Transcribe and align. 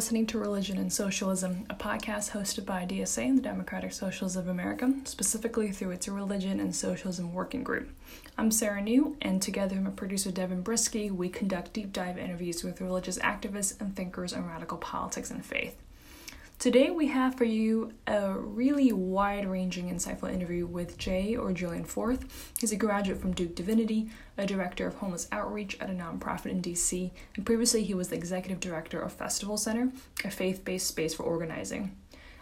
listening 0.00 0.24
to 0.24 0.38
Religion 0.38 0.78
and 0.78 0.90
Socialism, 0.90 1.66
a 1.68 1.74
podcast 1.74 2.30
hosted 2.30 2.64
by 2.64 2.86
DSA 2.86 3.22
and 3.28 3.36
the 3.36 3.42
Democratic 3.42 3.92
Socialists 3.92 4.34
of 4.34 4.48
America, 4.48 4.94
specifically 5.04 5.72
through 5.72 5.90
its 5.90 6.08
Religion 6.08 6.58
and 6.58 6.74
Socialism 6.74 7.34
Working 7.34 7.62
Group. 7.62 7.90
I'm 8.38 8.50
Sarah 8.50 8.80
Ngu, 8.80 9.16
and 9.20 9.42
together 9.42 9.74
with 9.74 9.84
my 9.84 9.90
producer 9.90 10.30
Devin 10.30 10.64
Brisky, 10.64 11.10
we 11.10 11.28
conduct 11.28 11.74
deep 11.74 11.92
dive 11.92 12.16
interviews 12.16 12.64
with 12.64 12.80
religious 12.80 13.18
activists 13.18 13.78
and 13.78 13.94
thinkers 13.94 14.32
on 14.32 14.46
radical 14.46 14.78
politics 14.78 15.30
and 15.30 15.44
faith. 15.44 15.76
Today, 16.60 16.90
we 16.90 17.06
have 17.06 17.36
for 17.36 17.44
you 17.44 17.94
a 18.06 18.34
really 18.34 18.92
wide 18.92 19.48
ranging, 19.48 19.88
insightful 19.88 20.30
interview 20.30 20.66
with 20.66 20.98
Jay 20.98 21.34
or 21.34 21.54
Julian 21.54 21.84
Forth. 21.86 22.52
He's 22.60 22.70
a 22.70 22.76
graduate 22.76 23.18
from 23.18 23.32
Duke 23.32 23.54
Divinity, 23.54 24.10
a 24.36 24.44
director 24.44 24.86
of 24.86 24.96
homeless 24.96 25.26
outreach 25.32 25.78
at 25.80 25.88
a 25.88 25.94
nonprofit 25.94 26.50
in 26.50 26.60
DC, 26.60 27.12
and 27.34 27.46
previously 27.46 27.82
he 27.82 27.94
was 27.94 28.08
the 28.08 28.16
executive 28.16 28.60
director 28.60 29.00
of 29.00 29.14
Festival 29.14 29.56
Center, 29.56 29.90
a 30.22 30.30
faith 30.30 30.62
based 30.62 30.86
space 30.86 31.14
for 31.14 31.22
organizing. 31.22 31.96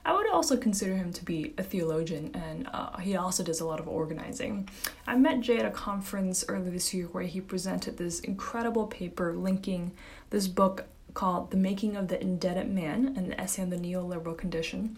I 0.04 0.14
would 0.14 0.28
also 0.28 0.56
consider 0.56 0.96
him 0.96 1.12
to 1.12 1.24
be 1.24 1.54
a 1.56 1.62
theologian, 1.62 2.32
and 2.34 2.68
uh, 2.73 2.96
he 2.98 3.14
also 3.14 3.45
does 3.45 3.60
a 3.60 3.66
lot 3.66 3.78
of 3.78 3.87
organizing. 3.87 4.68
I 5.06 5.14
met 5.14 5.42
Jay 5.42 5.59
at 5.59 5.64
a 5.64 5.70
conference 5.70 6.45
earlier 6.48 6.73
this 6.73 6.93
year 6.93 7.06
where 7.06 7.23
he 7.23 7.40
presented 7.40 7.96
this 7.96 8.18
incredible 8.18 8.88
paper 8.88 9.32
linking 9.37 9.93
this 10.30 10.48
book 10.48 10.87
called 11.19 11.51
The 11.51 11.57
Making 11.57 11.97
of 11.97 12.07
the 12.07 12.23
Indebted 12.23 12.73
Man, 12.73 13.15
an 13.16 13.33
essay 13.33 13.63
on 13.63 13.71
the 13.71 13.77
neoliberal 13.77 14.38
condition 14.38 14.97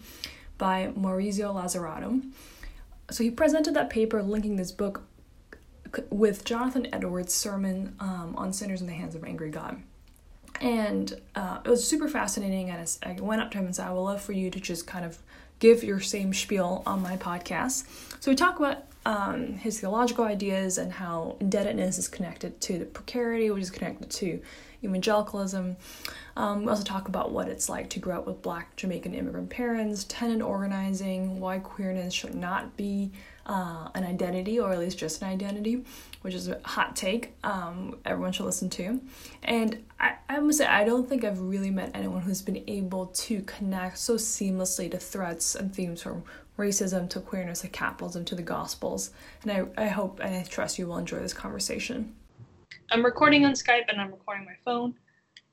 by 0.59 0.91
Maurizio 0.95 1.51
Lazzarato. 1.51 2.21
So 3.09 3.23
he 3.23 3.31
presented 3.31 3.73
that 3.73 3.89
paper 3.89 4.21
linking 4.21 4.55
this 4.55 4.71
book 4.71 5.01
with 6.11 6.45
Jonathan 6.45 6.87
Edwards' 6.93 7.33
sermon 7.33 7.95
um, 7.99 8.35
on 8.37 8.53
sinners 8.53 8.81
in 8.81 8.87
the 8.87 8.93
hands 8.93 9.15
of 9.15 9.23
angry 9.23 9.49
God. 9.49 9.81
And 10.61 11.19
uh, 11.33 11.61
it 11.65 11.69
was 11.69 11.87
super 11.87 12.07
fascinating. 12.07 12.69
And 12.69 12.97
I 13.01 13.19
went 13.19 13.41
up 13.41 13.49
to 13.51 13.57
him 13.57 13.65
and 13.65 13.75
said, 13.75 13.87
I 13.87 13.91
would 13.91 14.01
love 14.01 14.21
for 14.21 14.33
you 14.33 14.51
to 14.51 14.59
just 14.59 14.85
kind 14.85 15.03
of 15.03 15.17
give 15.57 15.83
your 15.83 15.99
same 15.99 16.35
spiel 16.35 16.83
on 16.85 17.01
my 17.01 17.17
podcast. 17.17 17.87
So 18.19 18.29
we 18.29 18.35
talk 18.35 18.59
about 18.59 18.83
um, 19.07 19.53
his 19.53 19.79
theological 19.79 20.25
ideas 20.25 20.77
and 20.77 20.91
how 20.91 21.37
indebtedness 21.39 21.97
is 21.97 22.07
connected 22.07 22.61
to 22.61 22.77
the 22.77 22.85
precarity, 22.85 23.49
which 23.49 23.63
is 23.63 23.71
connected 23.71 24.11
to 24.11 24.39
evangelicalism. 24.83 25.77
Um, 26.35 26.63
we 26.63 26.69
also 26.69 26.83
talk 26.83 27.07
about 27.07 27.31
what 27.31 27.47
it's 27.47 27.69
like 27.69 27.89
to 27.91 27.99
grow 27.99 28.19
up 28.19 28.27
with 28.27 28.41
black 28.41 28.75
Jamaican 28.75 29.13
immigrant 29.13 29.49
parents, 29.49 30.05
tenant 30.05 30.41
organizing, 30.41 31.39
why 31.39 31.59
queerness 31.59 32.13
should 32.13 32.35
not 32.35 32.75
be 32.77 33.11
uh, 33.45 33.89
an 33.95 34.03
identity 34.03 34.59
or 34.59 34.71
at 34.71 34.79
least 34.79 34.97
just 34.97 35.21
an 35.21 35.27
identity, 35.27 35.83
which 36.21 36.33
is 36.33 36.47
a 36.47 36.59
hot 36.63 36.95
take 36.95 37.33
um, 37.43 37.97
everyone 38.05 38.31
should 38.31 38.45
listen 38.45 38.69
to. 38.69 39.01
And 39.43 39.83
I, 39.99 40.15
I 40.29 40.39
must 40.39 40.59
say, 40.59 40.65
I 40.65 40.83
don't 40.83 41.07
think 41.09 41.23
I've 41.23 41.39
really 41.39 41.71
met 41.71 41.91
anyone 41.93 42.21
who's 42.21 42.41
been 42.41 42.63
able 42.67 43.07
to 43.07 43.41
connect 43.41 43.97
so 43.97 44.15
seamlessly 44.15 44.89
to 44.91 44.97
threats 44.97 45.55
and 45.55 45.73
themes 45.73 46.01
from 46.01 46.23
racism 46.57 47.09
to 47.09 47.19
queerness 47.19 47.61
to 47.61 47.67
capitalism 47.67 48.23
to 48.25 48.35
the 48.35 48.41
gospels. 48.41 49.11
And 49.43 49.51
I, 49.51 49.83
I 49.85 49.87
hope 49.87 50.19
and 50.21 50.35
I 50.35 50.43
trust 50.43 50.77
you 50.77 50.87
will 50.87 50.97
enjoy 50.97 51.19
this 51.19 51.33
conversation. 51.33 52.15
I'm 52.91 53.05
recording 53.05 53.45
on 53.45 53.53
Skype 53.53 53.85
and 53.87 54.01
I'm 54.01 54.11
recording 54.11 54.45
my 54.45 54.55
phone. 54.65 54.93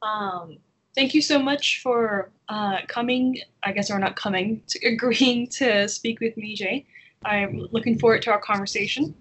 Um, 0.02 0.58
thank 0.96 1.14
you 1.14 1.22
so 1.22 1.38
much 1.38 1.80
for 1.82 2.32
uh, 2.48 2.78
coming. 2.88 3.38
I 3.62 3.70
guess 3.70 3.90
we're 3.90 3.98
not 4.00 4.16
coming 4.16 4.60
to 4.68 4.86
agreeing 4.86 5.46
to 5.50 5.88
speak 5.88 6.18
with 6.18 6.36
me, 6.36 6.56
Jay. 6.56 6.84
I'm 7.24 7.68
looking 7.70 7.96
forward 7.96 8.22
to 8.22 8.32
our 8.32 8.40
conversation. 8.40 9.14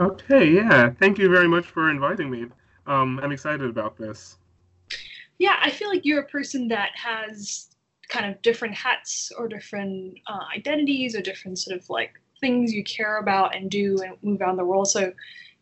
Okay, 0.00 0.50
yeah. 0.50 0.90
Thank 0.98 1.18
you 1.18 1.28
very 1.28 1.46
much 1.46 1.66
for 1.66 1.90
inviting 1.90 2.30
me. 2.30 2.46
Um, 2.88 3.20
I'm 3.22 3.30
excited 3.30 3.68
about 3.70 3.96
this. 3.96 4.36
Yeah, 5.38 5.56
I 5.62 5.70
feel 5.70 5.88
like 5.88 6.04
you're 6.04 6.20
a 6.20 6.26
person 6.26 6.66
that 6.68 6.90
has 6.96 7.68
kind 8.08 8.26
of 8.26 8.42
different 8.42 8.74
hats 8.74 9.30
or 9.38 9.46
different 9.46 10.18
uh, 10.26 10.46
identities 10.56 11.14
or 11.14 11.20
different 11.20 11.60
sort 11.60 11.78
of 11.78 11.88
like 11.88 12.14
things 12.40 12.72
you 12.72 12.82
care 12.82 13.18
about 13.18 13.54
and 13.54 13.70
do 13.70 13.98
and 14.02 14.16
move 14.22 14.40
around 14.40 14.56
the 14.56 14.64
world. 14.64 14.88
So 14.88 15.12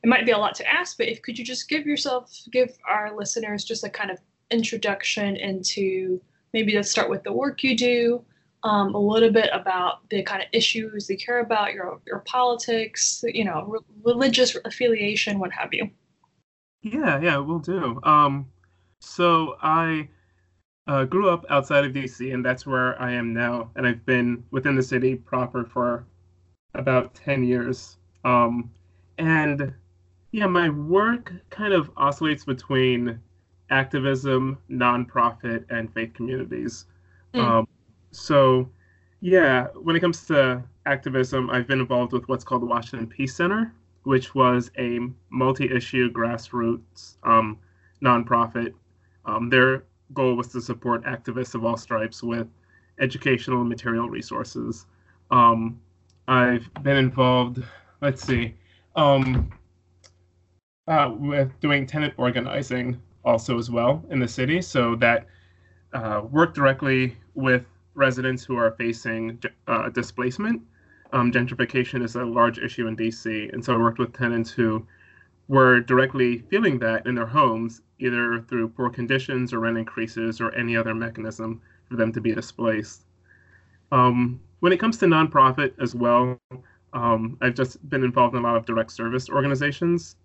it 0.02 0.08
might 0.08 0.26
be 0.26 0.32
a 0.32 0.38
lot 0.38 0.54
to 0.56 0.68
ask, 0.68 0.96
but 0.96 1.08
if 1.08 1.22
could 1.22 1.38
you 1.38 1.44
just 1.44 1.68
give 1.68 1.86
yourself, 1.86 2.32
give 2.52 2.76
our 2.88 3.16
listeners 3.16 3.64
just 3.64 3.84
a 3.84 3.90
kind 3.90 4.10
of 4.10 4.18
introduction 4.50 5.36
into 5.36 6.20
maybe 6.52 6.74
let's 6.74 6.90
start 6.90 7.10
with 7.10 7.22
the 7.24 7.32
work 7.32 7.62
you 7.62 7.76
do, 7.76 8.24
um, 8.62 8.94
a 8.94 8.98
little 8.98 9.30
bit 9.30 9.50
about 9.52 10.08
the 10.10 10.22
kind 10.22 10.42
of 10.42 10.48
issues 10.52 11.08
you 11.08 11.16
care 11.16 11.40
about, 11.40 11.72
your 11.72 12.00
your 12.06 12.20
politics, 12.20 13.24
you 13.26 13.44
know, 13.44 13.64
re- 13.64 13.80
religious 14.04 14.56
affiliation, 14.64 15.38
what 15.38 15.52
have 15.52 15.72
you. 15.72 15.90
Yeah, 16.82 17.20
yeah, 17.20 17.38
we'll 17.38 17.58
do. 17.58 18.00
Um, 18.04 18.46
so 19.00 19.56
I 19.62 20.08
uh, 20.86 21.04
grew 21.04 21.28
up 21.28 21.44
outside 21.50 21.84
of 21.84 21.92
DC, 21.92 22.32
and 22.32 22.44
that's 22.44 22.66
where 22.66 23.00
I 23.00 23.12
am 23.12 23.34
now, 23.34 23.70
and 23.76 23.86
I've 23.86 24.04
been 24.06 24.44
within 24.50 24.74
the 24.74 24.82
city 24.82 25.16
proper 25.16 25.64
for 25.64 26.04
about 26.74 27.14
ten 27.14 27.44
years. 27.44 27.96
Um, 28.24 28.70
and 29.18 29.74
yeah, 30.32 30.46
my 30.46 30.68
work 30.68 31.32
kind 31.50 31.72
of 31.72 31.90
oscillates 31.96 32.44
between 32.44 33.20
activism, 33.70 34.58
nonprofit, 34.70 35.64
and 35.70 35.92
faith 35.92 36.12
communities. 36.14 36.86
Mm. 37.34 37.40
Um, 37.40 37.68
so, 38.10 38.68
yeah, 39.20 39.68
when 39.74 39.96
it 39.96 40.00
comes 40.00 40.26
to 40.26 40.62
activism, 40.86 41.50
I've 41.50 41.66
been 41.66 41.80
involved 41.80 42.12
with 42.12 42.28
what's 42.28 42.44
called 42.44 42.62
the 42.62 42.66
Washington 42.66 43.06
Peace 43.06 43.34
Center, 43.34 43.72
which 44.04 44.34
was 44.34 44.70
a 44.78 45.00
multi-issue 45.30 46.10
grassroots 46.12 47.16
um, 47.24 47.58
nonprofit. 48.02 48.74
Um, 49.24 49.50
their 49.50 49.84
goal 50.14 50.34
was 50.34 50.48
to 50.48 50.60
support 50.60 51.04
activists 51.04 51.54
of 51.54 51.64
all 51.64 51.76
stripes 51.76 52.22
with 52.22 52.46
educational 52.98 53.60
and 53.60 53.68
material 53.68 54.08
resources. 54.08 54.86
Um, 55.30 55.80
I've 56.26 56.70
been 56.82 56.96
involved. 56.96 57.62
Let's 58.00 58.22
see. 58.22 58.54
Um, 58.96 59.50
uh, 60.88 61.12
with 61.18 61.58
doing 61.60 61.86
tenant 61.86 62.14
organizing 62.16 63.00
also 63.24 63.58
as 63.58 63.70
well 63.70 64.02
in 64.10 64.18
the 64.18 64.28
city, 64.28 64.62
so 64.62 64.96
that 64.96 65.26
uh, 65.92 66.22
work 66.30 66.54
directly 66.54 67.16
with 67.34 67.64
residents 67.94 68.44
who 68.44 68.56
are 68.56 68.72
facing 68.72 69.38
uh, 69.66 69.88
displacement. 69.90 70.62
Um, 71.12 71.30
gentrification 71.32 72.02
is 72.02 72.16
a 72.16 72.24
large 72.24 72.58
issue 72.58 72.86
in 72.86 72.96
DC, 72.96 73.52
and 73.52 73.64
so 73.64 73.74
I 73.74 73.78
worked 73.78 73.98
with 73.98 74.12
tenants 74.12 74.50
who 74.50 74.86
were 75.48 75.80
directly 75.80 76.38
feeling 76.50 76.78
that 76.78 77.06
in 77.06 77.14
their 77.14 77.26
homes, 77.26 77.82
either 77.98 78.40
through 78.48 78.68
poor 78.68 78.90
conditions 78.90 79.52
or 79.52 79.60
rent 79.60 79.78
increases 79.78 80.40
or 80.40 80.54
any 80.54 80.76
other 80.76 80.94
mechanism 80.94 81.60
for 81.88 81.96
them 81.96 82.12
to 82.12 82.20
be 82.20 82.34
displaced. 82.34 83.04
Um, 83.90 84.40
when 84.60 84.72
it 84.72 84.78
comes 84.78 84.98
to 84.98 85.06
nonprofit 85.06 85.72
as 85.80 85.94
well, 85.94 86.38
um, 86.92 87.38
I've 87.40 87.54
just 87.54 87.86
been 87.88 88.04
involved 88.04 88.34
in 88.34 88.42
a 88.42 88.46
lot 88.46 88.56
of 88.56 88.66
direct 88.66 88.92
service 88.92 89.28
organizations 89.30 90.16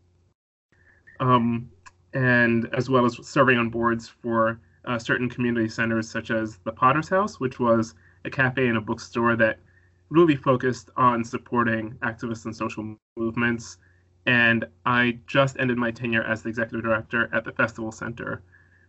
um, 1.20 1.70
and 2.14 2.70
as 2.74 2.90
well 2.90 3.06
as 3.06 3.18
serving 3.28 3.58
on 3.58 3.70
boards 3.70 4.08
for 4.08 4.60
uh, 4.86 5.00
certain 5.00 5.30
community 5.30 5.70
centers, 5.70 6.10
such 6.10 6.32
as 6.32 6.58
the 6.66 6.72
Potter's 6.72 7.10
House, 7.10 7.40
which 7.40 7.60
was 7.60 7.96
a 8.26 8.30
cafe 8.30 8.68
and 8.68 8.78
a 8.78 8.82
bookstore 8.82 9.36
that 9.36 9.60
really 10.10 10.36
focused 10.36 10.90
on 10.96 11.24
supporting 11.24 11.92
activists 12.04 12.46
and 12.46 12.56
social 12.56 12.96
movements. 13.18 13.78
And 14.26 14.66
I 14.86 15.20
just 15.28 15.58
ended 15.60 15.78
my 15.78 15.92
tenure 15.92 16.24
as 16.24 16.44
the 16.44 16.50
executive 16.50 16.84
director 16.84 17.30
at 17.34 17.44
the 17.44 17.52
Festival 17.52 17.92
Center, 17.92 18.42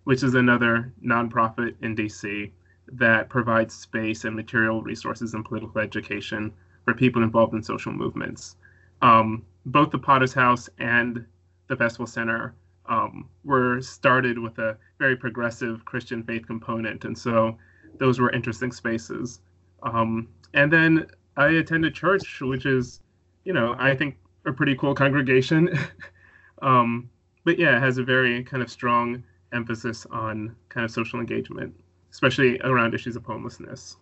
which 0.04 0.22
is 0.22 0.34
another 0.34 0.92
nonprofit 1.04 1.74
in 1.82 1.96
DC 1.96 2.50
that 2.92 3.28
provides 3.28 3.74
space 3.74 4.24
and 4.24 4.36
material 4.36 4.82
resources 4.82 5.34
and 5.34 5.44
political 5.44 5.80
education 5.80 6.52
for 6.84 6.94
people 6.94 7.22
involved 7.22 7.54
in 7.54 7.62
social 7.62 7.92
movements. 7.92 8.56
Um, 9.00 9.44
both 9.66 9.90
the 9.90 9.98
Potter's 9.98 10.34
House 10.34 10.68
and 10.78 11.24
the 11.68 11.76
Festival 11.76 12.06
Center 12.06 12.54
um, 12.86 13.28
were 13.44 13.80
started 13.80 14.38
with 14.38 14.58
a 14.58 14.76
very 14.98 15.16
progressive 15.16 15.84
Christian 15.84 16.22
faith 16.22 16.46
component, 16.46 17.04
and 17.04 17.16
so 17.16 17.56
those 17.98 18.20
were 18.20 18.30
interesting 18.30 18.72
spaces. 18.72 19.40
Um, 19.82 20.28
and 20.52 20.72
then 20.72 21.06
I 21.36 21.48
attended 21.48 21.94
church, 21.94 22.40
which 22.40 22.66
is, 22.66 23.00
you 23.44 23.52
know, 23.52 23.74
I 23.78 23.94
think 23.94 24.16
a 24.46 24.52
pretty 24.52 24.74
cool 24.76 24.94
congregation. 24.94 25.78
um, 26.62 27.10
but 27.44 27.58
yeah, 27.58 27.76
it 27.76 27.80
has 27.80 27.98
a 27.98 28.04
very 28.04 28.42
kind 28.42 28.62
of 28.62 28.70
strong 28.70 29.22
emphasis 29.52 30.06
on 30.10 30.54
kind 30.68 30.84
of 30.84 30.90
social 30.90 31.20
engagement, 31.20 31.74
especially 32.10 32.60
around 32.60 32.94
issues 32.94 33.16
of 33.16 33.24
homelessness. 33.24 33.96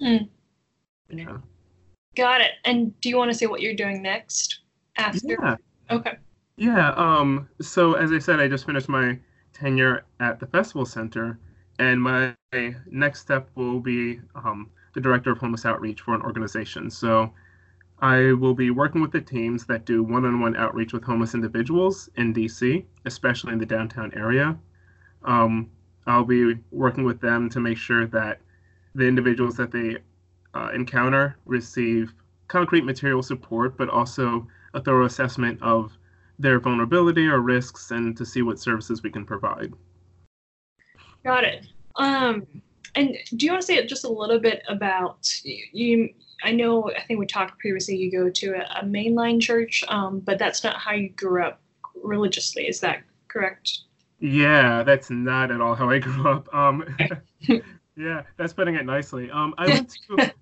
Mm. 0.00 0.28
Yeah. 1.10 1.38
Got 2.16 2.40
it. 2.40 2.52
And 2.64 2.98
do 3.00 3.08
you 3.08 3.16
want 3.16 3.30
to 3.30 3.36
say 3.36 3.46
what 3.46 3.60
you're 3.60 3.74
doing 3.74 4.02
next 4.02 4.60
after? 4.96 5.36
Yeah. 5.40 5.56
Okay. 5.90 6.16
Yeah. 6.56 6.90
Um, 6.92 7.48
so 7.60 7.94
as 7.94 8.12
I 8.12 8.18
said, 8.18 8.40
I 8.40 8.48
just 8.48 8.66
finished 8.66 8.88
my 8.88 9.18
tenure 9.52 10.04
at 10.20 10.40
the 10.40 10.46
Festival 10.46 10.84
Center, 10.86 11.38
and 11.78 12.00
my 12.00 12.34
next 12.90 13.20
step 13.20 13.48
will 13.54 13.80
be 13.80 14.20
um, 14.34 14.70
the 14.94 15.00
director 15.00 15.32
of 15.32 15.38
homeless 15.38 15.64
outreach 15.64 16.00
for 16.02 16.14
an 16.14 16.22
organization. 16.22 16.90
So 16.90 17.32
I 18.00 18.32
will 18.32 18.54
be 18.54 18.70
working 18.70 19.00
with 19.00 19.12
the 19.12 19.20
teams 19.20 19.64
that 19.66 19.86
do 19.86 20.02
one-on-one 20.02 20.56
outreach 20.56 20.92
with 20.92 21.04
homeless 21.04 21.34
individuals 21.34 22.10
in 22.16 22.34
DC, 22.34 22.84
especially 23.04 23.52
in 23.52 23.58
the 23.58 23.66
downtown 23.66 24.12
area. 24.14 24.58
Um, 25.24 25.70
I'll 26.06 26.24
be 26.24 26.58
working 26.70 27.04
with 27.04 27.20
them 27.20 27.48
to 27.50 27.60
make 27.60 27.78
sure 27.78 28.06
that 28.08 28.40
the 28.94 29.06
individuals 29.06 29.56
that 29.56 29.70
they 29.70 29.98
uh, 30.54 30.70
encounter 30.74 31.36
receive 31.46 32.12
concrete 32.48 32.84
material 32.84 33.22
support, 33.22 33.76
but 33.78 33.88
also 33.88 34.46
a 34.74 34.80
thorough 34.80 35.06
assessment 35.06 35.62
of 35.62 35.96
their 36.38 36.58
vulnerability 36.58 37.26
or 37.26 37.40
risks 37.40 37.90
and 37.90 38.16
to 38.16 38.26
see 38.26 38.42
what 38.42 38.58
services 38.58 39.02
we 39.02 39.10
can 39.10 39.24
provide. 39.24 39.72
Got 41.24 41.44
it. 41.44 41.66
Um, 41.96 42.46
and 42.94 43.16
do 43.36 43.46
you 43.46 43.52
want 43.52 43.62
to 43.62 43.66
say 43.66 43.86
just 43.86 44.04
a 44.04 44.08
little 44.08 44.38
bit 44.38 44.62
about 44.68 45.28
you? 45.44 46.12
I 46.44 46.50
know, 46.50 46.90
I 46.90 47.02
think 47.02 47.20
we 47.20 47.26
talked 47.26 47.58
previously. 47.58 47.96
You 47.96 48.10
go 48.10 48.28
to 48.28 48.54
a, 48.54 48.80
a 48.80 48.84
mainline 48.84 49.40
church, 49.40 49.84
um, 49.88 50.20
but 50.20 50.38
that's 50.38 50.64
not 50.64 50.76
how 50.76 50.92
you 50.92 51.10
grew 51.10 51.44
up 51.44 51.60
religiously. 52.02 52.66
Is 52.66 52.80
that 52.80 53.02
correct? 53.28 53.80
Yeah, 54.18 54.82
that's 54.82 55.10
not 55.10 55.50
at 55.50 55.60
all 55.60 55.74
how 55.74 55.90
I 55.90 55.98
grew 55.98 56.28
up. 56.28 56.52
Um, 56.54 56.84
yeah, 57.96 58.22
that's 58.36 58.52
putting 58.52 58.74
it 58.74 58.86
nicely. 58.86 59.30
Um, 59.30 59.54
I 59.58 59.68
went 59.68 59.96
to 60.08 60.32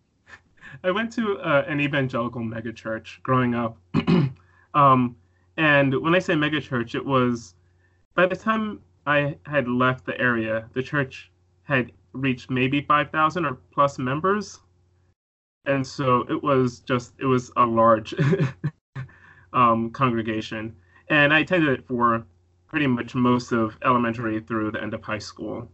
I 0.84 0.90
went 0.90 1.12
to 1.14 1.38
uh, 1.38 1.64
an 1.66 1.80
evangelical 1.80 2.42
megachurch 2.42 3.22
growing 3.22 3.54
up, 3.54 3.76
um, 4.74 5.16
and 5.60 6.00
when 6.00 6.14
I 6.14 6.20
say 6.20 6.32
megachurch, 6.32 6.94
it 6.94 7.04
was 7.04 7.54
by 8.14 8.24
the 8.24 8.34
time 8.34 8.80
I 9.06 9.36
had 9.44 9.68
left 9.68 10.06
the 10.06 10.18
area, 10.18 10.66
the 10.72 10.82
church 10.82 11.30
had 11.64 11.92
reached 12.14 12.48
maybe 12.48 12.80
five 12.80 13.10
thousand 13.10 13.44
or 13.44 13.58
plus 13.70 13.98
members, 13.98 14.58
and 15.66 15.86
so 15.86 16.24
it 16.30 16.42
was 16.42 16.80
just 16.80 17.12
it 17.18 17.26
was 17.26 17.52
a 17.58 17.66
large 17.66 18.14
um, 19.52 19.90
congregation, 19.90 20.74
and 21.10 21.30
I 21.30 21.40
attended 21.40 21.78
it 21.78 21.86
for 21.86 22.24
pretty 22.66 22.86
much 22.86 23.14
most 23.14 23.52
of 23.52 23.76
elementary 23.84 24.40
through 24.40 24.70
the 24.70 24.82
end 24.82 24.94
of 24.94 25.02
high 25.02 25.18
school. 25.18 25.70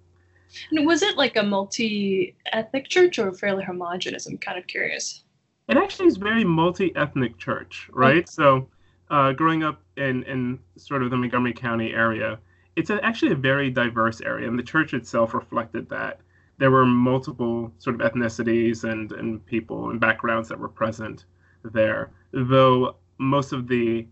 And 0.73 0.85
was 0.85 1.03
it 1.03 1.17
like 1.17 1.37
a 1.37 1.45
multi-ethnic 1.45 2.89
church 2.89 3.21
or 3.21 3.33
fairly 3.33 3.63
homogenous? 3.63 4.27
I'm 4.27 4.39
kind 4.39 4.59
of 4.59 4.67
curious. 4.67 5.23
It 5.69 5.77
actually 5.77 6.07
is 6.07 6.17
very 6.17 6.43
multi-ethnic 6.43 7.39
church, 7.39 7.89
right? 7.93 8.19
Okay. 8.19 8.25
So, 8.29 8.69
uh, 9.11 9.33
growing 9.33 9.63
up 9.63 9.83
in 9.97 10.23
in 10.25 10.59
sort 10.77 11.03
of 11.03 11.11
the 11.11 11.17
Montgomery 11.17 11.53
County 11.53 11.93
area, 11.93 12.39
it's 12.77 12.91
a, 12.91 13.05
actually 13.05 13.33
a 13.33 13.37
very 13.37 13.71
diverse 13.71 14.21
area, 14.21 14.49
and 14.49 14.59
the 14.59 14.63
church 14.63 14.95
itself 14.95 15.35
reflected 15.35 15.89
that. 15.91 16.21
There 16.59 16.71
were 16.71 16.87
multiple 16.87 17.71
sort 17.79 18.01
of 18.01 18.13
ethnicities 18.13 18.85
and 18.85 19.13
and 19.13 19.45
people 19.47 19.91
and 19.91 20.01
backgrounds 20.01 20.49
that 20.49 20.59
were 20.59 20.69
present 20.69 21.27
there, 21.63 22.11
though 22.33 22.97
most 23.19 23.53
of 23.53 23.69
the 23.69 24.07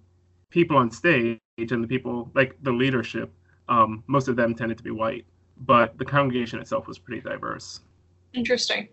people 0.50 0.76
on 0.76 0.90
stage 0.90 1.38
and 1.58 1.82
the 1.82 1.88
people 1.88 2.30
like 2.34 2.56
the 2.62 2.72
leadership, 2.72 3.32
um, 3.68 4.04
most 4.06 4.28
of 4.28 4.36
them 4.36 4.54
tended 4.54 4.76
to 4.76 4.84
be 4.84 4.90
white 4.90 5.24
but 5.58 5.96
the 5.98 6.04
congregation 6.04 6.58
itself 6.58 6.86
was 6.86 6.98
pretty 6.98 7.20
diverse. 7.20 7.80
Interesting. 8.32 8.88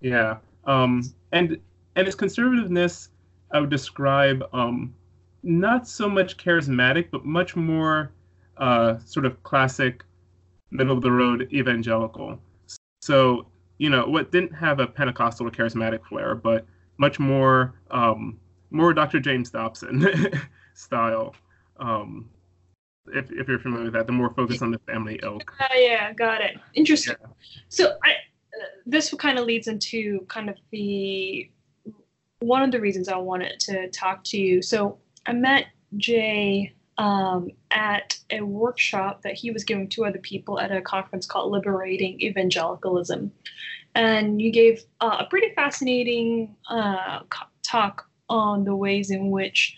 Yeah, 0.00 0.38
um, 0.64 1.02
and 1.32 1.58
and 1.96 2.06
its 2.06 2.16
conservativeness, 2.16 3.08
I 3.52 3.60
would 3.60 3.70
describe 3.70 4.44
um, 4.52 4.94
not 5.44 5.86
so 5.86 6.08
much 6.08 6.36
charismatic, 6.36 7.10
but 7.10 7.24
much 7.24 7.54
more 7.54 8.10
uh, 8.56 8.98
sort 8.98 9.26
of 9.26 9.42
classic, 9.42 10.02
middle 10.70 10.96
of 10.96 11.02
the 11.02 11.12
road 11.12 11.48
evangelical. 11.52 12.38
So 13.02 13.46
you 13.78 13.90
know 13.90 14.06
what 14.06 14.32
didn't 14.32 14.52
have 14.54 14.80
a 14.80 14.86
Pentecostal 14.86 15.46
or 15.46 15.50
charismatic 15.50 16.04
flair, 16.06 16.34
but 16.34 16.66
much 16.98 17.18
more 17.18 17.74
um, 17.90 18.38
more 18.70 18.92
Dr. 18.92 19.20
James 19.20 19.50
Dobson 19.50 20.06
style. 20.74 21.34
Um, 21.78 22.30
if, 23.12 23.30
if 23.30 23.48
you're 23.48 23.58
familiar 23.58 23.84
with 23.84 23.94
that, 23.94 24.06
the 24.06 24.12
more 24.12 24.32
focus 24.32 24.62
on 24.62 24.70
the 24.70 24.78
family 24.80 25.20
ilk. 25.22 25.52
Uh, 25.60 25.66
yeah, 25.74 26.12
got 26.12 26.40
it. 26.40 26.56
Interesting. 26.72 27.16
Yeah. 27.20 27.26
So 27.68 27.98
I, 28.02 28.10
uh, 28.10 28.66
this 28.86 29.12
kind 29.14 29.38
of 29.38 29.44
leads 29.44 29.68
into 29.68 30.24
kind 30.28 30.48
of 30.48 30.56
the 30.70 31.50
one 32.38 32.62
of 32.62 32.70
the 32.70 32.80
reasons 32.80 33.08
I 33.08 33.16
wanted 33.16 33.60
to 33.60 33.90
talk 33.90 34.24
to 34.24 34.38
you. 34.38 34.62
So 34.62 34.98
I 35.26 35.32
met 35.32 35.66
Jay 35.96 36.74
um, 36.98 37.50
at 37.70 38.18
a 38.30 38.40
workshop 38.40 39.22
that 39.22 39.34
he 39.34 39.50
was 39.50 39.64
giving 39.64 39.88
to 39.90 40.04
other 40.04 40.18
people 40.18 40.60
at 40.60 40.70
a 40.70 40.80
conference 40.80 41.26
called 41.26 41.52
Liberating 41.52 42.20
Evangelicalism. 42.20 43.32
And 43.94 44.40
you 44.40 44.50
gave 44.50 44.82
uh, 45.00 45.18
a 45.20 45.26
pretty 45.26 45.54
fascinating 45.54 46.54
uh, 46.68 47.20
talk 47.62 48.08
on 48.28 48.64
the 48.64 48.74
ways 48.74 49.10
in 49.10 49.30
which 49.30 49.76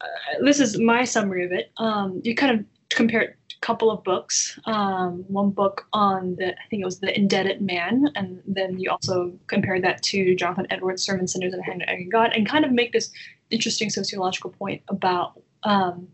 uh, 0.00 0.44
this 0.44 0.60
is 0.60 0.78
my 0.78 1.04
summary 1.04 1.44
of 1.44 1.52
it. 1.52 1.70
Um, 1.76 2.20
you 2.24 2.34
kind 2.34 2.58
of 2.58 2.64
compared 2.90 3.30
a 3.30 3.60
couple 3.60 3.90
of 3.90 4.02
books. 4.02 4.58
Um, 4.64 5.24
one 5.28 5.50
book 5.50 5.86
on 5.92 6.36
the, 6.36 6.48
I 6.48 6.66
think 6.68 6.82
it 6.82 6.86
was 6.86 7.00
the 7.00 7.16
indebted 7.16 7.60
man, 7.60 8.10
and 8.16 8.42
then 8.46 8.78
you 8.78 8.90
also 8.90 9.32
compared 9.46 9.84
that 9.84 10.02
to 10.04 10.34
Jonathan 10.34 10.66
Edwards' 10.70 11.02
Sermon 11.02 11.28
Sinners 11.28 11.52
and 11.52 11.64
Hand 11.64 11.82
of 11.82 11.88
God, 12.10 12.32
and 12.34 12.48
kind 12.48 12.64
of 12.64 12.72
make 12.72 12.92
this 12.92 13.10
interesting 13.50 13.90
sociological 13.90 14.50
point 14.50 14.82
about 14.88 15.40
um, 15.62 16.08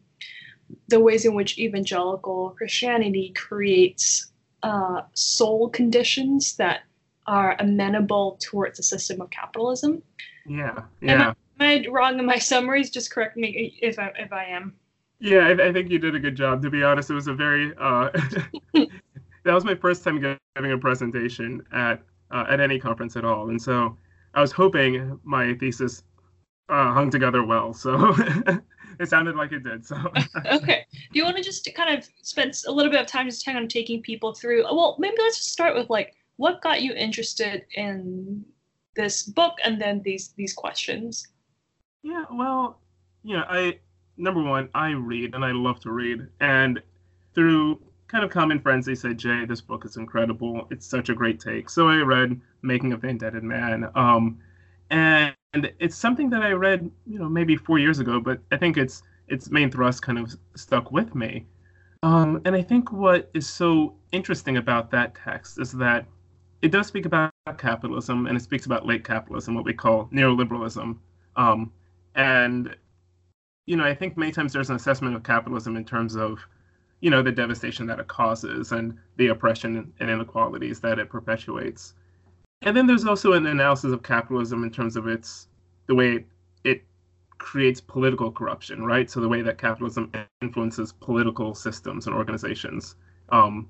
the 0.89 1.01
ways 1.01 1.25
in 1.25 1.35
which 1.35 1.59
evangelical 1.59 2.51
Christianity 2.51 3.33
creates 3.37 4.33
uh, 4.63 5.03
soul 5.15 5.69
conditions 5.69 6.57
that 6.57 6.81
are 7.27 7.57
amenable 7.59 8.39
towards 8.41 8.79
a 8.79 8.83
system 8.83 9.21
of 9.21 9.31
capitalism. 9.31 10.03
Yeah, 10.47 10.83
yeah. 11.01 11.29
Am 11.29 11.35
I 11.61 11.87
wrong 11.91 12.19
in 12.19 12.27
my 12.27 12.39
summaries? 12.39 12.91
Just 12.91 13.11
correct 13.11 13.37
me 13.37 13.77
if 13.81 13.99
I, 13.99 14.13
if 14.19 14.33
I 14.33 14.45
am. 14.45 14.75
Yeah, 15.19 15.49
I, 15.49 15.69
I 15.69 15.73
think 15.73 15.91
you 15.91 15.99
did 15.99 16.15
a 16.15 16.21
good 16.21 16.37
job. 16.37 16.63
To 16.63 16.71
be 16.71 16.83
honest, 16.83 17.11
it 17.11 17.15
was 17.15 17.27
a 17.27 17.35
very 17.35 17.73
uh, 17.81 18.11
that 18.75 19.55
was 19.55 19.65
my 19.65 19.75
first 19.75 20.05
time 20.05 20.21
giving 20.55 20.73
a 20.73 20.79
presentation 20.79 21.63
at 21.73 22.03
uh, 22.31 22.45
at 22.49 22.61
any 22.61 22.79
conference 22.79 23.17
at 23.17 23.25
all, 23.25 23.49
and 23.49 23.61
so 23.61 23.97
I 24.35 24.41
was 24.41 24.53
hoping 24.53 25.19
my 25.25 25.55
thesis 25.55 26.03
uh, 26.69 26.93
hung 26.93 27.11
together 27.11 27.45
well. 27.45 27.73
So 27.73 28.15
it 29.01 29.09
sounded 29.09 29.37
like 29.37 29.53
it 29.53 29.63
did. 29.63 29.87
So 29.87 29.97
okay, 30.53 30.87
do 31.13 31.19
you 31.19 31.25
want 31.25 31.37
to 31.37 31.43
just 31.43 31.69
kind 31.75 31.97
of 31.97 32.09
spend 32.23 32.55
a 32.67 32.73
little 32.73 32.91
bit 32.91 33.01
of 33.01 33.07
time 33.07 33.27
just 33.27 33.45
kind 33.45 33.59
of 33.59 33.69
taking 33.69 34.03
people 34.03 34.35
through? 34.35 34.65
Well, 34.65 34.97
maybe 34.99 35.17
let's 35.19 35.39
just 35.39 35.53
start 35.53 35.75
with 35.75 35.91
like 35.91 36.15
what 36.37 36.63
got 36.63 36.83
you 36.83 36.93
interested 36.93 37.65
in 37.75 38.45
this 38.95 39.23
book 39.23 39.55
and 39.65 39.81
then 39.81 40.03
these 40.05 40.33
these 40.37 40.53
questions. 40.53 41.29
Yeah, 42.03 42.25
well, 42.31 42.81
yeah, 43.23 43.45
I 43.49 43.79
number 44.17 44.43
one, 44.43 44.69
I 44.75 44.91
read 44.91 45.35
and 45.35 45.45
I 45.45 45.53
love 45.53 45.81
to 45.81 45.91
read. 45.91 46.27
And 46.41 46.83
through 47.35 47.81
kind 48.09 48.25
of 48.25 48.31
common 48.31 48.61
friends, 48.61 48.87
they 48.87 48.95
said, 48.95 49.19
Jay, 49.19 49.45
this 49.45 49.61
book 49.61 49.85
is 49.85 49.97
incredible. 49.97 50.67
It's 50.71 50.87
such 50.87 51.09
a 51.09 51.15
great 51.15 51.41
take. 51.41 51.69
So 51.69 51.89
I 51.89 51.97
read 51.99 52.41
Making 52.63 52.93
a 52.93 52.97
the 52.97 53.41
Man. 53.43 53.91
Um, 53.95 54.39
and 54.91 55.35
it's 55.55 55.97
something 55.97 56.31
that 56.31 56.43
I 56.43 56.53
read, 56.53 56.91
you 57.07 57.19
know, 57.19 57.29
maybe 57.29 57.57
four 57.57 57.79
years 57.79 57.99
ago, 57.99 58.21
but 58.21 58.41
I 58.53 58.57
think 58.57 58.77
its 58.77 59.03
its 59.29 59.51
main 59.51 59.71
thrust 59.71 60.03
kind 60.03 60.19
of 60.19 60.37
stuck 60.55 60.93
with 60.93 61.15
me. 61.15 61.47
Um, 62.03 62.41
and 62.45 62.55
I 62.55 62.63
think 62.63 62.93
what 62.93 63.31
is 63.35 63.49
so 63.49 63.95
interesting 64.13 64.59
about 64.59 64.91
that 64.93 65.17
text 65.17 65.59
is 65.59 65.73
that 65.73 66.07
it 66.63 66.71
does 66.71 66.87
speak 66.87 67.07
about 67.07 67.33
capitalism 67.59 68.27
and 68.27 68.37
it 68.37 68.41
speaks 68.41 68.67
about 68.67 68.87
late 68.87 69.05
capitalism, 69.05 69.55
what 69.55 69.65
we 69.65 69.73
call 69.73 70.09
neoliberalism. 70.13 70.97
Um, 71.37 71.73
and, 72.15 72.77
you 73.67 73.77
know, 73.77 73.85
I 73.85 73.95
think 73.95 74.17
many 74.17 74.33
times 74.33 74.53
there's 74.53 74.71
an 74.71 74.77
assessment 74.77 75.17
of 75.17 75.23
capitalism 75.23 75.77
in 75.77 75.85
terms 75.85 76.17
of, 76.17 76.39
you 77.01 77.11
know, 77.11 77.23
the 77.23 77.33
devastation 77.33 77.87
that 77.87 77.99
it 77.99 78.07
causes 78.09 78.73
and 78.73 78.97
the 79.17 79.29
oppression 79.29 79.93
and 79.99 80.11
inequalities 80.11 80.81
that 80.81 80.99
it 80.99 81.11
perpetuates. 81.11 81.95
And 82.63 82.77
then 82.77 82.87
there's 82.87 83.05
also 83.05 83.33
an 83.33 83.47
analysis 83.47 83.93
of 83.93 84.03
capitalism 84.03 84.65
in 84.65 84.71
terms 84.71 84.97
of 84.97 85.07
its 85.07 85.49
the 85.87 85.95
way 85.95 86.13
it, 86.15 86.27
it 86.65 86.85
creates 87.39 87.81
political 87.81 88.33
corruption, 88.33 88.85
right? 88.85 89.11
So 89.11 89.21
the 89.21 89.29
way 89.29 89.43
that 89.43 89.59
capitalism 89.59 90.11
influences 90.43 90.93
political 90.93 91.55
systems 91.55 92.07
and 92.07 92.17
organizations. 92.17 92.97
Um, 93.29 93.69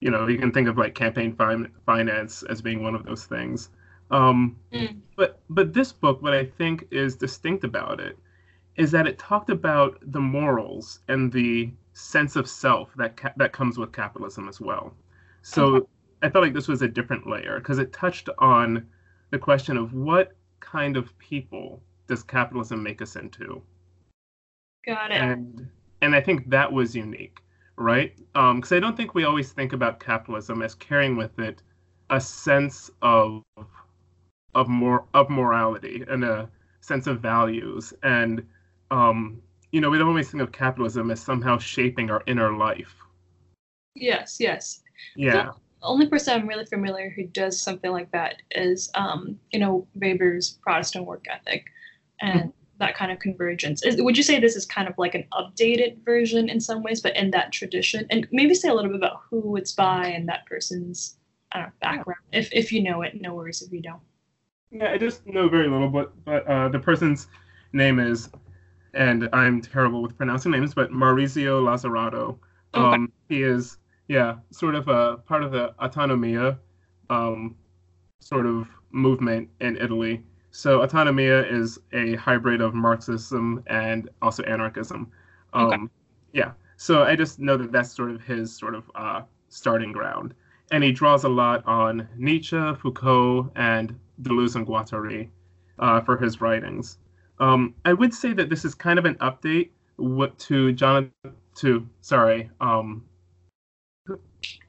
you 0.00 0.10
know, 0.10 0.26
you 0.26 0.38
can 0.38 0.52
think 0.52 0.68
of 0.68 0.76
like 0.78 0.94
campaign 0.94 1.34
fi- 1.34 1.68
finance 1.86 2.42
as 2.44 2.60
being 2.60 2.82
one 2.82 2.94
of 2.94 3.04
those 3.04 3.24
things. 3.26 3.70
Um, 4.10 4.56
mm. 4.72 5.00
But 5.16 5.40
but 5.48 5.72
this 5.72 5.92
book, 5.92 6.22
what 6.22 6.34
I 6.34 6.44
think 6.44 6.86
is 6.90 7.16
distinct 7.16 7.64
about 7.64 8.00
it, 8.00 8.18
is 8.76 8.90
that 8.90 9.06
it 9.06 9.18
talked 9.18 9.50
about 9.50 9.98
the 10.12 10.20
morals 10.20 11.00
and 11.08 11.32
the 11.32 11.70
sense 11.92 12.36
of 12.36 12.48
self 12.48 12.92
that 12.96 13.16
ca- 13.16 13.32
that 13.36 13.52
comes 13.52 13.78
with 13.78 13.92
capitalism 13.92 14.48
as 14.48 14.60
well. 14.60 14.94
So 15.42 15.76
okay. 15.76 15.86
I 16.24 16.30
felt 16.30 16.42
like 16.42 16.54
this 16.54 16.68
was 16.68 16.80
a 16.80 16.88
different 16.88 17.28
layer 17.28 17.58
because 17.58 17.78
it 17.78 17.92
touched 17.92 18.30
on 18.38 18.86
the 19.30 19.38
question 19.38 19.76
of 19.76 19.92
what 19.92 20.34
kind 20.60 20.96
of 20.96 21.16
people 21.18 21.82
does 22.06 22.22
capitalism 22.22 22.82
make 22.82 23.02
us 23.02 23.16
into. 23.16 23.60
Got 24.86 25.10
it. 25.10 25.18
And 25.18 25.68
and 26.00 26.16
I 26.16 26.22
think 26.22 26.48
that 26.48 26.72
was 26.72 26.96
unique, 26.96 27.40
right? 27.76 28.16
Because 28.32 28.72
um, 28.72 28.76
I 28.76 28.80
don't 28.80 28.96
think 28.96 29.14
we 29.14 29.24
always 29.24 29.52
think 29.52 29.74
about 29.74 30.00
capitalism 30.00 30.62
as 30.62 30.74
carrying 30.74 31.14
with 31.14 31.38
it 31.38 31.60
a 32.08 32.20
sense 32.20 32.90
of 33.02 33.42
of 34.54 34.68
more 34.68 35.04
of 35.12 35.28
morality 35.28 36.04
and 36.08 36.24
a 36.24 36.48
sense 36.80 37.06
of 37.06 37.20
values 37.20 37.92
and 38.02 38.46
um, 38.90 39.42
you 39.72 39.80
know 39.80 39.90
we 39.90 39.98
don't 39.98 40.08
always 40.08 40.30
think 40.30 40.42
of 40.42 40.52
capitalism 40.52 41.10
as 41.10 41.20
somehow 41.20 41.58
shaping 41.58 42.10
our 42.10 42.22
inner 42.26 42.54
life 42.56 42.94
yes 43.94 44.36
yes 44.38 44.82
Yeah. 45.16 45.52
The 45.84 45.90
only 45.90 46.06
person 46.06 46.32
I'm 46.32 46.48
really 46.48 46.64
familiar 46.64 47.10
who 47.10 47.24
does 47.24 47.60
something 47.60 47.92
like 47.92 48.10
that 48.12 48.40
is, 48.52 48.90
um, 48.94 49.38
you 49.52 49.58
know, 49.58 49.86
Weber's 49.94 50.58
Protestant 50.62 51.04
work 51.04 51.26
ethic, 51.30 51.66
and 52.22 52.54
that 52.78 52.96
kind 52.96 53.12
of 53.12 53.18
convergence. 53.18 53.84
Is, 53.84 54.00
would 54.00 54.16
you 54.16 54.22
say 54.22 54.40
this 54.40 54.56
is 54.56 54.64
kind 54.64 54.88
of 54.88 54.94
like 54.96 55.14
an 55.14 55.26
updated 55.34 56.02
version 56.02 56.48
in 56.48 56.58
some 56.58 56.82
ways, 56.82 57.02
but 57.02 57.14
in 57.16 57.30
that 57.32 57.52
tradition? 57.52 58.06
And 58.08 58.26
maybe 58.32 58.54
say 58.54 58.70
a 58.70 58.74
little 58.74 58.92
bit 58.92 58.96
about 58.96 59.24
who 59.28 59.56
it's 59.56 59.72
by 59.72 60.06
and 60.06 60.26
that 60.26 60.46
person's 60.46 61.18
know, 61.54 61.66
background, 61.82 62.22
if 62.32 62.48
if 62.50 62.72
you 62.72 62.82
know 62.82 63.02
it. 63.02 63.20
No 63.20 63.34
worries 63.34 63.60
if 63.60 63.70
you 63.70 63.82
don't. 63.82 64.00
Yeah, 64.70 64.90
I 64.90 64.96
just 64.96 65.26
know 65.26 65.50
very 65.50 65.68
little, 65.68 65.90
but 65.90 66.14
but 66.24 66.46
uh, 66.46 66.70
the 66.70 66.78
person's 66.78 67.28
name 67.74 67.98
is, 67.98 68.30
and 68.94 69.28
I'm 69.34 69.60
terrible 69.60 70.00
with 70.00 70.16
pronouncing 70.16 70.52
names, 70.52 70.72
but 70.72 70.92
Maurizio 70.92 71.62
Lazzarato. 71.62 72.38
Okay. 72.74 72.94
Um, 72.94 73.12
he 73.28 73.42
is 73.42 73.76
yeah, 74.08 74.36
sort 74.50 74.74
of 74.74 74.88
a 74.88 75.18
part 75.18 75.42
of 75.42 75.52
the 75.52 75.74
autonomia, 75.80 76.58
um, 77.10 77.56
sort 78.20 78.46
of 78.46 78.68
movement 78.90 79.48
in 79.60 79.76
Italy. 79.76 80.22
So 80.50 80.80
autonomia 80.80 81.50
is 81.50 81.78
a 81.92 82.14
hybrid 82.16 82.60
of 82.60 82.74
Marxism 82.74 83.62
and 83.66 84.08
also 84.22 84.42
anarchism. 84.44 85.10
Um, 85.52 85.66
okay. 85.66 85.82
Yeah. 86.32 86.52
So 86.76 87.02
I 87.02 87.16
just 87.16 87.38
know 87.38 87.56
that 87.56 87.72
that's 87.72 87.92
sort 87.92 88.10
of 88.10 88.22
his 88.22 88.56
sort 88.56 88.74
of 88.74 88.90
uh, 88.94 89.22
starting 89.48 89.92
ground 89.92 90.34
and 90.70 90.82
he 90.82 90.92
draws 90.92 91.24
a 91.24 91.28
lot 91.28 91.64
on 91.66 92.08
Nietzsche, 92.16 92.56
Foucault, 92.80 93.50
and 93.54 93.98
Deleuze 94.22 94.56
and 94.56 94.66
Guattari 94.66 95.28
uh, 95.78 96.00
for 96.00 96.16
his 96.16 96.40
writings. 96.40 96.98
Um, 97.38 97.74
I 97.84 97.92
would 97.92 98.14
say 98.14 98.32
that 98.32 98.48
this 98.48 98.64
is 98.64 98.74
kind 98.74 98.98
of 98.98 99.04
an 99.04 99.16
update 99.16 99.70
to 100.38 100.72
Jonathan, 100.72 101.12
to 101.56 101.86
sorry, 102.00 102.50
um, 102.60 103.04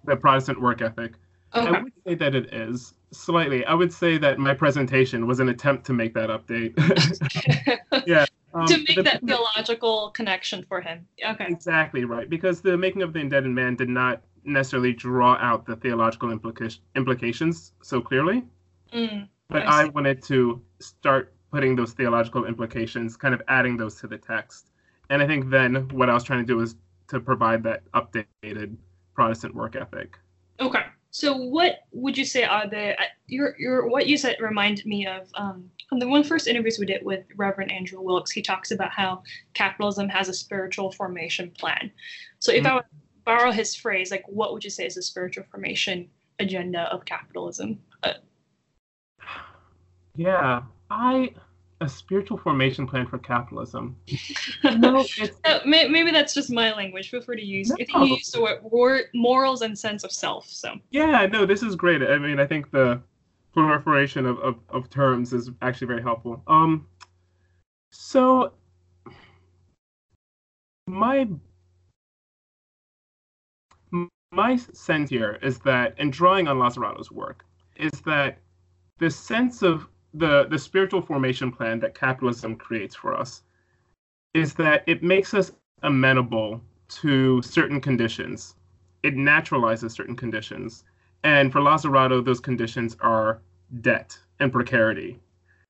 the 0.06 0.16
Protestant 0.16 0.62
work 0.62 0.82
ethic. 0.82 1.14
Okay. 1.54 1.68
I 1.68 1.82
would 1.82 1.94
say 2.06 2.16
that 2.16 2.36
it 2.36 2.54
is 2.54 2.94
slightly. 3.12 3.66
I 3.66 3.74
would 3.74 3.94
say 3.94 4.18
that 4.18 4.40
my 4.40 4.54
presentation 4.54 5.26
was 5.28 5.40
an 5.40 5.50
attempt 5.50 5.86
to 5.86 5.94
make 5.94 6.14
that 6.14 6.30
update. 6.30 6.74
yeah. 8.08 8.26
Um, 8.54 8.66
to 8.68 8.78
make 8.78 8.96
the, 8.96 9.04
that 9.04 9.22
theological 9.22 10.12
connection 10.12 10.64
for 10.64 10.82
him. 10.82 11.06
Okay. 11.26 11.46
Exactly 11.48 12.06
right, 12.06 12.30
because 12.30 12.62
the 12.62 12.78
making 12.78 13.02
of 13.02 13.12
the 13.12 13.20
indebted 13.20 13.52
man 13.52 13.76
did 13.76 13.90
not 13.90 14.22
necessarily 14.46 14.94
draw 14.94 15.36
out 15.42 15.66
the 15.66 15.76
theological 15.76 16.30
implica- 16.30 16.80
implications 16.96 17.74
so 17.82 18.00
clearly. 18.00 18.44
Mm, 18.94 19.28
but 19.50 19.64
I, 19.64 19.84
I 19.84 19.86
wanted 19.86 20.24
to 20.24 20.62
start 20.80 21.34
putting 21.52 21.76
those 21.76 21.94
theological 21.94 22.46
implications, 22.46 23.18
kind 23.18 23.34
of 23.34 23.42
adding 23.48 23.78
those 23.78 23.96
to 23.96 24.08
the 24.08 24.18
text. 24.18 24.72
And 25.10 25.22
I 25.22 25.28
think 25.28 25.50
then 25.50 25.88
what 25.90 26.10
I 26.10 26.14
was 26.14 26.24
trying 26.24 26.40
to 26.40 26.46
do 26.46 26.58
was 26.58 26.76
to 27.10 27.20
provide 27.20 27.64
that 27.64 27.84
updated 27.92 28.78
Protestant 29.16 29.56
work 29.56 29.76
ethic. 29.76 30.18
Okay. 30.60 30.84
So 31.12 31.38
what 31.38 31.80
would 31.94 32.18
you 32.18 32.26
say 32.26 32.44
are 32.44 32.70
the 32.70 33.00
uh, 33.00 33.06
your 33.28 33.56
your 33.58 33.88
what 33.88 34.06
you 34.06 34.18
said 34.18 34.36
reminded 34.42 34.86
me 34.86 35.08
of 35.08 35.30
um, 35.36 35.70
the 35.98 36.08
one 36.08 36.24
first 36.24 36.46
interviews 36.46 36.78
we 36.78 36.86
did 36.86 37.06
with 37.06 37.24
Reverend 37.38 37.72
Andrew 37.72 38.02
Wilkes. 38.02 38.32
He 38.32 38.42
talks 38.42 38.72
about 38.72 38.92
how 38.92 39.24
capitalism 39.54 40.10
has 40.10 40.28
a 40.28 40.34
spiritual 40.34 40.92
formation 40.92 41.52
plan. 41.58 41.90
So 42.40 42.52
if 42.52 42.66
mm-hmm. 42.66 42.80
I 42.80 42.82
borrow 43.24 43.52
his 43.52 43.76
phrase, 43.76 44.12
like 44.12 44.24
what 44.28 44.52
would 44.52 44.64
you 44.64 44.70
say 44.70 44.86
is 44.86 44.96
the 44.96 45.02
spiritual 45.02 45.46
formation 45.50 46.10
agenda 46.40 46.82
of 46.94 47.06
capitalism? 47.06 47.80
Uh, 48.04 48.14
yeah, 50.18 50.64
I 50.90 51.32
a 51.82 51.90
spiritual 51.90 52.38
formation 52.38 52.88
plan 52.88 53.06
for 53.06 53.18
capitalism. 53.18 53.96
no, 54.64 55.06
uh, 55.44 55.60
maybe 55.66 56.12
that's 56.12 56.34
just 56.34 56.50
my 56.50 56.74
language. 56.74 57.10
Feel 57.10 57.22
free 57.22 57.38
to 57.38 57.46
use. 57.46 57.70
No. 57.70 57.76
I 57.76 57.78
think 57.86 57.94
you 57.94 58.06
use 58.16 58.32
the 58.32 58.60
word 58.64 59.06
morals 59.14 59.62
and 59.62 59.78
sense 59.78 60.04
of 60.04 60.12
self. 60.12 60.48
So 60.48 60.76
yeah, 60.92 61.26
no, 61.26 61.46
this 61.46 61.64
is 61.64 61.76
great. 61.76 62.02
I 62.02 62.18
mean, 62.18 62.40
I 62.40 62.46
think 62.46 62.72
the 62.72 63.02
proliferation 63.54 64.26
of, 64.26 64.40
of, 64.40 64.56
of 64.70 64.90
terms 64.90 65.34
is 65.34 65.52
actually 65.62 65.88
very 65.88 66.02
helpful. 66.02 66.42
Um, 66.48 66.88
so 67.92 68.54
my 70.88 71.28
my 74.32 74.58
sense 74.58 75.10
here 75.10 75.40
is 75.42 75.60
that, 75.60 75.98
in 75.98 76.12
drawing 76.12 76.48
on 76.48 76.60
Lazzarato's 76.60 77.12
work, 77.12 77.46
is 77.78 77.92
that 78.06 78.40
the 79.00 79.10
sense 79.10 79.62
of 79.62 79.88
the, 80.18 80.46
the 80.50 80.58
spiritual 80.60 81.02
formation 81.02 81.52
plan 81.52 81.80
that 81.80 81.96
capitalism 81.96 82.56
creates 82.56 82.96
for 82.96 83.14
us 83.16 83.44
is 84.34 84.54
that 84.56 84.84
it 84.88 85.04
makes 85.04 85.34
us 85.34 85.52
amenable 85.84 86.62
to 86.90 87.42
certain 87.42 87.82
conditions. 87.82 88.56
It 89.04 89.16
naturalizes 89.16 89.92
certain 89.92 90.16
conditions. 90.16 90.84
And 91.24 91.52
for 91.52 91.60
Lazzarato, 91.62 92.24
those 92.24 92.40
conditions 92.40 92.96
are 93.02 93.42
debt 93.82 94.18
and 94.40 94.52
precarity. 94.52 95.20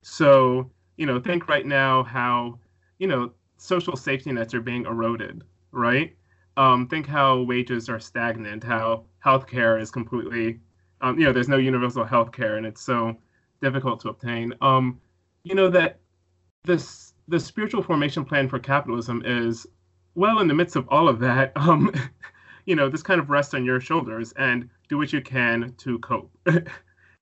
So, 0.04 0.70
you 0.98 1.06
know, 1.06 1.20
think 1.20 1.48
right 1.48 1.66
now 1.66 2.04
how, 2.04 2.60
you 3.00 3.08
know, 3.08 3.32
social 3.58 3.96
safety 3.96 4.32
nets 4.32 4.54
are 4.54 4.62
being 4.62 4.86
eroded, 4.86 5.44
right? 5.72 6.16
um, 6.58 6.88
think 6.88 7.06
how 7.08 7.42
wages 7.42 7.90
are 7.90 8.00
stagnant, 8.00 8.64
how 8.64 9.06
healthcare 9.24 9.80
is 9.80 9.92
completely, 9.92 10.60
um, 11.02 11.20
you 11.20 11.26
know, 11.26 11.34
there's 11.34 11.50
no 11.50 11.58
universal 11.58 12.06
healthcare 12.06 12.58
and 12.58 12.66
it's 12.66 12.82
so 12.82 13.16
difficult 13.62 14.00
to 14.02 14.10
obtain. 14.10 14.54
Um, 14.62 15.00
you 15.44 15.56
know 15.56 15.70
that 15.70 16.00
this 16.64 17.14
the 17.28 17.40
spiritual 17.40 17.82
formation 17.82 18.26
plan 18.26 18.48
for 18.48 18.60
capitalism 18.60 19.22
is 19.26 19.66
well 20.16 20.40
in 20.40 20.48
the 20.48 20.54
midst 20.54 20.76
of 20.76 20.88
all 20.90 21.08
of 21.08 21.20
that. 21.20 21.52
Um, 21.66 21.92
you 22.66 22.76
know, 22.76 22.90
this 22.90 23.04
kind 23.04 23.20
of 23.20 23.30
rests 23.30 23.54
on 23.54 23.64
your 23.64 23.80
shoulders 23.80 24.34
and 24.38 24.68
do 24.90 24.98
what 24.98 25.14
you 25.14 25.22
can 25.22 25.74
to 25.78 26.00
cope, 26.00 26.32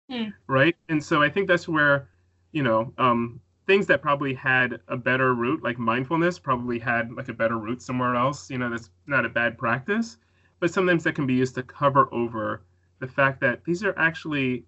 mm. 0.10 0.34
right? 0.48 0.76
And 0.88 1.04
so 1.04 1.22
I 1.22 1.30
think 1.30 1.48
that's 1.48 1.68
where, 1.68 2.08
you 2.54 2.64
know, 2.64 2.94
um, 2.98 3.42
things 3.68 3.86
that 3.88 4.02
probably 4.02 4.34
had 4.34 4.80
a 4.88 4.98
better 4.98 5.34
root, 5.34 5.64
like 5.64 5.78
mindfulness, 5.78 6.40
probably 6.40 6.80
had 6.80 7.12
like 7.12 7.30
a 7.30 7.34
better 7.34 7.58
root 7.58 7.82
somewhere 7.82 8.16
else. 8.16 8.50
You 8.50 8.58
know, 8.58 8.70
that's 8.70 8.90
not 9.06 9.26
a 9.26 9.30
bad 9.30 9.58
practice, 9.58 10.18
but 10.60 10.74
sometimes 10.74 11.04
that 11.04 11.16
can 11.16 11.28
be 11.28 11.34
used 11.34 11.56
to 11.56 11.64
cover 11.64 12.08
over 12.14 12.64
the 13.00 13.08
fact 13.08 13.42
that 13.42 13.64
these 13.66 13.84
are 13.84 13.98
actually 13.98 14.64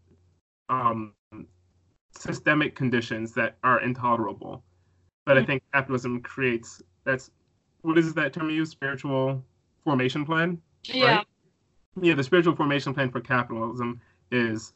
um, 0.69 1.13
systemic 2.17 2.75
conditions 2.75 3.33
that 3.33 3.57
are 3.63 3.81
intolerable. 3.81 4.63
But 5.25 5.37
I 5.37 5.41
mm. 5.41 5.47
think 5.47 5.63
capitalism 5.73 6.21
creates 6.21 6.81
that's 7.03 7.31
what 7.81 7.97
is 7.97 8.13
that 8.13 8.33
term 8.33 8.49
you 8.49 8.57
use? 8.57 8.69
Spiritual 8.69 9.43
formation 9.83 10.25
plan. 10.25 10.61
Yeah. 10.85 11.17
Right? 11.17 11.27
Yeah, 12.01 12.15
the 12.15 12.23
spiritual 12.23 12.55
formation 12.55 12.93
plan 12.93 13.11
for 13.11 13.21
capitalism 13.21 14.01
is 14.31 14.73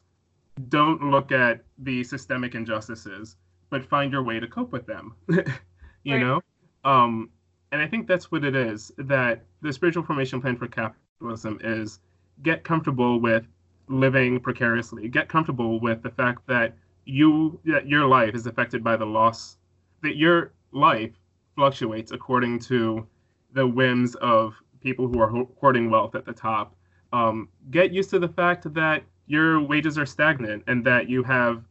don't 0.68 1.10
look 1.10 1.32
at 1.32 1.64
the 1.78 2.04
systemic 2.04 2.54
injustices 2.54 3.36
but 3.70 3.84
find 3.84 4.12
your 4.12 4.22
way 4.22 4.38
to 4.38 4.46
cope 4.46 4.72
with 4.72 4.84
them. 4.84 5.14
you 5.28 6.14
right. 6.14 6.20
know? 6.20 6.40
Um, 6.84 7.30
and 7.72 7.80
I 7.80 7.86
think 7.86 8.06
that's 8.06 8.30
what 8.30 8.44
it 8.44 8.56
is 8.56 8.92
that 8.98 9.44
the 9.62 9.72
spiritual 9.72 10.02
formation 10.02 10.40
plan 10.40 10.56
for 10.56 10.66
capitalism 10.66 11.60
is 11.62 12.00
get 12.42 12.64
comfortable 12.64 13.20
with 13.20 13.46
living 13.88 14.40
precariously, 14.40 15.08
get 15.08 15.28
comfortable 15.28 15.80
with 15.80 16.02
the 16.02 16.10
fact 16.10 16.46
that 16.48 16.76
you 17.04 17.60
that 17.64 17.88
your 17.88 18.06
life 18.06 18.34
is 18.34 18.46
affected 18.46 18.84
by 18.84 18.96
the 18.96 19.06
loss 19.06 19.56
that 20.02 20.16
your 20.16 20.52
life 20.72 21.12
fluctuates 21.54 22.12
according 22.12 22.58
to 22.58 23.06
the 23.52 23.66
whims 23.66 24.14
of 24.16 24.54
people 24.80 25.06
who 25.08 25.20
are 25.20 25.28
hoarding 25.58 25.90
wealth 25.90 26.14
at 26.14 26.24
the 26.24 26.32
top. 26.32 26.74
Um, 27.12 27.48
get 27.70 27.92
used 27.92 28.10
to 28.10 28.18
the 28.18 28.28
fact 28.28 28.72
that 28.74 29.02
your 29.26 29.60
wages 29.60 29.98
are 29.98 30.06
stagnant 30.06 30.64
and 30.66 30.84
that 30.84 31.08
you 31.08 31.22
have 31.22 31.64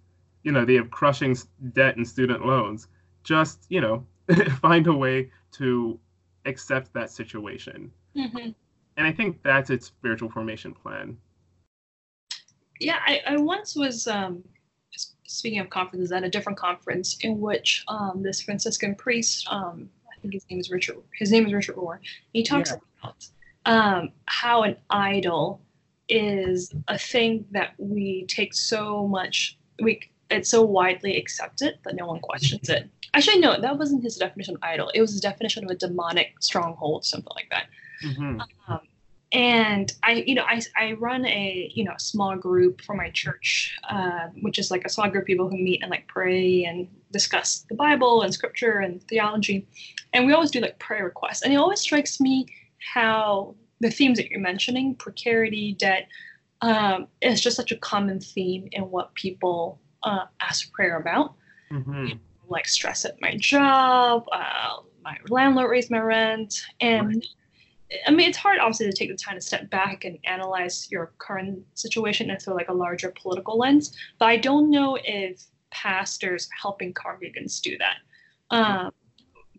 you 0.43 0.51
know 0.51 0.63
they 0.63 0.75
have 0.75 0.89
crushing 0.91 1.36
debt 1.74 1.98
and 1.98 2.07
student 2.07 2.45
loans 2.45 2.88
just 3.24 3.65
you 3.69 3.81
know 3.81 4.05
find 4.62 4.88
a 4.88 4.93
way 4.93 5.29
to 5.51 6.00
accept 6.45 6.93
that 6.93 7.12
situation 7.12 7.91
mm-hmm. 8.15 8.51
and 8.95 9.07
i 9.07 9.12
think 9.12 9.43
that's 9.43 9.69
its 9.69 9.88
spiritual 9.88 10.29
formation 10.29 10.74
plan 10.74 11.17
yeah 12.79 13.00
i, 13.05 13.21
I 13.27 13.38
once 13.38 13.75
was 13.75 14.07
um, 14.07 14.41
speaking 15.29 15.59
of 15.59 15.69
conferences 15.69 16.12
at 16.12 16.24
a 16.24 16.29
different 16.29 16.57
conference 16.57 17.17
in 17.21 17.39
which 17.39 17.83
um, 17.88 18.21
this 18.24 18.41
franciscan 18.41 18.95
priest 18.95 19.48
um, 19.51 19.89
i 20.12 20.19
think 20.21 20.33
his 20.33 20.45
name 20.50 20.59
is 20.59 20.69
richard 20.69 20.98
his 21.17 21.31
name 21.31 21.45
is 21.45 21.53
richard 21.53 21.75
rohr 21.75 22.00
he 22.33 22.43
talks 22.43 22.71
yeah. 22.71 22.77
about 23.01 23.27
um, 23.65 24.12
how 24.25 24.63
an 24.63 24.75
idol 24.89 25.62
is 26.07 26.74
a 26.88 26.98
thing 26.98 27.45
that 27.51 27.74
we 27.77 28.25
take 28.27 28.53
so 28.53 29.07
much 29.07 29.57
we 29.81 30.00
it's 30.29 30.50
so 30.50 30.63
widely 30.63 31.17
accepted 31.17 31.79
that 31.83 31.95
no 31.95 32.05
one 32.05 32.19
questions 32.19 32.69
it. 32.69 32.89
Actually, 33.13 33.39
no, 33.39 33.59
that 33.59 33.77
wasn't 33.77 34.03
his 34.03 34.17
definition 34.17 34.55
of 34.55 34.63
idol. 34.63 34.91
It 34.93 35.01
was 35.01 35.12
his 35.12 35.21
definition 35.21 35.63
of 35.63 35.71
a 35.71 35.75
demonic 35.75 36.36
stronghold, 36.41 37.05
something 37.05 37.31
like 37.36 37.50
that. 37.50 37.65
Mm-hmm. 38.03 38.41
And 39.31 39.93
I, 40.01 40.24
you 40.25 40.33
know, 40.33 40.45
I, 40.48 40.62
I 40.75 40.93
run 40.93 41.25
a, 41.25 41.71
you 41.75 41.83
know, 41.83 41.93
small 42.00 42.36
group 42.36 42.81
for 42.81 42.95
my 42.95 43.12
church, 43.12 43.77
uh, 43.88 44.27
which 44.41 44.57
is 44.57 44.71
like 44.71 44.86
a 44.86 44.89
small 44.89 45.07
group 45.09 45.24
of 45.24 45.27
people 45.27 45.48
who 45.48 45.57
meet 45.57 45.81
and 45.83 45.91
like 45.91 46.07
pray 46.07 46.65
and 46.65 46.88
discuss 47.12 47.65
the 47.69 47.75
Bible 47.75 48.24
and 48.24 48.33
scripture 48.33 48.79
and 48.79 49.03
theology. 49.03 49.67
And 50.13 50.25
we 50.25 50.33
always 50.33 50.50
do 50.50 50.59
like 50.59 50.79
prayer 50.79 51.03
requests. 51.05 51.43
And 51.43 51.53
it 51.53 51.57
always 51.57 51.79
strikes 51.79 52.19
me 52.19 52.48
how 52.93 53.55
the 53.81 53.91
themes 53.91 54.17
that 54.17 54.31
you're 54.31 54.39
mentioning, 54.39 54.95
precarity, 54.95 55.74
debt, 55.74 56.07
um, 56.62 57.07
is 57.21 57.39
just 57.39 57.55
such 57.55 57.71
a 57.71 57.77
common 57.77 58.19
theme 58.19 58.67
in 58.71 58.83
what 58.89 59.13
people 59.13 59.79
uh, 60.03 60.25
ask 60.41 60.71
prayer 60.74 60.98
about. 60.98 61.36
Mm-hmm. 61.71 62.17
Like 62.48 62.67
stress 62.67 63.05
at 63.05 63.21
my 63.21 63.36
job, 63.38 64.25
uh, 64.31 64.77
my 65.03 65.17
landlord 65.29 65.69
raised 65.69 65.91
my 65.91 66.00
rent, 66.00 66.62
and 66.81 67.07
Right. 67.07 67.25
I 68.05 68.12
mean, 68.12 68.29
it's 68.29 68.38
hard, 68.38 68.60
obviously, 68.60 68.86
to 68.86 68.91
take 68.93 69.10
the 69.10 69.15
time 69.15 69.36
to 69.36 69.41
step 69.41 69.69
back 69.69 70.05
and 70.05 70.19
analyze 70.25 70.88
your 70.91 71.13
current 71.17 71.63
situation 71.74 72.29
and 72.29 72.39
through 72.41 72.53
like 72.55 72.69
a 72.69 72.74
larger 72.74 73.12
political 73.19 73.58
lens. 73.58 73.96
But 74.19 74.27
I 74.27 74.38
don't 74.38 74.69
know 74.69 74.98
if 75.03 75.43
pastors 75.72 76.48
helping 76.62 76.93
congregants 76.93 77.60
do 77.62 77.77
that. 77.79 77.98
Um, 78.51 78.91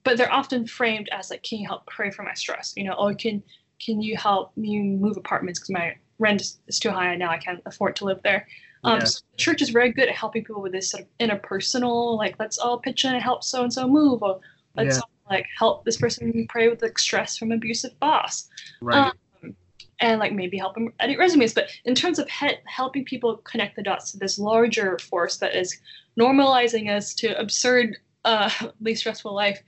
but 0.04 0.16
they're 0.16 0.32
often 0.32 0.66
framed 0.66 1.08
as 1.12 1.30
like, 1.30 1.42
"Can 1.42 1.58
you 1.58 1.66
help 1.68 1.86
pray 1.86 2.10
for 2.10 2.22
my 2.22 2.34
stress?" 2.34 2.72
You 2.76 2.84
know, 2.84 2.94
or 2.94 3.14
can 3.14 3.42
can 3.84 4.00
you 4.00 4.16
help 4.16 4.56
me 4.56 4.80
move 4.80 5.16
apartments 5.16 5.58
because 5.58 5.70
my 5.70 5.96
rent 6.18 6.40
is, 6.40 6.60
is 6.68 6.78
too 6.78 6.90
high 6.90 7.10
and 7.10 7.18
now 7.18 7.30
I 7.30 7.38
can't 7.38 7.60
afford 7.66 7.96
to 7.96 8.04
live 8.04 8.20
there." 8.22 8.46
Um, 8.84 8.98
Yeah. 8.98 9.04
so 9.04 9.20
the 9.32 9.36
church 9.36 9.60
is 9.62 9.70
very 9.70 9.92
good 9.92 10.08
at 10.08 10.14
helping 10.14 10.42
people 10.44 10.62
with 10.62 10.72
this 10.72 10.90
sort 10.90 11.04
of 11.04 11.08
interpersonal, 11.18 12.16
like, 12.16 12.36
let's 12.38 12.58
all 12.58 12.78
pitch 12.78 13.04
in 13.04 13.12
and 13.12 13.22
help 13.22 13.44
so 13.44 13.62
and 13.62 13.72
so 13.72 13.86
move, 13.86 14.22
or 14.22 14.40
let's 14.76 14.96
Yeah. 14.96 15.02
all, 15.02 15.09
like 15.30 15.46
help 15.56 15.84
this 15.84 15.96
person 15.96 16.46
pray 16.48 16.68
with 16.68 16.82
like 16.82 16.98
stress 16.98 17.38
from 17.38 17.52
abusive 17.52 17.98
boss 18.00 18.48
Right. 18.82 19.12
um, 19.42 19.56
and 20.00 20.18
like 20.18 20.32
maybe 20.32 20.58
help 20.58 20.74
them 20.74 20.92
edit 20.98 21.18
resumes. 21.18 21.54
But 21.54 21.70
in 21.84 21.94
terms 21.94 22.18
of 22.18 22.28
he- 22.28 22.58
helping 22.66 23.04
people 23.04 23.36
connect 23.38 23.76
the 23.76 23.82
dots 23.82 24.12
to 24.12 24.18
this 24.18 24.38
larger 24.38 24.98
force 24.98 25.36
that 25.38 25.54
is 25.54 25.78
normalizing 26.18 26.90
us 26.90 27.14
to 27.14 27.38
absurd, 27.38 27.96
uh, 28.24 28.50
stressful 28.94 29.34
life, 29.34 29.60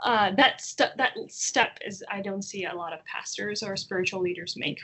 uh, 0.00 0.32
that 0.36 0.60
st- 0.60 0.96
that 0.96 1.12
step 1.28 1.78
is 1.84 2.02
I 2.10 2.20
don't 2.20 2.42
see 2.42 2.64
a 2.64 2.74
lot 2.74 2.92
of 2.92 3.04
pastors 3.04 3.62
or 3.62 3.76
spiritual 3.76 4.20
leaders 4.20 4.54
make. 4.56 4.78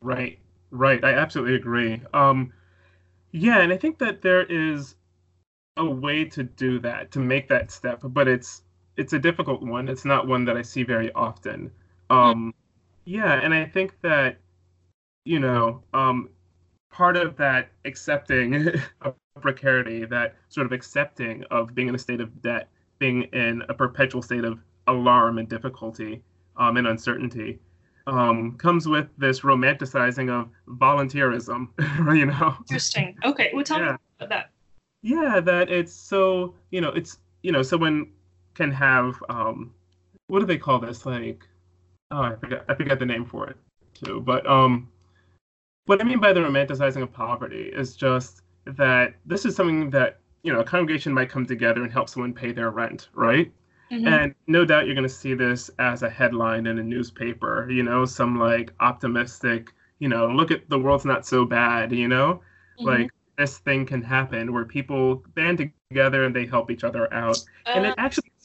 Right, 0.00 0.38
right. 0.70 1.04
I 1.04 1.12
absolutely 1.12 1.54
agree. 1.54 2.00
Um, 2.12 2.52
yeah, 3.32 3.60
and 3.60 3.72
I 3.72 3.76
think 3.76 3.98
that 3.98 4.22
there 4.22 4.44
is 4.44 4.96
a 5.76 5.84
way 5.84 6.24
to 6.24 6.42
do 6.42 6.78
that, 6.80 7.12
to 7.12 7.20
make 7.20 7.48
that 7.48 7.70
step, 7.70 8.00
but 8.02 8.26
it's 8.26 8.62
it's 8.96 9.12
a 9.12 9.18
difficult 9.18 9.62
one. 9.62 9.88
It's 9.88 10.04
not 10.04 10.26
one 10.26 10.44
that 10.46 10.56
I 10.56 10.62
see 10.62 10.82
very 10.82 11.12
often. 11.12 11.70
Um, 12.10 12.54
yeah, 13.04 13.34
and 13.34 13.52
I 13.52 13.64
think 13.64 14.00
that 14.02 14.38
you 15.26 15.40
know, 15.40 15.82
um, 15.92 16.30
part 16.90 17.16
of 17.16 17.36
that 17.36 17.68
accepting 17.84 18.72
of 19.02 19.14
precarity, 19.40 20.06
that 20.06 20.36
sort 20.48 20.66
of 20.66 20.72
accepting 20.72 21.44
of 21.50 21.74
being 21.74 21.88
in 21.88 21.94
a 21.94 21.98
state 21.98 22.20
of 22.20 22.40
debt, 22.40 22.68
being 22.98 23.24
in 23.24 23.62
a 23.68 23.74
perpetual 23.74 24.22
state 24.22 24.44
of 24.44 24.60
alarm 24.86 25.38
and 25.38 25.48
difficulty 25.48 26.22
um, 26.56 26.76
and 26.76 26.86
uncertainty, 26.86 27.58
um, 28.06 28.56
comes 28.56 28.86
with 28.86 29.08
this 29.18 29.40
romanticizing 29.40 30.30
of 30.30 30.48
volunteerism, 30.78 31.68
you 32.16 32.26
know? 32.26 32.54
Interesting. 32.60 33.16
Okay, 33.24 33.50
well 33.52 33.64
tell 33.64 33.80
me 33.80 33.88
about 34.18 34.28
that. 34.28 34.50
Yeah, 35.02 35.40
that 35.40 35.70
it's 35.70 35.92
so, 35.92 36.54
you 36.70 36.80
know, 36.80 36.90
it's, 36.90 37.18
you 37.42 37.52
know, 37.52 37.62
someone 37.62 38.12
can 38.56 38.72
have, 38.72 39.22
um, 39.28 39.72
what 40.28 40.40
do 40.40 40.46
they 40.46 40.58
call 40.58 40.78
this? 40.80 41.06
Like, 41.06 41.46
oh, 42.10 42.22
I 42.22 42.36
forgot, 42.36 42.64
I 42.68 42.74
forgot 42.74 42.98
the 42.98 43.06
name 43.06 43.24
for 43.26 43.48
it 43.50 43.56
too. 43.94 44.20
But 44.20 44.46
um, 44.46 44.88
what 45.86 46.00
I 46.00 46.04
mean 46.04 46.20
by 46.20 46.32
the 46.32 46.40
romanticizing 46.40 47.02
of 47.02 47.12
poverty 47.12 47.70
is 47.74 47.96
just 47.96 48.42
that 48.66 49.14
this 49.24 49.44
is 49.44 49.54
something 49.54 49.90
that, 49.90 50.18
you 50.42 50.52
know, 50.52 50.60
a 50.60 50.64
congregation 50.64 51.12
might 51.12 51.30
come 51.30 51.46
together 51.46 51.82
and 51.82 51.92
help 51.92 52.08
someone 52.08 52.32
pay 52.34 52.52
their 52.52 52.70
rent, 52.70 53.08
right? 53.14 53.52
Mhm. 53.90 54.06
And 54.06 54.34
no 54.46 54.64
doubt 54.64 54.86
you're 54.86 54.94
going 54.94 55.08
to 55.08 55.08
see 55.08 55.34
this 55.34 55.70
as 55.78 56.02
a 56.02 56.10
headline 56.10 56.66
in 56.66 56.78
a 56.78 56.82
newspaper, 56.82 57.68
you 57.70 57.82
know, 57.84 58.04
some 58.04 58.38
like 58.38 58.72
optimistic, 58.80 59.72
you 60.00 60.08
know, 60.08 60.26
look 60.28 60.50
at 60.50 60.68
the 60.68 60.78
world's 60.78 61.04
not 61.04 61.24
so 61.26 61.44
bad, 61.44 61.92
you 61.92 62.08
know, 62.08 62.42
Mhm. 62.80 62.84
like 62.86 63.10
this 63.38 63.58
thing 63.58 63.86
can 63.86 64.02
happen 64.02 64.52
where 64.52 64.64
people 64.64 65.16
band 65.34 65.70
together 65.90 66.24
and 66.24 66.34
they 66.34 66.46
help 66.46 66.70
each 66.70 66.84
other 66.84 67.12
out. 67.12 67.38
And 67.66 67.86
Uh, 67.86 67.90
it 67.90 67.94
actually, 67.98 68.24
see. 68.24 68.35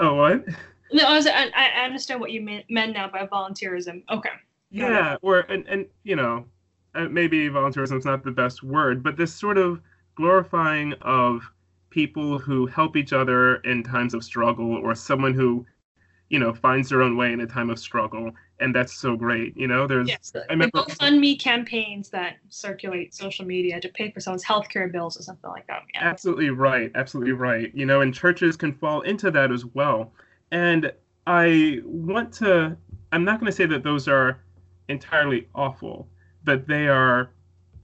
Oh, 0.00 0.14
what? 0.14 0.44
No, 0.92 1.04
I, 1.04 1.12
was, 1.12 1.26
I, 1.26 1.50
I 1.54 1.84
understand 1.84 2.20
what 2.20 2.30
you 2.30 2.40
mean, 2.40 2.64
meant 2.70 2.94
now 2.94 3.10
by 3.10 3.26
volunteerism. 3.26 4.02
Okay. 4.10 4.30
Got. 4.76 4.90
Yeah, 4.90 5.16
or, 5.22 5.40
and, 5.40 5.66
and 5.66 5.86
you 6.04 6.16
know, 6.16 6.46
uh, 6.94 7.04
maybe 7.08 7.48
volunteerism 7.48 7.98
is 7.98 8.04
not 8.04 8.24
the 8.24 8.30
best 8.30 8.62
word, 8.62 9.02
but 9.02 9.16
this 9.16 9.34
sort 9.34 9.58
of 9.58 9.80
glorifying 10.14 10.94
of 11.02 11.42
people 11.90 12.38
who 12.38 12.66
help 12.66 12.96
each 12.96 13.12
other 13.12 13.56
in 13.56 13.82
times 13.82 14.14
of 14.14 14.24
struggle 14.24 14.76
or 14.76 14.94
someone 14.94 15.34
who, 15.34 15.64
you 16.30 16.38
know, 16.38 16.52
finds 16.52 16.90
their 16.90 17.02
own 17.02 17.16
way 17.16 17.32
in 17.32 17.40
a 17.40 17.46
time 17.46 17.70
of 17.70 17.78
struggle. 17.78 18.30
And 18.60 18.74
that's 18.74 18.92
so 18.92 19.16
great. 19.16 19.56
You 19.56 19.66
know, 19.66 19.86
there's, 19.86 20.08
Yes, 20.08 20.30
the, 20.30 20.40
I 20.50 20.52
remember- 20.52 20.84
the 20.86 20.92
GoFundMe 20.92 21.38
campaigns 21.40 22.10
that 22.10 22.36
circulate 22.48 23.14
social 23.14 23.46
media 23.46 23.80
to 23.80 23.88
pay 23.88 24.10
for 24.10 24.20
someone's 24.20 24.44
healthcare 24.44 24.90
bills 24.90 25.18
or 25.18 25.22
something 25.22 25.48
like 25.50 25.66
that. 25.68 25.82
Yeah. 25.94 26.00
Absolutely 26.04 26.50
right. 26.50 26.90
Absolutely 26.94 27.32
right. 27.32 27.74
You 27.74 27.86
know, 27.86 28.00
and 28.02 28.12
churches 28.12 28.56
can 28.56 28.72
fall 28.74 29.00
into 29.02 29.30
that 29.30 29.50
as 29.50 29.64
well. 29.64 30.12
And 30.50 30.92
I 31.26 31.80
want 31.84 32.32
to, 32.34 32.76
I'm 33.12 33.24
not 33.24 33.40
going 33.40 33.50
to 33.50 33.56
say 33.56 33.66
that 33.66 33.82
those 33.82 34.08
are 34.08 34.40
entirely 34.88 35.48
awful, 35.54 36.08
but 36.44 36.66
they 36.66 36.88
are 36.88 37.30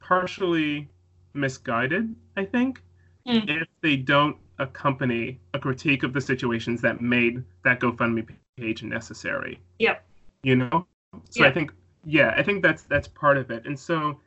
partially 0.01 0.89
misguided, 1.35 2.15
I 2.37 2.45
think, 2.45 2.83
Mm. 3.27 3.63
if 3.63 3.69
they 3.81 3.97
don't 3.97 4.37
accompany 4.59 5.41
a 5.53 5.59
critique 5.59 6.03
of 6.03 6.13
the 6.13 6.21
situations 6.21 6.81
that 6.83 7.01
made 7.01 7.43
that 7.65 7.81
GoFundMe 7.81 8.29
page 8.57 8.83
necessary. 8.83 9.61
Yep. 9.79 10.05
You 10.43 10.57
know? 10.57 10.87
So 11.31 11.45
I 11.45 11.51
think, 11.51 11.73
yeah, 12.05 12.35
I 12.37 12.43
think 12.43 12.63
that's 12.63 12.83
that's 12.83 13.09
part 13.09 13.37
of 13.37 13.51
it. 13.51 13.67
And 13.67 13.79
so, 13.79 14.21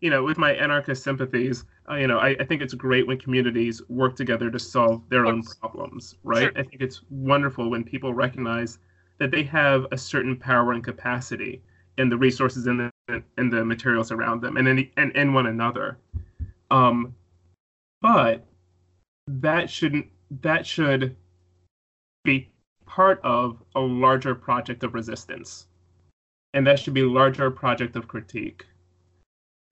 you 0.00 0.10
know, 0.10 0.22
with 0.22 0.38
my 0.38 0.52
anarchist 0.52 1.02
sympathies, 1.02 1.64
uh, 1.90 1.94
you 1.94 2.06
know, 2.06 2.18
I, 2.18 2.36
I 2.40 2.44
think 2.44 2.62
it's 2.62 2.74
great 2.74 3.06
when 3.06 3.18
communities 3.18 3.82
work 3.88 4.16
together 4.16 4.50
to 4.50 4.58
solve 4.58 5.02
their 5.08 5.26
own 5.26 5.42
problems, 5.60 6.14
right? 6.22 6.42
Sure. 6.42 6.52
I 6.56 6.62
think 6.62 6.80
it's 6.80 7.02
wonderful 7.10 7.70
when 7.70 7.84
people 7.84 8.14
recognize 8.14 8.78
that 9.18 9.30
they 9.30 9.42
have 9.44 9.86
a 9.90 9.98
certain 9.98 10.36
power 10.36 10.72
and 10.72 10.84
capacity 10.84 11.62
in 11.98 12.08
the 12.08 12.16
resources 12.16 12.66
and 12.66 12.78
the 13.08 13.22
and 13.36 13.52
the 13.52 13.64
materials 13.64 14.12
around 14.12 14.40
them 14.40 14.56
and 14.56 14.68
in 14.68 14.90
and 14.96 15.12
in 15.16 15.32
one 15.32 15.46
another. 15.46 15.98
Um, 16.70 17.14
but 18.00 18.46
that 19.28 19.68
shouldn't 19.70 20.06
that 20.42 20.66
should 20.66 21.16
be 22.24 22.50
part 22.86 23.20
of 23.22 23.62
a 23.74 23.80
larger 23.80 24.34
project 24.34 24.82
of 24.82 24.94
resistance 24.94 25.66
and 26.54 26.66
that 26.66 26.78
should 26.78 26.94
be 26.94 27.02
a 27.02 27.08
larger 27.08 27.50
project 27.50 27.96
of 27.96 28.08
critique 28.08 28.66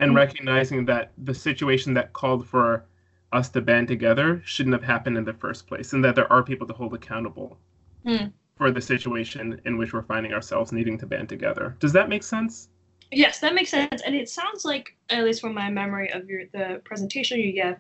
and 0.01 0.13
Mhm. 0.13 0.17
recognizing 0.17 0.85
that 0.85 1.13
the 1.25 1.35
situation 1.35 1.95
that 1.95 2.13
called 2.13 2.47
for 2.47 2.85
us 3.33 3.49
to 3.51 3.61
band 3.61 3.89
together 3.89 4.41
shouldn't 4.45 4.75
have 4.75 4.85
happened 4.85 5.17
in 5.17 5.25
the 5.25 5.33
first 5.33 5.67
place 5.67 5.93
and 5.93 6.05
that 6.05 6.15
there 6.15 6.31
are 6.33 6.43
people 6.43 6.67
to 6.67 6.75
hold 6.75 6.95
accountable 6.95 7.59
Mm. 8.05 8.33
for 8.57 8.71
the 8.71 8.81
situation 8.81 9.61
in 9.65 9.77
which 9.79 9.93
we're 9.93 10.03
finding 10.03 10.33
ourselves 10.33 10.71
needing 10.73 10.97
to 10.99 11.07
band 11.07 11.29
together 11.29 11.77
does 11.81 11.93
that 11.93 12.09
make 12.09 12.23
sense 12.23 12.69
Yes, 13.13 13.39
that 13.39 13.55
makes 13.55 13.71
sense. 13.71 14.03
And 14.03 14.17
it 14.17 14.29
sounds 14.29 14.65
like, 14.65 14.97
at 15.11 15.23
least 15.23 15.41
from 15.41 15.55
my 15.55 15.71
memory 15.71 16.11
of 16.13 16.29
your 16.29 16.47
the 16.47 16.83
presentation 16.85 17.39
you 17.39 17.53
gave, 17.53 17.77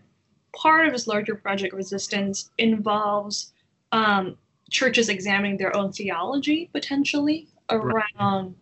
part 0.55 0.87
of 0.87 0.93
this 0.93 1.07
larger 1.07 1.35
project 1.35 1.75
resistance 1.75 2.51
involves 2.59 3.53
um, 3.93 4.37
churches 4.71 5.09
examining 5.09 5.57
their 5.57 5.75
own 5.77 5.93
theology 5.93 6.71
potentially 6.73 7.49
around 7.71 8.55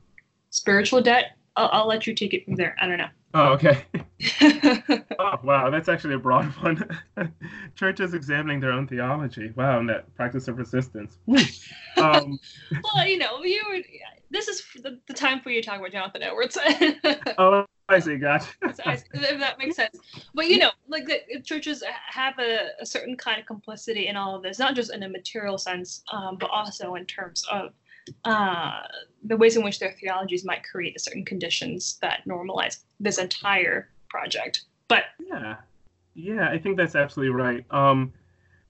spiritual 0.51 1.01
debt. 1.01 1.37
I'll, 1.57 1.71
I'll 1.73 1.89
let 1.89 2.07
you 2.07 2.15
take 2.15 2.35
it 2.35 2.45
from 2.45 2.55
there. 2.57 2.77
I 2.81 2.87
don't 2.87 2.99
know. 2.99 3.09
Oh 3.35 3.53
okay. 3.55 3.85
Oh 5.19 5.39
wow. 5.43 5.71
That's 5.71 5.89
actually 5.89 6.15
a 6.15 6.19
broad 6.19 6.47
one. 6.63 6.89
Churches 7.75 8.15
examining 8.15 8.61
their 8.61 8.73
own 8.73 8.87
theology. 8.87 9.53
Wow 9.57 9.81
and 9.81 9.89
that 9.89 10.15
practice 10.15 10.49
of 10.49 10.59
resistance. 10.59 11.19
Um, 11.97 12.41
well, 12.83 13.07
you 13.07 13.19
know, 13.19 13.45
you 13.45 13.63
were, 13.71 13.79
this 14.29 14.49
is 14.49 14.65
the, 14.83 14.99
the 15.07 15.15
time 15.15 15.41
for 15.41 15.51
you 15.51 15.63
to 15.63 15.67
talk 15.67 15.79
about 15.79 15.93
Jonathan 15.93 16.25
Edwards. 16.25 16.59
oh 17.39 17.65
i 17.89 17.99
see 17.99 18.17
gotcha 18.17 18.49
if 18.63 19.41
that 19.41 19.59
makes 19.59 19.77
sense. 19.77 19.97
But 20.35 20.49
you 20.49 20.59
know, 20.59 20.71
like 20.89 21.07
the 21.07 21.41
churches 21.43 21.83
have 22.07 22.39
a, 22.39 22.71
a 22.81 22.87
certain 22.87 23.17
kind 23.17 23.41
of 23.41 23.47
complicity 23.47 24.09
in 24.09 24.17
all 24.17 24.35
of 24.35 24.43
this, 24.43 24.59
not 24.59 24.75
just 24.75 24.93
in 24.93 25.03
a 25.03 25.09
material 25.09 25.59
sense, 25.59 26.03
um, 26.13 26.37
but 26.39 26.51
also 26.51 26.95
in 26.95 27.07
terms 27.07 27.45
of 27.51 27.73
uh, 28.25 28.81
the 29.25 29.37
ways 29.37 29.57
in 29.57 29.65
which 29.65 29.79
their 29.79 29.93
theologies 29.93 30.45
might 30.45 30.63
create 30.65 31.01
certain 31.01 31.25
conditions 31.25 31.99
that 32.03 32.21
normalize 32.27 32.81
this 33.01 33.19
entire 33.19 33.89
project. 34.09 34.65
But 34.89 35.05
Yeah, 35.19 35.57
yeah, 36.15 36.49
I 36.49 36.59
think 36.59 36.77
that's 36.77 36.95
absolutely 36.95 37.35
right. 37.35 37.65
Um, 37.71 38.13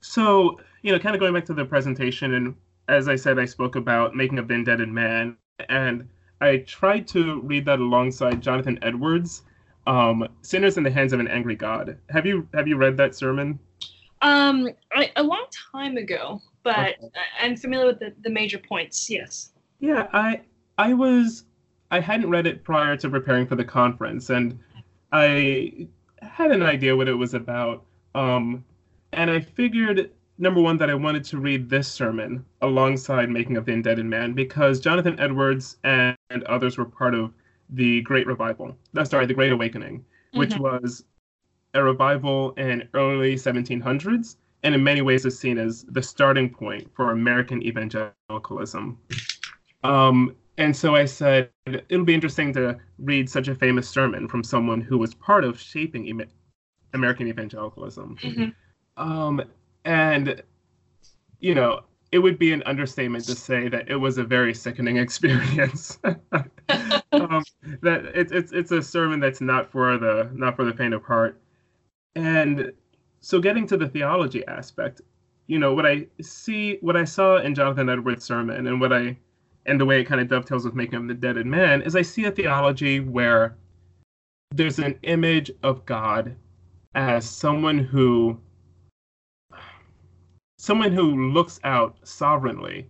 so 0.01 0.61
you 0.83 0.93
know, 0.93 0.99
kind 0.99 1.15
of 1.15 1.21
going 1.21 1.33
back 1.33 1.47
to 1.47 1.55
the 1.55 1.65
presentation, 1.65 2.35
and 2.35 2.55
as 2.89 3.09
I 3.09 3.17
said, 3.17 3.39
I 3.39 3.47
spoke 3.47 3.77
about 3.77 4.15
making 4.15 4.39
an 4.39 4.51
indebted 4.51 4.89
man, 4.89 5.37
and 5.69 6.09
I 6.45 6.59
tried 6.59 7.09
to 7.09 7.41
read 7.41 7.65
that 7.67 7.79
alongside 7.79 8.41
Jonathan 8.43 8.79
Edwards, 8.83 9.43
um, 9.87 10.29
"Sinners 10.43 10.77
in 10.77 10.83
the 10.85 10.91
Hands 10.91 11.13
of 11.13 11.21
an 11.21 11.29
Angry 11.29 11.57
God." 11.57 11.97
Have 12.11 12.27
you 12.27 12.47
have 12.55 12.69
you 12.69 12.77
read 12.77 12.97
that 12.99 13.15
sermon? 13.15 13.59
um, 14.23 14.69
I, 14.93 15.11
a 15.17 15.23
long 15.23 15.47
time 15.73 15.97
ago, 15.97 16.41
but 16.63 16.97
Okay. 16.99 17.09
I'm 17.43 17.57
familiar 17.57 17.87
with 17.87 17.99
the, 17.99 18.15
the 18.23 18.31
major 18.31 18.59
points. 18.59 19.11
Yes. 19.11 19.53
Yeah, 19.81 20.07
I 20.13 20.41
I 20.79 20.95
was 20.95 21.45
I 21.91 22.01
hadn't 22.01 22.31
read 22.31 22.47
it 22.47 22.65
prior 22.65 22.97
to 22.97 23.09
preparing 23.11 23.47
for 23.47 23.57
the 23.57 23.65
conference, 23.65 24.31
and 24.31 24.59
I 25.13 25.89
had 26.23 26.51
an 26.53 26.63
idea 26.63 26.97
what 26.97 27.09
it 27.09 27.15
was 27.15 27.35
about. 27.35 27.85
Um, 28.15 28.65
and 29.13 29.31
I 29.31 29.41
figured, 29.41 30.11
number 30.39 30.61
one, 30.61 30.79
that 30.79 30.89
I 30.91 30.95
wanted 30.95 31.25
to 31.25 31.39
read 31.39 31.69
this 31.69 31.87
sermon 31.87 32.45
alongside 32.63 33.29
Making 33.31 33.57
of 33.59 33.67
the 33.67 33.73
Indebted 33.73 34.07
Man 34.07 34.33
because 34.33 34.81
Jonathan 34.81 35.21
Edwards 35.21 35.77
and, 35.85 36.17
and 36.31 36.43
others 36.45 36.79
were 36.79 36.85
part 36.85 37.15
of 37.15 37.33
the 37.71 38.03
Great 38.03 38.27
Revival. 38.27 38.77
No, 38.93 39.05
sorry, 39.05 39.27
the 39.27 39.35
Great 39.35 39.53
Awakening, 39.53 40.01
mm-hmm. 40.01 40.39
which 40.39 40.57
was 40.57 41.05
a 41.75 41.83
revival 41.83 42.53
in 42.53 42.89
early 42.95 43.35
1700s, 43.35 44.37
and 44.63 44.75
in 44.75 44.83
many 44.83 45.03
ways 45.03 45.25
is 45.27 45.39
seen 45.39 45.59
as 45.59 45.85
the 45.89 46.03
starting 46.03 46.49
point 46.49 46.89
for 46.95 47.11
American 47.11 47.63
evangelicalism. 47.63 48.99
Um, 49.83 50.37
and 50.57 50.75
so 50.75 50.95
I 50.95 51.05
said, 51.05 51.51
it'll 51.67 52.05
be 52.05 52.15
interesting 52.15 52.53
to 52.55 52.79
read 52.99 53.29
such 53.29 53.49
a 53.49 53.55
famous 53.55 53.89
sermon 53.89 54.29
from 54.29 54.45
someone 54.45 54.81
who 54.81 54.97
was 54.97 55.13
part 55.15 55.45
of 55.45 55.61
shaping 55.61 56.23
American 56.95 57.27
evangelicalism. 57.27 58.17
Mm-hmm. 58.23 59.03
Um, 59.03 59.43
and, 59.85 60.43
you 61.41 61.55
know, 61.55 61.83
it 62.15 62.23
would 62.23 62.39
be 62.39 62.53
an 62.53 62.63
understatement 62.65 63.25
to 63.25 63.35
say 63.35 63.67
that 63.67 63.91
it 63.91 63.97
was 63.97 64.19
a 64.19 64.23
very 64.23 64.55
sickening 64.55 64.97
experience. 65.05 65.99
um, 66.05 67.43
that 67.83 68.05
it's 68.15 68.31
it's 68.31 68.53
it's 68.53 68.71
a 68.71 68.81
sermon 68.81 69.19
that's 69.19 69.41
not 69.41 69.69
for 69.73 69.99
the 69.99 70.31
not 70.33 70.55
for 70.55 70.65
the 70.65 70.73
faint 70.73 70.95
of 70.95 71.03
heart. 71.03 71.41
And 72.15 72.73
so, 73.21 73.41
getting 73.41 73.67
to 73.67 73.77
the 73.77 73.89
theology 73.89 74.47
aspect, 74.47 75.01
you 75.49 75.59
know, 75.59 75.75
what 75.75 75.87
I 75.87 76.07
see, 76.23 76.79
what 76.83 76.97
I 76.97 77.03
saw 77.03 77.39
in 77.39 77.53
Jonathan 77.53 77.89
Edwards' 77.89 78.25
sermon, 78.25 78.69
and 78.69 78.81
what 78.81 78.93
I 78.93 79.19
and 79.67 79.81
the 79.81 79.85
way 79.85 80.01
it 80.01 80.05
kind 80.05 80.21
of 80.21 80.29
dovetails 80.29 80.65
with 80.65 80.75
making 80.75 80.95
of 80.95 81.09
the 81.09 81.15
dead 81.15 81.45
man 81.45 81.83
is 81.83 81.97
I 81.97 82.03
see 82.03 82.27
a 82.27 82.31
theology 82.31 83.01
where 83.01 83.57
there's 84.53 84.79
an 84.79 85.01
image 85.03 85.51
of 85.65 85.85
God 85.85 86.37
as 86.95 87.29
someone 87.29 87.79
who 87.79 88.39
someone 90.65 90.93
who 90.93 91.31
looks 91.33 91.61
out 91.65 91.97
sovereignly 92.05 92.89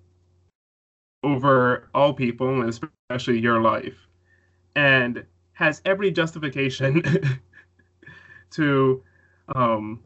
over 1.22 1.88
all 1.94 2.12
people 2.12 2.60
and 2.60 2.68
especially 3.10 3.38
your 3.38 3.60
life 3.60 4.06
and 4.76 5.24
has 5.52 5.80
every 5.84 6.10
justification 6.10 7.02
to 8.50 9.02
um 9.54 10.02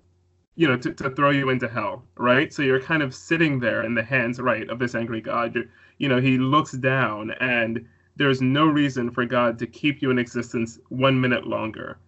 you 0.56 0.66
know 0.66 0.76
to, 0.76 0.92
to 0.92 1.10
throw 1.10 1.30
you 1.30 1.50
into 1.50 1.68
hell 1.68 2.02
right 2.16 2.52
so 2.52 2.62
you're 2.62 2.80
kind 2.80 3.02
of 3.02 3.14
sitting 3.14 3.58
there 3.60 3.82
in 3.84 3.94
the 3.94 4.02
hands 4.02 4.40
right 4.40 4.68
of 4.70 4.78
this 4.78 4.94
angry 4.94 5.20
god 5.20 5.54
you're, 5.54 5.64
you 5.98 6.08
know, 6.08 6.20
he 6.20 6.38
looks 6.38 6.72
down 6.72 7.32
and 7.40 7.84
there's 8.16 8.40
no 8.40 8.66
reason 8.66 9.10
for 9.10 9.24
God 9.24 9.58
to 9.58 9.66
keep 9.66 10.00
you 10.00 10.10
in 10.10 10.18
existence 10.18 10.78
one 10.88 11.20
minute 11.20 11.46
longer. 11.46 11.98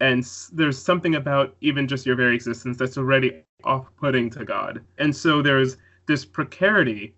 And 0.00 0.26
there's 0.52 0.80
something 0.80 1.14
about 1.14 1.56
even 1.60 1.86
just 1.86 2.06
your 2.06 2.16
very 2.16 2.34
existence 2.34 2.76
that's 2.76 2.96
already 2.96 3.42
off 3.64 3.90
putting 3.96 4.30
to 4.30 4.44
God. 4.44 4.82
And 4.98 5.14
so 5.14 5.42
there's 5.42 5.76
this 6.06 6.24
precarity 6.24 7.14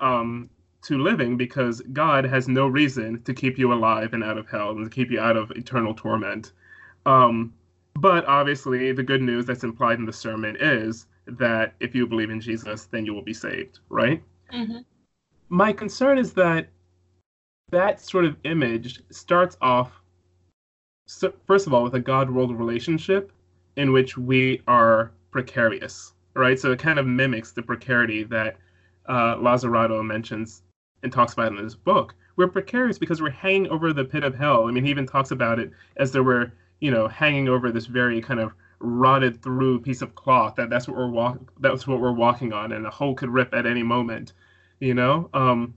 um, 0.00 0.50
to 0.82 0.98
living 0.98 1.36
because 1.36 1.80
God 1.92 2.24
has 2.24 2.48
no 2.48 2.66
reason 2.66 3.22
to 3.22 3.32
keep 3.32 3.56
you 3.56 3.72
alive 3.72 4.12
and 4.12 4.24
out 4.24 4.36
of 4.36 4.48
hell 4.48 4.70
and 4.70 4.84
to 4.84 4.90
keep 4.90 5.10
you 5.10 5.20
out 5.20 5.36
of 5.36 5.50
eternal 5.52 5.94
torment. 5.94 6.52
Um, 7.06 7.54
but 7.94 8.26
obviously, 8.26 8.90
the 8.92 9.04
good 9.04 9.22
news 9.22 9.46
that's 9.46 9.62
implied 9.62 9.98
in 10.00 10.04
the 10.04 10.12
sermon 10.12 10.56
is 10.58 11.06
that 11.26 11.74
if 11.78 11.94
you 11.94 12.06
believe 12.06 12.30
in 12.30 12.40
Jesus, 12.40 12.86
then 12.86 13.06
you 13.06 13.14
will 13.14 13.22
be 13.22 13.32
saved, 13.32 13.78
right? 13.88 14.22
Mm-hmm 14.52 14.78
my 15.48 15.72
concern 15.72 16.18
is 16.18 16.32
that 16.32 16.68
that 17.70 18.00
sort 18.00 18.24
of 18.24 18.36
image 18.44 19.02
starts 19.10 19.56
off 19.60 20.00
so, 21.06 21.32
first 21.46 21.66
of 21.66 21.74
all 21.74 21.82
with 21.82 21.94
a 21.94 22.00
god 22.00 22.30
world 22.30 22.56
relationship 22.56 23.32
in 23.76 23.92
which 23.92 24.16
we 24.16 24.62
are 24.66 25.12
precarious 25.30 26.14
right? 26.34 26.58
So 26.58 26.72
it 26.72 26.78
kind 26.78 26.98
of 26.98 27.06
mimics 27.06 27.52
the 27.52 27.62
precarity 27.62 28.24
that 28.24 28.56
uh, 29.06 29.36
lazzarato 29.36 30.04
mentions 30.04 30.62
and 31.02 31.12
talks 31.12 31.32
about 31.32 31.52
in 31.52 31.58
his 31.58 31.74
book. 31.74 32.14
We're 32.36 32.48
precarious 32.48 32.98
because 32.98 33.22
we're 33.22 33.30
hanging 33.30 33.68
over 33.68 33.92
the 33.92 34.04
pit 34.04 34.24
of 34.24 34.34
hell. 34.34 34.66
I 34.66 34.72
mean 34.72 34.84
he 34.84 34.90
even 34.90 35.06
talks 35.06 35.30
about 35.30 35.58
it 35.58 35.70
as 35.96 36.12
though 36.12 36.22
we're 36.22 36.52
you 36.80 36.90
know 36.90 37.06
hanging 37.08 37.48
over 37.48 37.70
this 37.70 37.86
very 37.86 38.20
kind 38.20 38.40
of 38.40 38.52
rotted 38.80 39.42
through 39.42 39.80
piece 39.80 40.02
of 40.02 40.14
cloth 40.14 40.56
that 40.56 40.68
that's 40.68 40.88
what 40.88 40.96
we're 40.96 41.08
walk 41.08 41.38
that's 41.60 41.86
what 41.86 42.00
we're 42.00 42.12
walking 42.12 42.52
on 42.52 42.72
and 42.72 42.84
a 42.84 42.90
hole 42.90 43.14
could 43.14 43.30
rip 43.30 43.54
at 43.54 43.64
any 43.64 43.82
moment 43.82 44.32
you 44.80 44.92
know? 44.92 45.30
Um 45.32 45.74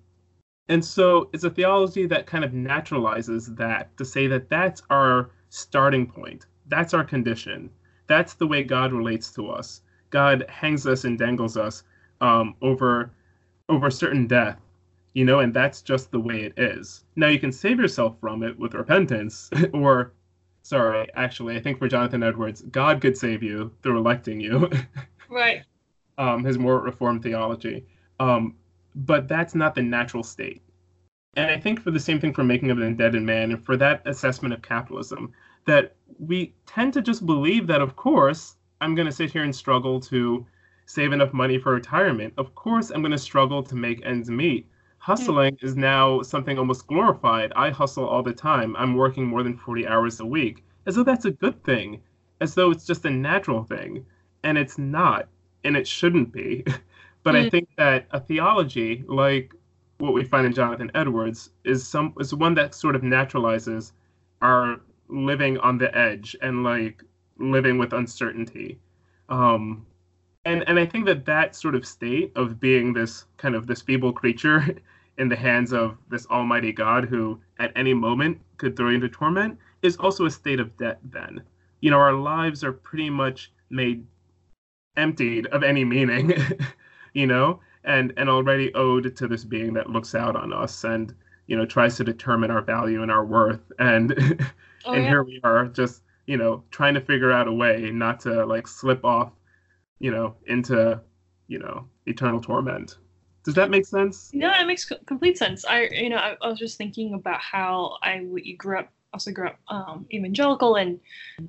and 0.69 0.83
so 0.83 1.29
it's 1.33 1.43
a 1.43 1.49
theology 1.49 2.05
that 2.07 2.25
kind 2.25 2.43
of 2.43 2.51
naturalizes 2.51 3.55
that 3.57 3.95
to 3.97 4.05
say 4.05 4.27
that 4.27 4.49
that's 4.49 4.81
our 4.89 5.31
starting 5.49 6.05
point. 6.07 6.45
That's 6.67 6.93
our 6.93 7.03
condition. 7.03 7.69
That's 8.07 8.33
the 8.33 8.47
way 8.47 8.63
god 8.63 8.93
relates 8.93 9.31
to 9.33 9.49
us. 9.49 9.81
God 10.09 10.45
hangs 10.49 10.87
us 10.87 11.03
and 11.03 11.17
dangles 11.17 11.57
us 11.57 11.83
um, 12.21 12.55
over 12.61 13.11
over 13.69 13.91
certain 13.91 14.27
death 14.27 14.59
you 15.13 15.25
know 15.25 15.39
and 15.39 15.53
that's 15.53 15.81
just 15.81 16.11
the 16.11 16.19
way 16.19 16.43
it 16.43 16.53
is. 16.57 17.03
Now 17.15 17.27
you 17.27 17.39
can 17.39 17.51
save 17.51 17.79
yourself 17.79 18.19
from 18.21 18.43
it 18.43 18.57
with 18.59 18.75
repentance 18.75 19.49
or 19.73 20.13
sorry 20.63 21.07
actually 21.15 21.55
i 21.55 21.61
think 21.61 21.79
for 21.79 21.87
jonathan 21.87 22.21
edwards 22.21 22.61
god 22.71 22.99
could 22.99 23.17
save 23.17 23.41
you 23.41 23.71
through 23.81 23.97
electing 23.97 24.39
you. 24.39 24.69
Right. 25.29 25.63
Um, 26.17 26.43
his 26.43 26.57
more 26.57 26.79
reformed 26.79 27.21
theology. 27.21 27.85
Um, 28.19 28.55
but 29.05 29.27
that's 29.27 29.53
not 29.53 29.75
the 29.75 29.81
natural 29.81 30.23
state. 30.23 30.61
And 31.35 31.51
I 31.51 31.59
think 31.59 31.79
for 31.79 31.91
the 31.91 31.99
same 31.99 32.19
thing 32.19 32.33
for 32.33 32.43
making 32.43 32.71
of 32.71 32.77
an 32.77 32.83
indebted 32.83 33.21
man 33.21 33.51
and 33.51 33.63
for 33.63 33.77
that 33.77 34.01
assessment 34.07 34.53
of 34.55 34.63
capitalism, 34.63 35.31
that 35.65 35.95
we 36.17 36.53
tend 36.65 36.93
to 36.93 37.01
just 37.01 37.25
believe 37.25 37.67
that, 37.67 37.81
of 37.81 37.95
course, 37.95 38.55
I'm 38.81 38.95
going 38.95 39.05
to 39.05 39.11
sit 39.11 39.31
here 39.31 39.43
and 39.43 39.55
struggle 39.55 39.99
to 40.01 40.45
save 40.87 41.11
enough 41.11 41.33
money 41.33 41.59
for 41.59 41.73
retirement. 41.73 42.33
Of 42.37 42.55
course, 42.55 42.89
I'm 42.89 43.01
going 43.01 43.11
to 43.11 43.17
struggle 43.19 43.61
to 43.61 43.75
make 43.75 44.03
ends 44.03 44.31
meet. 44.31 44.67
Hustling 44.97 45.57
is 45.61 45.77
now 45.77 46.23
something 46.23 46.57
almost 46.57 46.87
glorified. 46.87 47.53
I 47.55 47.69
hustle 47.69 48.07
all 48.07 48.23
the 48.23 48.33
time. 48.33 48.75
I'm 48.75 48.95
working 48.95 49.27
more 49.27 49.43
than 49.43 49.57
40 49.57 49.87
hours 49.87 50.19
a 50.19 50.25
week, 50.25 50.63
as 50.87 50.95
though 50.95 51.03
that's 51.03 51.25
a 51.25 51.31
good 51.31 51.63
thing, 51.63 52.01
as 52.41 52.55
though 52.55 52.71
it's 52.71 52.85
just 52.85 53.05
a 53.05 53.11
natural 53.11 53.63
thing. 53.63 54.05
And 54.43 54.57
it's 54.57 54.79
not, 54.79 55.27
and 55.63 55.77
it 55.77 55.87
shouldn't 55.87 56.31
be. 56.31 56.65
But 57.27 57.35
mm. 57.35 57.45
I 57.45 57.49
think 57.49 57.67
that 57.75 58.07
a 58.11 58.21
theology 58.21 59.03
like 59.05 59.53
what 59.97 60.13
we 60.13 60.23
find 60.23 60.45
in 60.45 60.53
Jonathan 60.53 60.89
Edwards 60.95 61.49
is 61.65 61.85
some 61.85 62.13
is 62.21 62.33
one 62.33 62.53
that 62.53 62.73
sort 62.73 62.95
of 62.95 63.01
naturalizes 63.01 63.91
our 64.41 64.79
living 65.09 65.57
on 65.57 65.77
the 65.77 65.93
edge 65.93 66.37
and 66.41 66.63
like 66.63 67.03
living 67.37 67.77
with 67.77 67.91
uncertainty. 67.91 68.79
Um, 69.27 69.85
and 70.45 70.63
and 70.69 70.79
I 70.79 70.85
think 70.85 71.05
that 71.07 71.25
that 71.25 71.53
sort 71.53 71.75
of 71.75 71.85
state 71.85 72.31
of 72.37 72.61
being 72.61 72.93
this 72.93 73.25
kind 73.35 73.55
of 73.55 73.67
this 73.67 73.81
feeble 73.81 74.13
creature 74.13 74.77
in 75.17 75.27
the 75.27 75.35
hands 75.35 75.73
of 75.73 75.97
this 76.09 76.27
almighty 76.27 76.71
God 76.71 77.03
who 77.03 77.41
at 77.59 77.73
any 77.75 77.93
moment 77.93 78.39
could 78.55 78.77
throw 78.77 78.87
you 78.87 78.95
into 78.95 79.09
torment 79.09 79.59
is 79.81 79.97
also 79.97 80.27
a 80.27 80.31
state 80.31 80.61
of 80.61 80.77
debt 80.77 80.99
then. 81.03 81.41
You 81.81 81.91
know, 81.91 81.99
our 81.99 82.13
lives 82.13 82.63
are 82.63 82.71
pretty 82.71 83.09
much 83.09 83.51
made 83.69 84.05
emptied 84.95 85.47
of 85.47 85.61
any 85.61 85.83
meaning 85.83 86.31
you 87.17 87.25
know, 87.25 87.59
and 87.83 88.13
and 88.15 88.29
already 88.29 88.71
owed 88.75 89.15
to 89.15 89.27
this 89.27 89.43
being 89.43 89.73
that 89.73 89.89
looks 89.89 90.13
out 90.13 90.35
on 90.35 90.53
us 90.53 90.83
and 90.83 91.15
you 91.47 91.57
know 91.57 91.65
tries 91.65 91.97
to 91.97 92.03
determine 92.03 92.51
our 92.51 92.61
value 92.61 93.01
and 93.01 93.09
our 93.09 93.25
worth. 93.25 93.71
And 93.79 94.13
oh, 94.85 94.93
and 94.93 95.03
yeah. 95.03 95.09
here 95.09 95.23
we 95.23 95.41
are 95.43 95.65
just 95.65 96.03
you 96.27 96.37
know 96.37 96.63
trying 96.69 96.93
to 96.93 97.01
figure 97.01 97.31
out 97.31 97.47
a 97.47 97.51
way 97.51 97.89
not 97.91 98.19
to 98.21 98.45
like 98.45 98.67
slip 98.67 99.03
off 99.03 99.31
you 99.97 100.11
know 100.11 100.35
into 100.45 101.01
you 101.47 101.57
know 101.57 101.87
eternal 102.05 102.39
torment. 102.39 102.99
Does 103.43 103.55
that 103.55 103.71
make 103.71 103.87
sense? 103.87 104.29
No 104.31 104.51
it 104.51 104.67
makes 104.67 104.85
complete 105.07 105.39
sense. 105.39 105.65
I 105.65 105.87
you 105.91 106.09
know 106.09 106.17
I, 106.17 106.37
I 106.39 106.49
was 106.49 106.59
just 106.59 106.77
thinking 106.77 107.15
about 107.15 107.39
how 107.39 107.97
i 108.03 108.21
you 108.35 108.55
grew 108.57 108.77
up 108.77 108.91
also 109.13 109.31
grew 109.31 109.47
up 109.47 109.59
um, 109.69 110.05
evangelical 110.11 110.75
and 110.75 110.99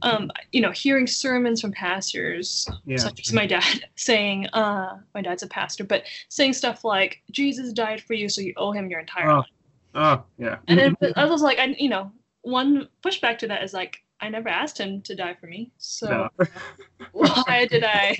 um, 0.02 0.30
you 0.52 0.60
know 0.60 0.70
hearing 0.70 1.06
sermons 1.06 1.60
from 1.60 1.72
pastors 1.72 2.68
yeah. 2.86 2.96
such 2.96 3.20
as 3.20 3.32
my 3.32 3.46
dad 3.46 3.84
saying 3.96 4.46
uh, 4.52 4.98
my 5.14 5.22
dad's 5.22 5.42
a 5.42 5.46
pastor 5.48 5.84
but 5.84 6.04
saying 6.28 6.52
stuff 6.52 6.84
like 6.84 7.22
jesus 7.30 7.72
died 7.72 8.00
for 8.00 8.14
you 8.14 8.28
so 8.28 8.40
you 8.40 8.52
owe 8.56 8.72
him 8.72 8.88
your 8.90 9.00
entire 9.00 9.30
oh. 9.30 9.36
life 9.36 9.46
oh 9.94 10.22
yeah 10.38 10.56
and 10.68 10.78
then 10.78 10.96
i 11.16 11.24
was 11.24 11.42
like 11.42 11.58
i 11.58 11.64
you 11.78 11.88
know 11.88 12.10
one 12.42 12.88
pushback 13.02 13.38
to 13.38 13.48
that 13.48 13.62
is 13.62 13.72
like 13.72 13.98
i 14.20 14.28
never 14.28 14.48
asked 14.48 14.78
him 14.78 15.00
to 15.02 15.14
die 15.14 15.34
for 15.34 15.46
me 15.46 15.70
so 15.78 16.28
no. 16.38 16.46
why 17.12 17.66
did 17.70 17.84
i 17.84 18.16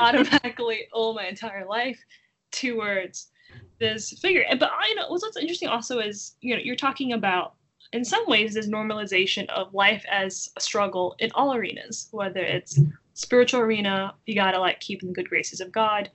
automatically 0.00 0.86
owe 0.92 1.14
my 1.14 1.26
entire 1.26 1.64
life 1.64 1.98
towards 2.50 3.30
this 3.78 4.12
figure 4.20 4.44
but 4.58 4.70
i 4.78 4.92
know 4.94 5.08
what's 5.08 5.36
interesting 5.36 5.68
also 5.68 5.98
is 6.00 6.36
you 6.40 6.54
know 6.54 6.60
you're 6.62 6.76
talking 6.76 7.12
about 7.12 7.54
in 7.92 8.04
some 8.04 8.24
ways 8.26 8.54
this 8.54 8.68
normalization 8.68 9.48
of 9.48 9.72
life 9.74 10.04
as 10.10 10.50
a 10.56 10.60
struggle 10.60 11.14
in 11.18 11.30
all 11.34 11.54
arenas 11.54 12.08
whether 12.12 12.40
it's 12.40 12.80
spiritual 13.14 13.60
arena 13.60 14.14
you 14.26 14.34
gotta 14.34 14.58
like 14.58 14.78
keep 14.80 15.02
in 15.02 15.08
the 15.08 15.14
good 15.14 15.28
graces 15.28 15.60
of 15.60 15.72
god 15.72 16.10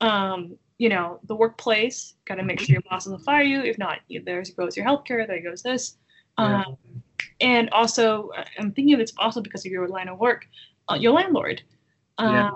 um, 0.00 0.56
you 0.78 0.88
know 0.88 1.18
the 1.24 1.34
workplace 1.34 2.14
gotta 2.26 2.42
make 2.42 2.60
sure 2.60 2.74
your 2.74 2.82
boss 2.82 3.04
doesn't 3.04 3.20
fire 3.20 3.42
you 3.42 3.60
if 3.62 3.78
not 3.78 4.00
there 4.24 4.42
goes 4.56 4.76
your 4.76 4.86
healthcare 4.86 5.26
there 5.26 5.42
goes 5.42 5.62
this 5.62 5.96
Yeah. 6.38 6.62
Um, 6.66 6.76
and 7.40 7.70
also, 7.70 8.30
uh, 8.36 8.44
I'm 8.58 8.72
thinking 8.72 8.94
of 8.94 9.00
it's 9.00 9.12
also 9.18 9.40
because 9.40 9.64
of 9.66 9.72
your 9.72 9.88
line 9.88 10.08
of 10.08 10.18
work, 10.18 10.46
uh, 10.90 10.94
your 10.94 11.12
landlord. 11.12 11.62
Uh, 12.18 12.30
Yeah. 12.32 12.50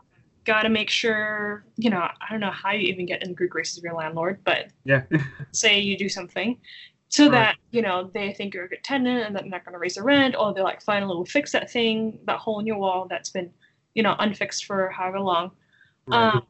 Got 0.44 0.62
to 0.62 0.70
make 0.70 0.88
sure, 0.88 1.64
you 1.76 1.90
know, 1.90 2.00
I 2.00 2.30
don't 2.30 2.40
know 2.40 2.50
how 2.50 2.72
you 2.72 2.88
even 2.88 3.04
get 3.04 3.22
in 3.22 3.28
the 3.28 3.34
good 3.34 3.50
graces 3.50 3.76
of 3.76 3.84
your 3.84 3.92
landlord, 3.94 4.40
but 4.42 4.68
Yeah. 4.84 5.02
say 5.52 5.80
you 5.80 5.98
do 5.98 6.08
something 6.08 6.58
so 7.10 7.24
Right. 7.24 7.32
that 7.32 7.56
you 7.72 7.82
know 7.82 8.10
they 8.14 8.32
think 8.32 8.54
you're 8.54 8.64
a 8.64 8.68
good 8.68 8.82
tenant 8.84 9.26
and 9.26 9.34
that 9.36 9.42
they're 9.42 9.50
not 9.50 9.64
going 9.64 9.74
to 9.74 9.78
raise 9.78 9.96
the 9.96 10.02
rent 10.02 10.34
or 10.38 10.54
they're 10.54 10.64
like 10.64 10.80
finally 10.80 11.14
we'll 11.14 11.24
fix 11.26 11.52
that 11.52 11.70
thing 11.70 12.18
that 12.26 12.38
hole 12.38 12.60
in 12.60 12.66
your 12.66 12.78
wall 12.78 13.06
that's 13.10 13.30
been 13.30 13.50
you 13.94 14.02
know 14.02 14.14
unfixed 14.18 14.64
for 14.64 14.88
however 14.90 15.20
long 15.20 15.50
Right. 16.06 16.34
um, 16.34 16.42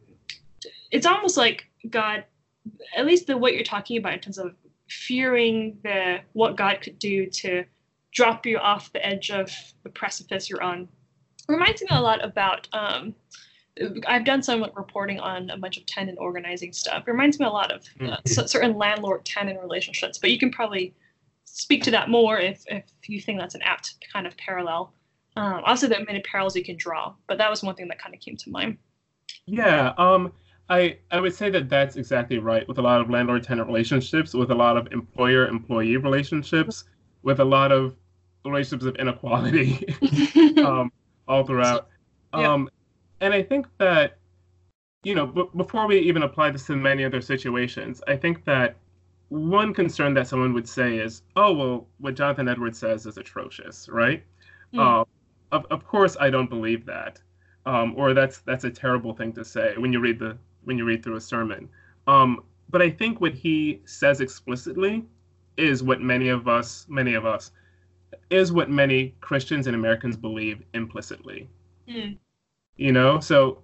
it's 0.91 1.07
almost 1.07 1.37
like 1.37 1.65
god 1.89 2.25
at 2.97 3.07
least 3.07 3.27
the 3.27 3.37
what 3.37 3.55
you're 3.55 3.65
talking 3.65 3.97
about 3.99 4.13
in 4.15 4.21
terms 4.21 4.39
of 4.39 4.55
fearing 4.89 5.79
the 5.83 6.21
what 6.35 6.57
god 6.57 6.81
could 6.83 6.99
do 6.99 7.27
to 7.27 7.65
drop 8.13 8.45
you 8.45 8.59
off 8.59 8.93
the 8.93 9.05
edge 9.05 9.31
of 9.31 9.51
the 9.83 9.89
precipice 9.91 10.51
you're 10.51 10.63
on 10.63 10.89
reminds 11.49 11.81
me 11.81 11.89
a 11.91 12.01
lot 12.01 12.23
about 12.25 12.69
um, 12.73 13.15
I've 14.07 14.25
done 14.25 14.43
some 14.43 14.65
reporting 14.77 15.19
on 15.21 15.51
a 15.51 15.57
bunch 15.57 15.79
of 15.79 15.87
tenant 15.87 16.19
organizing 16.21 16.73
stuff. 16.73 17.05
It 17.07 17.11
reminds 17.11 17.39
me 17.39 17.47
a 17.47 17.51
lot 17.51 17.73
of 17.73 17.83
uh, 18.01 18.17
Mhm. 18.27 18.49
certain 18.49 18.77
landlord-tenant 18.77 19.61
relationships, 19.61 20.19
but 20.19 20.31
you 20.31 20.39
can 20.39 20.51
probably 20.51 20.95
speak 21.45 21.83
to 21.85 21.91
that 21.91 22.09
more 22.11 22.39
if, 22.39 22.63
if 22.69 22.85
you 23.07 23.21
think 23.21 23.39
that's 23.39 23.55
an 23.55 23.63
apt 23.63 23.95
kind 24.13 24.27
of 24.27 24.37
parallel. 24.37 24.93
Um, 25.37 25.63
also, 25.65 25.87
there 25.89 26.01
are 26.01 26.05
many 26.05 26.21
parallels 26.21 26.57
you 26.57 26.65
can 26.65 26.77
draw, 26.77 27.15
but 27.27 27.39
that 27.39 27.49
was 27.49 27.63
one 27.63 27.75
thing 27.75 27.89
that 27.89 27.99
kind 27.99 28.15
of 28.15 28.21
came 28.21 28.37
to 28.37 28.51
mind. 28.51 28.77
Yeah, 29.47 29.95
um, 29.97 30.33
I 30.69 30.99
I 31.11 31.21
would 31.21 31.35
say 31.35 31.51
that 31.51 31.69
that's 31.69 31.97
exactly 31.97 32.39
right 32.39 32.67
with 32.69 32.79
a 32.79 32.83
lot 32.83 33.01
of 33.01 33.11
landlord-tenant 33.11 33.67
relationships, 33.67 34.35
with 34.35 34.51
a 34.51 34.55
lot 34.55 34.77
of 34.77 34.93
employer-employee 34.93 35.97
relationships, 35.97 36.85
with 37.23 37.41
a 37.41 37.45
lot 37.45 37.73
of 37.73 37.97
relationships 38.45 38.85
of 38.85 38.97
inequality 38.97 39.79
um, 40.65 40.93
all 41.27 41.45
throughout. 41.45 41.89
Yeah. 42.35 42.53
Um, 42.53 42.69
and 43.21 43.35
I 43.35 43.43
think 43.43 43.67
that, 43.79 44.19
you 45.03 45.15
know, 45.15 45.27
b- 45.27 45.49
before 45.57 45.87
we 45.87 45.99
even 45.99 46.23
apply 46.23 46.51
this 46.51 46.67
to 46.67 46.77
many 46.77 47.05
other 47.05 47.21
situations, 47.21 48.03
I 48.07 48.17
think 48.17 48.45
that 48.45 48.77
one 49.29 49.73
concern 49.73 50.15
that 50.15 50.27
someone 50.27 50.53
would 50.55 50.69
say 50.69 50.99
is, 50.99 51.23
oh, 51.37 51.53
well, 51.53 51.87
what 51.99 52.15
Jonathan 52.15 52.49
Edwards 52.49 52.79
says 52.79 53.07
is 53.07 53.17
atrocious, 53.17 53.89
right? 53.89 54.23
Mm. 54.75 55.03
Uh, 55.03 55.05
of, 55.53 55.67
of 55.71 55.87
course, 55.87 56.17
I 56.21 56.31
don't 56.31 56.51
believe 56.51 56.85
that, 56.87 57.21
um, 57.67 57.95
or 57.97 58.15
that's 58.15 58.39
that's 58.41 58.65
a 58.65 58.71
terrible 58.71 59.15
thing 59.15 59.33
to 59.35 59.45
say 59.45 59.75
when 59.77 59.93
you 59.93 60.01
read 60.01 60.19
the 60.19 60.37
when 60.65 60.79
you 60.79 60.85
read 60.85 61.03
through 61.03 61.17
a 61.17 61.21
sermon. 61.21 61.69
Um, 62.07 62.45
but 62.71 62.83
I 62.83 62.91
think 62.91 63.21
what 63.21 63.35
he 63.35 63.81
says 63.85 64.21
explicitly 64.21 65.05
is 65.57 65.83
what 65.83 66.01
many 66.01 66.29
of 66.29 66.49
us, 66.49 66.87
many 66.89 67.15
of 67.15 67.27
us, 67.27 67.53
is 68.31 68.53
what 68.53 68.71
many 68.71 69.15
Christians 69.21 69.67
and 69.67 69.77
Americans 69.77 70.17
believe 70.17 70.63
implicitly. 70.75 71.49
Mm. 71.89 72.19
You 72.81 72.93
know, 72.93 73.21
so 73.21 73.59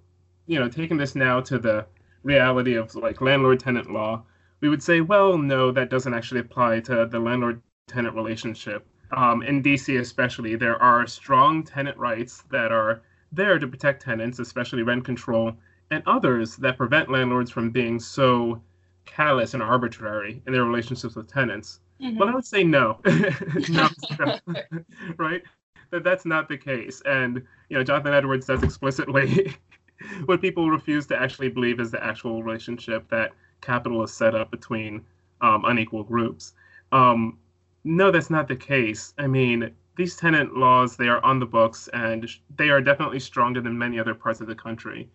you 0.46 0.58
know, 0.60 0.68
taking 0.68 0.98
this 0.98 1.14
now 1.14 1.40
to 1.40 1.58
the 1.58 1.86
reality 2.22 2.74
of 2.74 2.94
like 2.94 3.22
landlord-tenant 3.22 3.90
law, 3.90 4.22
we 4.60 4.68
would 4.68 4.82
say, 4.82 5.00
well, 5.00 5.38
no, 5.38 5.72
that 5.72 5.88
doesn't 5.88 6.12
actually 6.12 6.40
apply 6.40 6.80
to 6.80 7.06
the 7.06 7.18
landlord-tenant 7.18 8.14
relationship. 8.14 8.86
Um, 9.12 9.42
in 9.42 9.62
DC, 9.62 9.98
especially, 9.98 10.54
there 10.54 10.80
are 10.82 11.06
strong 11.06 11.64
tenant 11.64 11.96
rights 11.96 12.42
that 12.50 12.70
are 12.72 13.00
there 13.32 13.58
to 13.58 13.66
protect 13.66 14.02
tenants, 14.02 14.38
especially 14.38 14.82
rent 14.82 15.04
control, 15.04 15.52
and 15.90 16.02
others 16.06 16.56
that 16.56 16.76
prevent 16.76 17.10
landlords 17.10 17.50
from 17.50 17.70
being 17.70 17.98
so 17.98 18.60
callous 19.06 19.54
and 19.54 19.62
arbitrary 19.62 20.42
in 20.46 20.52
their 20.52 20.64
relationships 20.64 21.16
with 21.16 21.26
tenants. 21.26 21.80
Mhm. 22.02 22.18
Well, 22.18 22.28
I 22.28 22.34
would 22.34 22.44
say 22.44 22.64
no, 22.64 23.00
no, 23.70 23.88
no. 24.20 24.38
right? 25.16 25.42
That 25.90 26.04
that's 26.04 26.24
not 26.24 26.48
the 26.48 26.58
case, 26.58 27.02
and 27.06 27.42
you 27.68 27.76
know, 27.76 27.84
Jonathan 27.84 28.14
Edwards 28.14 28.46
says 28.46 28.62
explicitly 28.62 29.54
what 30.26 30.40
people 30.40 30.70
refuse 30.70 31.06
to 31.06 31.20
actually 31.20 31.48
believe 31.48 31.80
is 31.80 31.90
the 31.90 32.04
actual 32.04 32.42
relationship 32.42 33.08
that 33.10 33.32
capitalists 33.60 34.16
set 34.16 34.34
up 34.34 34.50
between 34.50 35.04
um, 35.40 35.64
unequal 35.64 36.04
groups. 36.04 36.54
Um, 36.92 37.38
no, 37.84 38.10
that's 38.10 38.30
not 38.30 38.48
the 38.48 38.56
case. 38.56 39.14
I 39.18 39.26
mean, 39.26 39.70
these 39.96 40.16
tenant 40.16 40.56
laws 40.56 40.96
they 40.96 41.08
are 41.08 41.24
on 41.24 41.38
the 41.38 41.46
books, 41.46 41.88
and 41.92 42.28
they 42.56 42.68
are 42.68 42.80
definitely 42.80 43.20
stronger 43.20 43.60
than 43.60 43.78
many 43.78 43.98
other 43.98 44.14
parts 44.14 44.40
of 44.40 44.46
the 44.46 44.54
country, 44.54 45.08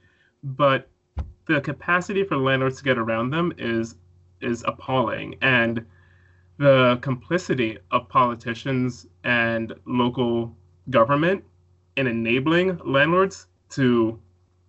but 0.43 0.89
the 1.47 1.61
capacity 1.61 2.23
for 2.23 2.37
landlords 2.37 2.77
to 2.77 2.83
get 2.83 2.97
around 2.97 3.29
them 3.29 3.53
is 3.57 3.95
is 4.41 4.63
appalling, 4.67 5.35
and 5.41 5.85
the 6.57 6.97
complicity 7.01 7.77
of 7.91 8.07
politicians 8.09 9.07
and 9.23 9.73
local 9.85 10.55
government 10.91 11.43
and 11.97 12.07
enabling 12.07 12.79
landlords 12.85 13.47
to 13.69 14.19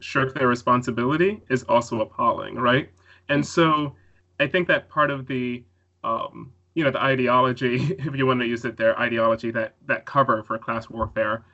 shirk 0.00 0.34
their 0.34 0.48
responsibility 0.48 1.40
is 1.48 1.62
also 1.64 2.00
appalling, 2.00 2.56
right? 2.56 2.90
And 3.28 3.46
so 3.46 3.94
I 4.40 4.46
think 4.46 4.68
that 4.68 4.88
part 4.88 5.10
of 5.10 5.26
the 5.26 5.62
um, 6.04 6.52
you 6.74 6.84
know 6.84 6.90
the 6.90 7.02
ideology, 7.02 7.76
if 7.98 8.16
you 8.16 8.26
want 8.26 8.40
to 8.40 8.46
use 8.46 8.64
it 8.64 8.76
there, 8.76 8.98
ideology 8.98 9.50
that 9.52 9.74
that 9.86 10.04
cover 10.06 10.42
for 10.42 10.58
class 10.58 10.88
warfare, 10.90 11.44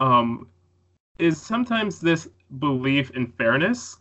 um, 0.00 0.48
is 1.18 1.40
sometimes 1.40 2.00
this 2.00 2.28
belief 2.58 3.10
in 3.10 3.26
fairness 3.26 3.98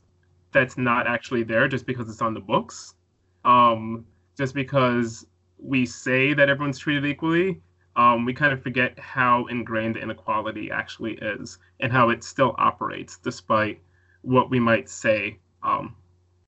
that's 0.52 0.78
not 0.78 1.08
actually 1.08 1.44
there 1.44 1.68
just 1.68 1.86
because 1.86 2.10
it's 2.10 2.22
on 2.22 2.34
the 2.34 2.40
books, 2.40 2.96
um, 3.44 4.06
just 4.38 4.54
because 4.54 5.26
we 5.58 5.86
say 5.86 6.34
that 6.34 6.50
everyone's 6.50 6.78
treated 6.78 7.06
equally. 7.06 7.62
Um, 7.96 8.26
we 8.26 8.34
kind 8.34 8.52
of 8.52 8.62
forget 8.62 8.98
how 9.00 9.46
ingrained 9.46 9.96
inequality 9.98 10.70
actually 10.70 11.14
is 11.14 11.60
and 11.80 11.92
how 11.92 12.10
it 12.10 12.24
still 12.24 12.54
operates 12.58 13.18
despite 13.18 13.80
what 14.22 14.50
we 14.50 14.60
might 14.60 14.90
say, 14.90 15.40
um, 15.64 15.96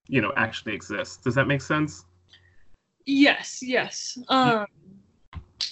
you 0.08 0.22
know, 0.22 0.34
actually 0.36 0.74
exists. 0.74 1.18
Does 1.18 1.36
that 1.36 1.48
make 1.48 1.62
sense? 1.62 2.06
Yes, 3.06 3.60
yes. 3.62 4.18
Um, 4.28 4.66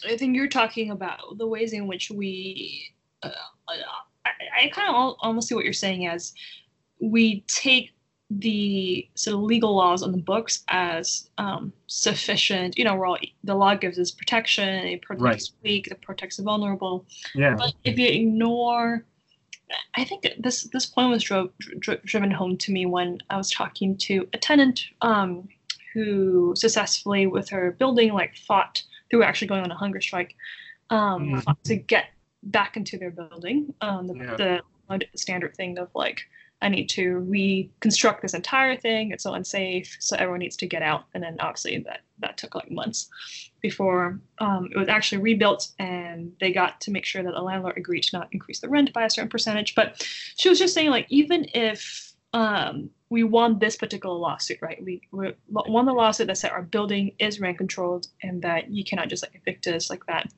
I 0.08 0.16
think 0.18 0.36
you're 0.36 0.48
talking 0.48 0.92
about 0.92 1.38
the 1.38 1.48
ways 1.48 1.74
in 1.74 1.88
which 1.88 2.10
we. 2.10 2.94
Uh, 3.24 3.32
I, 3.68 4.30
I 4.64 4.68
kind 4.70 4.90
of 4.90 5.16
almost 5.20 5.50
see 5.50 5.56
what 5.56 5.64
you're 5.64 5.74
saying 5.74 6.08
as 6.08 6.34
we 7.00 7.42
take 7.48 7.95
the 8.32 9.08
sort 9.14 9.36
of 9.36 9.42
legal 9.44 9.76
laws 9.76 10.02
on 10.02 10.12
the 10.12 10.18
books 10.18 10.64
as 10.68 11.30
um, 11.38 11.72
sufficient. 11.88 12.78
You 12.78 12.84
know, 12.86 12.96
we're 12.96 13.06
all, 13.06 13.18
the 13.44 13.56
law 13.56 13.76
gives 13.76 14.00
us 14.00 14.12
protection. 14.12 14.68
It 14.68 15.02
protects 15.04 15.50
the 15.50 15.56
weak. 15.64 15.88
It 15.88 16.02
protects 16.02 16.38
the 16.38 16.44
vulnerable. 16.44 17.06
Yeah. 17.36 17.56
But 17.56 17.74
if 17.84 18.00
you 18.00 18.08
ignore, 18.08 19.06
I 19.96 20.04
think 20.06 20.28
this 20.40 20.64
this 20.74 20.86
point 20.86 21.10
was 21.12 21.24
dro- 21.24 21.52
dri- 21.80 22.00
driven 22.04 22.32
home 22.32 22.58
to 22.58 22.72
me 22.72 22.86
when 22.86 23.20
I 23.30 23.38
was 23.38 23.52
talking 23.52 23.96
to 23.98 24.28
a 24.34 24.38
tenant 24.38 24.82
um, 25.02 25.48
who 25.94 26.54
successfully, 26.58 27.28
with 27.28 27.50
her 27.50 27.72
building, 27.72 28.12
like 28.14 28.36
fought 28.38 28.82
through 29.10 29.24
actually 29.24 29.48
going 29.48 29.64
on 29.64 29.72
a 29.72 29.76
hunger 29.76 30.02
strike, 30.02 30.36
um, 30.90 31.42
Mhm. 31.44 31.56
to 31.66 31.76
get 31.76 32.06
back 32.44 32.76
into 32.76 32.98
their 32.98 33.12
building. 33.12 33.74
Um, 33.82 34.08
the, 34.08 34.16
Yeah. 34.16 34.36
the 34.88 35.08
standard 35.16 35.56
thing 35.56 35.78
of 35.78 35.90
like. 35.94 36.22
I 36.66 36.70
need 36.70 36.90
to 36.90 37.20
reconstruct 37.20 38.24
this 38.24 38.34
entire 38.34 38.76
thing. 38.76 39.12
It's 39.12 39.24
so 39.24 39.36
unsafe, 39.36 39.96
so 40.00 40.16
everyone 40.18 40.40
needs 40.40 40.58
to 40.58 40.68
get 40.68 40.82
out. 40.82 41.04
And 41.14 41.24
then 41.24 41.38
obviously 41.40 41.78
that 41.86 42.00
that 42.20 42.38
took 42.38 42.56
like 42.56 42.72
months 42.72 43.08
before 43.62 44.20
um, 44.40 44.70
it 44.74 44.78
was 44.78 44.90
actually 44.90 45.22
rebuilt, 45.22 45.70
and 45.78 46.34
they 46.40 46.52
got 46.52 46.82
to 46.82 46.92
make 46.92 47.06
sure 47.06 47.22
that 47.22 47.34
the 47.36 47.42
landlord 47.42 47.78
agreed 47.78 48.02
to 48.06 48.18
not 48.18 48.30
increase 48.32 48.62
the 48.62 48.70
rent 48.70 48.92
by 48.94 49.04
a 49.04 49.10
certain 49.12 49.30
percentage. 49.30 49.76
But 49.76 50.04
she 50.38 50.50
was 50.50 50.58
just 50.58 50.74
saying 50.74 50.90
like 50.90 51.06
even 51.10 51.46
if 51.54 52.14
um, 52.34 52.90
we 53.12 53.24
won 53.24 53.60
this 53.60 53.76
particular 53.76 54.16
lawsuit, 54.16 54.58
right? 54.62 54.84
We, 54.84 55.02
we 55.12 55.34
won 55.50 55.86
the 55.86 55.94
lawsuit 55.94 56.26
that 56.28 56.38
said 56.40 56.50
our 56.50 56.64
building 56.64 57.12
is 57.20 57.40
rent 57.40 57.60
controlled 57.60 58.08
and 58.24 58.42
that 58.42 58.72
you 58.72 58.84
cannot 58.84 59.08
just 59.10 59.24
like 59.24 59.36
evict 59.36 59.68
us 59.68 59.92
like 59.92 60.06
that. 60.08 60.34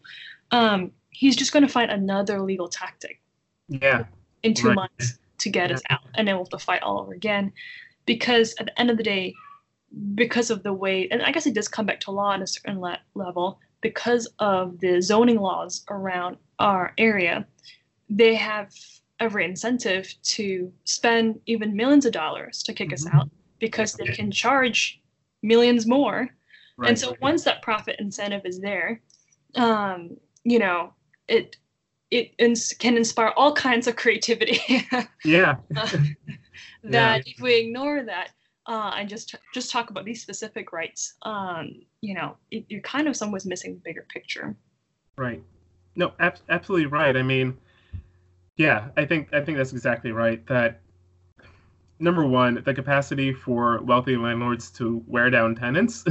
Um, 0.51 0.91
he's 1.09 1.37
just 1.37 1.53
going 1.53 1.65
to 1.65 1.71
find 1.71 1.89
another 1.89 2.41
legal 2.41 2.67
tactic 2.67 3.21
Yeah. 3.69 4.03
in 4.43 4.53
two 4.53 4.67
Right. 4.67 4.75
months 4.75 5.17
to 5.39 5.49
get 5.49 5.71
us 5.71 5.81
out 5.89 6.01
and 6.15 6.27
then 6.27 6.35
we'll 6.35 6.45
have 6.45 6.49
to 6.49 6.59
fight 6.59 6.81
all 6.81 6.99
over 6.99 7.13
again 7.13 7.51
because 8.05 8.55
at 8.59 8.67
the 8.67 8.79
end 8.79 8.89
of 8.89 8.97
the 8.97 9.03
day 9.03 9.33
because 10.15 10.49
of 10.49 10.63
the 10.63 10.73
way 10.73 11.07
and 11.11 11.21
i 11.23 11.31
guess 11.31 11.45
it 11.45 11.53
does 11.53 11.67
come 11.67 11.85
back 11.85 11.99
to 11.99 12.11
law 12.11 12.31
on 12.31 12.41
a 12.41 12.47
certain 12.47 12.79
le- 12.79 12.99
level 13.15 13.59
because 13.81 14.27
of 14.39 14.79
the 14.79 15.01
zoning 15.01 15.39
laws 15.39 15.85
around 15.89 16.37
our 16.59 16.93
area 16.97 17.45
they 18.09 18.35
have 18.35 18.73
every 19.19 19.45
incentive 19.45 20.13
to 20.23 20.71
spend 20.83 21.39
even 21.45 21.75
millions 21.75 22.05
of 22.05 22.11
dollars 22.13 22.61
to 22.63 22.73
kick 22.73 22.91
us 22.93 23.05
Mhm. 23.05 23.13
out 23.13 23.29
because 23.59 23.93
they 23.93 24.05
can 24.07 24.29
charge 24.31 25.01
millions 25.41 25.85
more 25.87 26.29
Right. 26.77 26.89
and 26.89 26.99
so 26.99 27.15
once 27.21 27.43
that 27.43 27.63
profit 27.63 27.95
incentive 27.99 28.45
is 28.45 28.59
there, 28.59 29.01
um, 29.55 30.15
you 30.43 30.59
know, 30.59 30.93
it 31.27 31.55
it 32.11 32.33
ins- 32.37 32.73
can 32.73 32.97
inspire 32.97 33.33
all 33.35 33.53
kinds 33.53 33.87
of 33.87 33.95
creativity. 33.95 34.59
yeah. 35.25 35.55
that 36.83 37.27
if 37.27 37.41
we 37.41 37.55
ignore 37.55 38.03
that 38.03 38.29
uh, 38.65 38.93
and 38.95 39.09
just 39.09 39.35
just 39.53 39.71
talk 39.71 39.89
about 39.89 40.05
these 40.05 40.21
specific 40.21 40.71
rights, 40.71 41.15
um, 41.23 41.71
you 42.01 42.13
know, 42.13 42.37
it, 42.51 42.65
you're 42.69 42.81
kind 42.81 43.07
of 43.07 43.15
some 43.15 43.31
ways 43.31 43.45
missing 43.45 43.73
the 43.73 43.81
bigger 43.83 44.05
picture. 44.09 44.55
Right. 45.17 45.43
No, 45.95 46.13
ab- 46.19 46.39
absolutely 46.49 46.87
right. 46.87 47.15
I 47.17 47.23
mean, 47.23 47.57
yeah, 48.55 48.89
I 48.95 49.05
think 49.05 49.33
I 49.33 49.41
think 49.41 49.57
that's 49.57 49.73
exactly 49.73 50.11
right. 50.11 50.45
That 50.47 50.79
number 51.99 52.25
one, 52.25 52.61
the 52.63 52.73
capacity 52.73 53.33
for 53.33 53.81
wealthy 53.81 54.15
landlords 54.15 54.69
to 54.71 55.03
wear 55.07 55.29
down 55.29 55.55
tenants 55.55 56.03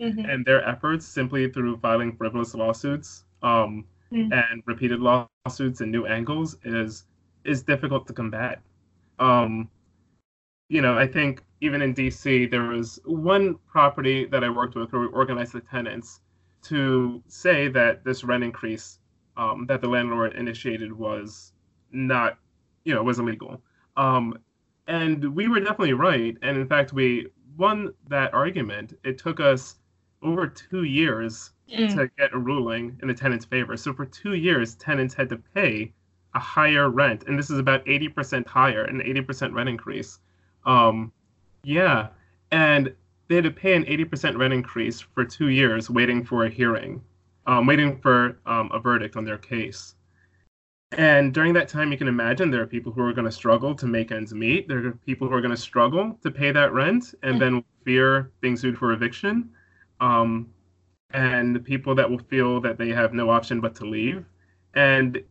Mhm. 0.00 0.28
and 0.32 0.44
their 0.44 0.66
efforts 0.66 1.06
simply 1.06 1.50
through 1.50 1.76
filing 1.78 2.16
frivolous 2.16 2.54
lawsuits 2.54 3.24
um, 3.42 3.84
Mm. 4.14 4.32
and 4.32 4.62
repeated 4.66 5.00
lawsuits 5.00 5.80
and 5.80 5.90
new 5.90 6.06
angles 6.06 6.56
is 6.64 7.04
is 7.44 7.62
difficult 7.64 8.06
to 8.06 8.12
combat. 8.12 8.60
Um, 9.18 9.68
you 10.68 10.80
know, 10.80 10.96
I 10.96 11.06
think 11.06 11.42
even 11.60 11.82
in 11.82 11.94
DC, 11.94 12.50
there 12.50 12.62
was 12.62 13.00
one 13.04 13.56
property 13.66 14.24
that 14.26 14.44
I 14.44 14.48
worked 14.50 14.76
with 14.76 14.92
where 14.92 15.02
we 15.02 15.08
organized 15.08 15.52
the 15.52 15.60
tenants 15.60 16.20
to 16.62 17.22
say 17.26 17.68
that 17.68 18.04
this 18.04 18.22
rent 18.22 18.44
increase 18.44 18.98
um, 19.36 19.66
that 19.66 19.80
the 19.80 19.88
landlord 19.88 20.34
initiated 20.34 20.92
was 20.92 21.52
not, 21.90 22.38
you 22.84 22.94
know, 22.94 23.02
was 23.02 23.18
illegal. 23.18 23.60
Um, 23.96 24.38
and 24.86 25.34
we 25.34 25.48
were 25.48 25.60
definitely 25.60 25.92
right. 25.94 26.36
And 26.42 26.56
in 26.56 26.68
fact, 26.68 26.92
we 26.92 27.26
won 27.56 27.92
that 28.08 28.32
argument. 28.32 28.96
It 29.04 29.18
took 29.18 29.40
us 29.40 29.76
over 30.22 30.46
two 30.46 30.84
years 30.84 31.50
Mm. 31.70 31.94
to 31.96 32.10
get 32.18 32.34
a 32.34 32.38
ruling 32.38 32.98
in 33.00 33.08
the 33.08 33.14
tenant's 33.14 33.46
favor. 33.46 33.76
So 33.76 33.92
for 33.92 34.04
two 34.04 34.34
years, 34.34 34.74
tenants 34.74 35.14
had 35.14 35.28
to 35.30 35.36
pay 35.36 35.92
a 36.34 36.38
higher 36.38 36.90
rent, 36.90 37.24
and 37.26 37.38
this 37.38 37.50
is 37.50 37.58
about 37.58 37.84
80% 37.86 38.46
higher, 38.46 38.84
an 38.84 39.00
80% 39.00 39.54
rent 39.54 39.68
increase. 39.68 40.18
Um, 40.66 41.12
yeah, 41.62 42.08
and 42.50 42.94
they 43.28 43.36
had 43.36 43.44
to 43.44 43.50
pay 43.50 43.74
an 43.74 43.84
80% 43.84 44.36
rent 44.36 44.52
increase 44.52 45.00
for 45.00 45.24
two 45.24 45.48
years, 45.48 45.88
waiting 45.88 46.24
for 46.24 46.44
a 46.44 46.50
hearing, 46.50 47.02
um, 47.46 47.66
waiting 47.66 47.98
for 48.00 48.38
um, 48.46 48.70
a 48.72 48.78
verdict 48.78 49.16
on 49.16 49.24
their 49.24 49.38
case. 49.38 49.94
And 50.92 51.32
during 51.32 51.54
that 51.54 51.68
time, 51.68 51.90
you 51.90 51.98
can 51.98 52.08
imagine 52.08 52.50
there 52.50 52.62
are 52.62 52.66
people 52.66 52.92
who 52.92 53.00
are 53.02 53.12
going 53.12 53.24
to 53.24 53.32
struggle 53.32 53.74
to 53.74 53.86
make 53.86 54.12
ends 54.12 54.32
meet. 54.32 54.68
There 54.68 54.86
are 54.86 54.92
people 55.06 55.28
who 55.28 55.34
are 55.34 55.40
going 55.40 55.54
to 55.54 55.60
struggle 55.60 56.18
to 56.22 56.30
pay 56.30 56.52
that 56.52 56.72
rent 56.72 57.14
and 57.22 57.40
then 57.40 57.64
fear 57.84 58.30
being 58.40 58.56
sued 58.56 58.78
for 58.78 58.92
eviction. 58.92 59.50
Um, 60.00 60.50
and 61.14 61.54
the 61.54 61.60
people 61.60 61.94
that 61.94 62.10
will 62.10 62.18
feel 62.18 62.60
that 62.60 62.76
they 62.76 62.90
have 62.90 63.14
no 63.14 63.30
option 63.30 63.60
but 63.60 63.74
to 63.76 63.86
leave. 63.86 64.26
And 64.74 65.22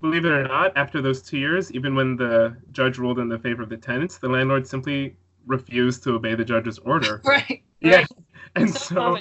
believe 0.00 0.24
it 0.24 0.32
or 0.32 0.42
not, 0.42 0.76
after 0.76 1.00
those 1.00 1.22
two 1.22 1.38
years, 1.38 1.72
even 1.72 1.94
when 1.94 2.16
the 2.16 2.56
judge 2.72 2.98
ruled 2.98 3.20
in 3.20 3.28
the 3.28 3.38
favor 3.38 3.62
of 3.62 3.68
the 3.68 3.76
tenants, 3.76 4.18
the 4.18 4.28
landlord 4.28 4.66
simply 4.66 5.16
refused 5.46 6.02
to 6.02 6.14
obey 6.14 6.34
the 6.34 6.44
judge's 6.44 6.78
order. 6.80 7.22
Right. 7.24 7.62
Yeah. 7.80 7.96
right. 7.98 8.08
And 8.56 8.68
So. 8.70 9.16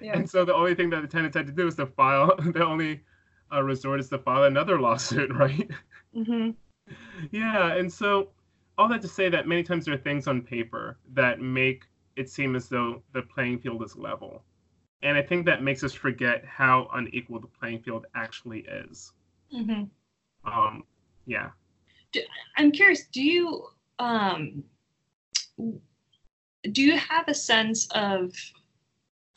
Yeah. 0.00 0.16
and 0.16 0.28
so 0.28 0.44
the 0.44 0.54
only 0.54 0.74
thing 0.74 0.90
that 0.90 1.02
the 1.02 1.06
tenants 1.06 1.36
had 1.36 1.46
to 1.46 1.52
do 1.52 1.68
is 1.68 1.76
to 1.76 1.86
file. 1.86 2.34
The 2.52 2.64
only 2.66 3.02
uh, 3.52 3.62
resort 3.62 4.00
is 4.00 4.08
to 4.08 4.18
file 4.18 4.44
another 4.44 4.80
lawsuit, 4.80 5.32
right? 5.34 5.70
Mm-hmm. 6.16 6.50
yeah, 7.30 7.74
and 7.74 7.92
so 7.92 8.30
all 8.78 8.88
that 8.88 9.02
to 9.02 9.08
say 9.08 9.28
that 9.28 9.46
many 9.46 9.62
times 9.62 9.84
there 9.84 9.94
are 9.94 9.98
things 9.98 10.26
on 10.26 10.40
paper 10.40 10.98
that 11.12 11.40
make 11.40 11.84
it 12.16 12.30
seem 12.30 12.56
as 12.56 12.68
though 12.68 13.02
the 13.12 13.22
playing 13.22 13.58
field 13.58 13.82
is 13.84 13.96
level. 13.96 14.42
And 15.02 15.16
I 15.18 15.22
think 15.22 15.46
that 15.46 15.62
makes 15.62 15.82
us 15.82 15.92
forget 15.92 16.44
how 16.44 16.88
unequal 16.94 17.40
the 17.40 17.48
playing 17.48 17.80
field 17.82 18.06
actually 18.14 18.60
is. 18.60 19.12
hmm 19.50 19.84
Um, 20.44 20.84
yeah. 21.26 21.50
I'm 22.56 22.70
curious. 22.72 23.04
Do 23.06 23.22
you 23.22 23.64
um 23.98 24.64
do 26.70 26.82
you 26.82 26.96
have 26.96 27.26
a 27.28 27.34
sense 27.34 27.88
of 27.94 28.32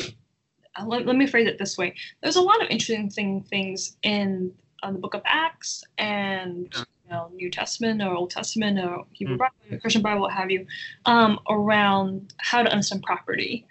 uh, 0.02 0.86
let, 0.86 1.06
let 1.06 1.16
me 1.16 1.26
phrase 1.28 1.48
it 1.48 1.58
this 1.58 1.78
way 1.78 1.94
there's 2.22 2.36
a 2.36 2.42
lot 2.42 2.62
of 2.64 2.70
interesting 2.70 3.10
thing, 3.10 3.42
things 3.50 3.98
in 4.04 4.52
uh, 4.84 4.92
the 4.92 4.98
book 5.00 5.14
of 5.14 5.22
acts 5.26 5.84
and 5.98 6.68
Yeah. 6.74 6.84
you 7.06 7.10
know 7.12 7.30
new 7.34 7.50
testament 7.50 8.02
or 8.02 8.14
old 8.14 8.30
testament 8.32 8.80
or 8.80 9.06
hebrew 9.14 9.36
Mm. 9.36 9.40
bible 9.40 9.80
christian 9.82 10.02
bible 10.02 10.22
what 10.22 10.34
have 10.34 10.52
you 10.52 10.66
um, 11.06 11.40
around 11.50 12.34
how 12.38 12.62
to 12.64 12.70
understand 12.70 13.04
property 13.04 13.66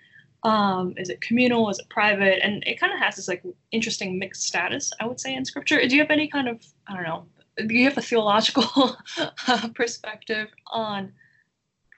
um, 0.44 0.92
is 0.96 1.08
it 1.08 1.20
communal 1.20 1.70
is 1.70 1.78
it 1.78 1.88
private 1.88 2.44
and 2.44 2.62
it 2.66 2.78
kind 2.78 2.92
of 2.92 2.98
has 2.98 3.16
this 3.16 3.28
like 3.28 3.42
interesting 3.72 4.18
mixed 4.18 4.42
status 4.42 4.92
i 5.00 5.06
would 5.06 5.18
say 5.18 5.34
in 5.34 5.44
scripture 5.44 5.80
do 5.86 5.94
you 5.94 6.02
have 6.02 6.10
any 6.10 6.28
kind 6.28 6.48
of 6.48 6.64
i 6.88 6.94
don't 6.94 7.04
know 7.04 7.26
do 7.66 7.74
you 7.74 7.84
have 7.84 7.96
a 7.96 8.02
theological 8.02 8.96
perspective 9.74 10.48
on 10.68 11.12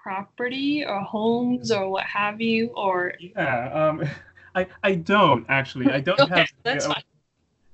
property 0.06 0.84
or 0.86 1.00
homes 1.00 1.72
or 1.72 1.90
what 1.90 2.04
have 2.04 2.40
you 2.40 2.68
or 2.76 3.12
Yeah. 3.18 3.72
Um, 3.72 4.04
I, 4.54 4.68
I 4.84 4.94
don't 4.94 5.44
actually. 5.48 5.92
I 5.92 6.00
don't 6.00 6.20
okay 6.20 6.34
have. 6.34 6.48
that's 6.62 6.86
fine 6.86 7.02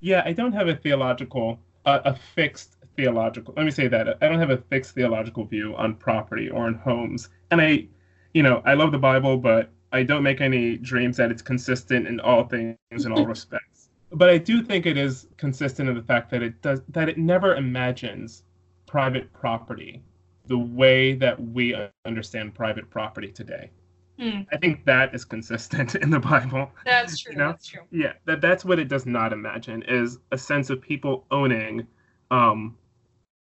Yeah, 0.00 0.22
I 0.24 0.32
don't 0.32 0.52
have 0.52 0.66
a 0.66 0.74
theological, 0.74 1.60
uh, 1.84 2.00
a 2.06 2.14
fixed 2.14 2.76
theological. 2.96 3.52
Let 3.54 3.66
me 3.66 3.70
say 3.70 3.86
that 3.88 4.16
I 4.22 4.28
don't 4.28 4.38
have 4.38 4.50
a 4.50 4.56
fixed 4.56 4.94
theological 4.94 5.44
view 5.44 5.76
on 5.76 5.94
property 5.94 6.48
or 6.48 6.64
on 6.64 6.74
homes. 6.74 7.28
And 7.50 7.60
I, 7.60 7.86
you 8.32 8.42
know, 8.42 8.62
I 8.64 8.74
love 8.74 8.92
the 8.92 8.98
Bible, 8.98 9.36
but 9.36 9.70
I 9.92 10.02
don't 10.02 10.22
make 10.22 10.40
any 10.40 10.76
dreams 10.78 11.16
that 11.18 11.30
it's 11.30 11.42
consistent 11.42 12.06
in 12.06 12.20
all 12.20 12.44
things 12.44 12.76
in 12.92 13.12
all 13.12 13.26
respects. 13.36 13.88
But 14.10 14.28
I 14.28 14.38
do 14.38 14.62
think 14.62 14.86
it 14.86 14.96
is 14.98 15.26
consistent 15.36 15.88
in 15.88 15.94
the 15.94 16.02
fact 16.02 16.30
that 16.30 16.42
it 16.42 16.60
does 16.62 16.82
that 16.88 17.08
it 17.08 17.18
never 17.18 17.56
imagines 17.56 18.44
private 18.86 19.32
property 19.32 20.02
the 20.46 20.58
way 20.58 21.14
that 21.14 21.40
we 21.40 21.74
understand 22.04 22.54
private 22.54 22.90
property 22.90 23.28
today. 23.28 23.70
Hmm, 24.18 24.40
I 24.52 24.56
think 24.58 24.84
that 24.84 25.14
is 25.14 25.24
consistent 25.24 25.94
in 26.04 26.10
the 26.10 26.20
Bible. 26.20 26.70
that's 26.84 27.18
true 27.18 27.32
You 27.32 27.38
know? 27.38 27.48
that's 27.52 27.66
true 27.66 27.82
Yeah, 27.90 28.12
that 28.26 28.40
that's 28.40 28.64
what 28.64 28.78
it 28.78 28.88
does 28.88 29.06
not 29.06 29.32
imagine 29.32 29.82
is 29.84 30.18
a 30.32 30.38
sense 30.38 30.68
of 30.70 30.80
people 30.80 31.24
owning, 31.30 31.86
um, 32.30 32.76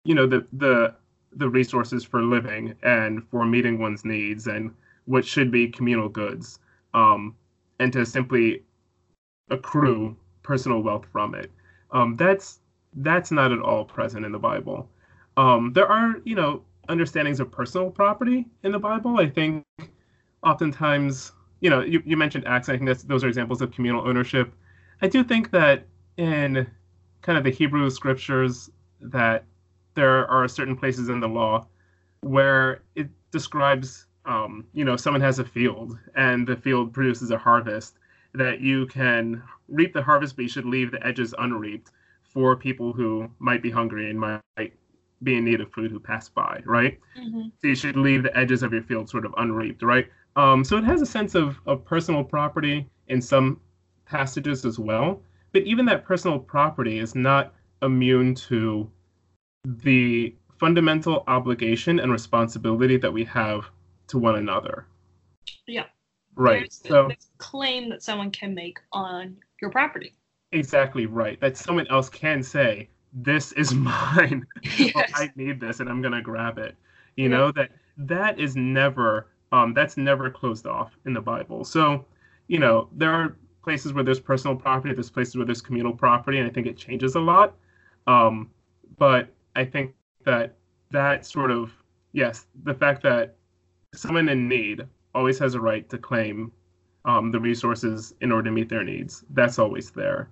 you 0.03 0.13
know, 0.15 0.27
the 0.27 0.45
the 0.53 0.95
the 1.35 1.49
resources 1.49 2.03
for 2.03 2.21
living 2.21 2.75
and 2.83 3.27
for 3.29 3.45
meeting 3.45 3.79
one's 3.79 4.05
needs 4.05 4.45
and 4.47 4.71
what 5.05 5.25
should 5.25 5.51
be 5.51 5.67
communal 5.67 6.09
goods, 6.09 6.59
um, 6.93 7.35
and 7.79 7.91
to 7.93 8.05
simply 8.05 8.63
accrue 9.49 10.15
personal 10.43 10.81
wealth 10.81 11.05
from 11.11 11.35
it. 11.35 11.51
Um, 11.91 12.15
that's 12.15 12.59
that's 12.97 13.31
not 13.31 13.51
at 13.51 13.59
all 13.59 13.85
present 13.85 14.25
in 14.25 14.31
the 14.31 14.39
Bible. 14.39 14.89
Um, 15.37 15.73
there 15.73 15.87
are, 15.87 16.15
you 16.25 16.35
know, 16.35 16.63
understandings 16.89 17.39
of 17.39 17.51
personal 17.51 17.89
property 17.89 18.45
in 18.63 18.71
the 18.71 18.79
Bible. 18.79 19.19
I 19.19 19.29
think 19.29 19.65
oftentimes 20.43 21.31
you 21.63 21.69
know, 21.69 21.79
you, 21.79 22.03
you 22.05 22.17
mentioned 22.17 22.45
acts. 22.45 22.67
I 22.67 22.73
think 22.73 22.87
that's 22.87 23.03
those 23.03 23.23
are 23.23 23.29
examples 23.29 23.61
of 23.61 23.71
communal 23.71 24.05
ownership. 24.05 24.53
I 25.01 25.07
do 25.07 25.23
think 25.23 25.49
that 25.51 25.85
in 26.17 26.67
kind 27.21 27.37
of 27.37 27.45
the 27.45 27.51
Hebrew 27.51 27.89
scriptures 27.89 28.69
that 28.99 29.45
there 29.95 30.27
are 30.27 30.45
certain 30.49 30.75
places 30.75 31.07
in 31.07 31.21
the 31.21 31.27
law 31.27 31.65
where 32.19 32.81
it 32.95 33.07
describes, 33.31 34.07
um, 34.25 34.65
you 34.73 34.85
know, 34.85 34.95
someone 34.95 35.21
has 35.21 35.39
a 35.39 35.45
field 35.45 35.97
and 36.15 36.47
the 36.47 36.55
field 36.55 36.93
produces 36.93 37.31
a 37.31 37.37
harvest 37.37 37.97
that 38.33 38.61
you 38.61 38.87
can 38.87 39.41
reap 39.67 39.93
the 39.93 40.01
harvest, 40.01 40.35
but 40.35 40.43
you 40.43 40.49
should 40.49 40.65
leave 40.65 40.91
the 40.91 41.05
edges 41.05 41.33
unreaped 41.37 41.91
for 42.23 42.55
people 42.55 42.93
who 42.93 43.29
might 43.39 43.61
be 43.61 43.69
hungry 43.69 44.09
and 44.09 44.19
might 44.19 44.73
be 45.21 45.35
in 45.35 45.45
need 45.45 45.61
of 45.61 45.71
food 45.71 45.91
who 45.91 45.99
pass 45.99 46.29
by, 46.29 46.61
right? 46.65 46.99
Mhm. 47.17 47.51
So 47.61 47.67
you 47.67 47.75
should 47.75 47.95
leave 47.95 48.23
the 48.23 48.35
edges 48.35 48.63
of 48.63 48.73
your 48.73 48.81
field 48.81 49.09
sort 49.09 49.25
of 49.25 49.33
unreaped, 49.37 49.83
right? 49.83 50.07
Um, 50.35 50.63
so 50.63 50.77
it 50.77 50.83
has 50.83 51.01
a 51.01 51.05
sense 51.05 51.35
of, 51.35 51.59
of 51.65 51.85
personal 51.85 52.23
property 52.23 52.89
in 53.07 53.21
some 53.21 53.59
passages 54.05 54.65
as 54.65 54.79
well. 54.79 55.21
But 55.51 55.63
even 55.63 55.85
that 55.85 56.03
personal 56.03 56.39
property 56.39 56.97
is 56.99 57.13
not 57.13 57.53
immune 57.81 58.33
to 58.35 58.89
the 59.63 60.35
fundamental 60.57 61.23
obligation 61.27 61.99
and 61.99 62.11
responsibility 62.11 62.97
that 62.97 63.11
we 63.11 63.23
have 63.25 63.69
to 64.07 64.17
one 64.17 64.35
another. 64.35 64.87
Yeah. 65.67 65.85
Right. 66.35 66.61
There's, 66.61 66.81
So 66.85 67.07
there's 67.07 67.27
a 67.33 67.37
claim 67.37 67.89
that 67.89 68.01
someone 68.03 68.31
can 68.31 68.53
make 68.55 68.79
on 68.91 69.37
your 69.61 69.69
property. 69.71 70.15
exactly 70.51 71.05
right. 71.05 71.39
That 71.39 71.57
someone 71.57 71.87
else 71.87 72.09
can 72.09 72.43
say, 72.43 72.89
"This 73.13 73.51
is 73.53 73.73
mine. 73.91 74.45
yes. 74.77 75.11
I 75.15 75.31
need 75.35 75.59
this, 75.59 75.79
and 75.79 75.89
I'm 75.89 76.01
gonna 76.01 76.21
grab 76.21 76.57
it." 76.57 76.75
You 77.15 77.29
Yeah. 77.29 77.37
know 77.37 77.51
that 77.53 77.71
that 77.97 78.39
is 78.39 78.55
never 78.55 79.27
um, 79.51 79.73
that's 79.75 79.97
never 79.97 80.29
closed 80.31 80.65
off 80.65 80.97
in 81.05 81.13
the 81.13 81.21
Bible. 81.21 81.63
So, 81.63 82.05
you 82.47 82.57
know, 82.57 82.89
there 82.91 83.11
are 83.11 83.37
places 83.63 83.93
where 83.93 84.03
there's 84.03 84.19
personal 84.19 84.55
property, 84.57 84.93
there's 84.95 85.11
places 85.11 85.35
where 85.37 85.45
there's 85.45 85.61
communal 85.61 85.93
property, 85.93 86.39
and 86.39 86.49
I 86.49 86.51
think 86.51 86.65
it 86.65 86.75
changes 86.75 87.13
a 87.15 87.19
lot. 87.19 87.55
Um, 88.07 88.49
but 88.97 89.29
I 89.55 89.63
think 89.65 89.93
that 90.25 90.55
that 90.89 91.25
sort 91.27 91.51
of 91.51 91.71
yes, 92.13 92.47
the 92.63 92.73
fact 92.73 93.03
that 93.03 93.35
someone 93.93 94.29
in 94.29 94.47
need 94.47 94.85
always 95.15 95.37
has 95.39 95.55
a 95.55 95.59
right 95.59 95.87
to 95.89 95.97
claim 95.97 96.51
um, 97.05 97.31
the 97.31 97.39
resources 97.39 98.13
in 98.21 98.31
order 98.31 98.49
to 98.49 98.51
meet 98.51 98.69
their 98.69 98.83
needs. 98.83 99.23
That's 99.31 99.59
always 99.59 99.91
there. 99.91 100.29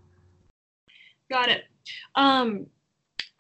Got 1.30 1.50
it. 1.50 1.64
Um, 2.16 2.66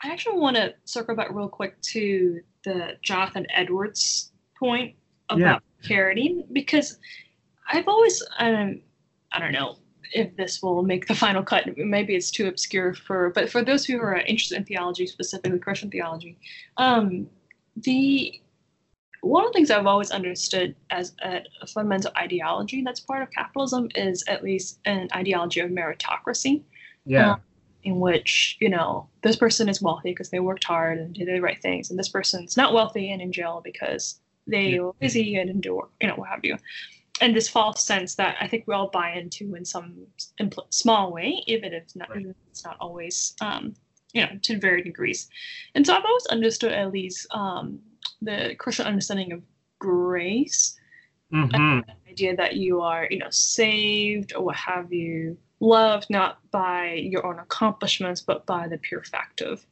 I 0.03 0.09
actually 0.09 0.39
want 0.39 0.55
to 0.55 0.73
circle 0.85 1.15
back 1.15 1.29
real 1.31 1.49
quick 1.49 1.79
to 1.81 2.41
the 2.63 2.97
Jonathan 3.01 3.45
Edwards 3.53 4.31
point 4.57 4.95
about 5.29 5.63
Yeah. 5.81 5.87
charity 5.87 6.45
because 6.51 6.99
I've 7.71 7.87
always, 7.87 8.21
um, 8.39 8.81
I 9.31 9.39
don't 9.39 9.51
know, 9.51 9.77
if 10.13 10.35
this 10.35 10.61
will 10.61 10.83
make 10.83 11.07
the 11.07 11.15
final 11.15 11.41
cut. 11.41 11.65
Maybe 11.77 12.15
it's 12.15 12.31
too 12.31 12.47
obscure 12.47 12.93
for, 12.93 13.29
but 13.29 13.49
for 13.49 13.63
those 13.63 13.85
who 13.85 13.99
are 13.99 14.17
interested 14.17 14.57
in 14.57 14.65
theology, 14.65 15.07
specifically 15.07 15.59
Christian 15.59 15.89
theology, 15.89 16.37
um, 16.77 17.29
the 17.77 18.41
one 19.21 19.45
of 19.45 19.51
the 19.51 19.57
things 19.57 19.71
I've 19.71 19.85
always 19.85 20.11
understood 20.11 20.75
as 20.89 21.13
a, 21.23 21.41
a, 21.61 21.67
fundamental 21.67 22.11
ideology 22.17 22.81
that's 22.83 22.99
part 22.99 23.21
of 23.21 23.31
capitalism 23.31 23.89
is 23.95 24.23
at 24.27 24.43
least 24.43 24.79
an 24.85 25.07
ideology 25.15 25.59
of 25.59 25.69
meritocracy. 25.69 26.63
Yeah. 27.05 27.33
Um, 27.33 27.41
in 27.83 27.99
which, 27.99 28.57
you 28.59 28.69
know, 28.69 29.07
this 29.23 29.35
person 29.35 29.67
is 29.67 29.81
wealthy 29.81 30.11
because 30.11 30.29
they 30.29 30.39
worked 30.39 30.63
hard 30.63 30.99
and 30.99 31.15
did 31.15 31.27
the 31.27 31.39
right 31.39 31.59
things, 31.61 31.89
and 31.89 31.97
this 31.97 32.09
person's 32.09 32.55
not 32.55 32.73
wealthy 32.73 33.11
and 33.11 33.23
in 33.23 33.31
jail 33.31 33.59
because 33.63 34.19
they 34.45 34.79
were 34.79 34.93
busy 34.93 35.35
and 35.35 35.47
didn't 35.47 35.61
do 35.61 35.75
work, 35.75 35.89
you 35.99 36.07
know, 36.07 36.15
what 36.15 36.29
have 36.29 36.41
you. 36.43 36.57
And 37.21 37.35
this 37.35 37.47
false 37.47 37.83
sense 37.83 38.15
that 38.15 38.35
I 38.39 38.47
think 38.47 38.65
we 38.67 38.73
all 38.73 38.89
buy 38.89 39.11
into 39.13 39.55
in 39.55 39.65
some 39.65 39.95
impl- 40.39 40.71
small 40.71 41.11
way, 41.11 41.43
even 41.47 41.73
if 41.73 41.83
it's 41.83 41.95
not, 41.95 42.09
right. 42.09 42.25
it's 42.49 42.63
not 42.63 42.77
always, 42.79 43.35
um, 43.41 43.75
you 44.13 44.21
know, 44.21 44.29
to 44.41 44.59
varying 44.59 44.83
degrees. 44.83 45.29
And 45.75 45.85
so 45.85 45.95
I've 45.95 46.05
always 46.05 46.25
understood 46.27 46.73
at 46.73 46.91
least 46.91 47.27
um, 47.31 47.79
the 48.21 48.55
Christian 48.57 48.87
understanding 48.87 49.31
of 49.31 49.41
grace, 49.79 50.77
mm-hmm. 51.33 51.79
the 52.05 52.11
idea 52.11 52.35
that 52.35 52.55
you 52.55 52.81
are, 52.81 53.07
you 53.09 53.17
know, 53.17 53.29
saved 53.29 54.33
or 54.35 54.45
what 54.45 54.55
have 54.55 54.91
you, 54.91 55.37
loved 55.61 56.07
not 56.09 56.39
by 56.51 56.93
your 56.93 57.25
own 57.25 57.39
accomplishments, 57.39 58.19
but 58.19 58.45
by 58.45 58.67
the 58.67 58.79
pure 58.79 59.03
fact 59.03 59.41
of 59.41 59.65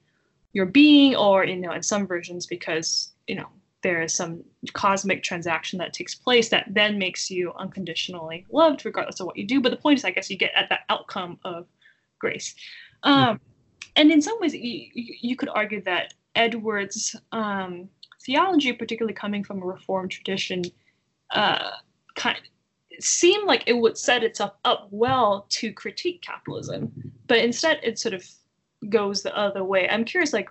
your 0.53 0.65
being, 0.65 1.15
or 1.15 1.43
you 1.43 1.57
know, 1.57 1.71
in 1.71 1.83
some 1.83 2.07
versions, 2.07 2.45
because 2.45 3.11
you 3.27 3.35
know 3.35 3.47
there 3.81 4.01
is 4.01 4.13
some 4.13 4.43
cosmic 4.73 5.23
transaction 5.23 5.79
that 5.79 5.93
takes 5.93 6.15
place 6.15 6.49
that 6.49 6.65
then 6.69 6.97
makes 6.97 7.29
you 7.29 7.53
unconditionally 7.53 8.45
loved, 8.51 8.85
regardless 8.85 9.19
of 9.19 9.25
what 9.25 9.37
you 9.37 9.45
do. 9.45 9.61
But 9.61 9.69
the 9.69 9.77
point 9.77 9.99
is, 9.99 10.05
I 10.05 10.11
guess, 10.11 10.29
you 10.29 10.37
get 10.37 10.51
at 10.55 10.69
that 10.69 10.81
outcome 10.89 11.39
of 11.43 11.67
grace. 12.19 12.55
Um, 13.03 13.35
mm-hmm. 13.35 13.35
And 13.95 14.11
in 14.11 14.21
some 14.21 14.39
ways, 14.39 14.53
you, 14.53 14.89
you 14.93 15.35
could 15.35 15.49
argue 15.49 15.81
that 15.83 16.13
Edwards' 16.35 17.15
um, 17.31 17.89
theology, 18.29 18.71
particularly 18.71 19.13
coming 19.13 19.43
from 19.43 19.59
a 19.59 19.65
Reformed 19.65 20.11
tradition, 20.11 20.63
uh, 21.31 21.71
kind 22.15 22.37
seemed 22.99 23.47
like 23.47 23.63
it 23.65 23.73
would 23.73 23.97
set 23.97 24.23
itself 24.23 24.53
up 24.65 24.87
well 24.91 25.47
to 25.49 25.73
critique 25.73 26.21
capitalism, 26.21 26.91
but 27.27 27.39
instead 27.39 27.79
it 27.81 27.97
sort 27.97 28.13
of 28.13 28.23
goes 28.89 29.23
the 29.23 29.35
other 29.35 29.63
way. 29.63 29.89
I'm 29.89 30.05
curious, 30.05 30.33
like, 30.33 30.49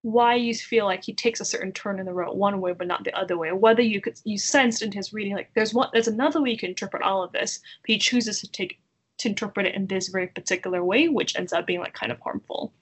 why 0.00 0.34
you 0.34 0.52
feel 0.52 0.84
like 0.84 1.04
he 1.04 1.12
takes 1.12 1.40
a 1.40 1.44
certain 1.44 1.70
turn 1.70 2.00
in 2.00 2.06
the 2.06 2.12
road 2.12 2.34
one 2.34 2.60
way 2.60 2.72
but 2.72 2.88
not 2.88 3.04
the 3.04 3.16
other 3.16 3.38
way. 3.38 3.52
Whether 3.52 3.82
you 3.82 4.00
could 4.00 4.18
you 4.24 4.36
sensed 4.36 4.82
in 4.82 4.90
his 4.90 5.12
reading 5.12 5.34
like 5.34 5.50
there's 5.54 5.72
one 5.72 5.90
there's 5.92 6.08
another 6.08 6.42
way 6.42 6.50
you 6.50 6.58
can 6.58 6.70
interpret 6.70 7.04
all 7.04 7.22
of 7.22 7.30
this, 7.30 7.60
but 7.82 7.90
he 7.92 7.98
chooses 7.98 8.40
to 8.40 8.50
take 8.50 8.80
to 9.18 9.28
interpret 9.28 9.66
it 9.66 9.76
in 9.76 9.86
this 9.86 10.08
very 10.08 10.26
particular 10.26 10.82
way, 10.84 11.06
which 11.06 11.36
ends 11.36 11.52
up 11.52 11.68
being 11.68 11.78
like 11.78 11.94
kind 11.94 12.10
of 12.10 12.18
harmful. 12.18 12.72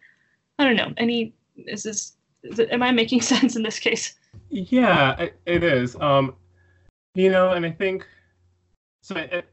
I 0.59 0.65
don't 0.65 0.77
know. 0.77 0.95
Any 0.97 1.35
is 1.57 1.83
this 1.83 2.17
is 2.43 2.59
am 2.59 2.83
I 2.83 2.91
making 2.91 3.21
sense 3.33 3.55
in 3.55 3.65
this 3.65 3.79
case? 3.79 4.15
Yeah, 4.51 5.19
it, 5.19 5.41
it 5.47 5.63
is. 5.63 5.97
Um, 5.97 6.35
you 7.15 7.31
know, 7.31 7.53
and 7.53 7.65
I 7.65 7.71
think 7.71 8.07
so. 9.03 9.17
It, 9.17 9.47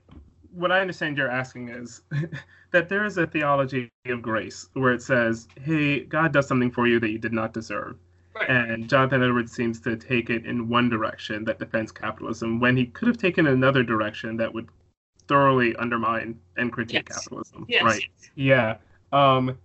what 0.52 0.72
I 0.72 0.82
understand 0.82 1.18
you're 1.18 1.30
asking 1.30 1.70
is 1.70 2.02
that 2.72 2.90
there 2.90 3.06
is 3.06 3.18
a 3.18 3.28
theology 3.28 3.90
of 4.08 4.22
grace 4.22 4.68
where 4.74 4.94
it 4.94 5.02
says, 5.02 5.48
"Hey, 5.62 6.02
God 6.02 6.32
does 6.34 6.48
something 6.48 6.72
for 6.72 6.88
you 6.88 7.00
that 7.00 7.10
you 7.10 7.20
did 7.20 7.34
not 7.34 7.54
deserve." 7.54 7.98
Right. 8.36 8.50
And 8.50 8.90
Jonathan 8.90 9.24
Edwards 9.24 9.52
seems 9.52 9.80
to 9.82 9.96
take 9.96 10.30
it 10.30 10.46
in 10.46 10.70
one 10.70 10.90
direction 10.90 11.44
that 11.46 11.60
defends 11.60 11.92
capitalism 11.92 12.60
when 12.60 12.78
he 12.78 12.86
could 12.86 13.08
have 13.08 13.18
taken 13.18 13.48
another 13.48 13.84
direction 13.84 14.38
that 14.38 14.54
would 14.54 14.70
thoroughly 15.28 15.76
undermine 15.78 16.40
and 16.56 16.72
critique 16.72 17.08
yes. 17.10 17.18
capitalism. 17.18 17.66
Yes. 17.68 17.84
Right? 17.84 18.04
Yeah. 18.36 18.78
Um, 19.12 19.58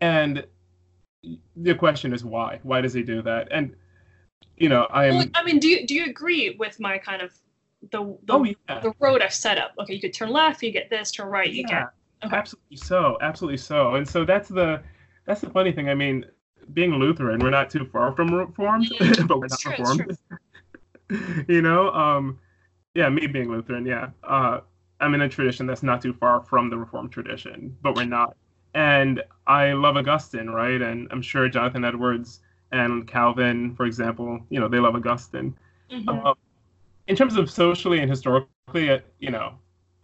and 0.00 0.46
the 1.56 1.74
question 1.74 2.12
is 2.12 2.24
why? 2.24 2.60
Why 2.62 2.80
does 2.80 2.94
he 2.94 3.02
do 3.02 3.20
that? 3.22 3.48
And 3.50 3.74
you 4.56 4.68
know, 4.68 4.86
I'm. 4.90 5.16
Well, 5.16 5.26
I 5.34 5.42
mean, 5.42 5.58
do 5.58 5.68
you 5.68 5.86
do 5.86 5.94
you 5.94 6.04
agree 6.04 6.56
with 6.58 6.78
my 6.78 6.98
kind 6.98 7.22
of 7.22 7.32
the 7.90 8.16
the, 8.24 8.34
oh, 8.34 8.44
yeah. 8.44 8.80
the 8.80 8.92
road 9.00 9.22
I've 9.22 9.34
set 9.34 9.58
up? 9.58 9.72
Okay, 9.80 9.94
you 9.94 10.00
could 10.00 10.14
turn 10.14 10.30
left, 10.30 10.62
you 10.62 10.70
get 10.70 10.90
this, 10.90 11.10
turn 11.10 11.28
right, 11.28 11.50
you 11.50 11.64
yeah, 11.68 11.80
get. 11.80 11.88
Okay. 12.26 12.36
Absolutely 12.36 12.76
so, 12.76 13.16
absolutely 13.22 13.56
so, 13.56 13.94
and 13.94 14.06
so 14.06 14.24
that's 14.24 14.48
the 14.48 14.82
that's 15.24 15.40
the 15.40 15.50
funny 15.50 15.72
thing. 15.72 15.88
I 15.88 15.94
mean, 15.94 16.26
being 16.74 16.94
Lutheran, 16.94 17.40
we're 17.40 17.50
not 17.50 17.70
too 17.70 17.86
far 17.86 18.12
from 18.12 18.32
Reformed, 18.34 18.90
mm-hmm. 18.90 19.26
but 19.26 19.38
we're 19.38 19.46
not 19.48 19.58
true, 19.58 19.72
Reformed. 19.72 20.18
you 21.48 21.62
know, 21.62 21.90
um, 21.92 22.38
yeah, 22.94 23.08
me 23.08 23.26
being 23.26 23.50
Lutheran, 23.50 23.86
yeah, 23.86 24.10
uh, 24.24 24.60
I'm 25.00 25.14
in 25.14 25.22
a 25.22 25.28
tradition 25.28 25.66
that's 25.66 25.82
not 25.82 26.02
too 26.02 26.12
far 26.12 26.42
from 26.42 26.68
the 26.68 26.76
Reformed 26.76 27.12
tradition, 27.12 27.76
but 27.80 27.96
we're 27.96 28.04
not. 28.04 28.36
And 28.74 29.22
I 29.46 29.72
love 29.72 29.96
Augustine, 29.96 30.50
right? 30.50 30.80
And 30.80 31.08
I'm 31.10 31.22
sure 31.22 31.48
Jonathan 31.48 31.84
Edwards 31.84 32.40
and 32.72 33.06
Calvin, 33.06 33.74
for 33.74 33.86
example, 33.86 34.40
you 34.48 34.60
know, 34.60 34.68
they 34.68 34.78
love 34.78 34.94
Augustine. 34.94 35.56
Mm-hmm. 35.90 36.08
Um, 36.08 36.34
in 37.08 37.16
terms 37.16 37.36
of 37.36 37.50
socially 37.50 38.00
and 38.00 38.10
historically, 38.10 38.90
uh, 38.90 39.00
you 39.18 39.30
know, 39.30 39.54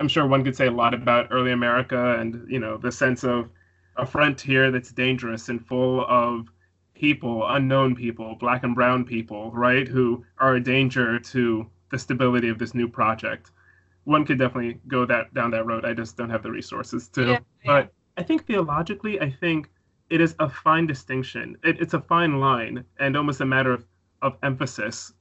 I'm 0.01 0.09
sure 0.09 0.27
one 0.27 0.45
could 0.45 0.57
say 0.57 0.67
a 0.67 0.71
lot 0.71 0.95
about 0.95 1.29
early 1.31 1.53
America 1.53 2.19
and, 2.19 2.47
you 2.51 2.59
know, 2.59 2.77
the 2.77 2.93
sense 2.93 3.25
of 3.25 3.49
a 3.97 4.05
frontier 4.05 4.71
that's 4.71 4.93
dangerous 4.93 5.49
and 5.49 5.65
full 5.65 6.05
of 6.07 6.49
people, 6.95 7.47
unknown 7.49 7.95
people, 7.95 8.35
black 8.35 8.65
and 8.65 8.75
brown 8.75 9.05
people, 9.05 9.51
right, 9.53 9.87
who 9.87 10.25
are 10.39 10.57
a 10.57 10.61
danger 10.61 11.19
to 11.19 11.67
the 11.91 11.99
stability 11.99 12.49
of 12.49 12.59
this 12.59 12.75
new 12.75 12.89
project. 12.89 13.53
One 14.05 14.25
could 14.25 14.39
definitely 14.39 14.81
go 14.89 15.07
that 15.07 15.33
down 15.35 15.51
that 15.53 15.67
road. 15.67 15.85
I 15.85 15.95
just 15.95 16.17
don't 16.17 16.31
have 16.31 16.43
the 16.43 16.51
resources 16.51 17.09
to. 17.09 17.27
Yeah, 17.27 17.39
but 17.65 17.93
I 18.17 18.23
think 18.23 18.47
theologically, 18.47 19.21
I 19.21 19.31
think 19.31 19.71
it 20.11 20.21
is 20.21 20.35
a 20.39 20.49
fine 20.49 20.87
distinction. 20.87 21.57
It, 21.65 21.81
it's 21.81 21.95
a 21.95 22.01
fine 22.01 22.41
line 22.41 22.85
and 22.99 23.17
almost 23.17 23.41
a 23.41 23.47
matter 23.47 23.73
of, 23.73 23.85
of 24.23 24.37
emphasis 24.43 25.13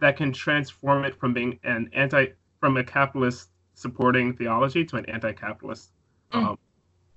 that 0.00 0.16
can 0.16 0.32
transform 0.32 1.04
it 1.04 1.14
from 1.14 1.32
being 1.32 1.58
an 1.64 1.88
anti 1.92 2.26
from 2.60 2.76
a 2.76 2.84
capitalist 2.84 3.48
supporting 3.74 4.34
theology 4.36 4.84
to 4.84 4.96
an 4.96 5.06
anti-capitalist, 5.06 5.90
mm. 6.32 6.44
um, 6.44 6.58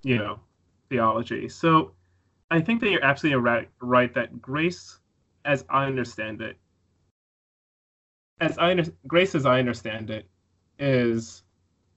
you 0.03 0.17
know, 0.17 0.39
theology. 0.89 1.49
So 1.49 1.91
I 2.51 2.61
think 2.61 2.81
that 2.81 2.89
you're 2.89 3.03
absolutely 3.03 3.41
right, 3.41 3.69
right 3.79 4.13
that 4.13 4.41
grace, 4.41 4.99
as 5.43 5.65
I 5.69 5.85
understand 5.85 6.41
it, 6.41 6.57
as 8.41 8.57
I 8.57 8.75
grace 9.07 9.35
as 9.35 9.45
I 9.45 9.59
understand 9.59 10.09
it, 10.09 10.27
is 10.77 11.43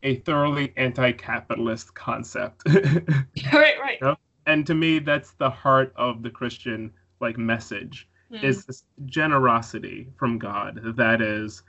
a 0.02 0.16
thoroughly 0.16 0.72
anti-capitalist 0.76 1.94
concept. 1.94 2.62
right, 3.52 3.78
right. 3.80 3.98
You 4.00 4.08
know? 4.08 4.16
And 4.48 4.66
to 4.66 4.74
me 4.74 4.98
that's 4.98 5.32
the 5.32 5.48
heart 5.48 5.92
of 5.94 6.22
the 6.22 6.30
christian 6.30 6.90
like 7.20 7.38
message 7.38 8.08
mm. 8.32 8.42
is 8.42 8.64
this 8.64 8.84
generosity 9.06 10.08
from 10.16 10.38
god 10.38 10.80
that 10.96 11.20
is 11.20 11.62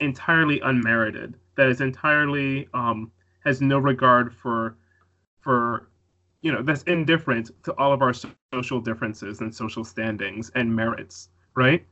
entirely 0.00 0.60
unmerited 0.60 1.36
that 1.56 1.68
is 1.68 1.80
entirely 1.80 2.68
um 2.74 3.10
has 3.44 3.62
no 3.62 3.78
regard 3.78 4.34
for 4.34 4.76
for 5.40 5.88
you 6.42 6.52
know 6.52 6.62
that's 6.62 6.82
indifferent 6.82 7.50
to 7.62 7.72
all 7.78 7.92
of 7.92 8.02
our 8.02 8.12
social 8.52 8.80
differences 8.80 9.40
and 9.40 9.54
social 9.54 9.84
standings 9.84 10.50
and 10.54 10.74
merits 10.74 11.30
right 11.54 11.86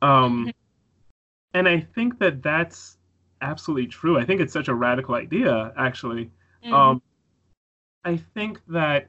um 0.00 0.46
mm-hmm. 0.46 0.50
and 1.54 1.68
i 1.68 1.80
think 1.94 2.18
that 2.18 2.42
that's 2.42 2.96
absolutely 3.42 3.86
true 3.86 4.18
i 4.18 4.24
think 4.24 4.40
it's 4.40 4.52
such 4.52 4.68
a 4.68 4.74
radical 4.74 5.14
idea 5.14 5.72
actually 5.76 6.30
mm. 6.64 6.72
um 6.72 7.02
i 8.04 8.16
think 8.16 8.60
that 8.68 9.08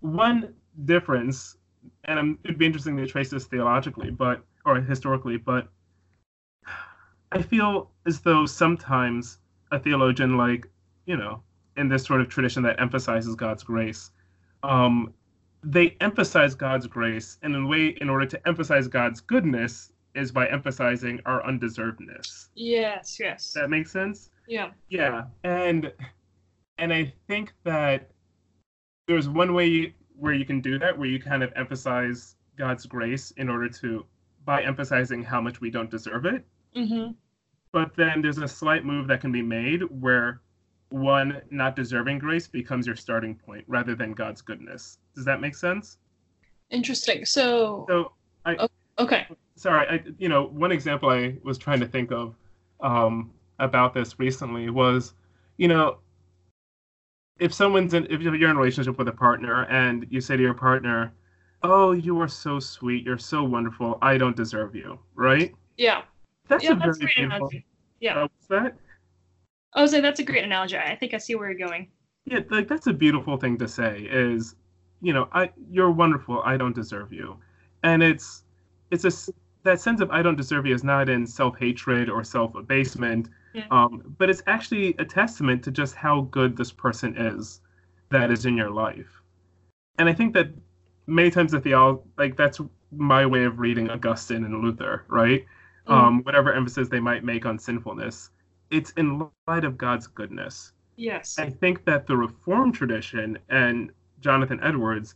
one 0.00 0.54
difference, 0.84 1.56
and 2.04 2.38
it'd 2.44 2.58
be 2.58 2.66
interesting 2.66 2.96
to 2.96 3.06
trace 3.06 3.30
this 3.30 3.46
theologically, 3.46 4.10
but 4.10 4.42
or 4.64 4.80
historically, 4.80 5.36
but 5.36 5.68
I 7.32 7.42
feel 7.42 7.90
as 8.06 8.20
though 8.20 8.46
sometimes 8.46 9.38
a 9.70 9.78
theologian, 9.78 10.36
like 10.36 10.68
you 11.06 11.16
know, 11.16 11.42
in 11.76 11.88
this 11.88 12.04
sort 12.04 12.20
of 12.20 12.28
tradition 12.28 12.62
that 12.64 12.80
emphasizes 12.80 13.34
God's 13.34 13.62
grace, 13.62 14.10
um, 14.62 15.12
they 15.62 15.96
emphasize 16.00 16.54
God's 16.54 16.86
grace, 16.86 17.38
and 17.42 17.54
in 17.54 17.62
a 17.64 17.66
way, 17.66 17.96
in 18.00 18.08
order 18.08 18.26
to 18.26 18.48
emphasize 18.48 18.88
God's 18.88 19.20
goodness, 19.20 19.92
is 20.14 20.32
by 20.32 20.48
emphasizing 20.48 21.20
our 21.26 21.42
undeservedness. 21.42 22.48
Yes, 22.54 23.18
yes. 23.20 23.52
That 23.52 23.70
makes 23.70 23.92
sense. 23.92 24.30
Yeah. 24.48 24.70
Yeah, 24.88 25.24
and 25.44 25.92
and 26.78 26.92
I 26.92 27.12
think 27.26 27.52
that 27.64 28.10
there's 29.06 29.28
one 29.28 29.54
way 29.54 29.94
where 30.16 30.32
you 30.32 30.44
can 30.44 30.60
do 30.60 30.78
that, 30.78 30.96
where 30.96 31.08
you 31.08 31.20
kind 31.20 31.42
of 31.42 31.52
emphasize 31.56 32.36
God's 32.56 32.86
grace 32.86 33.32
in 33.32 33.48
order 33.48 33.68
to, 33.68 34.04
by 34.44 34.62
emphasizing 34.62 35.22
how 35.22 35.40
much 35.40 35.60
we 35.60 35.70
don't 35.70 35.90
deserve 35.90 36.24
it. 36.24 36.44
Mm-hmm. 36.74 37.12
But 37.72 37.94
then 37.96 38.22
there's 38.22 38.38
a 38.38 38.48
slight 38.48 38.84
move 38.84 39.06
that 39.08 39.20
can 39.20 39.32
be 39.32 39.42
made 39.42 39.82
where 39.82 40.40
one 40.90 41.42
not 41.50 41.76
deserving 41.76 42.18
grace 42.18 42.46
becomes 42.46 42.86
your 42.86 42.96
starting 42.96 43.34
point 43.34 43.64
rather 43.66 43.94
than 43.94 44.12
God's 44.12 44.40
goodness. 44.40 44.98
Does 45.14 45.24
that 45.24 45.40
make 45.40 45.54
sense? 45.54 45.98
Interesting. 46.70 47.24
So. 47.24 47.86
So 47.88 48.12
I. 48.44 48.68
Okay. 48.98 49.26
Sorry, 49.56 49.86
I 49.88 50.02
you 50.18 50.28
know 50.28 50.46
one 50.46 50.72
example 50.72 51.10
I 51.10 51.36
was 51.42 51.58
trying 51.58 51.80
to 51.80 51.86
think 51.86 52.12
of 52.12 52.34
um, 52.80 53.30
about 53.58 53.94
this 53.94 54.18
recently 54.18 54.70
was, 54.70 55.14
you 55.56 55.68
know, 55.68 55.98
if 57.38 57.52
someone's 57.52 57.94
in 57.94 58.06
if 58.10 58.20
you're 58.20 58.34
in 58.34 58.56
a 58.56 58.58
relationship 58.58 58.98
with 58.98 59.08
a 59.08 59.12
partner 59.12 59.64
and 59.64 60.06
you 60.10 60.20
say 60.20 60.36
to 60.36 60.42
your 60.42 60.54
partner, 60.54 61.12
"Oh, 61.62 61.92
you 61.92 62.20
are 62.20 62.28
so 62.28 62.58
sweet. 62.58 63.04
You're 63.04 63.18
so 63.18 63.44
wonderful. 63.44 63.98
I 64.02 64.18
don't 64.18 64.36
deserve 64.36 64.74
you." 64.74 64.98
Right? 65.14 65.54
Yeah. 65.76 66.02
That's 66.48 66.64
yeah, 66.64 66.72
a 66.72 66.76
that's 66.76 66.98
very 66.98 67.12
analogy. 67.18 67.66
Yeah. 68.00 68.16
Uh, 68.16 68.22
what's 68.22 68.46
that? 68.48 68.76
I 69.74 69.82
was 69.82 69.92
that's 69.92 70.20
a 70.20 70.24
great 70.24 70.44
analogy. 70.44 70.76
I 70.76 70.96
think 70.96 71.12
I 71.12 71.18
see 71.18 71.34
where 71.34 71.50
you're 71.50 71.68
going. 71.68 71.88
Yeah, 72.24 72.40
like 72.50 72.68
that's 72.68 72.86
a 72.86 72.92
beautiful 72.92 73.36
thing 73.36 73.58
to 73.58 73.68
say. 73.68 74.08
Is 74.10 74.56
you 75.02 75.12
know, 75.12 75.28
I 75.32 75.50
you're 75.70 75.90
wonderful. 75.90 76.42
I 76.44 76.56
don't 76.56 76.74
deserve 76.74 77.12
you, 77.12 77.38
and 77.82 78.02
it's 78.02 78.44
it's 78.90 79.04
a 79.04 79.32
that 79.64 79.80
sense 79.80 80.00
of 80.00 80.10
I 80.10 80.22
don't 80.22 80.36
deserve 80.36 80.64
you 80.64 80.74
is 80.74 80.84
not 80.84 81.08
in 81.08 81.26
self 81.26 81.58
hatred 81.58 82.08
or 82.08 82.24
self 82.24 82.54
abasement, 82.54 83.28
Yeah. 83.56 83.64
um, 83.70 84.14
but 84.18 84.28
it's 84.28 84.42
actually 84.46 84.94
a 84.98 85.04
testament 85.04 85.64
to 85.64 85.70
just 85.70 85.94
how 85.94 86.22
good 86.30 86.56
this 86.56 86.70
person 86.70 87.16
is 87.16 87.62
that 88.10 88.30
is 88.30 88.44
in 88.44 88.56
your 88.56 88.70
life, 88.70 89.22
and 89.98 90.08
I 90.08 90.12
think 90.12 90.34
that 90.34 90.48
many 91.06 91.30
times 91.30 91.52
the 91.52 91.60
theology 91.60 92.02
like 92.18 92.36
that's 92.36 92.60
my 92.92 93.24
way 93.24 93.44
of 93.44 93.58
reading 93.58 93.90
Augustine 93.90 94.44
and 94.44 94.62
Luther, 94.62 95.04
right? 95.08 95.44
Mm. 95.88 95.92
Um, 95.92 96.22
whatever 96.24 96.52
emphasis 96.52 96.88
they 96.88 97.00
might 97.00 97.24
make 97.24 97.46
on 97.46 97.58
sinfulness, 97.58 98.30
it's 98.70 98.90
in 98.92 99.26
light 99.46 99.64
of 99.64 99.78
God's 99.78 100.06
goodness. 100.06 100.72
Yes. 100.96 101.38
I 101.38 101.50
think 101.50 101.84
that 101.84 102.06
the 102.06 102.16
Reformed 102.16 102.74
tradition 102.74 103.38
and 103.48 103.90
Jonathan 104.20 104.60
Edwards 104.62 105.14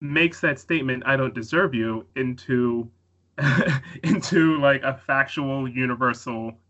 makes 0.00 0.40
that 0.40 0.58
statement, 0.58 1.02
I 1.06 1.16
don't 1.16 1.34
deserve 1.34 1.74
you, 1.74 2.06
into 2.16 2.90
into 4.02 4.58
like 4.60 4.82
a 4.82 4.94
factual 5.06 5.68
universal. 5.68 6.52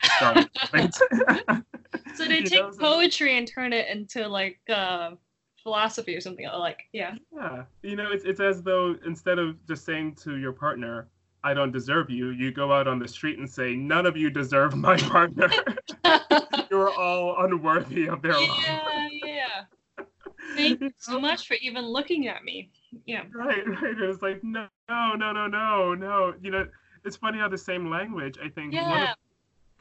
So 2.16 2.26
they 2.28 2.42
take 2.42 2.60
know, 2.60 2.70
poetry 2.78 3.36
and 3.38 3.46
turn 3.46 3.72
it 3.72 3.88
into 3.88 4.28
like 4.28 4.58
uh, 4.68 5.12
philosophy 5.62 6.14
or 6.16 6.20
something. 6.20 6.46
Like, 6.46 6.80
yeah. 6.92 7.14
Yeah. 7.34 7.64
You 7.82 7.96
know, 7.96 8.10
it's 8.10 8.24
it's 8.24 8.40
as 8.40 8.62
though 8.62 8.96
instead 9.06 9.38
of 9.38 9.64
just 9.66 9.84
saying 9.84 10.16
to 10.22 10.36
your 10.36 10.52
partner, 10.52 11.08
I 11.42 11.54
don't 11.54 11.72
deserve 11.72 12.10
you, 12.10 12.30
you 12.30 12.52
go 12.52 12.72
out 12.72 12.86
on 12.86 12.98
the 12.98 13.08
street 13.08 13.38
and 13.38 13.48
say, 13.50 13.74
None 13.74 14.06
of 14.06 14.16
you 14.16 14.30
deserve 14.30 14.76
my 14.76 14.96
partner. 14.96 15.50
You're 16.70 16.94
all 16.94 17.44
unworthy 17.44 18.08
of 18.08 18.22
their 18.22 18.32
love. 18.32 18.58
yeah, 18.64 19.08
yeah. 19.24 20.04
Thank 20.56 20.80
you 20.80 20.90
so 20.98 21.20
much 21.20 21.46
for 21.46 21.54
even 21.54 21.84
looking 21.84 22.28
at 22.28 22.44
me. 22.44 22.70
Yeah. 23.06 23.24
Right, 23.34 23.66
right. 23.66 23.98
It's 23.98 24.22
like 24.22 24.42
no, 24.44 24.66
no, 24.88 25.14
no, 25.16 25.32
no, 25.32 25.46
no, 25.46 25.94
no. 25.94 26.34
You 26.40 26.50
know, 26.50 26.66
it's 27.04 27.16
funny 27.16 27.38
how 27.38 27.48
the 27.48 27.58
same 27.58 27.90
language 27.90 28.38
I 28.42 28.48
think 28.48 28.74
Yeah. 28.74 29.14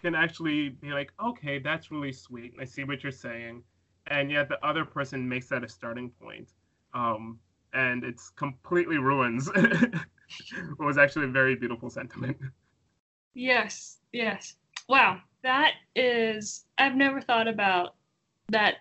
can 0.01 0.15
actually 0.15 0.69
be 0.69 0.91
like, 0.91 1.11
okay, 1.23 1.59
that's 1.59 1.91
really 1.91 2.11
sweet. 2.11 2.53
I 2.59 2.65
see 2.65 2.83
what 2.83 3.03
you're 3.03 3.11
saying, 3.11 3.63
and 4.07 4.31
yet 4.31 4.49
the 4.49 4.63
other 4.65 4.85
person 4.85 5.27
makes 5.27 5.47
that 5.49 5.63
a 5.63 5.69
starting 5.69 6.09
point, 6.21 6.49
um, 6.93 7.39
and 7.73 8.03
it's 8.03 8.29
completely 8.31 8.97
ruins 8.97 9.49
what 10.77 10.85
was 10.85 10.97
actually 10.97 11.25
a 11.25 11.29
very 11.29 11.55
beautiful 11.55 11.89
sentiment. 11.89 12.37
Yes. 13.33 13.99
Yes. 14.11 14.55
Wow. 14.87 15.21
That 15.43 15.73
is. 15.95 16.65
I've 16.77 16.95
never 16.95 17.21
thought 17.21 17.47
about 17.47 17.95
that 18.49 18.75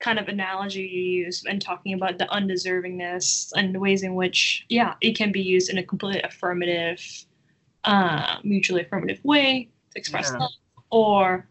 kind 0.00 0.18
of 0.18 0.28
analogy 0.28 0.82
you 0.82 1.24
use 1.24 1.44
and 1.48 1.62
talking 1.62 1.94
about 1.94 2.18
the 2.18 2.26
undeservingness 2.26 3.52
and 3.56 3.74
the 3.74 3.80
ways 3.80 4.02
in 4.02 4.14
which, 4.14 4.66
yeah, 4.68 4.94
it 5.00 5.16
can 5.16 5.32
be 5.32 5.40
used 5.40 5.70
in 5.70 5.78
a 5.78 5.82
completely 5.82 6.20
affirmative, 6.22 7.00
uh, 7.84 8.36
mutually 8.42 8.82
affirmative 8.82 9.20
way 9.24 9.68
to 9.92 9.98
express 9.98 10.30
Yeah. 10.30 10.38
love, 10.38 10.50
or, 10.90 11.48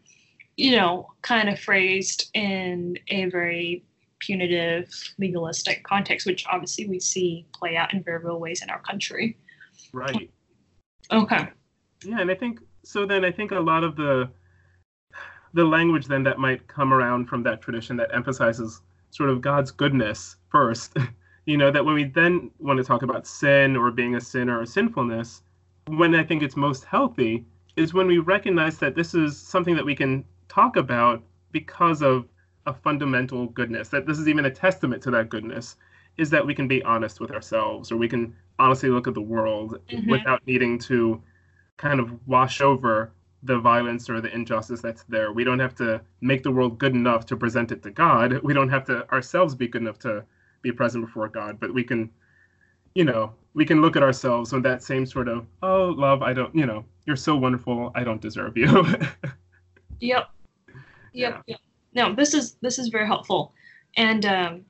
you 0.56 0.76
know, 0.76 1.12
kind 1.22 1.48
of 1.48 1.58
phrased 1.58 2.30
in 2.34 2.96
a 3.08 3.24
very 3.26 3.84
punitive, 4.20 4.88
legalistic 5.18 5.82
context, 5.82 6.26
which 6.26 6.44
obviously 6.46 6.88
we 6.88 7.00
see 7.00 7.46
play 7.52 7.76
out 7.76 7.92
in 7.92 8.02
very 8.02 8.24
real 8.24 8.38
ways 8.38 8.62
in 8.62 8.70
our 8.70 8.80
country. 8.80 9.36
Right. 9.92 10.30
Okay. 11.10 11.48
Yeah, 12.04 12.20
and 12.20 12.30
I 12.30 12.34
think 12.34 12.60
so. 12.84 13.04
Then 13.06 13.24
I 13.24 13.30
think 13.32 13.50
a 13.50 13.60
lot 13.60 13.84
of 13.84 13.96
the 13.96 14.30
the 15.54 15.64
language 15.64 16.06
then 16.06 16.24
that 16.24 16.38
might 16.38 16.66
come 16.66 16.92
around 16.92 17.26
from 17.26 17.42
that 17.44 17.62
tradition 17.62 17.96
that 17.96 18.10
emphasizes 18.12 18.82
sort 19.10 19.30
of 19.30 19.40
God's 19.40 19.70
goodness 19.70 20.36
first. 20.50 20.96
You 21.46 21.58
know 21.58 21.70
that 21.70 21.84
when 21.84 21.94
we 21.94 22.04
then 22.04 22.50
want 22.58 22.78
to 22.78 22.82
talk 22.84 23.02
about 23.02 23.26
sin 23.26 23.76
or 23.76 23.90
being 23.90 24.14
a 24.14 24.20
sinner 24.22 24.58
or 24.58 24.64
sinfulness, 24.64 25.42
when 25.88 26.14
I 26.14 26.24
think 26.24 26.42
it's 26.42 26.56
most 26.56 26.86
healthy 26.86 27.44
is 27.76 27.92
when 27.92 28.06
we 28.06 28.16
recognize 28.16 28.78
that 28.78 28.94
this 28.94 29.12
is 29.12 29.38
something 29.38 29.74
that 29.74 29.84
we 29.84 29.94
can 29.94 30.24
talk 30.48 30.76
about 30.76 31.22
because 31.52 32.00
of 32.00 32.26
a 32.64 32.72
fundamental 32.72 33.48
goodness. 33.48 33.90
That 33.90 34.06
this 34.06 34.18
is 34.18 34.26
even 34.26 34.46
a 34.46 34.50
testament 34.50 35.02
to 35.02 35.10
that 35.10 35.28
goodness 35.28 35.76
is 36.16 36.30
that 36.30 36.46
we 36.46 36.54
can 36.54 36.66
be 36.66 36.82
honest 36.84 37.20
with 37.20 37.30
ourselves 37.30 37.92
or 37.92 37.98
we 37.98 38.08
can 38.08 38.34
honestly 38.58 38.88
look 38.88 39.06
at 39.06 39.12
the 39.12 39.20
world 39.20 39.78
Mhm. 39.90 40.08
without 40.08 40.40
needing 40.46 40.78
to 40.78 41.22
kind 41.76 42.00
of 42.00 42.26
wash 42.26 42.62
over 42.62 43.12
the 43.44 43.58
violence 43.58 44.10
or 44.10 44.20
the 44.20 44.34
injustice 44.34 44.80
that's 44.80 45.04
there. 45.04 45.32
We 45.32 45.44
don't 45.44 45.58
have 45.58 45.74
to 45.76 46.00
make 46.20 46.42
the 46.42 46.50
world 46.50 46.78
good 46.78 46.94
enough 46.94 47.26
to 47.26 47.36
present 47.36 47.72
it 47.72 47.82
to 47.82 47.90
God. 47.90 48.40
We 48.42 48.54
don't 48.54 48.70
have 48.70 48.84
to 48.86 49.10
ourselves 49.12 49.54
be 49.54 49.68
good 49.68 49.82
enough 49.82 49.98
to 50.00 50.24
be 50.62 50.72
present 50.72 51.04
before 51.04 51.28
God, 51.28 51.60
but 51.60 51.72
we 51.72 51.84
can, 51.84 52.10
you 52.94 53.04
know, 53.04 53.32
we 53.52 53.64
can 53.64 53.80
look 53.82 53.96
at 53.96 54.02
ourselves 54.02 54.52
with 54.52 54.62
that 54.64 54.82
same 54.82 55.06
sort 55.06 55.28
of, 55.28 55.46
oh, 55.62 55.94
love, 55.96 56.22
I 56.22 56.32
don't, 56.32 56.54
you 56.54 56.66
know, 56.66 56.84
you're 57.06 57.16
so 57.16 57.36
wonderful, 57.36 57.92
I 57.94 58.02
don't 58.02 58.20
deserve 58.20 58.56
you. 58.56 58.86
Yep. 60.00 60.28
Yep. 61.12 61.42
Yep. 61.46 61.60
No, 61.94 62.14
this 62.14 62.34
is 62.34 62.56
this 62.60 62.78
is 62.78 62.88
very 62.88 63.06
helpful, 63.06 63.54
and 63.96 64.26
um, 64.26 64.64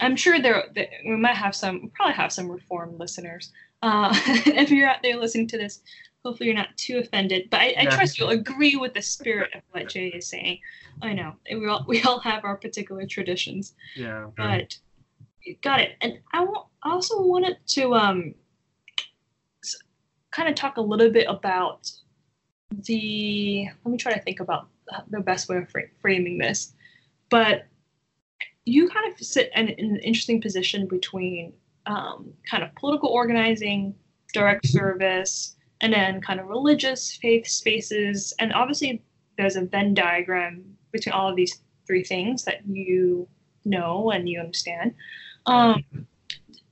I'm 0.00 0.16
sure 0.16 0.40
there 0.40 0.64
we 1.04 1.16
might 1.16 1.36
have 1.36 1.54
some, 1.54 1.90
probably 1.94 2.14
have 2.14 2.32
some 2.32 2.50
reformed 2.50 2.98
listeners. 2.98 3.52
Uh, 3.82 4.08
if 4.46 4.70
you're 4.70 4.88
out 4.88 5.02
there 5.02 5.18
listening 5.18 5.48
to 5.48 5.58
this, 5.58 5.80
hopefully 6.24 6.48
you're 6.48 6.56
not 6.56 6.76
too 6.76 6.98
offended. 6.98 7.48
But 7.50 7.60
I, 7.60 7.64
I 7.78 7.82
Yeah. 7.82 7.96
trust 7.96 8.18
you'll 8.18 8.30
agree 8.30 8.76
with 8.76 8.94
the 8.94 9.02
spirit 9.02 9.54
of 9.54 9.62
what 9.72 9.88
Jay 9.88 10.08
is 10.08 10.26
saying. 10.26 10.58
I 11.02 11.12
know 11.12 11.34
we 11.50 11.66
all 11.68 11.84
we 11.86 12.02
all 12.02 12.20
have 12.20 12.44
our 12.44 12.56
particular 12.56 13.06
traditions, 13.06 13.74
yeah. 13.94 14.28
but 14.36 14.76
got 15.62 15.80
it. 15.80 15.96
And 16.00 16.18
I 16.32 16.46
also 16.82 17.22
wanted 17.22 17.58
to 17.68 17.94
um 17.94 18.34
kind 20.30 20.48
of 20.48 20.54
talk 20.54 20.78
a 20.78 20.80
little 20.80 21.10
bit 21.10 21.26
about 21.28 21.90
the. 22.70 23.68
Let 23.84 23.92
me 23.92 23.98
try 23.98 24.12
to 24.14 24.20
think 24.20 24.40
about 24.40 24.68
the 25.10 25.20
best 25.20 25.48
way 25.48 25.58
of 25.58 25.70
fra- 25.70 25.88
framing 26.00 26.38
this. 26.38 26.72
But 27.30 27.66
you 28.64 28.88
kind 28.88 29.12
of 29.12 29.18
sit 29.18 29.50
in, 29.54 29.68
in 29.68 29.90
an 29.90 29.98
interesting 29.98 30.40
position 30.40 30.86
between 30.86 31.52
um, 31.86 32.32
kind 32.50 32.62
of 32.62 32.74
political 32.76 33.10
organizing, 33.10 33.94
direct 34.32 34.66
service, 34.66 35.56
and 35.80 35.92
then 35.92 36.20
kind 36.20 36.40
of 36.40 36.46
religious 36.46 37.16
faith 37.16 37.46
spaces. 37.46 38.32
And 38.38 38.52
obviously, 38.52 39.02
there's 39.36 39.56
a 39.56 39.62
Venn 39.62 39.94
diagram 39.94 40.64
between 40.92 41.12
all 41.12 41.28
of 41.28 41.36
these 41.36 41.60
three 41.86 42.04
things 42.04 42.44
that 42.44 42.66
you 42.66 43.28
know 43.64 44.10
and 44.10 44.28
you 44.28 44.40
understand. 44.40 44.94
Um, 45.46 45.84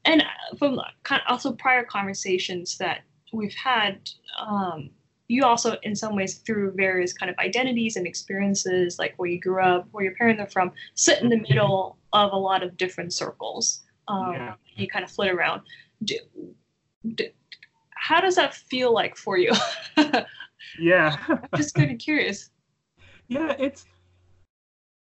and 0.04 0.24
from 0.58 0.80
kind 1.02 1.22
of 1.26 1.32
also 1.32 1.52
prior 1.52 1.84
conversations 1.84 2.78
that 2.78 3.02
we've 3.32 3.54
had, 3.54 4.10
um, 4.40 4.90
you 5.28 5.44
also, 5.44 5.76
in 5.82 5.94
some 5.96 6.14
ways, 6.14 6.38
through 6.38 6.72
various 6.72 7.12
kind 7.12 7.30
of 7.30 7.38
identities 7.38 7.96
and 7.96 8.06
experiences, 8.06 8.98
like 8.98 9.14
where 9.16 9.28
you 9.30 9.40
grew 9.40 9.62
up, 9.62 9.88
where 9.92 10.04
your 10.04 10.14
parents 10.14 10.42
are 10.42 10.50
from, 10.50 10.72
sit 10.94 11.22
in 11.22 11.28
the 11.28 11.38
middle 11.48 11.96
of 12.12 12.32
a 12.32 12.36
lot 12.36 12.62
of 12.62 12.76
different 12.76 13.12
circles. 13.12 13.82
Um, 14.08 14.32
Yeah. 14.32 14.54
You 14.76 14.88
kind 14.88 15.04
of 15.04 15.10
flit 15.10 15.30
around. 15.30 15.62
Do, 16.04 16.16
do, 17.14 17.28
how 18.02 18.20
does 18.20 18.34
that 18.34 18.52
feel 18.52 18.92
like 18.92 19.16
for 19.16 19.38
you? 19.38 19.52
Yeah. 20.78 21.16
Just 21.56 21.74
kind 21.74 21.90
of 21.90 21.98
curious. 21.98 22.50
Yeah, 23.28 23.54
it's 23.58 23.84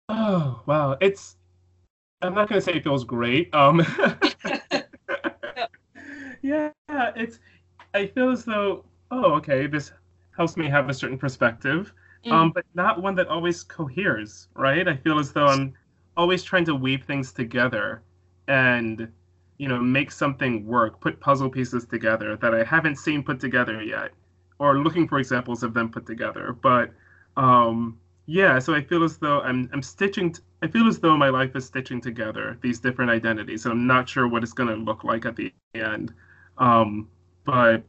oh 0.08 0.60
wow, 0.66 0.96
it's 1.00 1.36
I'm 2.20 2.34
not 2.34 2.48
gonna 2.48 2.60
say 2.60 2.72
it 2.74 2.84
feels 2.84 3.04
great. 3.04 3.54
Um 3.54 3.80
Yeah, 6.42 6.70
it's 6.88 7.38
I 7.94 8.06
feel 8.06 8.30
as 8.30 8.44
though 8.44 8.84
oh 9.10 9.34
okay, 9.34 9.66
this 9.66 9.92
helps 10.36 10.56
me 10.56 10.68
have 10.68 10.88
a 10.90 10.94
certain 10.94 11.16
perspective. 11.18 11.92
Um, 12.28 12.50
but 12.50 12.64
not 12.74 13.00
one 13.00 13.14
that 13.14 13.28
always 13.28 13.62
coheres, 13.62 14.48
right? 14.56 14.88
I 14.88 14.96
feel 14.96 15.20
as 15.20 15.32
though 15.32 15.46
I'm 15.46 15.74
always 16.16 16.42
trying 16.42 16.64
to 16.64 16.74
weave 16.74 17.04
things 17.04 17.32
together 17.32 18.02
and 18.48 19.08
you 19.58 19.68
know, 19.68 19.78
make 19.78 20.10
something 20.10 20.66
work, 20.66 21.00
put 21.00 21.20
puzzle 21.20 21.50
pieces 21.50 21.86
together 21.86 22.36
that 22.36 22.54
I 22.54 22.64
haven't 22.64 22.96
seen 22.96 23.22
put 23.22 23.40
together 23.40 23.82
yet, 23.82 24.12
or 24.58 24.78
looking 24.78 25.08
for 25.08 25.18
examples 25.18 25.62
of 25.62 25.74
them 25.74 25.90
put 25.90 26.06
together. 26.06 26.52
But 26.52 26.90
um, 27.36 27.98
yeah, 28.26 28.58
so 28.58 28.74
I 28.74 28.82
feel 28.82 29.04
as 29.04 29.18
though 29.18 29.40
I'm 29.40 29.70
I'm 29.72 29.82
stitching. 29.82 30.32
T- 30.32 30.42
I 30.62 30.68
feel 30.68 30.88
as 30.88 30.98
though 30.98 31.16
my 31.16 31.28
life 31.28 31.54
is 31.56 31.64
stitching 31.66 32.00
together 32.00 32.58
these 32.62 32.80
different 32.80 33.10
identities, 33.10 33.64
and 33.64 33.72
I'm 33.72 33.86
not 33.86 34.08
sure 34.08 34.26
what 34.28 34.42
it's 34.42 34.52
going 34.52 34.68
to 34.68 34.76
look 34.76 35.04
like 35.04 35.24
at 35.26 35.36
the 35.36 35.52
end. 35.74 36.12
Um, 36.58 37.08
but 37.44 37.82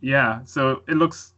yeah, 0.00 0.44
so 0.44 0.82
it 0.88 0.94
looks 0.94 1.34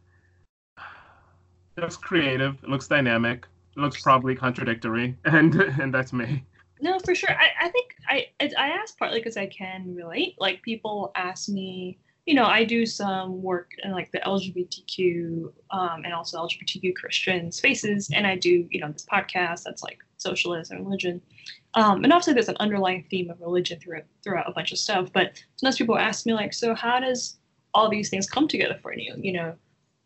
it 0.77 1.81
looks 1.81 1.97
creative, 1.97 2.57
it 2.63 2.69
looks 2.69 2.87
dynamic, 2.87 3.47
it 3.77 3.79
looks 3.79 4.01
probably 4.01 4.35
contradictory, 4.35 5.17
and 5.25 5.55
and 5.55 5.93
that's 5.93 6.13
me. 6.13 6.43
no, 6.81 6.99
for 6.99 7.15
sure. 7.15 7.31
I, 7.31 7.67
I 7.67 7.69
think 7.69 7.90
I 8.11 8.27
I 8.57 8.67
ask 8.69 8.97
partly 8.97 9.19
because 9.19 9.37
I 9.37 9.47
can 9.47 9.95
relate. 9.95 10.35
Like 10.37 10.61
people 10.61 11.11
ask 11.15 11.47
me, 11.47 11.97
you 12.25 12.33
know, 12.33 12.45
I 12.45 12.65
do 12.65 12.85
some 12.85 13.41
work 13.41 13.71
in 13.83 13.91
like 13.91 14.11
the 14.11 14.19
LGBTQ 14.19 15.51
um, 15.71 16.03
and 16.03 16.13
also 16.13 16.45
LGBTQ 16.45 16.93
Christian 16.95 17.51
spaces, 17.51 18.09
and 18.13 18.27
I 18.27 18.35
do 18.35 18.67
you 18.69 18.81
know 18.81 18.91
this 18.91 19.05
podcast 19.05 19.63
that's 19.63 19.81
like 19.81 19.99
socialism 20.17 20.77
and 20.77 20.85
religion. 20.85 21.21
Um, 21.73 22.03
and 22.03 22.11
obviously, 22.11 22.33
there's 22.33 22.49
an 22.49 22.57
underlying 22.59 23.05
theme 23.09 23.29
of 23.29 23.39
religion 23.39 23.79
throughout 23.79 24.03
throughout 24.23 24.49
a 24.49 24.51
bunch 24.51 24.73
of 24.73 24.77
stuff. 24.77 25.09
But 25.13 25.41
sometimes 25.55 25.77
people 25.77 25.97
ask 25.97 26.25
me 26.25 26.33
like, 26.33 26.53
so 26.53 26.75
how 26.75 26.99
does 26.99 27.37
all 27.73 27.89
these 27.89 28.09
things 28.09 28.29
come 28.29 28.47
together 28.47 28.77
for 28.81 28.93
you? 28.93 29.15
You 29.17 29.33
know, 29.33 29.55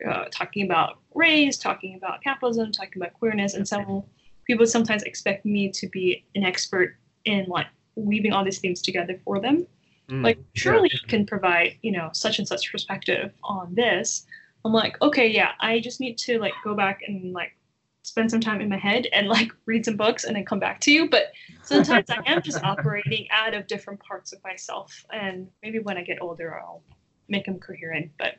uh, 0.07 0.25
talking 0.31 0.63
about 0.65 0.99
race, 1.15 1.57
talking 1.57 1.95
about 1.95 2.21
capitalism, 2.21 2.71
talking 2.71 3.01
about 3.01 3.13
queerness, 3.13 3.55
and 3.55 3.67
some 3.67 4.03
people 4.45 4.67
sometimes 4.67 5.01
expect 5.01 5.43
me 5.43 5.71
to 5.71 5.87
be 5.87 6.23
an 6.35 6.43
expert 6.43 6.97
in 7.25 7.45
like 7.47 7.65
weaving 7.95 8.33
all 8.33 8.43
these 8.43 8.59
themes 8.59 8.81
together 8.81 9.19
for 9.23 9.39
them. 9.39 9.65
Mm, 10.09 10.23
like, 10.23 10.39
surely 10.53 10.89
yeah. 10.91 10.99
you 11.01 11.07
can 11.07 11.25
provide, 11.25 11.77
you 11.81 11.91
know, 11.91 12.09
such 12.13 12.39
and 12.39 12.47
such 12.47 12.71
perspective 12.71 13.31
on 13.43 13.73
this. 13.73 14.25
I'm 14.63 14.73
like, 14.73 15.01
okay, 15.01 15.27
yeah, 15.27 15.51
I 15.59 15.79
just 15.79 15.99
need 15.99 16.17
to 16.19 16.39
like 16.39 16.53
go 16.63 16.75
back 16.75 17.01
and 17.07 17.33
like 17.33 17.55
spend 18.03 18.29
some 18.29 18.39
time 18.39 18.61
in 18.61 18.69
my 18.69 18.77
head 18.77 19.07
and 19.13 19.27
like 19.27 19.51
read 19.65 19.85
some 19.85 19.97
books 19.97 20.23
and 20.23 20.35
then 20.35 20.45
come 20.45 20.59
back 20.59 20.79
to 20.81 20.91
you. 20.91 21.09
But 21.09 21.31
sometimes 21.63 22.09
I 22.09 22.21
am 22.25 22.41
just 22.41 22.63
operating 22.63 23.27
out 23.31 23.53
of 23.53 23.67
different 23.67 23.99
parts 23.99 24.33
of 24.33 24.43
myself. 24.43 25.05
And 25.11 25.47
maybe 25.63 25.79
when 25.79 25.97
I 25.97 26.03
get 26.03 26.21
older, 26.21 26.59
I'll 26.59 26.83
make 27.27 27.45
them 27.45 27.59
coherent. 27.59 28.11
But 28.17 28.35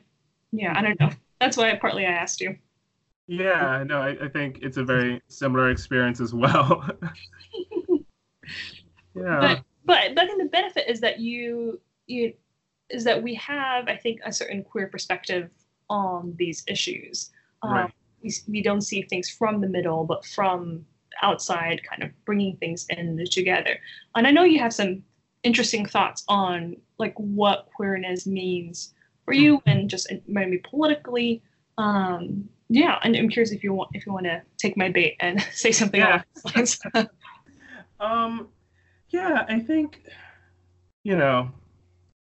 yeah, 0.51 0.73
I 0.77 0.81
don't 0.81 0.99
know. 0.99 1.11
That's 1.39 1.57
why 1.57 1.73
partly 1.75 2.05
I 2.05 2.11
asked 2.11 2.41
you. 2.41 2.57
Yeah, 3.27 3.83
no, 3.85 4.01
I, 4.01 4.25
I 4.25 4.29
think 4.29 4.59
it's 4.61 4.77
a 4.77 4.83
very 4.83 5.21
similar 5.27 5.69
experience 5.69 6.21
as 6.21 6.33
well. 6.33 6.89
yeah. 9.17 9.39
But 9.39 9.63
but 9.85 10.15
but 10.15 10.27
then 10.27 10.37
the 10.37 10.45
benefit 10.45 10.89
is 10.89 10.99
that 11.01 11.19
you 11.19 11.79
you 12.07 12.33
is 12.89 13.03
that 13.03 13.21
we 13.21 13.33
have 13.35 13.87
I 13.87 13.95
think 13.95 14.19
a 14.25 14.31
certain 14.31 14.63
queer 14.63 14.87
perspective 14.87 15.49
on 15.89 16.35
these 16.37 16.63
issues. 16.67 17.31
Um, 17.63 17.71
right. 17.71 17.93
we, 18.21 18.31
we 18.47 18.61
don't 18.61 18.81
see 18.81 19.01
things 19.01 19.29
from 19.29 19.61
the 19.61 19.67
middle, 19.67 20.03
but 20.03 20.25
from 20.25 20.85
outside, 21.21 21.81
kind 21.89 22.03
of 22.03 22.11
bringing 22.25 22.55
things 22.57 22.85
in 22.89 23.23
together. 23.31 23.79
And 24.15 24.27
I 24.27 24.31
know 24.31 24.43
you 24.43 24.59
have 24.59 24.73
some 24.73 25.03
interesting 25.43 25.85
thoughts 25.85 26.23
on 26.27 26.75
like 26.99 27.13
what 27.15 27.67
queerness 27.75 28.27
means 28.27 28.93
for 29.25 29.33
you 29.33 29.57
mm-hmm. 29.59 29.69
and 29.69 29.89
just 29.89 30.11
maybe 30.27 30.57
politically 30.59 31.41
um, 31.77 32.49
yeah, 32.69 32.99
and 33.03 33.15
I'm 33.15 33.29
curious 33.29 33.51
if 33.51 33.63
you 33.63 33.73
want 33.73 33.91
if 33.93 34.05
you 34.05 34.11
want 34.11 34.25
to 34.25 34.41
take 34.57 34.77
my 34.77 34.89
bait 34.89 35.15
and 35.19 35.41
say 35.53 35.71
something 35.71 36.01
yeah. 36.01 36.23
um, 37.99 38.47
yeah, 39.09 39.45
I 39.47 39.59
think 39.59 40.01
you 41.07 41.15
know, 41.15 41.49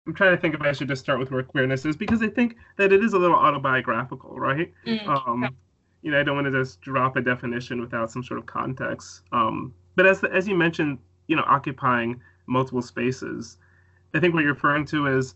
I'm 0.06 0.14
trying 0.14 0.36
to 0.36 0.40
think 0.40 0.54
if 0.54 0.62
I 0.62 0.72
should 0.72 0.88
just 0.88 1.02
start 1.02 1.18
with 1.18 1.32
where 1.32 1.42
queerness 1.42 1.84
is 1.84 1.98
because 1.98 2.22
I 2.22 2.28
think 2.28 2.56
that 2.78 2.94
it 2.94 3.04
is 3.04 3.14
a 3.14 3.18
little 3.18 3.36
autobiographical, 3.36 4.40
right? 4.40 4.72
Mm, 4.86 5.08
um, 5.08 5.56
you 6.04 6.12
know, 6.12 6.20
I 6.20 6.24
don't 6.24 6.36
want 6.36 6.46
to 6.46 6.52
just 6.52 6.80
drop 6.82 7.16
a 7.16 7.22
definition 7.22 7.82
without 7.82 8.12
some 8.12 8.24
sort 8.24 8.40
of 8.40 8.46
context. 8.46 9.24
Um, 9.32 9.74
but 9.96 10.06
as 10.06 10.22
the, 10.22 10.32
as 10.32 10.48
you 10.48 10.56
mentioned, 10.56 11.00
you 11.28 11.36
know, 11.36 11.44
occupying 11.48 12.22
multiple 12.46 12.84
spaces, 12.84 13.58
I 14.14 14.20
think 14.20 14.36
what 14.36 14.44
you're 14.44 14.54
referring 14.54 14.86
to 14.86 15.08
is, 15.08 15.34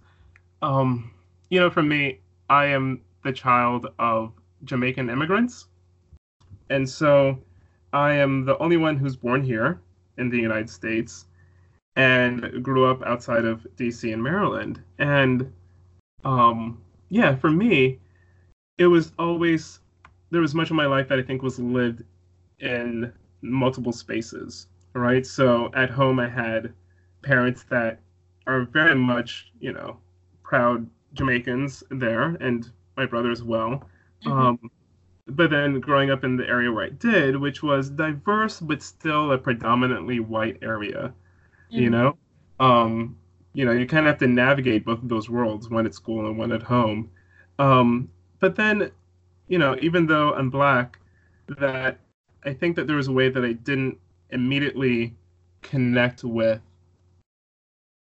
um, 0.61 1.11
you 1.49 1.59
know, 1.59 1.71
for 1.71 1.81
me, 1.81 2.19
I 2.47 2.65
am 2.65 3.01
the 3.23 3.33
child 3.33 3.87
of 3.97 4.33
Jamaican 4.65 5.09
immigrants. 5.09 5.65
And 6.69 6.87
so 6.87 7.39
I 7.91 8.13
am 8.13 8.45
the 8.45 8.55
only 8.59 8.77
one 8.77 8.97
who's 8.97 9.15
born 9.15 9.43
here 9.43 9.81
in 10.19 10.29
the 10.29 10.37
United 10.37 10.69
States 10.69 11.25
and 11.95 12.63
grew 12.63 12.85
up 12.85 13.03
outside 13.03 13.45
of 13.45 13.65
DC 13.77 14.11
and 14.11 14.23
Maryland. 14.23 14.81
And 14.97 15.51
um, 16.23 16.81
yeah, 17.09 17.35
for 17.35 17.49
me, 17.49 17.99
it 18.77 18.87
was 18.87 19.11
always, 19.19 19.79
there 20.29 20.41
was 20.41 20.55
much 20.55 20.69
of 20.69 20.75
my 20.75 20.85
life 20.85 21.07
that 21.09 21.19
I 21.19 21.23
think 21.23 21.41
was 21.41 21.59
lived 21.59 22.03
in 22.59 23.11
multiple 23.41 23.91
spaces, 23.91 24.67
right? 24.93 25.25
So 25.25 25.71
at 25.73 25.89
home, 25.89 26.19
I 26.19 26.29
had 26.29 26.73
parents 27.21 27.63
that 27.69 27.99
are 28.47 28.61
very 28.61 28.95
much, 28.95 29.51
you 29.59 29.73
know, 29.73 29.97
proud 30.43 30.87
Jamaicans 31.13 31.83
there, 31.89 32.37
and 32.39 32.69
my 32.97 33.05
brother 33.05 33.31
as 33.31 33.43
well. 33.43 33.83
Mm-hmm. 34.25 34.31
Um, 34.31 34.71
but 35.27 35.49
then 35.49 35.79
growing 35.79 36.09
up 36.09 36.23
in 36.23 36.35
the 36.35 36.47
area 36.47 36.71
where 36.71 36.85
I 36.85 36.89
did, 36.89 37.37
which 37.37 37.63
was 37.63 37.89
diverse 37.89 38.59
but 38.59 38.81
still 38.81 39.31
a 39.31 39.37
predominantly 39.37 40.19
white 40.19 40.57
area. 40.61 41.13
You 41.71 41.89
know, 41.89 42.17
um, 42.59 43.17
you 43.53 43.65
know, 43.65 43.71
you 43.71 43.85
kind 43.85 44.05
of 44.05 44.11
have 44.11 44.19
to 44.19 44.27
navigate 44.27 44.85
both 44.85 45.01
of 45.01 45.09
those 45.09 45.29
worlds, 45.29 45.69
one 45.69 45.85
at 45.85 45.93
school 45.93 46.27
and 46.27 46.37
one 46.37 46.51
at 46.51 46.61
home. 46.63 47.09
Um, 47.59 48.09
but 48.39 48.55
then, 48.55 48.91
you 49.47 49.57
know, 49.57 49.77
even 49.81 50.07
though 50.07 50.33
I'm 50.33 50.49
black, 50.49 50.99
that 51.59 51.99
I 52.43 52.53
think 52.53 52.75
that 52.75 52.87
there 52.87 52.95
was 52.95 53.07
a 53.07 53.11
way 53.11 53.29
that 53.29 53.43
I 53.43 53.53
didn't 53.53 53.97
immediately 54.29 55.15
connect 55.61 56.23
with 56.23 56.61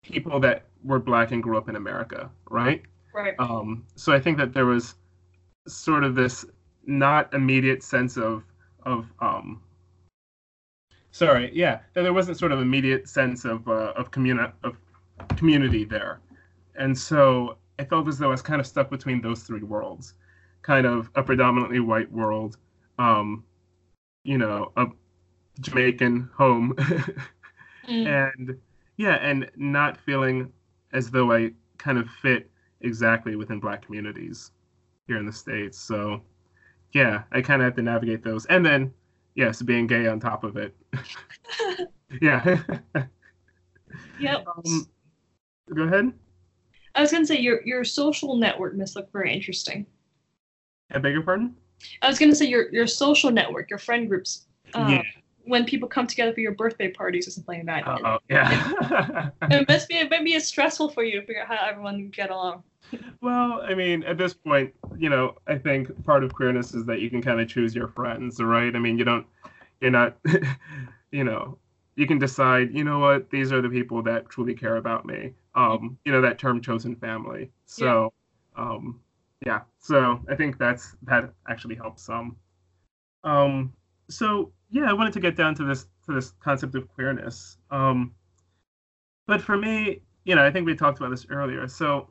people 0.02 0.40
that 0.40 0.64
were 0.84 0.98
black 0.98 1.32
and 1.32 1.42
grew 1.42 1.56
up 1.56 1.68
in 1.68 1.76
America, 1.76 2.30
right? 2.50 2.82
Right. 3.14 3.34
Um, 3.38 3.84
so 3.94 4.12
I 4.12 4.20
think 4.20 4.36
that 4.38 4.52
there 4.52 4.66
was 4.66 4.94
sort 5.66 6.04
of 6.04 6.14
this 6.14 6.44
not 6.84 7.32
immediate 7.34 7.82
sense 7.82 8.16
of 8.16 8.44
of 8.84 9.06
um 9.20 9.60
sorry 11.16 11.50
yeah 11.54 11.78
there 11.94 12.12
wasn't 12.12 12.38
sort 12.38 12.52
of 12.52 12.60
immediate 12.60 13.08
sense 13.08 13.44
of 13.44 13.66
uh, 13.68 13.92
of 13.96 14.10
community 14.10 14.52
of 14.64 14.76
community 15.36 15.84
there 15.84 16.20
and 16.76 16.96
so 16.96 17.56
i 17.78 17.84
felt 17.84 18.06
as 18.08 18.18
though 18.18 18.28
i 18.28 18.30
was 18.30 18.42
kind 18.42 18.60
of 18.60 18.66
stuck 18.66 18.90
between 18.90 19.20
those 19.20 19.42
three 19.42 19.62
worlds 19.62 20.14
kind 20.62 20.86
of 20.86 21.08
a 21.14 21.22
predominantly 21.22 21.80
white 21.80 22.10
world 22.12 22.58
um 22.98 23.42
you 24.24 24.36
know 24.36 24.72
a 24.76 24.86
jamaican 25.60 26.28
home 26.36 26.74
mm. 27.88 28.06
and 28.06 28.58
yeah 28.96 29.14
and 29.14 29.50
not 29.56 29.96
feeling 29.96 30.52
as 30.92 31.10
though 31.10 31.32
i 31.32 31.50
kind 31.78 31.98
of 31.98 32.08
fit 32.22 32.50
exactly 32.80 33.36
within 33.36 33.60
black 33.60 33.82
communities 33.82 34.52
here 35.06 35.18
in 35.18 35.26
the 35.26 35.32
states. 35.32 35.78
So 35.78 36.22
yeah, 36.92 37.22
I 37.32 37.42
kind 37.42 37.62
of 37.62 37.66
had 37.66 37.76
to 37.76 37.82
navigate 37.82 38.24
those, 38.24 38.46
and 38.46 38.64
then 38.64 38.92
yes, 39.36 39.62
being 39.62 39.86
gay 39.86 40.08
on 40.08 40.18
top 40.18 40.42
of 40.42 40.56
it. 40.56 40.74
yeah. 42.20 42.58
yep. 44.18 44.46
Um, 44.46 44.88
go 45.72 45.82
ahead. 45.82 46.12
I 46.94 47.02
was 47.02 47.12
gonna 47.12 47.26
say 47.26 47.38
your 47.38 47.62
your 47.64 47.84
social 47.84 48.36
network 48.36 48.76
must 48.76 48.96
look 48.96 49.12
very 49.12 49.32
interesting. 49.32 49.86
I 50.90 50.98
beg 50.98 51.12
your 51.12 51.22
pardon. 51.22 51.54
I 52.02 52.08
was 52.08 52.18
gonna 52.18 52.34
say 52.34 52.46
your 52.46 52.72
your 52.72 52.86
social 52.86 53.30
network, 53.30 53.70
your 53.70 53.78
friend 53.78 54.08
groups. 54.08 54.46
Uh, 54.74 54.86
yeah. 54.90 55.02
When 55.46 55.64
people 55.64 55.88
come 55.88 56.06
together 56.06 56.32
for 56.32 56.40
your 56.40 56.54
birthday 56.54 56.90
parties 56.90 57.28
or 57.28 57.30
something 57.30 57.64
like 57.64 57.84
that. 57.84 58.00
Oh 58.04 58.18
yeah. 58.28 59.30
it 59.42 59.68
must 59.68 59.88
be 59.88 59.94
it 59.96 60.10
might 60.10 60.24
be 60.24 60.38
stressful 60.40 60.90
for 60.90 61.04
you 61.04 61.20
to 61.20 61.26
figure 61.26 61.42
out 61.42 61.48
how 61.48 61.66
everyone 61.66 61.96
can 61.96 62.10
get 62.10 62.30
along 62.30 62.62
well, 63.20 63.62
I 63.62 63.74
mean, 63.74 64.02
at 64.04 64.18
this 64.18 64.34
point, 64.34 64.72
you 64.96 65.08
know, 65.08 65.36
I 65.46 65.58
think 65.58 66.04
part 66.04 66.24
of 66.24 66.32
queerness 66.32 66.74
is 66.74 66.84
that 66.86 67.00
you 67.00 67.10
can 67.10 67.22
kind 67.22 67.40
of 67.40 67.48
choose 67.48 67.74
your 67.74 67.88
friends, 67.88 68.40
right? 68.40 68.74
I 68.74 68.78
mean, 68.78 68.98
you 68.98 69.04
don't, 69.04 69.26
you're 69.80 69.90
not, 69.90 70.16
you 71.10 71.24
know, 71.24 71.58
you 71.96 72.06
can 72.06 72.18
decide, 72.18 72.74
you 72.74 72.84
know 72.84 72.98
what, 72.98 73.30
these 73.30 73.52
are 73.52 73.62
the 73.62 73.68
people 73.68 74.02
that 74.02 74.28
truly 74.28 74.54
care 74.54 74.76
about 74.76 75.06
me. 75.06 75.32
Um, 75.54 75.98
you 76.04 76.12
know, 76.12 76.20
that 76.20 76.38
term 76.38 76.60
chosen 76.60 76.94
family. 76.96 77.50
So, 77.64 78.12
yeah. 78.56 78.62
um, 78.62 79.00
yeah. 79.44 79.60
So 79.78 80.20
I 80.28 80.34
think 80.34 80.58
that's 80.58 80.96
that 81.02 81.30
actually 81.48 81.76
helps 81.76 82.02
some. 82.02 82.36
Um, 83.24 83.72
so 84.08 84.52
yeah, 84.70 84.88
I 84.88 84.92
wanted 84.92 85.12
to 85.14 85.20
get 85.20 85.36
down 85.36 85.54
to 85.56 85.64
this 85.64 85.86
to 86.06 86.14
this 86.14 86.32
concept 86.40 86.74
of 86.74 86.88
queerness. 86.88 87.58
Um, 87.70 88.14
but 89.26 89.40
for 89.40 89.56
me, 89.56 90.00
you 90.24 90.34
know, 90.34 90.44
I 90.44 90.50
think 90.50 90.66
we 90.66 90.74
talked 90.74 90.98
about 90.98 91.10
this 91.10 91.26
earlier. 91.30 91.66
So 91.68 92.08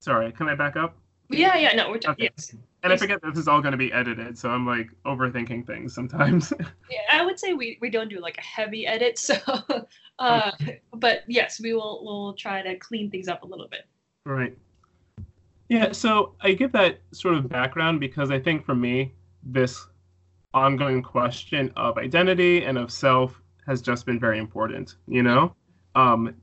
Sorry, 0.00 0.30
can 0.32 0.48
I 0.48 0.54
back 0.54 0.76
up? 0.76 0.96
Yeah, 1.30 1.56
yeah, 1.56 1.74
no, 1.74 1.90
we're 1.90 1.98
talking. 1.98 2.26
Okay. 2.26 2.34
Yes. 2.36 2.50
And 2.50 2.92
yes. 2.92 2.92
I 2.92 2.96
forget 2.96 3.18
this 3.22 3.36
is 3.36 3.48
all 3.48 3.60
going 3.60 3.72
to 3.72 3.78
be 3.78 3.92
edited, 3.92 4.38
so 4.38 4.50
I'm 4.50 4.64
like 4.64 4.88
overthinking 5.04 5.66
things 5.66 5.94
sometimes. 5.94 6.52
yeah, 6.90 6.98
I 7.10 7.24
would 7.24 7.40
say 7.40 7.54
we, 7.54 7.78
we 7.80 7.90
don't 7.90 8.08
do 8.08 8.20
like 8.20 8.38
a 8.38 8.42
heavy 8.42 8.86
edit, 8.86 9.18
so 9.18 9.34
uh, 10.20 10.52
okay. 10.60 10.80
but 10.92 11.24
yes, 11.26 11.60
we 11.60 11.74
will 11.74 12.02
we'll 12.04 12.34
try 12.34 12.62
to 12.62 12.76
clean 12.76 13.10
things 13.10 13.26
up 13.26 13.42
a 13.42 13.46
little 13.46 13.66
bit. 13.68 13.86
Right. 14.24 14.56
Yeah, 15.68 15.90
so 15.90 16.36
I 16.40 16.52
give 16.52 16.70
that 16.72 17.00
sort 17.10 17.34
of 17.34 17.48
background 17.48 17.98
because 17.98 18.30
I 18.30 18.38
think 18.38 18.64
for 18.64 18.76
me, 18.76 19.12
this 19.42 19.88
ongoing 20.56 21.02
question 21.02 21.72
of 21.76 21.98
identity 21.98 22.64
and 22.64 22.78
of 22.78 22.90
self 22.90 23.40
has 23.66 23.82
just 23.82 24.06
been 24.06 24.18
very 24.18 24.38
important. 24.38 24.96
You 25.06 25.22
know, 25.22 25.54
um, 25.94 26.34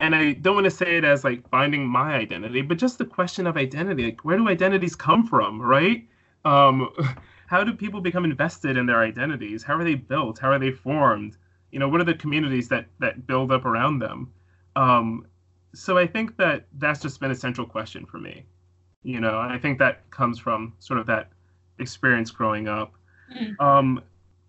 and 0.00 0.14
I 0.14 0.32
don't 0.32 0.56
want 0.56 0.64
to 0.64 0.70
say 0.70 0.96
it 0.96 1.04
as 1.04 1.22
like 1.22 1.48
finding 1.48 1.86
my 1.86 2.14
identity, 2.14 2.60
but 2.62 2.76
just 2.76 2.98
the 2.98 3.04
question 3.04 3.46
of 3.46 3.56
identity. 3.56 4.04
Like, 4.06 4.24
where 4.24 4.36
do 4.36 4.48
identities 4.48 4.96
come 4.96 5.26
from, 5.26 5.62
right? 5.62 6.06
Um, 6.44 6.90
how 7.46 7.62
do 7.62 7.72
people 7.72 8.00
become 8.00 8.24
invested 8.24 8.76
in 8.76 8.86
their 8.86 9.00
identities? 9.00 9.62
How 9.62 9.76
are 9.76 9.84
they 9.84 9.94
built? 9.94 10.38
How 10.40 10.50
are 10.50 10.58
they 10.58 10.72
formed? 10.72 11.36
You 11.70 11.78
know, 11.78 11.88
what 11.88 12.00
are 12.00 12.04
the 12.04 12.14
communities 12.14 12.68
that 12.68 12.86
that 12.98 13.26
build 13.26 13.52
up 13.52 13.64
around 13.64 14.00
them? 14.00 14.32
Um, 14.74 15.26
so 15.74 15.96
I 15.96 16.06
think 16.06 16.36
that 16.36 16.66
that's 16.78 17.00
just 17.00 17.20
been 17.20 17.30
a 17.30 17.34
central 17.34 17.66
question 17.66 18.04
for 18.04 18.18
me. 18.18 18.44
You 19.04 19.20
know, 19.20 19.38
I 19.38 19.58
think 19.58 19.78
that 19.78 20.10
comes 20.10 20.38
from 20.38 20.74
sort 20.80 20.98
of 20.98 21.06
that 21.06 21.30
experience 21.78 22.30
growing 22.30 22.68
up. 22.68 22.94
Mm. 23.36 23.60
Um, 23.60 24.02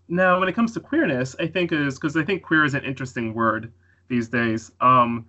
now, 0.08 0.38
when 0.38 0.48
it 0.48 0.54
comes 0.54 0.72
to 0.74 0.80
queerness, 0.80 1.34
I 1.38 1.46
think 1.46 1.72
is 1.72 1.94
because 1.94 2.16
I 2.16 2.24
think 2.24 2.42
queer 2.42 2.64
is 2.64 2.74
an 2.74 2.84
interesting 2.84 3.34
word 3.34 3.72
these 4.08 4.28
days. 4.28 4.70
Um, 4.80 5.26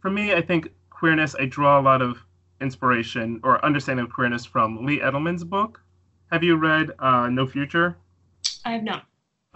for 0.00 0.10
me, 0.10 0.32
I 0.32 0.40
think 0.40 0.72
queerness, 0.90 1.34
I 1.38 1.44
draw 1.46 1.78
a 1.78 1.82
lot 1.82 2.00
of 2.02 2.18
inspiration 2.60 3.40
or 3.42 3.64
understanding 3.64 4.04
of 4.04 4.12
queerness 4.12 4.44
from 4.44 4.86
Lee 4.86 5.00
Edelman's 5.00 5.44
book. 5.44 5.80
Have 6.30 6.42
you 6.42 6.56
read 6.56 6.92
uh, 6.98 7.28
No 7.28 7.46
Future? 7.46 7.96
I 8.64 8.72
have 8.72 8.82
not. 8.82 9.04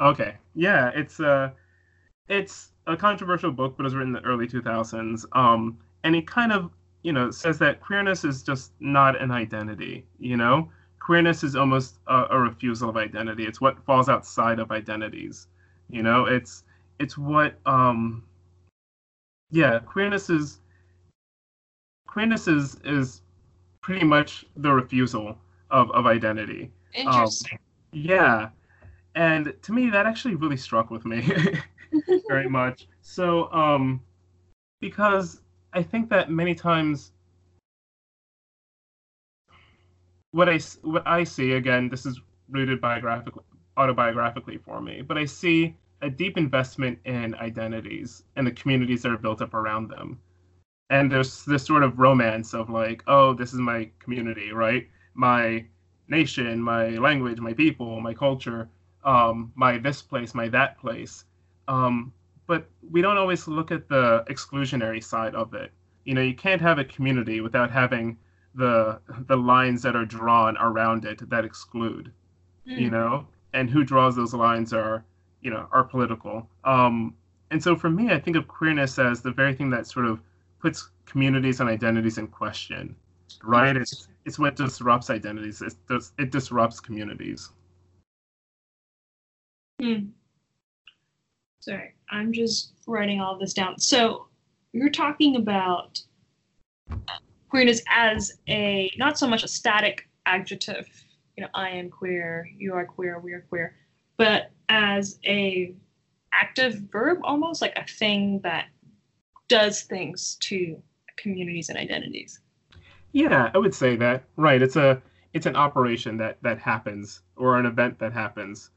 Okay, 0.00 0.36
yeah, 0.54 0.90
it's 0.94 1.20
a 1.20 1.28
uh, 1.28 1.50
it's 2.28 2.72
a 2.86 2.96
controversial 2.96 3.50
book, 3.50 3.76
but 3.76 3.82
it 3.82 3.84
was 3.84 3.94
written 3.94 4.14
in 4.14 4.22
the 4.22 4.28
early 4.28 4.46
2000s. 4.46 5.24
Um, 5.32 5.78
and 6.04 6.14
he 6.14 6.22
kind 6.22 6.52
of 6.52 6.70
you 7.02 7.12
know 7.12 7.30
says 7.30 7.58
that 7.58 7.80
queerness 7.80 8.24
is 8.24 8.42
just 8.42 8.72
not 8.80 9.20
an 9.20 9.30
identity. 9.30 10.04
You 10.18 10.36
know, 10.36 10.68
queerness 11.06 11.44
is 11.44 11.54
almost 11.54 12.00
a, 12.08 12.24
a 12.30 12.38
refusal 12.40 12.90
of 12.90 12.96
identity. 12.96 13.46
It's 13.46 13.60
what 13.60 13.78
falls 13.84 14.08
outside 14.08 14.58
of 14.58 14.72
identities. 14.72 15.46
You 15.88 16.02
know, 16.02 16.24
it's 16.24 16.64
it's 16.98 17.16
what 17.16 17.60
um 17.64 18.24
yeah 19.52 19.78
queerness 19.78 20.28
is 20.28 20.58
queerness 22.08 22.48
is 22.48 22.78
is 22.84 23.22
pretty 23.82 24.04
much 24.04 24.44
the 24.56 24.72
refusal 24.72 25.38
of 25.70 25.88
of 25.92 26.06
identity 26.06 26.72
um, 26.96 27.06
interesting 27.06 27.58
um, 27.58 27.88
yeah 27.92 28.48
and 29.14 29.54
to 29.62 29.72
me 29.72 29.88
that 29.90 30.06
actually 30.06 30.34
really 30.34 30.56
struck 30.56 30.90
with 30.90 31.04
me 31.04 31.30
very 32.28 32.48
much 32.60 32.88
so 33.02 33.52
um 33.52 34.00
because 34.80 35.42
i 35.72 35.82
think 35.82 36.08
that 36.08 36.30
many 36.30 36.54
times 36.54 37.12
what 40.36 40.48
i 40.48 40.58
what 40.82 41.06
i 41.06 41.24
see 41.24 41.52
again 41.52 41.88
this 41.88 42.04
is 42.06 42.20
rooted 42.48 42.80
biographically 42.80 43.42
autobiographically 43.76 44.58
for 44.66 44.80
me 44.80 45.02
but 45.02 45.16
i 45.18 45.24
see 45.24 45.74
a 46.02 46.10
deep 46.10 46.36
investment 46.36 46.98
in 47.04 47.34
identities 47.36 48.22
and 48.36 48.46
the 48.46 48.52
communities 48.52 49.02
that 49.02 49.12
are 49.12 49.18
built 49.18 49.40
up 49.40 49.54
around 49.54 49.88
them. 49.88 50.18
And 50.90 51.10
there's 51.10 51.44
this 51.44 51.64
sort 51.64 51.82
of 51.82 51.98
romance 51.98 52.54
of 52.54 52.70
like, 52.70 53.02
oh, 53.06 53.34
this 53.34 53.52
is 53.52 53.58
my 53.58 53.90
community, 53.98 54.52
right? 54.52 54.88
My 55.14 55.66
nation, 56.08 56.62
my 56.62 56.90
language, 56.90 57.40
my 57.40 57.52
people, 57.52 58.00
my 58.00 58.14
culture, 58.14 58.68
um, 59.04 59.52
my 59.56 59.78
this 59.78 60.02
place, 60.02 60.34
my 60.34 60.48
that 60.48 60.78
place. 60.78 61.24
Um, 61.66 62.12
but 62.46 62.68
we 62.88 63.02
don't 63.02 63.18
always 63.18 63.48
look 63.48 63.72
at 63.72 63.88
the 63.88 64.24
exclusionary 64.28 65.02
side 65.02 65.34
of 65.34 65.54
it. 65.54 65.72
You 66.04 66.14
know, 66.14 66.22
you 66.22 66.34
can't 66.34 66.60
have 66.60 66.78
a 66.78 66.84
community 66.84 67.40
without 67.40 67.70
having 67.70 68.16
the 68.56 69.00
the 69.26 69.36
lines 69.36 69.82
that 69.82 69.94
are 69.94 70.04
drawn 70.04 70.56
around 70.56 71.04
it 71.04 71.28
that 71.28 71.44
exclude. 71.44 72.12
Mm. 72.66 72.80
You 72.80 72.90
know, 72.90 73.26
and 73.52 73.70
who 73.70 73.84
draws 73.84 74.16
those 74.16 74.34
lines 74.34 74.72
are 74.72 75.04
you 75.40 75.50
know 75.50 75.68
are 75.72 75.84
political. 75.84 76.48
Um, 76.64 77.14
and 77.50 77.62
so 77.62 77.76
for 77.76 77.90
me, 77.90 78.10
I 78.10 78.18
think 78.18 78.36
of 78.36 78.48
queerness 78.48 78.98
as 78.98 79.22
the 79.22 79.30
very 79.30 79.54
thing 79.54 79.70
that 79.70 79.86
sort 79.86 80.06
of 80.06 80.20
puts 80.60 80.90
communities 81.04 81.60
and 81.60 81.68
identities 81.68 82.18
in 82.18 82.26
question, 82.26 82.96
right? 83.44 83.76
It's 83.76 84.08
it's 84.24 84.38
what 84.38 84.56
disrupts 84.56 85.10
identities. 85.10 85.62
It 85.62 85.74
does 85.88 86.12
it 86.18 86.30
disrupts 86.30 86.80
communities. 86.80 87.50
Hmm. 89.80 90.06
Sorry, 91.60 91.94
I'm 92.10 92.32
just 92.32 92.72
writing 92.86 93.20
all 93.20 93.38
this 93.38 93.52
down. 93.52 93.78
So 93.78 94.26
you're 94.72 94.90
talking 94.90 95.36
about 95.36 96.00
queerness 97.56 97.80
as 97.90 98.38
a 98.48 98.92
not 98.98 99.18
so 99.18 99.26
much 99.26 99.42
a 99.42 99.48
static 99.48 100.06
adjective. 100.26 100.86
You 101.38 101.44
know, 101.44 101.50
I 101.54 101.70
am 101.70 101.88
queer, 101.88 102.46
you 102.58 102.74
are 102.74 102.84
queer, 102.84 103.18
we 103.18 103.32
are 103.32 103.46
queer, 103.48 103.76
but 104.18 104.50
as 104.68 105.18
a 105.24 105.74
active 106.34 106.74
verb 106.92 107.18
almost 107.22 107.62
like 107.62 107.72
a 107.76 107.86
thing 107.86 108.40
that 108.42 108.66
does 109.48 109.82
things 109.82 110.36
to 110.40 110.76
communities 111.16 111.70
and 111.70 111.78
identities 111.78 112.40
yeah 113.12 113.50
i 113.54 113.58
would 113.58 113.74
say 113.74 113.96
that 113.96 114.24
right 114.36 114.60
it's 114.60 114.76
a 114.76 115.00
it's 115.32 115.46
an 115.46 115.56
operation 115.56 116.18
that 116.18 116.36
that 116.42 116.58
happens 116.58 117.22
or 117.36 117.58
an 117.58 117.64
event 117.64 117.98
that 117.98 118.12
happens 118.12 118.70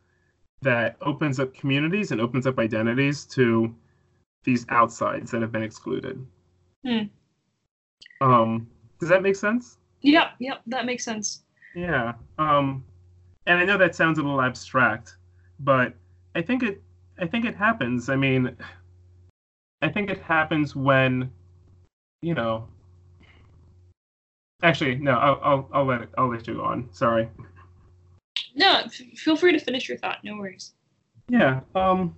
that 0.61 0.95
opens 1.01 1.39
up 1.39 1.53
communities 1.53 2.11
and 2.11 2.21
opens 2.21 2.47
up 2.47 2.59
identities 2.59 3.25
to 3.25 3.75
these 4.45 4.65
outsides 4.69 5.31
that 5.31 5.41
have 5.41 5.51
been 5.51 5.63
excluded 5.63 6.25
hmm. 6.85 7.03
Um 8.21 8.67
does 8.99 9.09
that 9.09 9.21
make 9.21 9.35
sense 9.35 9.77
yep 10.01 10.31
yep 10.39 10.61
that 10.67 10.85
makes 10.85 11.03
sense 11.03 11.43
yeah 11.75 12.13
um 12.37 12.83
and 13.45 13.59
i 13.59 13.65
know 13.65 13.77
that 13.77 13.95
sounds 13.95 14.17
a 14.17 14.21
little 14.21 14.41
abstract 14.41 15.15
but 15.59 15.93
I 16.35 16.41
think 16.41 16.63
it 16.63 16.81
I 17.19 17.27
think 17.27 17.45
it 17.45 17.55
happens. 17.55 18.09
I 18.09 18.15
mean, 18.15 18.55
I 19.81 19.89
think 19.89 20.09
it 20.09 20.21
happens 20.21 20.75
when, 20.75 21.31
you 22.21 22.33
know. 22.33 22.67
Actually, 24.63 24.95
no. 24.95 25.11
I'll 25.11 25.39
I'll, 25.43 25.69
I'll 25.73 25.85
let 25.85 26.01
it. 26.01 26.09
I'll 26.17 26.29
let 26.29 26.47
you 26.47 26.55
go 26.55 26.63
on. 26.63 26.89
Sorry. 26.91 27.29
No, 28.55 28.81
f- 28.85 29.01
feel 29.15 29.35
free 29.35 29.51
to 29.51 29.59
finish 29.59 29.87
your 29.87 29.97
thought. 29.97 30.19
No 30.23 30.37
worries. 30.37 30.73
Yeah. 31.27 31.61
Um. 31.75 32.15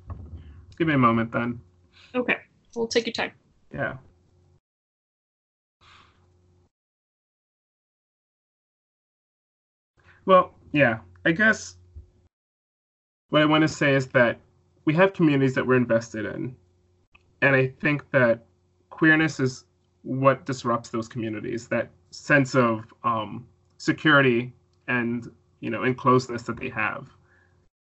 Give 0.78 0.88
me 0.88 0.94
a 0.94 0.98
moment 0.98 1.32
then. 1.32 1.62
Okay. 2.16 2.38
We'll 2.76 2.88
take 2.88 3.06
your 3.06 3.14
time. 3.14 3.32
Yeah. 3.74 3.98
Well, 10.26 10.54
yeah. 10.72 11.00
I 11.26 11.32
guess 11.32 11.78
what 13.30 13.42
I 13.42 13.46
want 13.46 13.62
to 13.62 13.68
say 13.68 13.96
is 13.96 14.08
that 14.08 14.40
we 14.86 14.94
have 14.96 15.14
communities 15.14 15.56
that 15.56 15.66
we're 15.66 15.76
invested 15.76 16.26
in. 16.26 16.56
And 17.42 17.56
I 17.56 17.68
think 17.80 18.10
that 18.12 18.46
queerness 18.90 19.40
is 19.40 19.66
what 20.04 20.46
disrupts 20.46 20.90
those 20.90 21.08
communities, 21.08 21.68
that 21.70 21.90
sense 22.12 22.56
of 22.56 22.94
um, 23.04 23.48
security 23.78 24.54
and, 24.88 25.32
you 25.60 25.70
know, 25.70 25.82
enclosedness 25.82 26.46
that 26.46 26.58
they 26.60 26.70
have. 26.70 27.10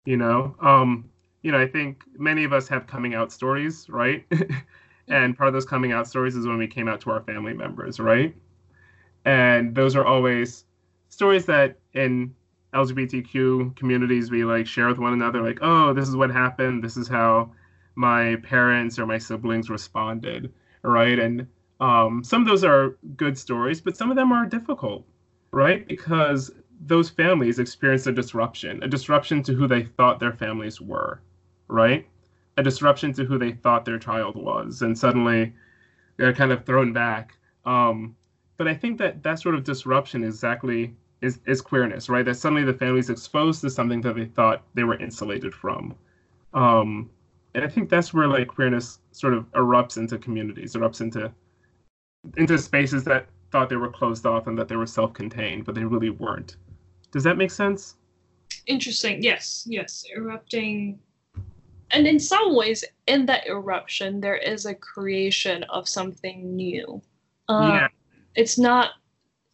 You 0.06 0.18
know, 0.18 0.56
um, 0.62 1.10
you 1.44 1.52
know, 1.52 1.60
I 1.60 1.68
think 1.68 2.04
many 2.18 2.44
of 2.44 2.54
us 2.54 2.68
have 2.68 2.88
coming 2.88 3.14
out 3.14 3.32
stories, 3.32 3.88
right? 3.90 4.26
and 5.08 5.38
part 5.38 5.48
of 5.48 5.54
those 5.54 5.66
coming 5.66 5.92
out 5.92 6.08
stories 6.08 6.36
is 6.36 6.48
when 6.48 6.58
we 6.58 6.68
came 6.68 6.88
out 6.88 7.02
to 7.02 7.12
our 7.12 7.22
family 7.22 7.54
members, 7.54 8.00
right? 8.00 8.36
And 9.26 9.76
those 9.76 9.96
are 9.96 10.06
always 10.06 10.66
stories 11.12 11.46
that 11.46 11.78
in 11.94 12.34
LGBTQ 12.74 13.76
communities 13.76 14.32
we 14.32 14.44
like 14.44 14.66
share 14.66 14.88
with 14.88 14.98
one 14.98 15.14
another, 15.14 15.42
like, 15.44 15.60
oh, 15.62 15.94
this 15.94 16.08
is 16.08 16.16
what 16.16 16.32
happened. 16.32 16.84
This 16.84 16.98
is 16.98 17.08
how 17.08 17.52
my 17.96 18.38
parents 18.38 18.98
or 18.98 19.06
my 19.06 19.18
siblings 19.18 19.70
responded, 19.70 20.52
right? 20.82 21.20
And 21.20 21.48
um, 21.80 22.24
some 22.24 22.42
of 22.42 22.48
those 22.48 22.64
are 22.64 22.98
good 23.18 23.38
stories, 23.38 23.82
but 23.82 23.98
some 23.98 24.10
of 24.10 24.16
them 24.16 24.32
are 24.32 24.46
difficult, 24.46 25.06
right? 25.52 25.86
Because 25.88 26.52
those 26.80 27.10
families 27.10 27.60
experienced 27.60 28.08
a 28.08 28.12
disruption, 28.12 28.82
a 28.82 28.88
disruption 28.88 29.44
to 29.44 29.54
who 29.54 29.68
they 29.68 29.84
thought 29.84 30.20
their 30.20 30.34
families 30.34 30.80
were, 30.80 31.22
right? 31.68 32.08
A 32.58 32.64
disruption 32.64 33.14
to 33.14 33.26
who 33.26 33.38
they 33.38 33.52
thought 33.52 33.84
their 33.84 34.00
child 34.00 34.36
was, 34.36 34.82
and 34.82 34.98
suddenly 34.98 35.54
they're 36.18 36.34
kind 36.34 36.52
of 36.52 36.66
thrown 36.66 36.94
back. 36.94 37.36
Um, 37.66 38.16
but 38.58 38.68
I 38.68 38.74
think 38.76 38.98
that 39.00 39.24
that 39.24 39.40
sort 39.40 39.56
of 39.56 39.64
disruption 39.64 40.24
is 40.24 40.36
exactly 40.36 40.96
is, 41.22 41.40
is 41.46 41.62
queerness, 41.62 42.10
right? 42.10 42.26
That 42.26 42.36
suddenly 42.36 42.64
the 42.64 42.74
family's 42.74 43.10
exposed 43.10 43.62
to 43.62 43.70
something 43.70 44.02
that 44.02 44.16
they 44.16 44.26
thought 44.26 44.64
they 44.74 44.84
were 44.84 45.00
insulated 45.00 45.54
from. 45.54 45.96
Um, 46.54 47.10
and 47.54 47.64
I 47.64 47.68
think 47.68 47.90
that's 47.90 48.14
where 48.14 48.28
like 48.28 48.48
queerness 48.48 49.00
sort 49.12 49.34
of 49.34 49.52
erupts 49.52 49.98
into 49.98 50.18
communities, 50.18 50.74
erupts 50.74 51.02
into 51.02 51.32
into 52.38 52.58
spaces 52.58 53.04
that 53.04 53.28
thought 53.52 53.70
they 53.70 53.76
were 53.76 53.90
closed 53.90 54.26
off 54.26 54.48
and 54.48 54.58
that 54.58 54.68
they 54.68 54.76
were 54.76 54.86
self-contained, 54.86 55.66
but 55.66 55.76
they 55.76 55.84
really 55.84 56.12
weren't. 56.12 56.58
Does 57.12 57.24
that 57.24 57.38
make 57.38 57.52
sense? 57.52 57.96
Interesting. 58.68 59.22
Yes, 59.24 59.66
yes. 59.68 60.06
Erupting 60.16 61.00
and 61.94 62.08
in 62.08 62.20
some 62.20 62.56
ways 62.56 62.84
in 63.08 63.26
that 63.26 63.48
eruption 63.48 64.22
there 64.22 64.38
is 64.38 64.66
a 64.66 64.74
creation 64.74 65.64
of 65.64 65.88
something 65.88 66.56
new. 66.56 67.02
Um, 67.50 67.70
yeah. 67.70 67.88
It's 68.36 68.58
not 68.58 68.92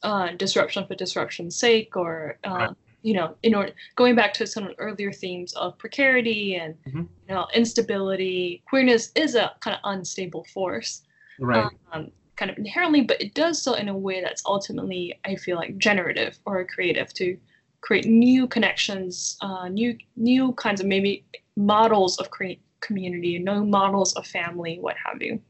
uh, 0.03 0.29
disruption 0.37 0.85
for 0.85 0.95
disruption's 0.95 1.55
sake 1.57 1.95
or 1.95 2.37
uh, 2.45 2.49
right. 2.49 2.69
you 3.01 3.13
know 3.13 3.35
in 3.43 3.55
order 3.55 3.71
going 3.95 4.15
back 4.15 4.33
to 4.33 4.45
some 4.45 4.69
earlier 4.77 5.11
themes 5.11 5.53
of 5.53 5.77
precarity 5.77 6.55
and 6.55 6.75
mm-hmm. 6.87 6.99
you 6.99 7.35
know 7.35 7.47
instability 7.53 8.61
queerness 8.67 9.11
is 9.15 9.35
a 9.35 9.51
kind 9.59 9.75
of 9.75 9.81
unstable 9.85 10.45
force 10.53 11.01
right 11.39 11.71
um, 11.93 12.11
kind 12.35 12.51
of 12.51 12.57
inherently 12.57 13.01
but 13.01 13.19
it 13.19 13.33
does 13.33 13.61
so 13.61 13.73
in 13.73 13.89
a 13.89 13.97
way 13.97 14.21
that's 14.21 14.43
ultimately 14.45 15.19
i 15.25 15.35
feel 15.35 15.57
like 15.57 15.77
generative 15.77 16.37
or 16.45 16.63
creative 16.65 17.11
to 17.13 17.37
create 17.81 18.05
new 18.05 18.47
connections, 18.47 19.37
uh, 19.41 19.67
new 19.69 19.97
new 20.15 20.51
kinds 20.53 20.81
of 20.81 20.87
maybe 20.87 21.25
models 21.55 22.17
of 22.17 22.29
create 22.29 22.61
community, 22.81 23.39
new 23.39 23.65
models 23.65 24.13
of 24.15 24.25
family, 24.27 24.77
what 24.79 24.95
have 25.03 25.21
you. 25.21 25.41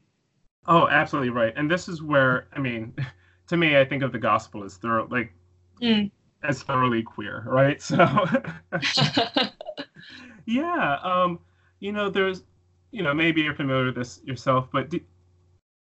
Oh, 0.66 0.88
absolutely 0.88 1.30
right. 1.30 1.52
And 1.56 1.70
this 1.70 1.88
is 1.88 2.02
where 2.02 2.48
I 2.54 2.60
mean, 2.60 2.94
to 3.48 3.56
me, 3.56 3.78
I 3.78 3.84
think 3.84 4.02
of 4.02 4.12
the 4.12 4.18
gospel 4.18 4.64
as 4.64 4.76
thorough, 4.76 5.08
like 5.10 5.32
Mm. 5.80 6.10
as 6.42 6.62
thoroughly 6.62 7.02
queer, 7.02 7.44
right? 7.46 7.80
So 7.88 7.96
yeah, 10.46 10.98
um, 11.02 11.38
you 11.80 11.92
know, 11.92 12.10
there's, 12.10 12.42
you 12.90 13.02
know, 13.02 13.14
maybe 13.14 13.42
you're 13.42 13.54
familiar 13.54 13.86
with 13.86 13.94
this 13.94 14.20
yourself, 14.24 14.68
but 14.72 14.90
do, 14.90 15.00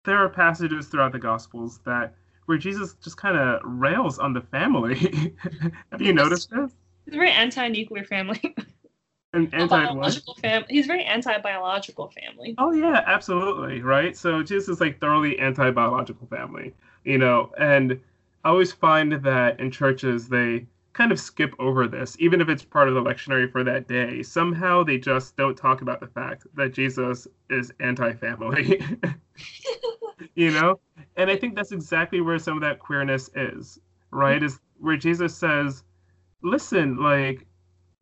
there 0.05 0.19
are 0.19 0.29
passages 0.29 0.89
throughout 0.89 1.13
the 1.13 1.19
Gospels 1.19 1.81
that 1.85 2.15
where 2.47 2.59
Jesus 2.59 2.95
just 3.03 3.17
kind 3.17 3.37
of 3.37 3.61
rails 3.65 4.19
on 4.19 4.33
the 4.33 4.41
family. 4.41 5.35
Have 5.93 6.01
you 6.01 6.13
noticed 6.13 6.51
this? 6.51 6.73
He's 7.05 7.15
very 7.15 7.31
anti-nuclear 7.31 8.05
family. 8.05 8.55
Anti 9.53 9.67
biological 9.67 10.35
family. 10.35 10.67
He's 10.69 10.87
very 10.87 11.05
anti-biological 11.05 12.11
family. 12.11 12.55
Oh 12.59 12.73
yeah, 12.73 13.03
absolutely, 13.07 13.83
right? 13.83 14.17
So 14.17 14.43
Jesus 14.43 14.69
is 14.69 14.81
like 14.81 15.01
thoroughly 15.01 15.39
anti-biological 15.39 16.27
family, 16.27 16.75
you 17.05 17.19
know, 17.19 17.53
and 17.59 17.99
I 18.45 18.51
always 18.51 18.73
find 18.73 19.13
that 19.13 19.61
in 19.61 19.71
churches 19.71 20.29
they 20.29 20.67
kind 20.93 21.13
of 21.13 21.21
skip 21.21 21.55
over 21.59 21.87
this, 21.87 22.17
even 22.19 22.41
if 22.41 22.49
it's 22.49 22.65
part 22.65 22.89
of 22.89 22.95
the 22.95 23.03
lectionary 23.03 23.51
for 23.51 23.63
that 23.63 23.87
day. 23.87 24.23
Somehow 24.23 24.83
they 24.83 24.99
just 24.99 25.37
don't 25.37 25.57
talk 25.57 25.81
about 25.81 26.01
the 26.01 26.09
fact 26.09 26.47
that 26.57 26.73
Jesus 26.73 27.29
is 27.51 27.73
anti-family. 27.79 28.83
you 30.35 30.51
know? 30.51 30.81
And 31.17 31.31
I 31.31 31.37
think 31.37 31.55
that's 31.55 31.73
exactly 31.73 32.21
where 32.21 32.39
some 32.39 32.57
of 32.57 32.63
that 32.63 32.79
queerness 32.79 33.31
is, 33.35 33.79
right? 34.11 34.43
Is 34.43 34.59
where 34.81 34.97
Jesus 34.97 35.37
says, 35.37 35.85
listen, 36.43 36.97
like, 36.97 37.47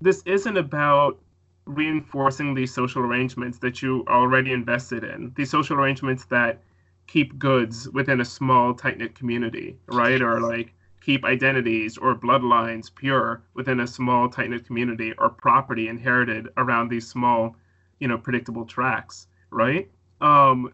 this 0.01 0.23
isn't 0.25 0.57
about 0.57 1.19
reinforcing 1.67 2.55
these 2.55 2.73
social 2.73 3.03
arrangements 3.03 3.59
that 3.59 3.83
you 3.83 4.05
already 4.09 4.53
invested 4.53 5.05
in, 5.05 5.33
these 5.37 5.51
social 5.51 5.77
arrangements 5.77 6.25
that 6.27 6.63
keep 7.07 7.39
goods 7.39 7.89
within 7.91 8.21
a 8.21 8.25
small, 8.25 8.75
tight 8.75 8.99
knit 8.99 9.15
community, 9.15 9.77
right? 9.87 10.23
Or 10.23 10.41
like 10.41 10.73
keep 11.01 11.25
identities 11.25 11.99
or 11.99 12.15
bloodlines 12.15 12.93
pure 12.95 13.43
within 13.55 13.81
a 13.81 13.87
small, 13.87 14.29
tight 14.29 14.51
knit 14.51 14.67
community 14.67 15.13
or 15.19 15.29
property 15.29 15.89
inherited 15.89 16.49
around 16.57 16.89
these 16.89 17.07
small, 17.07 17.57
you 18.01 18.09
know, 18.09 18.19
predictable 18.19 18.65
tracks, 18.65 19.27
right? 19.51 19.91
Um, 20.21 20.73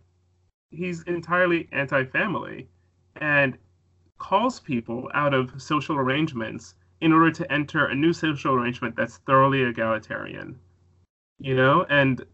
he's 0.71 1.03
entirely 1.03 1.69
anti 1.73 2.05
family 2.05 2.69
and 3.17 3.57
calls 4.19 4.61
people 4.61 5.11
out 5.15 5.35
of 5.35 5.61
social 5.61 5.97
arrangements 5.97 6.75
in 7.01 7.13
order 7.13 7.31
to 7.31 7.53
enter 7.53 7.87
a 7.87 7.95
new 7.95 8.13
social 8.13 8.55
arrangement 8.55 8.95
that's 8.97 9.19
thoroughly 9.19 9.63
egalitarian, 9.63 10.59
you 11.43 11.57
know, 11.57 11.85
and 11.91 12.25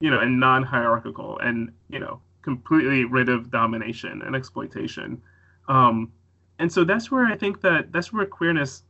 you 0.00 0.10
know, 0.10 0.20
and 0.20 0.40
non-hierarchical, 0.40 1.38
and 1.40 1.72
you 1.88 1.98
know, 1.98 2.20
completely 2.42 3.04
rid 3.04 3.28
of 3.28 3.50
domination 3.50 4.22
and 4.22 4.34
exploitation. 4.34 5.20
Um, 5.68 6.12
and 6.58 6.72
so 6.72 6.84
that's 6.84 7.10
where 7.10 7.26
I 7.26 7.36
think 7.36 7.60
that 7.62 7.92
that's 7.92 8.12
where 8.12 8.24
queerness, 8.24 8.84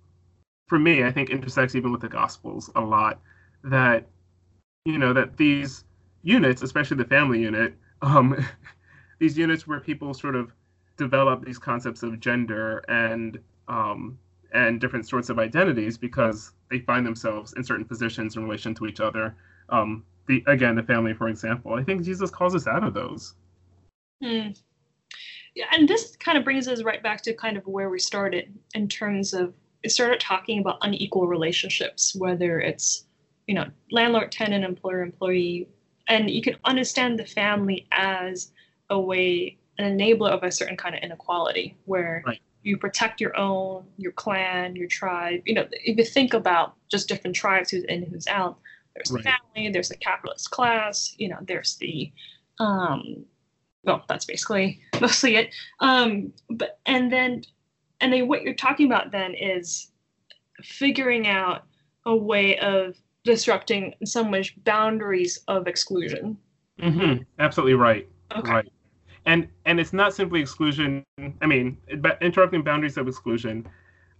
for 0.68 0.78
me, 0.78 1.05
I 1.05 1.11
think 1.11 1.30
intersects 1.30 1.74
even 1.74 1.91
with 1.91 2.01
the 2.03 2.09
Gospels 2.09 2.70
a 2.76 2.80
lot. 2.80 3.20
That 3.64 4.07
you 4.84 4.99
know 4.99 5.12
that 5.12 5.36
these 5.36 5.84
units, 6.22 6.62
especially 6.62 6.99
the 6.99 7.05
family 7.05 7.41
unit, 7.41 7.74
um, 8.03 8.47
these 9.18 9.38
units 9.38 9.66
where 9.66 9.80
people 9.80 10.12
sort 10.14 10.36
of 10.36 10.53
develop 10.97 11.45
these 11.45 11.59
concepts 11.59 12.03
of 12.03 12.20
gender 12.20 12.84
and 12.88 13.38
um, 13.68 14.18
and 14.53 14.80
different 14.80 15.09
sorts 15.09 15.28
of 15.28 15.38
identities 15.38 15.96
because 15.96 16.53
they 16.70 16.80
find 16.80 17.07
themselves 17.07 17.55
in 17.57 17.64
certain 17.64 17.84
positions 17.84 18.36
in 18.36 18.42
relation 18.42 18.74
to 18.74 18.86
each 18.86 19.01
other. 19.01 19.36
Um, 19.68 20.05
the 20.26 20.42
again, 20.46 20.76
the 20.76 20.82
family, 20.82 21.14
for 21.14 21.28
example. 21.28 21.74
I 21.74 21.82
think 21.82 22.03
Jesus 22.03 22.30
calls 22.30 22.55
us 22.55 22.66
out 22.66 22.84
of 22.84 22.94
those. 22.94 23.34
Hmm. 24.22 24.51
Yeah, 25.55 25.66
and 25.72 25.88
this 25.88 26.16
kind 26.16 26.38
of 26.38 26.44
brings 26.44 26.68
us 26.68 26.82
right 26.82 27.03
back 27.03 27.22
to 27.22 27.34
kind 27.34 27.57
of 27.57 27.66
where 27.66 27.90
we 27.90 27.98
started 27.98 28.57
in 28.74 28.88
terms 28.88 29.34
of 29.34 29.53
it 29.82 29.90
started 29.90 30.20
talking 30.20 30.61
about 30.61 30.78
unequal 30.82 31.26
relationships, 31.26 32.14
whether 32.14 32.61
it's 32.61 33.07
you 33.46 33.55
know 33.55 33.66
landlord, 33.90 34.30
tenant, 34.30 34.64
employer, 34.64 35.03
employee, 35.03 35.68
and 36.07 36.30
you 36.30 36.42
can 36.42 36.57
understand 36.64 37.18
the 37.18 37.26
family 37.26 37.86
as 37.90 38.53
a 38.90 39.01
way 39.01 39.57
an 39.78 39.98
enabler 39.98 40.30
of 40.30 40.42
a 40.42 40.53
certain 40.53 40.76
kind 40.76 40.94
of 40.94 41.03
inequality 41.03 41.76
where 41.86 42.22
right. 42.26 42.40
You 42.62 42.76
protect 42.76 43.20
your 43.20 43.36
own, 43.38 43.84
your 43.96 44.12
clan, 44.12 44.76
your 44.76 44.88
tribe. 44.88 45.42
You 45.46 45.54
know, 45.54 45.66
if 45.72 45.96
you 45.96 46.04
think 46.04 46.34
about 46.34 46.74
just 46.90 47.08
different 47.08 47.36
tribes 47.36 47.70
who's 47.70 47.84
in, 47.84 48.04
who's 48.04 48.26
out, 48.26 48.58
there's 48.94 49.11
right. 49.11 49.24
the 49.24 49.30
family, 49.30 49.72
there's 49.72 49.88
the 49.88 49.96
capitalist 49.96 50.50
class, 50.50 51.14
you 51.18 51.28
know, 51.28 51.38
there's 51.42 51.76
the 51.76 52.12
um 52.58 53.24
well, 53.84 54.04
that's 54.08 54.26
basically 54.26 54.80
mostly 55.00 55.36
it. 55.36 55.54
Um, 55.80 56.32
but 56.50 56.78
and 56.86 57.12
then 57.12 57.44
and 58.00 58.12
then 58.12 58.28
what 58.28 58.42
you're 58.42 58.54
talking 58.54 58.86
about 58.86 59.11
then 59.11 59.34
is 59.34 59.90
figuring 60.62 61.26
out 61.26 61.64
a 62.06 62.14
way 62.14 62.58
of 62.58 62.96
disrupting 63.24 63.94
in 64.00 64.06
some 64.06 64.30
ways 64.30 64.50
boundaries 64.64 65.38
of 65.48 65.66
exclusion. 65.66 66.36
Mm-hmm. 66.80 67.22
Absolutely 67.38 67.74
right. 67.74 68.08
Okay. 68.36 68.50
Right. 68.50 68.72
And 69.27 69.49
and 69.66 69.79
it's 69.81 69.93
not 69.93 70.14
simply 70.14 70.41
exclusion. 70.41 71.05
I 71.41 71.47
mean, 71.47 71.77
but 71.99 72.21
interrupting 72.23 72.62
boundaries 72.62 72.97
of 72.97 73.09
exclusion, 73.09 73.68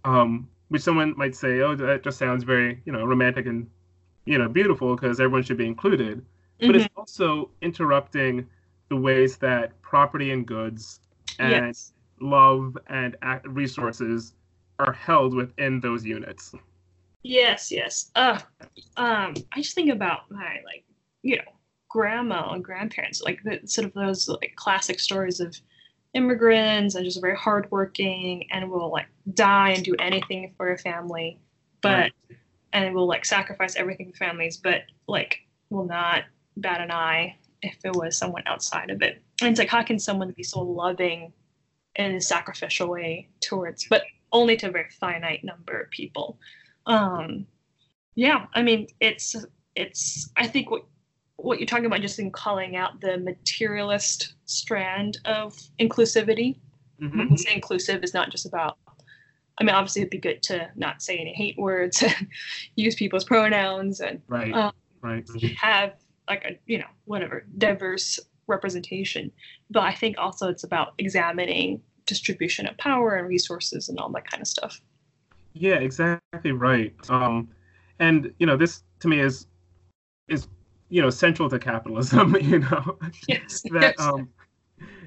um, 0.05 0.47
which 0.69 0.81
someone 0.81 1.13
might 1.17 1.35
say, 1.35 1.61
oh, 1.61 1.75
that 1.75 2.03
just 2.03 2.17
sounds 2.19 2.43
very 2.43 2.81
you 2.85 2.91
know 2.91 3.05
romantic 3.05 3.45
and 3.45 3.69
you 4.25 4.37
know 4.37 4.47
beautiful 4.47 4.95
because 4.95 5.19
everyone 5.19 5.43
should 5.43 5.57
be 5.57 5.67
included. 5.67 6.23
But 6.65 6.75
Mhm. 6.75 6.77
it's 6.77 6.89
also 6.95 7.49
interrupting 7.61 8.47
the 8.89 8.95
ways 8.97 9.37
that 9.37 9.81
property 9.81 10.31
and 10.31 10.45
goods 10.45 10.99
and 11.39 11.75
Yes. 11.75 11.93
love 12.19 12.77
and 12.87 13.15
resources 13.45 14.33
are 14.79 14.93
held 14.93 15.33
within 15.35 15.79
those 15.79 16.05
units. 16.05 16.53
Yes, 17.23 17.71
yes. 17.71 18.11
Uh, 18.15 18.39
um, 18.97 19.33
I 19.51 19.61
just 19.61 19.75
think 19.75 19.91
about 19.91 20.31
my 20.31 20.57
like, 20.65 20.85
you 21.23 21.37
know, 21.37 21.50
grandma 21.91 22.53
and 22.53 22.63
grandparents, 22.63 23.21
like 23.21 23.41
the 23.43 23.59
sort 23.65 23.85
of 23.85 23.93
those 23.93 24.29
like 24.29 24.53
classic 24.55 24.99
stories 24.99 25.41
of 25.41 25.59
immigrants 26.13 26.95
and 26.95 27.03
just 27.03 27.19
very 27.19 27.35
hardworking 27.35 28.45
and 28.51 28.69
will 28.71 28.89
like 28.91 29.07
die 29.33 29.71
and 29.71 29.83
do 29.83 29.95
anything 29.99 30.53
for 30.55 30.71
a 30.71 30.77
family, 30.77 31.37
but 31.81 32.11
and 32.73 32.95
will 32.95 33.07
like 33.07 33.25
sacrifice 33.25 33.75
everything 33.75 34.09
for 34.11 34.17
families, 34.17 34.55
but 34.55 34.83
like 35.07 35.39
will 35.69 35.85
not 35.85 36.23
bat 36.57 36.79
an 36.79 36.91
eye 36.91 37.35
if 37.61 37.77
it 37.83 37.93
was 37.95 38.17
someone 38.17 38.43
outside 38.45 38.89
of 38.89 39.01
it. 39.01 39.21
And 39.41 39.49
it's 39.49 39.59
like, 39.59 39.69
how 39.69 39.83
can 39.83 39.99
someone 39.99 40.31
be 40.31 40.43
so 40.43 40.61
loving 40.61 41.33
in 41.97 42.15
a 42.15 42.21
sacrificial 42.21 42.87
way 42.87 43.27
towards, 43.41 43.85
but 43.89 44.03
only 44.31 44.55
to 44.57 44.69
a 44.69 44.71
very 44.71 44.89
finite 44.99 45.43
number 45.43 45.81
of 45.81 45.91
people? 45.91 46.39
Um, 46.85 47.45
yeah, 48.15 48.45
I 48.53 48.61
mean, 48.61 48.87
it's 49.01 49.35
it's. 49.75 50.29
I 50.37 50.47
think 50.47 50.71
what 50.71 50.85
what 51.43 51.59
you're 51.59 51.67
talking 51.67 51.85
about 51.85 52.01
just 52.01 52.19
in 52.19 52.31
calling 52.31 52.75
out 52.75 53.01
the 53.01 53.17
materialist 53.17 54.33
strand 54.45 55.17
of 55.25 55.57
inclusivity. 55.79 56.57
Mhm. 57.01 57.17
When 57.17 57.29
we 57.29 57.37
say 57.37 57.53
inclusive 57.55 58.03
is 58.03 58.13
not 58.13 58.29
just 58.31 58.45
about. 58.45 58.77
I 59.59 59.63
mean, 59.63 59.75
obviously, 59.75 60.01
it'd 60.01 60.11
be 60.11 60.17
good 60.17 60.41
to 60.43 60.71
not 60.75 61.01
say 61.01 61.17
any 61.17 61.33
hate 61.33 61.57
words, 61.57 62.01
and 62.03 62.27
use 62.75 62.95
people's 62.95 63.23
pronouns, 63.25 63.99
and 63.99 64.21
Right. 64.27 64.53
Um, 64.53 64.71
right. 65.01 65.27
have 65.57 65.93
like 66.29 66.45
a 66.45 66.59
you 66.67 66.77
know 66.77 66.85
whatever 67.05 67.45
diverse 67.57 68.19
representation 68.47 69.31
but 69.71 69.81
i 69.83 69.93
think 69.93 70.17
also 70.17 70.47
it's 70.49 70.63
about 70.63 70.93
examining 70.99 71.81
distribution 72.05 72.67
of 72.67 72.77
power 72.77 73.15
and 73.15 73.27
resources 73.27 73.89
and 73.89 73.97
all 73.99 74.09
that 74.11 74.29
kind 74.29 74.39
of 74.41 74.47
stuff 74.47 74.79
Yeah, 75.53 75.75
exactly 75.75 76.51
right. 76.51 76.93
Um, 77.09 77.49
and 77.99 78.33
you 78.39 78.45
know, 78.45 78.55
this 78.55 78.83
to 78.99 79.07
me 79.07 79.19
is 79.19 79.47
is 80.29 80.47
you 80.91 81.01
know 81.01 81.09
central 81.09 81.49
to 81.49 81.57
capitalism. 81.57 82.35
You 82.41 82.59
know 82.59 82.99
yes 83.27 83.61
that 83.71 83.95
yes. 83.97 83.99
um, 83.99 84.29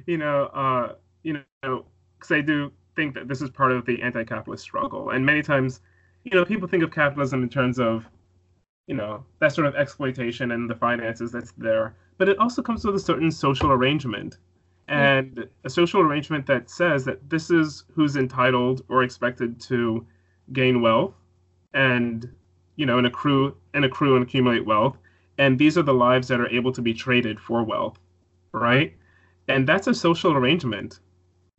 you 0.07 0.18
know 0.18 0.47
uh, 0.47 0.95
you 1.22 1.45
know 1.62 1.85
because 2.18 2.32
I 2.32 2.41
do 2.41 2.72
think 2.97 3.14
that 3.14 3.28
this 3.28 3.43
is 3.43 3.51
part 3.51 3.70
of 3.70 3.85
the 3.85 4.01
anti-capitalist 4.01 4.62
struggle, 4.62 5.11
and 5.11 5.24
many 5.24 5.43
times, 5.43 5.80
you 6.24 6.30
know, 6.32 6.45
people 6.45 6.66
think 6.66 6.82
of 6.82 6.91
capitalism 6.91 7.43
in 7.43 7.49
terms 7.49 7.78
of 7.78 8.07
you 8.87 8.95
know 8.95 9.24
that 9.41 9.53
sort 9.53 9.66
of 9.66 9.76
exploitation 9.76 10.51
and 10.53 10.68
the 10.68 10.74
finances 10.74 11.30
that's 11.30 11.53
there, 11.53 11.95
but 12.18 12.28
it 12.28 12.39
also 12.39 12.62
comes 12.62 12.85
with 12.85 12.97
a 12.97 13.01
certain 13.01 13.30
social 13.30 13.70
arrangement. 13.70 14.39
And 14.87 15.49
a 15.64 15.70
social 15.70 16.03
arrangement 16.03 16.45
that 16.47 16.68
says 16.68 17.07
that 17.07 17.30
this 17.30 17.51
is 17.51 17.85
who's 17.95 18.16
entitled 18.16 18.85
or 18.91 19.03
expected 19.03 19.59
to 19.62 20.07
gain 20.53 20.82
wealth 20.82 21.14
and 21.72 22.30
you 22.76 22.85
know 22.85 22.99
and 22.99 23.07
accrue 23.07 23.57
and 23.72 23.87
accrue 23.87 24.14
and 24.14 24.22
accumulate 24.22 24.66
wealth 24.66 24.99
and 25.39 25.59
these 25.59 25.76
are 25.76 25.82
the 25.82 25.95
lives 25.95 26.28
that 26.28 26.41
are 26.41 26.49
able 26.49 26.72
to 26.72 26.82
be 26.82 26.95
traded 26.95 27.41
for 27.41 27.62
wealth 27.62 27.99
right 28.53 28.95
and 29.49 29.68
that's 29.68 29.87
a 29.87 29.95
social 29.95 30.32
arrangement 30.32 31.01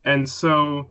and 0.04 0.28
so 0.28 0.88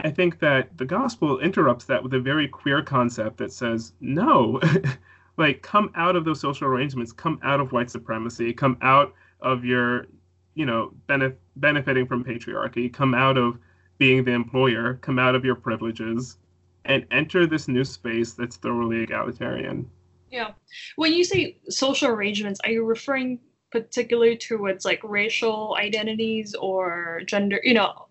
I 0.00 0.10
think 0.10 0.38
that 0.38 0.76
the 0.78 0.84
gospel 0.84 1.40
interrupts 1.40 1.84
that 1.86 2.02
with 2.02 2.14
a 2.14 2.20
very 2.20 2.46
queer 2.46 2.82
concept 2.82 3.38
that 3.38 3.52
says, 3.52 3.92
no, 4.00 4.60
like 5.36 5.62
come 5.62 5.90
out 5.96 6.14
of 6.14 6.24
those 6.24 6.40
social 6.40 6.68
arrangements, 6.68 7.12
come 7.12 7.40
out 7.42 7.58
of 7.58 7.72
white 7.72 7.90
supremacy, 7.90 8.52
come 8.52 8.78
out 8.80 9.12
of 9.40 9.64
your, 9.64 10.06
you 10.54 10.66
know, 10.66 10.92
benef- 11.08 11.36
benefiting 11.56 12.06
from 12.06 12.24
patriarchy, 12.24 12.92
come 12.92 13.12
out 13.12 13.36
of 13.36 13.58
being 13.98 14.24
the 14.24 14.32
employer, 14.32 14.94
come 15.02 15.18
out 15.18 15.34
of 15.34 15.44
your 15.44 15.56
privileges, 15.56 16.38
and 16.84 17.04
enter 17.10 17.46
this 17.46 17.66
new 17.66 17.84
space 17.84 18.32
that's 18.34 18.56
thoroughly 18.56 19.02
egalitarian. 19.02 19.90
Yeah. 20.30 20.52
When 20.96 21.12
you 21.12 21.24
say 21.24 21.58
social 21.68 22.08
arrangements, 22.08 22.60
are 22.64 22.70
you 22.70 22.84
referring 22.84 23.40
particularly 23.70 24.36
towards 24.36 24.84
like 24.84 25.00
racial 25.04 25.76
identities 25.78 26.54
or 26.54 27.22
gender, 27.26 27.60
you 27.62 27.74
know, 27.74 28.06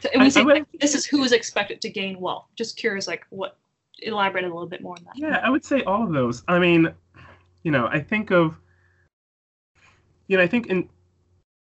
so 0.00 0.10
I, 0.18 0.30
I 0.36 0.42
would, 0.42 0.66
this 0.80 0.94
is 0.94 1.06
who 1.06 1.24
is 1.24 1.32
expected 1.32 1.80
to 1.80 1.88
gain 1.88 2.20
wealth. 2.20 2.46
Just 2.56 2.76
curious, 2.76 3.06
like 3.06 3.24
what 3.30 3.56
elaborate 4.00 4.44
a 4.44 4.48
little 4.48 4.66
bit 4.66 4.82
more 4.82 4.96
on 4.98 5.04
that. 5.04 5.16
Yeah, 5.16 5.40
I 5.42 5.48
would 5.48 5.64
say 5.64 5.82
all 5.84 6.02
of 6.02 6.12
those. 6.12 6.42
I 6.46 6.58
mean, 6.58 6.92
you 7.62 7.70
know, 7.70 7.86
I 7.86 8.00
think 8.00 8.30
of, 8.30 8.58
you 10.28 10.36
know, 10.36 10.42
I 10.42 10.46
think 10.46 10.66
in 10.66 10.88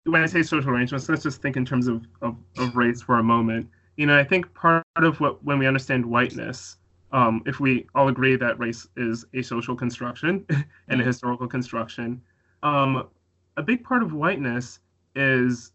when 0.05 0.23
I 0.23 0.27
say 0.27 0.43
social 0.43 0.71
arrangements, 0.71 1.09
let's 1.09 1.23
just 1.23 1.41
think 1.43 1.57
in 1.57 1.65
terms 1.65 1.87
of, 1.87 2.05
of, 2.23 2.37
of 2.59 2.77
race 2.77 3.01
for 3.01 3.19
a 3.19 3.23
moment. 3.23 3.69
You 3.97 4.07
know, 4.07 4.19
I 4.19 4.25
think 4.25 4.53
part 4.53 4.83
of 4.97 5.21
what 5.21 5.43
when 5.45 5.59
we 5.59 5.67
understand 5.67 6.05
whiteness, 6.05 6.77
um, 7.15 7.43
if 7.47 7.61
we 7.61 7.87
all 7.95 8.09
agree 8.09 8.35
that 8.35 8.59
race 8.59 8.89
is 8.97 9.25
a 9.35 9.41
social 9.41 9.77
construction 9.77 10.45
and 10.89 11.01
a 11.01 11.05
historical 11.05 11.47
construction, 11.47 12.21
um, 12.65 13.09
a 13.57 13.63
big 13.63 13.85
part 13.85 14.03
of 14.03 14.13
whiteness 14.13 14.81
is 15.15 15.71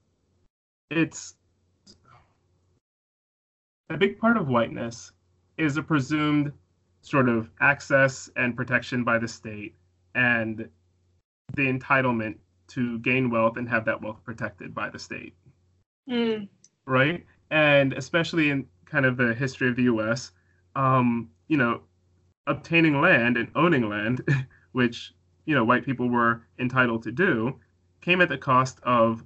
it's 0.91 1.35
a 3.89 3.95
big 3.95 4.19
part 4.19 4.35
of 4.35 4.49
whiteness 4.49 5.13
is 5.57 5.77
a 5.77 5.81
presumed 5.81 6.51
sort 7.01 7.29
of 7.29 7.49
access 7.61 8.29
and 8.35 8.57
protection 8.57 9.05
by 9.05 9.17
the 9.17 9.27
state 9.27 9.75
and 10.15 10.67
the 11.55 11.71
entitlement 11.71 12.35
to 12.67 12.99
gain 12.99 13.29
wealth 13.29 13.55
and 13.55 13.69
have 13.69 13.85
that 13.85 14.01
wealth 14.01 14.19
protected 14.25 14.75
by 14.75 14.89
the 14.89 14.99
state. 14.99 15.33
Mm. 16.09 16.49
Right? 16.85 17.25
And 17.49 17.93
especially 17.93 18.49
in 18.49 18.67
kind 18.85 19.05
of 19.05 19.15
the 19.15 19.33
history 19.33 19.69
of 19.69 19.77
the 19.77 19.83
US, 19.83 20.33
um, 20.75 21.29
you 21.47 21.57
know, 21.57 21.81
obtaining 22.47 23.01
land 23.01 23.37
and 23.37 23.49
owning 23.55 23.89
land, 23.89 24.21
which, 24.71 25.13
you 25.45 25.55
know, 25.55 25.63
white 25.63 25.85
people 25.85 26.09
were 26.09 26.43
entitled 26.59 27.03
to 27.03 27.11
do, 27.11 27.59
came 28.01 28.21
at 28.21 28.29
the 28.29 28.37
cost 28.37 28.79
of 28.83 29.23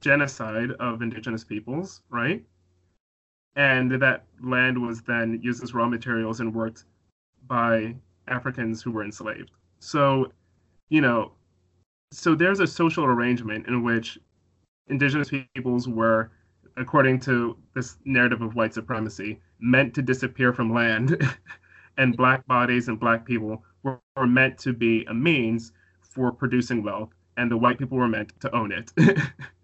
genocide 0.00 0.70
of 0.72 1.02
indigenous 1.02 1.44
peoples, 1.44 2.02
right? 2.10 2.44
and 3.56 3.90
that 3.90 4.24
land 4.42 4.80
was 4.80 5.02
then 5.02 5.40
used 5.42 5.62
as 5.62 5.74
raw 5.74 5.88
materials 5.88 6.40
and 6.40 6.54
worked 6.54 6.84
by 7.46 7.96
Africans 8.28 8.82
who 8.82 8.92
were 8.92 9.02
enslaved. 9.02 9.50
So, 9.80 10.30
you 10.90 11.00
know, 11.00 11.32
so 12.12 12.34
there's 12.34 12.60
a 12.60 12.66
social 12.66 13.04
arrangement 13.04 13.66
in 13.66 13.82
which 13.82 14.18
indigenous 14.88 15.30
peoples 15.54 15.88
were, 15.88 16.30
according 16.76 17.18
to 17.20 17.56
this 17.74 17.96
narrative 18.04 18.42
of 18.42 18.54
white 18.54 18.74
supremacy, 18.74 19.40
meant 19.58 19.94
to 19.94 20.02
disappear 20.02 20.52
from 20.52 20.72
land, 20.72 21.20
and 21.98 22.16
black 22.16 22.46
bodies 22.46 22.88
and 22.88 23.00
black 23.00 23.24
people 23.24 23.62
were, 23.82 24.00
were 24.16 24.26
meant 24.26 24.58
to 24.58 24.72
be 24.72 25.04
a 25.04 25.14
means 25.14 25.72
for 26.00 26.32
producing 26.32 26.82
wealth, 26.82 27.10
and 27.36 27.50
the 27.50 27.56
white 27.56 27.78
people 27.78 27.98
were 27.98 28.08
meant 28.08 28.32
to 28.40 28.54
own 28.54 28.72
it 28.72 28.92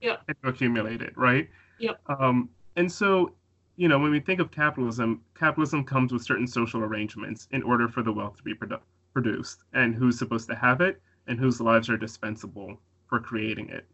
yep. 0.01 0.22
and 0.28 0.36
to 0.43 0.49
accumulate 0.49 1.03
it, 1.03 1.16
right? 1.16 1.49
Yep. 1.78 2.01
Um, 2.07 2.49
and 2.76 2.90
so 2.90 3.32
you 3.76 3.88
know, 3.88 3.99
when 3.99 4.11
we 4.11 4.20
think 4.20 4.40
of 4.40 4.51
capitalism, 4.51 5.22
capitalism 5.34 5.84
comes 5.84 6.12
with 6.12 6.22
certain 6.22 6.47
social 6.47 6.82
arrangements 6.82 7.49
in 7.53 7.62
order 7.62 7.88
for 7.88 8.03
the 8.03 8.12
wealth 8.12 8.36
to 8.36 8.43
be 8.43 8.55
produ- 8.55 8.80
produced, 9.12 9.64
and 9.72 9.95
who's 9.95 10.18
supposed 10.18 10.49
to 10.49 10.55
have 10.55 10.80
it, 10.80 11.01
and 11.26 11.38
whose 11.38 11.61
lives 11.61 11.88
are 11.88 11.97
dispensable 11.97 12.78
for 13.07 13.18
creating 13.18 13.70
it. 13.70 13.86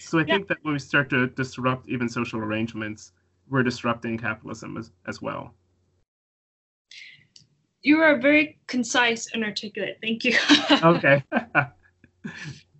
So 0.00 0.18
I 0.18 0.22
yeah. 0.22 0.34
think 0.34 0.48
that 0.48 0.58
when 0.62 0.74
we 0.74 0.80
start 0.80 1.08
to 1.10 1.28
disrupt 1.28 1.88
even 1.88 2.08
social 2.08 2.40
arrangements, 2.40 3.12
we're 3.52 3.62
disrupting 3.62 4.18
capitalism 4.18 4.78
as, 4.78 4.90
as 5.06 5.20
well. 5.20 5.54
You 7.82 8.00
are 8.00 8.18
very 8.18 8.58
concise 8.66 9.28
and 9.34 9.44
articulate. 9.44 9.98
Thank 10.00 10.24
you. 10.24 10.36
okay. 10.82 11.22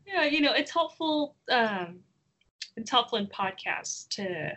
yeah, 0.07 0.25
you 0.25 0.41
know, 0.41 0.55
it's 0.55 0.71
helpful. 0.71 1.37
Um, 1.51 2.01
it's 2.77 2.91
helpful 2.91 3.19
in 3.19 3.27
podcasts 3.27 4.09
to 4.11 4.53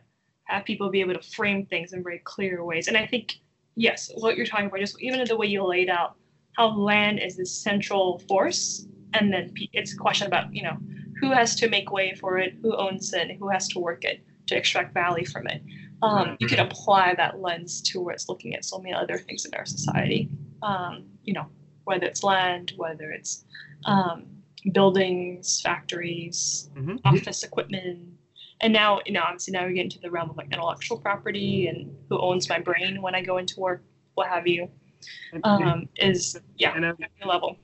have 0.46 0.64
people 0.64 0.90
be 0.90 1.02
able 1.02 1.16
to 1.16 1.22
frame 1.22 1.66
things 1.66 1.92
in 1.92 2.02
very 2.02 2.20
clear 2.20 2.64
ways. 2.64 2.88
And 2.88 2.96
I 2.96 3.06
think, 3.06 3.34
yes, 3.76 4.10
what 4.16 4.38
you're 4.38 4.46
talking 4.46 4.68
about, 4.68 4.80
just 4.80 5.02
even 5.02 5.26
the 5.28 5.36
way 5.36 5.48
you 5.48 5.64
laid 5.64 5.90
out 5.90 6.16
how 6.56 6.70
land 6.70 7.20
is 7.20 7.36
the 7.36 7.46
central 7.46 8.20
force, 8.30 8.88
and 9.14 9.34
then 9.34 9.54
it's 9.74 9.94
a 9.94 9.98
question 9.98 10.28
about, 10.28 10.56
you 10.56 10.64
know, 10.64 10.78
who 11.20 11.32
has 11.32 11.56
to 11.56 11.68
make 11.68 11.92
way 11.92 12.16
for 12.16 12.38
it, 12.38 12.54
who 12.62 12.74
owns 12.78 13.14
it, 13.14 13.36
who 13.38 13.50
has 13.50 13.68
to 13.70 13.80
work 13.80 14.06
it 14.06 14.24
to 14.48 14.56
extract 14.56 14.94
value 14.94 15.26
from 15.26 15.48
it. 15.48 15.62
Um, 16.02 16.38
you 16.40 16.48
could 16.48 16.60
apply 16.60 17.16
that 17.16 17.40
lens 17.40 17.82
towards 17.82 18.30
looking 18.30 18.54
at 18.54 18.66
so 18.66 18.80
many 18.80 18.94
other 18.94 19.18
things 19.18 19.46
in 19.46 19.54
our 19.56 19.66
society. 19.66 20.30
Um, 20.62 21.06
you 21.24 21.34
know, 21.34 21.48
whether 21.86 22.06
it's 22.06 22.24
land, 22.24 22.74
whether 22.78 23.12
it's 23.12 23.46
um, 23.86 24.26
buildings, 24.72 25.62
factories, 25.62 26.70
mm-hmm. 26.76 26.98
office 27.06 27.44
equipment, 27.44 28.16
and 28.62 28.74
now 28.74 29.00
you 29.06 29.14
know 29.14 29.22
obviously 29.24 29.52
now 29.52 29.66
we 29.68 29.74
get 29.74 29.84
into 29.84 30.00
the 30.00 30.10
realm 30.10 30.30
of 30.30 30.38
like 30.38 30.52
intellectual 30.52 30.98
property 30.98 31.68
and 31.68 31.96
who 32.10 32.20
owns 32.20 32.50
my 32.50 32.60
brain 32.60 33.02
when 33.02 33.16
i 33.16 33.22
go 33.22 33.38
into 33.38 33.60
work 33.60 33.84
what 34.16 34.28
have 34.28 34.48
you 34.48 34.70
um, 35.44 35.88
is 35.98 36.40
yeah 36.58 36.74
and 36.76 36.86
I'd, 36.86 36.96
level 37.26 37.58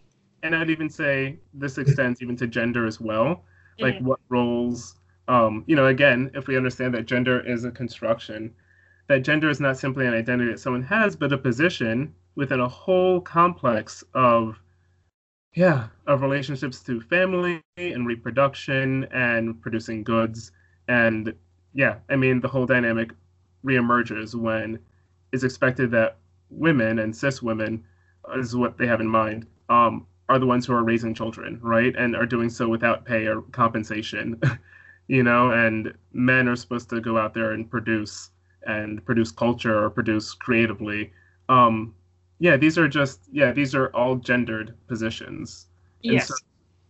and 0.43 0.55
i'd 0.55 0.69
even 0.69 0.89
say 0.89 1.39
this 1.53 1.77
extends 1.77 2.21
even 2.21 2.35
to 2.37 2.47
gender 2.47 2.85
as 2.85 2.99
well 2.99 3.43
like 3.79 3.95
mm-hmm. 3.95 4.05
what 4.07 4.19
roles 4.29 5.00
um, 5.31 5.63
you 5.67 5.75
know 5.75 5.87
again 5.87 6.29
if 6.33 6.47
we 6.47 6.57
understand 6.57 6.93
that 6.93 7.05
gender 7.05 7.39
is 7.47 7.65
a 7.65 7.71
construction 7.71 8.53
that 9.07 9.19
gender 9.23 9.49
is 9.49 9.59
not 9.59 9.77
simply 9.77 10.05
an 10.05 10.13
identity 10.13 10.51
that 10.51 10.59
someone 10.59 10.83
has 10.83 11.15
but 11.15 11.33
a 11.33 11.37
position 11.37 12.13
within 12.35 12.59
a 12.59 12.67
whole 12.67 13.19
complex 13.21 14.03
of 14.13 14.59
yeah 15.53 15.87
of 16.07 16.21
relationships 16.21 16.81
to 16.81 17.01
family 17.01 17.61
and 17.77 18.07
reproduction 18.07 19.05
and 19.11 19.61
producing 19.61 20.03
goods 20.03 20.51
and 20.87 21.33
yeah, 21.73 21.97
I 22.09 22.15
mean, 22.15 22.41
the 22.41 22.47
whole 22.47 22.65
dynamic 22.65 23.11
reemerges 23.63 24.35
when 24.35 24.79
it's 25.31 25.43
expected 25.43 25.91
that 25.91 26.17
women 26.49 26.99
and 26.99 27.15
cis 27.15 27.41
women 27.41 27.83
is 28.35 28.55
what 28.55 28.77
they 28.77 28.87
have 28.87 28.99
in 28.99 29.07
mind 29.07 29.47
um, 29.69 30.05
are 30.27 30.39
the 30.39 30.45
ones 30.45 30.65
who 30.65 30.73
are 30.73 30.83
raising 30.83 31.13
children, 31.13 31.59
right? 31.61 31.95
And 31.97 32.15
are 32.15 32.25
doing 32.25 32.49
so 32.49 32.67
without 32.67 33.05
pay 33.05 33.27
or 33.27 33.41
compensation, 33.41 34.39
you 35.07 35.23
know, 35.23 35.51
and 35.51 35.93
men 36.13 36.47
are 36.47 36.55
supposed 36.55 36.89
to 36.89 37.01
go 37.01 37.17
out 37.17 37.33
there 37.33 37.51
and 37.51 37.69
produce 37.69 38.31
and 38.67 39.03
produce 39.05 39.31
culture 39.31 39.83
or 39.83 39.89
produce 39.89 40.33
creatively. 40.33 41.11
Um, 41.49 41.95
yeah, 42.39 42.57
these 42.57 42.77
are 42.77 42.87
just, 42.87 43.21
yeah, 43.31 43.51
these 43.51 43.73
are 43.73 43.87
all 43.87 44.15
gendered 44.15 44.75
positions. 44.87 45.67
Yes. 46.01 46.27
So 46.27 46.35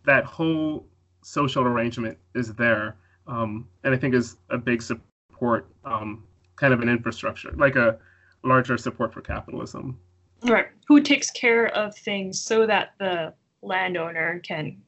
that 0.04 0.24
whole 0.24 0.86
social 1.22 1.64
arrangement 1.64 2.18
is 2.34 2.54
there 2.54 2.96
um, 3.26 3.68
and 3.84 3.94
I 3.94 3.98
think 3.98 4.14
is 4.14 4.36
a 4.50 4.58
big 4.58 4.82
support, 4.82 5.68
um, 5.84 6.24
kind 6.56 6.72
of 6.72 6.80
an 6.80 6.88
infrastructure, 6.88 7.52
like 7.56 7.76
a 7.76 7.98
larger 8.42 8.76
support 8.76 9.12
for 9.12 9.20
capitalism. 9.20 9.98
Right. 10.44 10.66
Who 10.88 11.00
takes 11.00 11.30
care 11.30 11.68
of 11.68 11.96
things 11.96 12.40
so 12.40 12.66
that 12.66 12.94
the 12.98 13.34
landowner 13.62 14.40
can, 14.40 14.82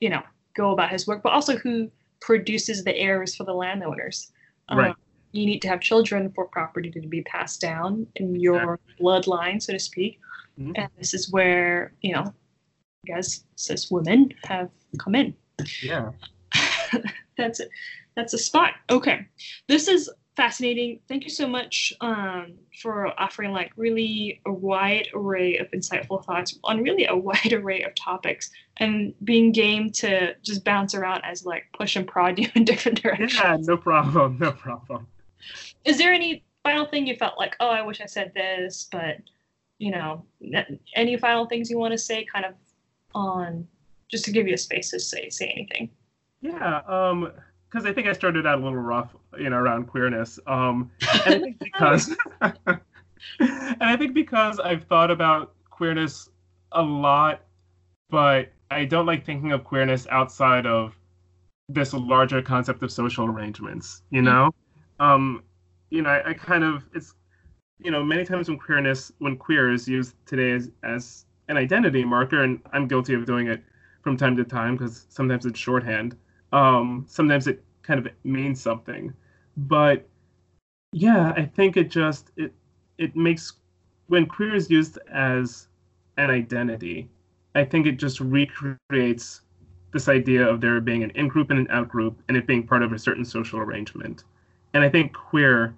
you 0.00 0.10
know, 0.10 0.22
go 0.56 0.72
about 0.72 0.90
his 0.90 1.06
work, 1.06 1.22
but 1.22 1.32
also 1.32 1.56
who 1.56 1.90
produces 2.20 2.84
the 2.84 2.96
heirs 2.96 3.34
for 3.34 3.44
the 3.44 3.52
landowners. 3.52 4.32
Um, 4.68 4.78
right. 4.78 4.94
You 5.32 5.46
need 5.46 5.60
to 5.62 5.68
have 5.68 5.80
children 5.80 6.32
for 6.34 6.46
property 6.46 6.90
to 6.90 7.00
be 7.00 7.22
passed 7.22 7.60
down 7.60 8.06
in 8.16 8.34
your 8.34 8.78
bloodline, 9.00 9.62
so 9.62 9.72
to 9.72 9.78
speak. 9.78 10.18
Mm-hmm. 10.58 10.72
And 10.76 10.88
this 10.98 11.14
is 11.14 11.30
where, 11.30 11.92
you 12.00 12.14
know, 12.14 12.22
I 12.22 13.06
guess 13.06 13.44
cis 13.56 13.90
women 13.90 14.32
have 14.44 14.70
come 14.98 15.14
in. 15.14 15.34
Yeah. 15.82 16.10
that's 17.36 17.60
it. 17.60 17.68
That's 18.16 18.34
a 18.34 18.38
spot. 18.38 18.72
Okay. 18.90 19.26
This 19.68 19.86
is 19.86 20.10
fascinating. 20.38 21.00
Thank 21.08 21.24
you 21.24 21.30
so 21.30 21.48
much 21.48 21.92
um, 22.00 22.54
for 22.80 23.08
offering 23.20 23.50
like 23.50 23.72
really 23.76 24.40
a 24.46 24.52
wide 24.52 25.08
array 25.12 25.58
of 25.58 25.68
insightful 25.72 26.24
thoughts 26.24 26.56
on 26.62 26.80
really 26.80 27.06
a 27.06 27.16
wide 27.28 27.52
array 27.52 27.82
of 27.82 27.92
topics 27.96 28.50
and 28.76 29.12
being 29.24 29.50
game 29.50 29.90
to 29.90 30.36
just 30.44 30.62
bounce 30.62 30.94
around 30.94 31.22
as 31.24 31.44
like 31.44 31.64
push 31.76 31.96
and 31.96 32.06
prod 32.06 32.38
you 32.38 32.48
in 32.54 32.64
different 32.64 33.02
directions. 33.02 33.34
Yeah, 33.34 33.56
no 33.58 33.76
problem. 33.76 34.38
No 34.38 34.52
problem. 34.52 35.08
Is 35.84 35.98
there 35.98 36.12
any 36.12 36.44
final 36.62 36.86
thing 36.86 37.08
you 37.08 37.16
felt 37.16 37.36
like, 37.36 37.56
oh, 37.58 37.68
I 37.68 37.82
wish 37.82 38.00
I 38.00 38.06
said 38.06 38.32
this, 38.32 38.88
but 38.92 39.16
you 39.78 39.90
know, 39.90 40.24
any 40.94 41.16
final 41.16 41.46
things 41.46 41.68
you 41.68 41.78
want 41.78 41.92
to 41.92 41.98
say 41.98 42.24
kind 42.32 42.44
of 42.44 42.54
on 43.12 43.66
just 44.08 44.24
to 44.26 44.30
give 44.30 44.46
you 44.46 44.54
a 44.54 44.58
space 44.58 44.90
to 44.90 45.00
say 45.00 45.30
say 45.30 45.48
anything? 45.48 45.90
Yeah. 46.40 46.82
Um, 46.86 47.32
because 47.70 47.86
I 47.86 47.92
think 47.92 48.06
I 48.06 48.12
started 48.12 48.46
out 48.46 48.58
a 48.58 48.62
little 48.62 48.78
rough, 48.78 49.14
you 49.38 49.50
know, 49.50 49.56
around 49.56 49.86
queerness. 49.86 50.38
Um, 50.46 50.90
and 51.26 51.34
I 51.34 51.38
think 51.38 51.58
because, 51.64 52.16
and 52.40 52.80
I 53.80 53.96
think 53.96 54.14
because 54.14 54.58
I've 54.58 54.84
thought 54.84 55.10
about 55.10 55.54
queerness 55.70 56.30
a 56.72 56.82
lot, 56.82 57.42
but 58.10 58.48
I 58.70 58.84
don't 58.84 59.06
like 59.06 59.24
thinking 59.24 59.52
of 59.52 59.64
queerness 59.64 60.06
outside 60.10 60.66
of 60.66 60.98
this 61.68 61.92
larger 61.92 62.40
concept 62.40 62.82
of 62.82 62.90
social 62.90 63.26
arrangements. 63.26 64.02
You 64.10 64.22
know, 64.22 64.54
um, 65.00 65.42
you 65.90 66.02
know, 66.02 66.10
I, 66.10 66.30
I, 66.30 66.34
kind 66.34 66.64
of 66.64 66.84
it's, 66.94 67.14
you 67.78 67.90
know, 67.90 68.02
many 68.02 68.24
times 68.24 68.48
when 68.48 68.58
queerness, 68.58 69.12
when 69.18 69.36
queer 69.36 69.72
is 69.72 69.86
used 69.86 70.14
today 70.26 70.52
as 70.52 70.70
as 70.82 71.26
an 71.48 71.56
identity 71.56 72.04
marker, 72.04 72.42
and 72.42 72.60
I'm 72.72 72.88
guilty 72.88 73.14
of 73.14 73.26
doing 73.26 73.48
it 73.48 73.62
from 74.02 74.16
time 74.16 74.36
to 74.36 74.44
time 74.44 74.76
because 74.76 75.06
sometimes 75.10 75.46
it's 75.46 75.58
shorthand. 75.58 76.16
Um, 76.52 77.04
sometimes 77.08 77.46
it 77.46 77.62
kind 77.82 78.04
of 78.04 78.12
means 78.24 78.60
something, 78.60 79.12
but 79.56 80.06
yeah, 80.92 81.32
I 81.36 81.44
think 81.44 81.76
it 81.76 81.90
just 81.90 82.30
it 82.36 82.52
it 82.96 83.14
makes 83.14 83.54
when 84.06 84.26
queer 84.26 84.54
is 84.54 84.70
used 84.70 84.98
as 85.10 85.68
an 86.16 86.30
identity, 86.30 87.08
I 87.54 87.64
think 87.64 87.86
it 87.86 87.98
just 87.98 88.20
recreates 88.20 89.42
this 89.92 90.08
idea 90.08 90.46
of 90.46 90.60
there 90.60 90.80
being 90.80 91.02
an 91.02 91.10
in 91.10 91.28
group 91.28 91.50
and 91.50 91.58
an 91.58 91.68
out 91.70 91.88
group 91.88 92.20
and 92.28 92.36
it 92.36 92.46
being 92.46 92.66
part 92.66 92.82
of 92.82 92.92
a 92.92 92.98
certain 92.98 93.24
social 93.24 93.58
arrangement. 93.60 94.24
And 94.74 94.84
I 94.84 94.88
think 94.88 95.12
queer 95.12 95.74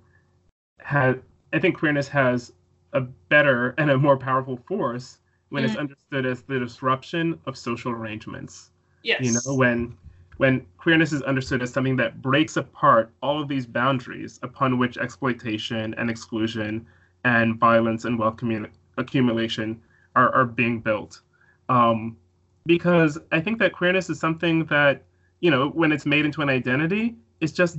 has 0.80 1.16
I 1.52 1.58
think 1.58 1.76
queerness 1.76 2.08
has 2.08 2.52
a 2.92 3.00
better 3.00 3.74
and 3.78 3.90
a 3.90 3.98
more 3.98 4.16
powerful 4.16 4.56
force 4.66 5.18
when 5.50 5.62
mm. 5.62 5.68
it's 5.68 5.76
understood 5.76 6.26
as 6.26 6.42
the 6.42 6.58
disruption 6.58 7.38
of 7.46 7.56
social 7.56 7.92
arrangements. 7.92 8.70
Yes. 9.02 9.20
You 9.22 9.32
know, 9.32 9.54
when 9.54 9.96
when 10.40 10.64
queerness 10.78 11.12
is 11.12 11.20
understood 11.20 11.60
as 11.60 11.70
something 11.70 11.96
that 11.96 12.22
breaks 12.22 12.56
apart 12.56 13.12
all 13.22 13.42
of 13.42 13.46
these 13.46 13.66
boundaries 13.66 14.40
upon 14.42 14.78
which 14.78 14.96
exploitation 14.96 15.92
and 15.98 16.08
exclusion 16.08 16.86
and 17.24 17.60
violence 17.60 18.06
and 18.06 18.18
wealth 18.18 18.38
commun- 18.38 18.70
accumulation 18.96 19.78
are, 20.16 20.34
are 20.34 20.46
being 20.46 20.80
built. 20.80 21.20
Um, 21.68 22.16
because 22.64 23.18
I 23.32 23.38
think 23.38 23.58
that 23.58 23.74
queerness 23.74 24.08
is 24.08 24.18
something 24.18 24.64
that, 24.64 25.02
you 25.40 25.50
know, 25.50 25.68
when 25.68 25.92
it's 25.92 26.06
made 26.06 26.24
into 26.24 26.40
an 26.40 26.48
identity, 26.48 27.16
it's 27.42 27.52
just 27.52 27.78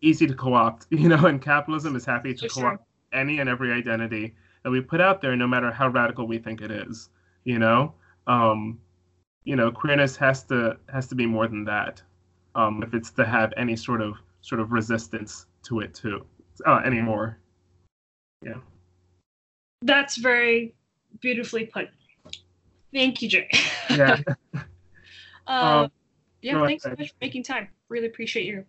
easy 0.00 0.26
to 0.26 0.34
co-opt, 0.34 0.86
you 0.90 1.08
know, 1.08 1.26
and 1.26 1.40
capitalism 1.40 1.94
is 1.94 2.04
happy 2.04 2.34
to 2.34 2.48
co-opt 2.48 2.78
sure. 2.78 2.86
any 3.12 3.38
and 3.38 3.48
every 3.48 3.70
identity 3.70 4.34
that 4.64 4.70
we 4.70 4.80
put 4.80 5.00
out 5.00 5.20
there, 5.20 5.36
no 5.36 5.46
matter 5.46 5.70
how 5.70 5.86
radical 5.86 6.26
we 6.26 6.38
think 6.38 6.60
it 6.60 6.72
is, 6.72 7.08
you 7.44 7.60
know. 7.60 7.94
Um, 8.26 8.80
you 9.50 9.56
know, 9.56 9.72
queerness 9.72 10.14
has 10.14 10.44
to 10.44 10.76
has 10.92 11.08
to 11.08 11.16
be 11.16 11.26
more 11.26 11.48
than 11.48 11.64
that, 11.64 12.00
um, 12.54 12.84
if 12.84 12.94
it's 12.94 13.10
to 13.10 13.26
have 13.26 13.52
any 13.56 13.74
sort 13.74 14.00
of 14.00 14.14
sort 14.42 14.60
of 14.60 14.70
resistance 14.70 15.46
to 15.64 15.80
it 15.80 15.92
too, 15.92 16.24
uh, 16.68 16.80
anymore. 16.84 17.36
Yeah. 18.46 18.60
That's 19.82 20.18
very 20.18 20.76
beautifully 21.20 21.66
put. 21.66 21.88
Thank 22.94 23.22
you, 23.22 23.28
Jay. 23.28 23.50
Yeah. 23.90 24.18
uh, 24.54 24.60
um, 25.48 25.92
yeah, 26.42 26.64
thanks 26.64 26.84
so 26.84 26.90
much 26.90 27.08
for 27.08 27.16
making 27.20 27.42
time. 27.42 27.70
Really 27.88 28.06
appreciate 28.06 28.46
you. 28.46 28.64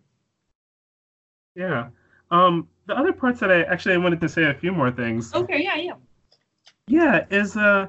Yeah. 1.54 1.90
Um, 2.32 2.66
the 2.86 2.98
other 2.98 3.12
parts 3.12 3.38
that 3.38 3.52
I 3.52 3.62
actually 3.62 3.94
I 3.94 3.98
wanted 3.98 4.20
to 4.20 4.28
say 4.28 4.46
a 4.46 4.54
few 4.54 4.72
more 4.72 4.90
things. 4.90 5.32
Okay, 5.32 5.62
yeah, 5.62 5.76
yeah. 5.76 5.94
Yeah, 6.88 7.24
is 7.30 7.56
uh, 7.56 7.86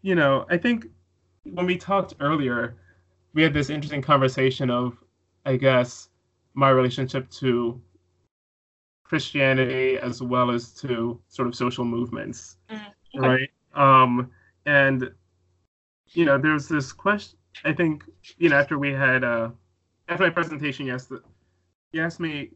you 0.00 0.14
know, 0.14 0.46
I 0.48 0.56
think 0.56 0.86
when 1.44 1.66
we 1.66 1.76
talked 1.76 2.14
earlier, 2.20 2.76
we 3.34 3.42
had 3.42 3.52
this 3.52 3.70
interesting 3.70 4.02
conversation 4.02 4.70
of, 4.70 4.96
I 5.44 5.56
guess, 5.56 6.08
my 6.54 6.70
relationship 6.70 7.30
to 7.30 7.80
Christianity 9.04 9.98
as 9.98 10.22
well 10.22 10.50
as 10.50 10.72
to 10.74 11.20
sort 11.28 11.48
of 11.48 11.54
social 11.54 11.84
movements, 11.84 12.56
mm, 12.70 12.80
okay. 13.16 13.28
right? 13.28 13.50
Um, 13.74 14.30
and 14.66 15.10
you 16.12 16.24
know, 16.24 16.38
there's 16.38 16.68
this 16.68 16.92
question. 16.92 17.38
I 17.64 17.72
think 17.72 18.04
you 18.38 18.48
know 18.48 18.56
after 18.56 18.78
we 18.78 18.92
had 18.92 19.24
uh, 19.24 19.50
after 20.08 20.24
my 20.24 20.30
presentation, 20.30 20.86
yes, 20.86 21.12
you 21.92 22.02
asked 22.02 22.20
me 22.20 22.50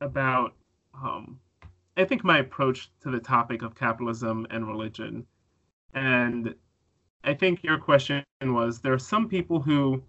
about 0.00 0.54
um, 0.94 1.38
I 1.96 2.04
think 2.04 2.24
my 2.24 2.38
approach 2.38 2.90
to 3.02 3.10
the 3.10 3.20
topic 3.20 3.62
of 3.62 3.74
capitalism 3.74 4.46
and 4.50 4.66
religion, 4.66 5.26
and 5.94 6.54
I 7.24 7.34
think 7.34 7.62
your 7.62 7.78
question 7.78 8.24
was 8.42 8.80
there 8.80 8.92
are 8.92 8.98
some 8.98 9.28
people 9.28 9.60
who 9.60 10.02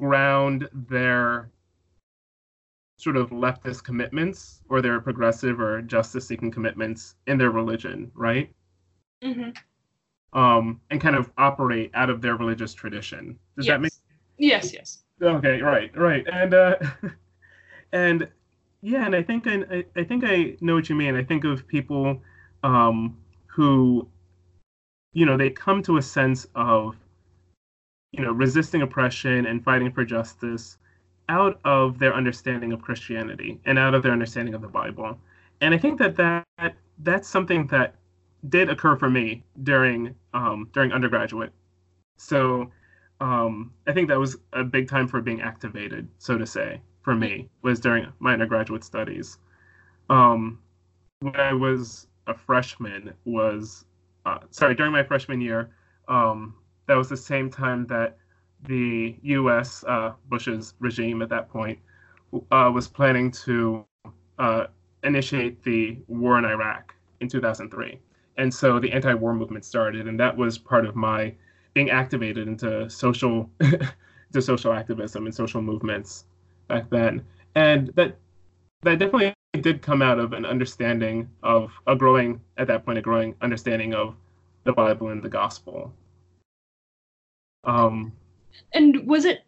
ground 0.00 0.68
their 0.72 1.50
sort 2.98 3.16
of 3.16 3.30
leftist 3.30 3.84
commitments 3.84 4.62
or 4.68 4.80
their 4.80 5.00
progressive 5.00 5.60
or 5.60 5.82
justice 5.82 6.26
seeking 6.26 6.50
commitments 6.50 7.14
in 7.26 7.38
their 7.38 7.50
religion, 7.50 8.10
right? 8.14 8.50
Mm-hmm 9.22 9.50
um, 10.36 10.80
and 10.90 11.00
kind 11.00 11.16
of 11.16 11.30
operate 11.38 11.90
out 11.94 12.10
of 12.10 12.20
their 12.20 12.36
religious 12.36 12.74
tradition. 12.74 13.38
Does 13.56 13.66
yes. 13.66 13.72
that 13.72 13.80
make? 13.80 13.92
Yes. 14.38 14.72
Yes. 14.72 15.02
Okay. 15.20 15.62
Right. 15.62 15.96
Right. 15.96 16.26
And 16.30 16.54
uh, 16.54 16.76
and 17.92 18.28
yeah, 18.82 19.06
and 19.06 19.16
I 19.16 19.22
think 19.22 19.46
I, 19.46 19.84
I 19.96 20.04
think 20.04 20.24
I 20.24 20.56
know 20.60 20.74
what 20.74 20.88
you 20.88 20.94
mean. 20.94 21.16
I 21.16 21.24
think 21.24 21.44
of 21.44 21.66
people 21.66 22.22
um, 22.62 23.16
who, 23.46 24.06
you 25.16 25.24
know, 25.24 25.38
they 25.38 25.48
come 25.48 25.82
to 25.82 25.96
a 25.96 26.02
sense 26.02 26.46
of, 26.54 26.94
you 28.12 28.22
know, 28.22 28.32
resisting 28.32 28.82
oppression 28.82 29.46
and 29.46 29.64
fighting 29.64 29.90
for 29.90 30.04
justice 30.04 30.76
out 31.30 31.58
of 31.64 31.98
their 31.98 32.14
understanding 32.14 32.70
of 32.70 32.82
Christianity 32.82 33.58
and 33.64 33.78
out 33.78 33.94
of 33.94 34.02
their 34.02 34.12
understanding 34.12 34.52
of 34.52 34.60
the 34.60 34.68
Bible. 34.68 35.18
And 35.62 35.72
I 35.72 35.78
think 35.78 35.98
that 36.00 36.16
that 36.16 36.76
that's 36.98 37.26
something 37.26 37.66
that 37.68 37.94
did 38.50 38.68
occur 38.68 38.94
for 38.94 39.08
me 39.08 39.42
during 39.62 40.14
um, 40.34 40.68
during 40.74 40.92
undergraduate. 40.92 41.52
So 42.18 42.70
um, 43.22 43.72
I 43.86 43.94
think 43.94 44.08
that 44.08 44.18
was 44.18 44.36
a 44.52 44.64
big 44.64 44.86
time 44.86 45.08
for 45.08 45.22
being 45.22 45.40
activated, 45.40 46.06
so 46.18 46.36
to 46.36 46.46
say, 46.46 46.82
for 47.00 47.14
me 47.14 47.48
was 47.62 47.80
during 47.80 48.12
my 48.18 48.34
undergraduate 48.34 48.84
studies. 48.84 49.38
Um, 50.10 50.58
when 51.20 51.36
I 51.36 51.54
was 51.54 52.06
a 52.26 52.34
freshman, 52.34 53.14
was 53.24 53.86
uh, 54.26 54.38
sorry 54.50 54.74
during 54.74 54.92
my 54.92 55.02
freshman 55.02 55.40
year. 55.40 55.70
Um, 56.08 56.54
that 56.86 56.96
was 56.96 57.08
the 57.08 57.16
same 57.16 57.50
time 57.50 57.86
that 57.86 58.18
the 58.64 59.16
U.S. 59.22 59.84
Uh, 59.88 60.12
Bush's 60.28 60.74
regime 60.78 61.22
at 61.22 61.30
that 61.30 61.48
point 61.48 61.78
uh, 62.50 62.70
was 62.72 62.86
planning 62.86 63.30
to 63.30 63.84
uh, 64.38 64.66
initiate 65.02 65.62
the 65.62 65.98
war 66.06 66.38
in 66.38 66.44
Iraq 66.44 66.94
in 67.20 67.28
2003 67.28 67.98
and 68.38 68.52
so 68.52 68.78
the 68.78 68.92
anti-war 68.92 69.34
movement 69.34 69.64
started, 69.64 70.06
and 70.06 70.18
that 70.20 70.36
was 70.36 70.58
part 70.58 70.86
of 70.86 70.94
my 70.94 71.34
being 71.74 71.90
activated 71.90 72.48
into 72.48 72.88
social, 72.88 73.50
to 74.32 74.42
social 74.42 74.72
activism 74.72 75.26
and 75.26 75.34
social 75.34 75.62
movements 75.62 76.24
back 76.68 76.88
then, 76.90 77.24
and 77.54 77.88
that 77.94 78.16
that 78.82 78.98
definitely 78.98 79.32
did 79.56 79.82
come 79.82 80.02
out 80.02 80.18
of 80.18 80.32
an 80.32 80.44
understanding 80.44 81.28
of 81.42 81.72
a 81.86 81.96
growing 81.96 82.40
at 82.56 82.66
that 82.68 82.84
point 82.84 82.98
a 82.98 83.02
growing 83.02 83.34
understanding 83.40 83.94
of 83.94 84.14
the 84.64 84.72
Bible 84.72 85.08
and 85.08 85.22
the 85.22 85.28
gospel. 85.28 85.92
Um, 87.64 88.12
and 88.72 89.06
was 89.06 89.24
it 89.24 89.40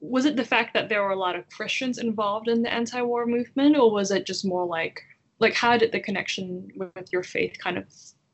was 0.00 0.24
it 0.24 0.36
the 0.36 0.44
fact 0.44 0.74
that 0.74 0.88
there 0.88 1.02
were 1.02 1.10
a 1.10 1.18
lot 1.18 1.36
of 1.36 1.48
Christians 1.48 1.98
involved 1.98 2.48
in 2.48 2.62
the 2.62 2.72
anti-war 2.72 3.26
movement, 3.26 3.76
or 3.76 3.90
was 3.90 4.10
it 4.10 4.26
just 4.26 4.44
more 4.44 4.66
like 4.66 5.02
like 5.38 5.54
how 5.54 5.76
did 5.76 5.92
the 5.92 6.00
connection 6.00 6.70
with 6.76 7.12
your 7.12 7.22
faith 7.22 7.56
kind 7.58 7.78
of 7.78 7.84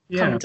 yeah. 0.08 0.38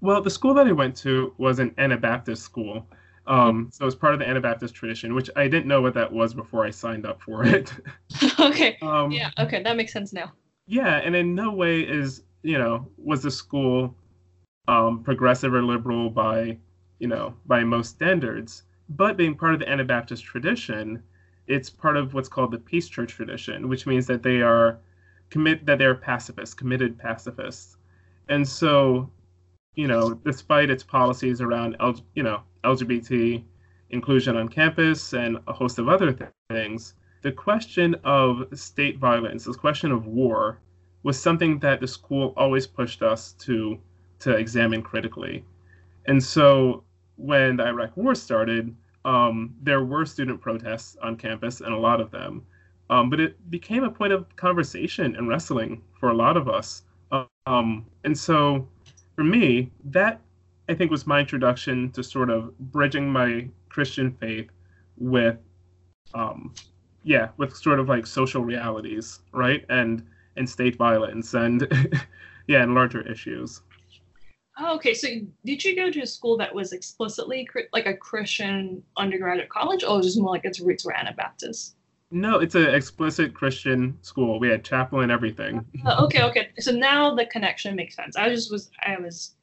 well 0.00 0.22
the 0.22 0.30
school 0.30 0.54
that 0.54 0.66
i 0.66 0.72
went 0.72 0.96
to 0.96 1.32
was 1.38 1.58
an 1.58 1.74
anabaptist 1.78 2.42
school 2.42 2.86
um, 3.26 3.68
so 3.72 3.86
it's 3.86 3.94
part 3.94 4.14
of 4.14 4.18
the 4.18 4.28
anabaptist 4.28 4.74
tradition 4.74 5.14
which 5.14 5.30
i 5.36 5.46
didn't 5.46 5.66
know 5.66 5.80
what 5.80 5.94
that 5.94 6.10
was 6.10 6.34
before 6.34 6.64
i 6.64 6.70
signed 6.70 7.06
up 7.06 7.20
for 7.20 7.44
it. 7.44 7.72
Okay. 8.38 8.78
Um, 8.82 9.10
yeah 9.12 9.30
okay 9.38 9.62
that 9.62 9.76
makes 9.76 9.92
sense 9.92 10.12
now. 10.12 10.32
Yeah 10.66 10.96
and 10.96 11.14
in 11.14 11.34
no 11.34 11.52
way 11.52 11.80
is 11.80 12.22
you 12.42 12.58
know 12.58 12.86
was 12.96 13.22
the 13.22 13.30
school 13.30 13.94
um, 14.68 15.02
progressive 15.02 15.52
or 15.54 15.62
liberal 15.62 16.10
by 16.10 16.58
you 16.98 17.08
know 17.08 17.34
by 17.46 17.64
most 17.64 17.90
standards. 17.90 18.64
But 18.88 19.16
being 19.16 19.36
part 19.36 19.54
of 19.54 19.60
the 19.60 19.68
anabaptist 19.68 20.24
tradition 20.24 21.02
it's 21.46 21.70
part 21.70 21.96
of 21.96 22.14
what's 22.14 22.28
called 22.28 22.52
the 22.52 22.58
peace 22.58 22.88
church 22.88 23.12
tradition 23.12 23.68
which 23.68 23.86
means 23.86 24.06
that 24.06 24.22
they 24.22 24.40
are 24.40 24.78
commit 25.30 25.64
that 25.66 25.78
they're 25.78 25.94
pacifists, 25.94 26.54
committed 26.54 26.98
pacifists. 26.98 27.76
And 28.28 28.46
so, 28.46 29.10
you 29.74 29.86
know, 29.86 30.14
despite 30.14 30.70
its 30.70 30.82
policies 30.82 31.40
around, 31.40 31.76
you 32.14 32.22
know, 32.22 32.42
LGBT 32.64 33.42
inclusion 33.90 34.36
on 34.36 34.48
campus 34.48 35.12
and 35.12 35.38
a 35.46 35.52
host 35.52 35.78
of 35.78 35.88
other 35.88 36.12
th- 36.12 36.30
things, 36.48 36.94
the 37.22 37.32
question 37.32 37.94
of 38.04 38.46
state 38.54 38.98
violence, 38.98 39.44
this 39.44 39.56
question 39.56 39.92
of 39.92 40.06
war, 40.06 40.60
was 41.02 41.18
something 41.18 41.58
that 41.60 41.80
the 41.80 41.88
school 41.88 42.32
always 42.36 42.66
pushed 42.66 43.02
us 43.02 43.32
to 43.32 43.78
to 44.20 44.36
examine 44.36 44.82
critically. 44.82 45.44
And 46.06 46.22
so 46.22 46.84
when 47.16 47.56
the 47.56 47.66
Iraq 47.66 47.96
War 47.96 48.14
started, 48.14 48.74
um, 49.04 49.54
there 49.62 49.82
were 49.82 50.04
student 50.04 50.40
protests 50.40 50.96
on 51.02 51.16
campus, 51.16 51.60
and 51.60 51.72
a 51.72 51.78
lot 51.78 52.00
of 52.00 52.10
them. 52.10 52.44
Um, 52.90 53.08
but 53.08 53.20
it 53.20 53.50
became 53.50 53.84
a 53.84 53.90
point 53.90 54.12
of 54.12 54.34
conversation 54.36 55.16
and 55.16 55.28
wrestling 55.28 55.82
for 55.98 56.10
a 56.10 56.14
lot 56.14 56.36
of 56.36 56.48
us. 56.48 56.82
Um, 57.46 57.86
and 58.04 58.18
so 58.18 58.68
for 59.14 59.24
me, 59.24 59.70
that 59.84 60.20
I 60.70 60.74
think 60.74 60.92
was 60.92 61.04
my 61.04 61.18
introduction 61.18 61.90
to 61.92 62.04
sort 62.04 62.30
of 62.30 62.56
bridging 62.58 63.10
my 63.10 63.48
Christian 63.68 64.12
faith 64.12 64.48
with, 64.96 65.36
um, 66.14 66.54
yeah, 67.02 67.30
with 67.38 67.56
sort 67.56 67.80
of 67.80 67.88
like 67.88 68.06
social 68.06 68.44
realities, 68.44 69.18
right? 69.32 69.64
And 69.68 70.06
and 70.36 70.48
state 70.48 70.76
violence 70.76 71.34
and 71.34 71.66
yeah, 72.46 72.62
and 72.62 72.72
larger 72.72 73.00
issues. 73.00 73.62
Oh, 74.60 74.76
okay. 74.76 74.94
So 74.94 75.08
did 75.44 75.64
you 75.64 75.74
go 75.74 75.90
to 75.90 76.02
a 76.02 76.06
school 76.06 76.36
that 76.36 76.54
was 76.54 76.72
explicitly 76.72 77.48
like 77.72 77.86
a 77.86 77.94
Christian 77.94 78.80
undergraduate 78.96 79.48
college, 79.48 79.82
or 79.82 80.00
just 80.00 80.20
more 80.20 80.30
like 80.30 80.44
its 80.44 80.60
roots 80.60 80.84
were 80.84 80.96
Anabaptist? 80.96 81.74
No, 82.12 82.38
it's 82.38 82.54
an 82.54 82.72
explicit 82.72 83.34
Christian 83.34 83.98
school. 84.02 84.38
We 84.38 84.48
had 84.48 84.64
chapel 84.64 85.00
and 85.00 85.10
everything. 85.10 85.64
Uh, 85.84 86.04
okay, 86.04 86.22
okay. 86.22 86.48
So 86.58 86.70
now 86.70 87.14
the 87.14 87.26
connection 87.26 87.74
makes 87.74 87.96
sense. 87.96 88.16
I 88.16 88.28
just 88.28 88.52
was, 88.52 88.70
I 88.82 88.96
was, 89.00 89.34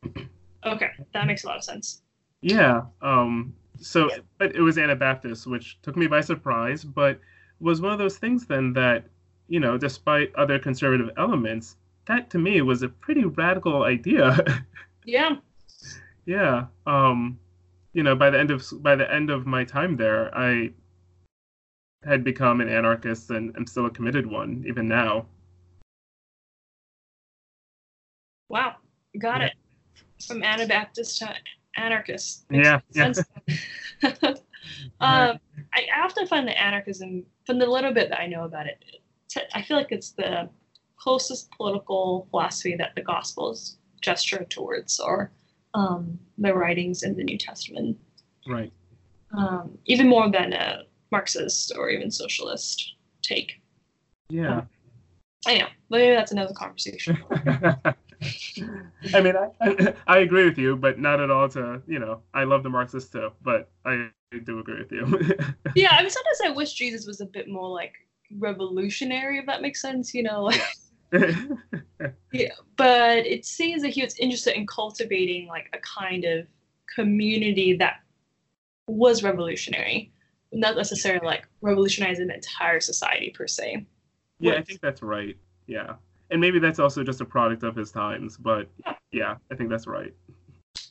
okay. 0.73 0.91
That 1.13 1.27
makes 1.27 1.43
a 1.43 1.47
lot 1.47 1.57
of 1.57 1.63
sense. 1.63 2.01
Yeah. 2.41 2.83
Um. 3.01 3.53
So, 3.79 4.09
but 4.37 4.55
it 4.55 4.61
was 4.61 4.77
Anabaptist, 4.77 5.45
which 5.45 5.79
took 5.81 5.95
me 5.95 6.07
by 6.07 6.21
surprise, 6.21 6.83
but 6.83 7.19
was 7.59 7.81
one 7.81 7.91
of 7.91 7.99
those 7.99 8.17
things 8.17 8.45
then 8.45 8.73
that, 8.73 9.05
you 9.47 9.59
know, 9.59 9.77
despite 9.77 10.33
other 10.35 10.57
conservative 10.57 11.11
elements, 11.17 11.77
that 12.05 12.29
to 12.31 12.37
me 12.37 12.61
was 12.61 12.81
a 12.83 12.89
pretty 12.89 13.25
radical 13.25 13.83
idea. 13.83 14.37
Yeah. 15.07 15.37
Yeah. 16.25 16.65
Um, 16.85 17.39
you 17.93 18.03
know, 18.03 18.13
by 18.13 18.29
the 18.29 18.37
end 18.37 18.51
of 18.51 18.61
by 18.83 18.97
the 18.97 19.09
end 19.09 19.29
of 19.29 19.47
my 19.47 19.63
time 19.63 19.95
there, 19.95 20.37
I 20.37 20.71
had 22.03 22.25
become 22.25 22.59
an 22.59 22.67
anarchist, 22.67 23.31
and 23.31 23.55
I'm 23.55 23.65
still 23.65 23.85
a 23.85 23.89
committed 23.89 24.27
one 24.27 24.65
even 24.67 24.87
now. 24.87 25.27
Wow, 28.49 28.75
got 29.17 29.39
yeah. 29.39 29.47
it. 29.47 29.53
From 30.25 30.43
Anabaptist 30.43 31.19
to 31.19 31.33
anarchist. 31.75 32.45
yeah. 32.49 32.79
yeah. 32.93 33.13
um, 34.99 35.39
I 35.73 35.87
often 36.03 36.27
find 36.27 36.47
the 36.47 36.59
anarchism, 36.59 37.23
from 37.45 37.59
the 37.59 37.65
little 37.65 37.93
bit 37.93 38.09
that 38.09 38.19
I 38.19 38.27
know 38.27 38.45
about 38.45 38.67
it, 38.67 38.83
I 39.53 39.61
feel 39.61 39.77
like 39.77 39.91
it's 39.91 40.11
the 40.11 40.49
closest 40.97 41.51
political 41.51 42.27
philosophy 42.31 42.75
that 42.75 42.95
the 42.95 43.01
Gospels 43.01 43.77
gesture 44.01 44.45
towards 44.49 44.99
or 44.99 45.31
um, 45.73 46.19
the 46.37 46.53
writings 46.53 47.03
in 47.03 47.15
the 47.15 47.23
New 47.23 47.37
Testament. 47.37 47.97
Right. 48.47 48.71
Um, 49.37 49.77
even 49.85 50.07
more 50.07 50.31
than 50.31 50.53
a 50.53 50.83
Marxist 51.11 51.73
or 51.77 51.89
even 51.89 52.09
socialist 52.09 52.95
take. 53.21 53.61
Yeah. 54.29 54.59
Um, 54.59 54.69
I 55.45 55.57
know. 55.59 55.67
Maybe 55.89 56.15
that's 56.15 56.31
another 56.31 56.53
conversation. 56.53 57.17
I 59.13 59.21
mean, 59.21 59.35
I, 59.35 59.93
I 60.07 60.17
agree 60.19 60.45
with 60.45 60.57
you, 60.57 60.75
but 60.75 60.99
not 60.99 61.19
at 61.19 61.29
all 61.29 61.49
to, 61.49 61.81
you 61.87 61.99
know, 61.99 62.21
I 62.33 62.43
love 62.43 62.63
the 62.63 62.69
Marxists 62.69 63.09
too, 63.09 63.31
but 63.41 63.69
I 63.85 64.09
do 64.43 64.59
agree 64.59 64.79
with 64.79 64.91
you. 64.91 65.05
yeah, 65.75 65.91
I 65.91 66.01
mean, 66.01 66.09
sometimes 66.09 66.41
I 66.45 66.49
wish 66.49 66.73
Jesus 66.73 67.05
was 67.05 67.21
a 67.21 67.25
bit 67.25 67.47
more 67.47 67.69
like 67.69 67.93
revolutionary, 68.37 69.37
if 69.39 69.45
that 69.45 69.61
makes 69.61 69.81
sense, 69.81 70.13
you 70.13 70.23
know, 70.23 70.43
like 70.43 70.61
yeah, 72.33 72.51
but 72.75 73.25
it 73.25 73.45
seems 73.45 73.81
that 73.81 73.89
he 73.89 74.03
was 74.03 74.17
interested 74.17 74.57
in 74.57 74.67
cultivating 74.67 75.47
like 75.47 75.69
a 75.73 75.77
kind 75.79 76.25
of 76.25 76.47
community 76.93 77.75
that 77.77 78.01
was 78.87 79.23
revolutionary, 79.23 80.11
not 80.51 80.75
necessarily 80.75 81.25
like 81.25 81.47
revolutionizing 81.61 82.27
the 82.27 82.35
entire 82.35 82.79
society 82.79 83.29
per 83.29 83.47
se. 83.47 83.85
Yeah, 84.39 84.53
I 84.53 84.63
think 84.63 84.81
that's 84.81 85.01
right. 85.01 85.37
Yeah, 85.67 85.95
and 86.31 86.41
maybe 86.41 86.59
that's 86.59 86.79
also 86.79 87.03
just 87.03 87.21
a 87.21 87.25
product 87.25 87.63
of 87.63 87.75
his 87.75 87.91
times, 87.91 88.37
but 88.37 88.69
yeah, 88.85 88.93
yeah 89.11 89.35
I 89.51 89.55
think 89.55 89.69
that's 89.69 89.87
right. 89.87 90.13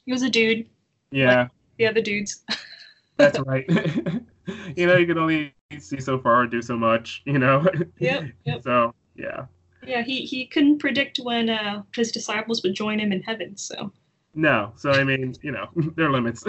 He 0.05 0.13
was 0.13 0.23
a 0.23 0.31
dude. 0.31 0.69
Yeah. 1.11 1.43
Like 1.43 1.51
the 1.79 1.87
other 1.87 2.01
dudes. 2.01 2.45
that's 3.17 3.39
right. 3.41 3.65
you 4.77 4.87
know, 4.87 4.97
you 4.97 5.07
can 5.07 5.19
only 5.19 5.55
see 5.79 6.01
so 6.01 6.19
far 6.19 6.43
or 6.43 6.47
do 6.47 6.63
so 6.63 6.77
much. 6.77 7.23
You 7.27 7.39
know. 7.39 7.67
Yep. 7.99 8.25
Yep. 8.45 8.63
So 8.63 8.95
yeah. 9.17 9.47
Yeah, 9.87 10.03
he, 10.03 10.23
he 10.23 10.47
couldn't 10.47 10.79
predict 10.79 11.19
when 11.19 11.49
uh, 11.49 11.83
his 11.95 12.11
disciples 12.11 12.63
would 12.63 12.75
join 12.75 12.99
him 12.99 13.13
in 13.13 13.23
heaven. 13.23 13.57
So. 13.57 13.93
No, 14.35 14.73
so 14.77 14.91
I 14.91 15.05
mean, 15.05 15.35
you 15.43 15.53
know, 15.53 15.69
there 15.97 16.07
are 16.07 16.13
limits. 16.13 16.45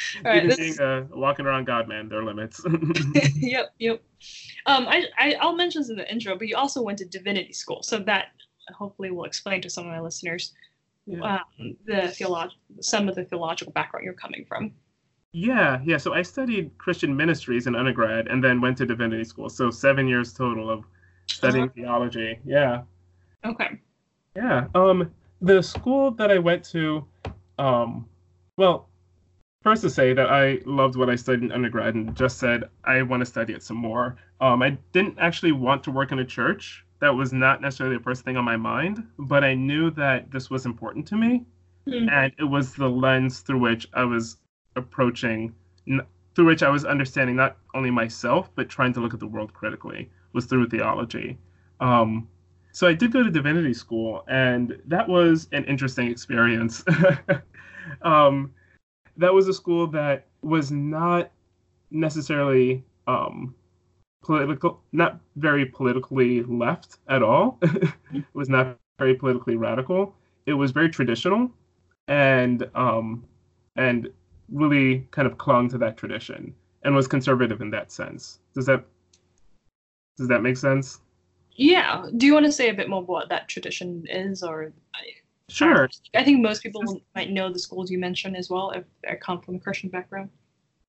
All 0.24 0.30
right, 0.32 0.44
Even 0.44 0.56
being 0.56 0.80
a 0.80 1.06
walking 1.10 1.46
around 1.46 1.64
God 1.64 1.88
man, 1.88 2.08
there 2.08 2.20
are 2.20 2.24
limits. 2.24 2.64
yep, 3.36 3.74
yep. 3.78 4.02
Um, 4.66 4.86
I, 4.88 5.04
I 5.18 5.34
I'll 5.40 5.56
mention 5.56 5.82
this 5.82 5.90
in 5.90 5.96
the 5.96 6.10
intro, 6.10 6.36
but 6.36 6.48
you 6.48 6.56
also 6.56 6.82
went 6.82 6.98
to 6.98 7.04
divinity 7.04 7.52
school, 7.52 7.82
so 7.82 7.98
that 8.00 8.26
hopefully 8.74 9.10
will 9.10 9.24
explain 9.24 9.62
to 9.62 9.70
some 9.70 9.86
of 9.86 9.92
my 9.92 10.00
listeners 10.00 10.52
yeah. 11.08 11.40
um, 11.58 11.76
the 11.86 12.12
theolog- 12.14 12.52
some 12.80 13.08
of 13.08 13.14
the 13.14 13.24
theological 13.24 13.72
background 13.72 14.04
you're 14.04 14.14
coming 14.14 14.44
from. 14.46 14.72
Yeah, 15.32 15.80
yeah. 15.84 15.96
So 15.96 16.14
I 16.14 16.22
studied 16.22 16.76
Christian 16.78 17.16
ministries 17.16 17.66
in 17.66 17.74
undergrad, 17.74 18.28
and 18.28 18.42
then 18.42 18.60
went 18.60 18.76
to 18.78 18.86
divinity 18.86 19.24
school. 19.24 19.48
So 19.48 19.70
seven 19.70 20.08
years 20.08 20.32
total 20.32 20.70
of 20.70 20.84
studying 21.26 21.64
uh-huh. 21.64 21.72
theology. 21.74 22.38
Yeah. 22.44 22.82
Okay. 23.44 23.80
Yeah. 24.36 24.66
Um, 24.74 25.10
the 25.40 25.62
school 25.62 26.10
that 26.12 26.30
I 26.30 26.38
went 26.38 26.64
to, 26.70 27.04
um, 27.58 28.06
well, 28.56 28.87
first 29.62 29.82
to 29.82 29.90
say 29.90 30.12
that 30.12 30.30
I 30.30 30.60
loved 30.64 30.96
what 30.96 31.10
I 31.10 31.16
studied 31.16 31.44
in 31.44 31.52
undergrad 31.52 31.94
and 31.94 32.14
just 32.16 32.38
said 32.38 32.64
I 32.84 33.02
want 33.02 33.20
to 33.20 33.26
study 33.26 33.52
it 33.52 33.62
some 33.62 33.76
more. 33.76 34.16
Um, 34.40 34.62
I 34.62 34.78
didn't 34.92 35.18
actually 35.18 35.52
want 35.52 35.82
to 35.84 35.90
work 35.90 36.12
in 36.12 36.20
a 36.20 36.24
church. 36.24 36.84
That 37.00 37.14
was 37.14 37.32
not 37.32 37.60
necessarily 37.60 37.96
the 37.96 38.02
first 38.02 38.24
thing 38.24 38.36
on 38.36 38.44
my 38.44 38.56
mind, 38.56 39.06
but 39.18 39.44
I 39.44 39.54
knew 39.54 39.90
that 39.92 40.30
this 40.30 40.50
was 40.50 40.66
important 40.66 41.06
to 41.08 41.16
me, 41.16 41.44
mm-hmm. 41.86 42.08
and 42.08 42.32
it 42.38 42.44
was 42.44 42.74
the 42.74 42.88
lens 42.88 43.40
through 43.40 43.60
which 43.60 43.86
I 43.94 44.04
was 44.04 44.38
approaching, 44.74 45.54
through 46.34 46.46
which 46.46 46.62
I 46.62 46.70
was 46.70 46.84
understanding 46.84 47.36
not 47.36 47.56
only 47.74 47.90
myself 47.90 48.50
but 48.54 48.68
trying 48.68 48.92
to 48.94 49.00
look 49.00 49.14
at 49.14 49.20
the 49.20 49.26
world 49.26 49.52
critically 49.52 50.10
was 50.32 50.46
through 50.46 50.68
theology. 50.68 51.38
Um, 51.80 52.28
so 52.72 52.86
I 52.86 52.94
did 52.94 53.12
go 53.12 53.22
to 53.22 53.30
divinity 53.30 53.74
school, 53.74 54.24
and 54.28 54.80
that 54.86 55.08
was 55.08 55.48
an 55.52 55.64
interesting 55.64 56.08
experience. 56.10 56.84
um, 58.02 58.52
that 59.18 59.34
was 59.34 59.48
a 59.48 59.52
school 59.52 59.86
that 59.88 60.26
was 60.42 60.70
not 60.70 61.30
necessarily 61.90 62.84
um, 63.06 63.54
political, 64.22 64.80
not 64.92 65.20
very 65.36 65.66
politically 65.66 66.42
left 66.44 66.98
at 67.08 67.22
all. 67.22 67.58
it 67.62 68.24
was 68.32 68.48
not 68.48 68.78
very 68.98 69.14
politically 69.14 69.56
radical. 69.56 70.14
It 70.46 70.54
was 70.54 70.70
very 70.70 70.88
traditional, 70.88 71.50
and 72.06 72.68
um, 72.74 73.24
and 73.76 74.08
really 74.50 75.06
kind 75.10 75.26
of 75.26 75.36
clung 75.36 75.68
to 75.68 75.78
that 75.78 75.96
tradition 75.96 76.54
and 76.82 76.94
was 76.94 77.06
conservative 77.06 77.60
in 77.60 77.70
that 77.70 77.92
sense. 77.92 78.38
Does 78.54 78.66
that 78.66 78.84
does 80.16 80.28
that 80.28 80.42
make 80.42 80.56
sense? 80.56 81.00
Yeah. 81.52 82.06
Do 82.16 82.26
you 82.26 82.34
want 82.34 82.46
to 82.46 82.52
say 82.52 82.70
a 82.70 82.74
bit 82.74 82.88
more 82.88 83.02
what 83.02 83.28
that 83.28 83.48
tradition 83.48 84.06
is, 84.08 84.42
or? 84.42 84.72
Sure. 85.48 85.88
I 86.14 86.24
think 86.24 86.40
most 86.40 86.62
people 86.62 87.00
might 87.14 87.30
know 87.30 87.50
the 87.50 87.58
schools 87.58 87.90
you 87.90 87.98
mentioned 87.98 88.36
as 88.36 88.50
well 88.50 88.70
if 88.70 88.84
they 89.02 89.16
come 89.16 89.40
from 89.40 89.56
a 89.56 89.58
Christian 89.58 89.88
background. 89.88 90.30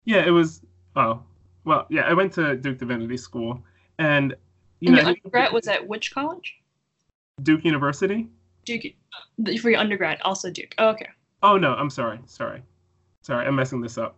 Yeah, 0.05 0.25
it 0.25 0.31
was. 0.31 0.61
Oh, 0.95 1.21
well, 1.65 1.85
yeah. 1.89 2.01
I 2.01 2.13
went 2.13 2.33
to 2.33 2.55
Duke 2.57 2.77
Divinity 2.77 3.17
School, 3.17 3.61
and 3.99 4.35
you 4.79 4.87
and 4.87 4.95
know, 4.95 5.01
your 5.01 5.09
undergrad 5.09 5.53
was 5.53 5.67
at 5.67 5.87
which 5.87 6.13
college? 6.13 6.55
Duke 7.43 7.63
University. 7.63 8.27
Duke 8.65 8.83
for 9.61 9.69
your 9.69 9.79
undergrad, 9.79 10.19
also 10.21 10.51
Duke. 10.51 10.75
Oh, 10.77 10.89
okay. 10.89 11.07
Oh 11.41 11.57
no, 11.57 11.73
I'm 11.73 11.89
sorry, 11.89 12.19
sorry, 12.25 12.61
sorry. 13.21 13.47
I'm 13.47 13.55
messing 13.55 13.81
this 13.81 13.97
up. 13.97 14.17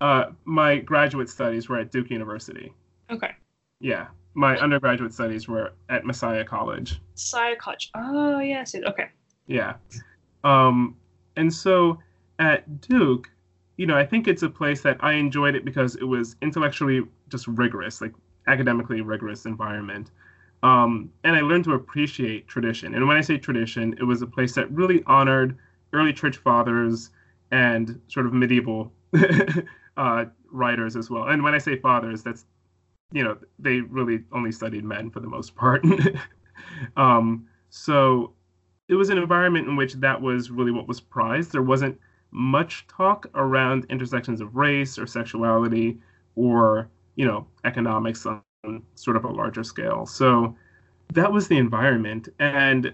Uh, 0.00 0.30
my 0.44 0.78
graduate 0.78 1.28
studies 1.28 1.68
were 1.68 1.78
at 1.78 1.92
Duke 1.92 2.10
University. 2.10 2.72
Okay. 3.10 3.32
Yeah, 3.80 4.06
my 4.34 4.58
undergraduate 4.58 5.12
studies 5.12 5.48
were 5.48 5.72
at 5.90 6.06
Messiah 6.06 6.44
College. 6.44 7.00
Messiah 7.12 7.56
College. 7.56 7.90
Oh, 7.94 8.40
yes. 8.40 8.74
Okay. 8.74 9.08
Yeah. 9.50 9.74
Um, 10.44 10.96
and 11.36 11.52
so 11.52 11.98
at 12.38 12.80
Duke, 12.80 13.30
you 13.76 13.86
know, 13.86 13.96
I 13.96 14.06
think 14.06 14.28
it's 14.28 14.42
a 14.42 14.48
place 14.48 14.82
that 14.82 14.96
I 15.00 15.14
enjoyed 15.14 15.54
it 15.54 15.64
because 15.64 15.96
it 15.96 16.04
was 16.04 16.36
intellectually 16.40 17.02
just 17.28 17.46
rigorous, 17.48 18.00
like 18.00 18.12
academically 18.46 19.00
rigorous 19.00 19.46
environment. 19.46 20.10
Um, 20.62 21.10
and 21.24 21.34
I 21.34 21.40
learned 21.40 21.64
to 21.64 21.72
appreciate 21.72 22.46
tradition. 22.46 22.94
And 22.94 23.08
when 23.08 23.16
I 23.16 23.22
say 23.22 23.38
tradition, 23.38 23.94
it 23.98 24.04
was 24.04 24.22
a 24.22 24.26
place 24.26 24.54
that 24.54 24.70
really 24.70 25.02
honored 25.06 25.56
early 25.92 26.12
church 26.12 26.36
fathers 26.36 27.10
and 27.50 28.00
sort 28.08 28.26
of 28.26 28.32
medieval 28.32 28.92
uh, 29.96 30.26
writers 30.52 30.94
as 30.94 31.10
well. 31.10 31.24
And 31.24 31.42
when 31.42 31.54
I 31.54 31.58
say 31.58 31.76
fathers, 31.76 32.22
that's 32.22 32.44
you 33.12 33.24
know 33.24 33.36
they 33.58 33.80
really 33.80 34.22
only 34.32 34.52
studied 34.52 34.84
men 34.84 35.10
for 35.10 35.20
the 35.20 35.26
most 35.28 35.56
part 35.56 35.84
um, 36.96 37.46
so 37.70 38.32
it 38.90 38.94
was 38.94 39.08
an 39.10 39.18
environment 39.18 39.68
in 39.68 39.76
which 39.76 39.94
that 39.94 40.20
was 40.20 40.50
really 40.50 40.72
what 40.72 40.88
was 40.88 41.00
prized 41.00 41.52
there 41.52 41.62
wasn't 41.62 41.98
much 42.32 42.86
talk 42.86 43.26
around 43.34 43.86
intersections 43.88 44.40
of 44.40 44.54
race 44.54 44.98
or 44.98 45.06
sexuality 45.06 45.98
or 46.36 46.88
you 47.16 47.26
know 47.26 47.46
economics 47.64 48.26
on 48.26 48.42
sort 48.94 49.16
of 49.16 49.24
a 49.24 49.28
larger 49.28 49.64
scale. 49.64 50.06
So 50.06 50.56
that 51.14 51.32
was 51.32 51.48
the 51.48 51.56
environment, 51.56 52.28
and 52.38 52.92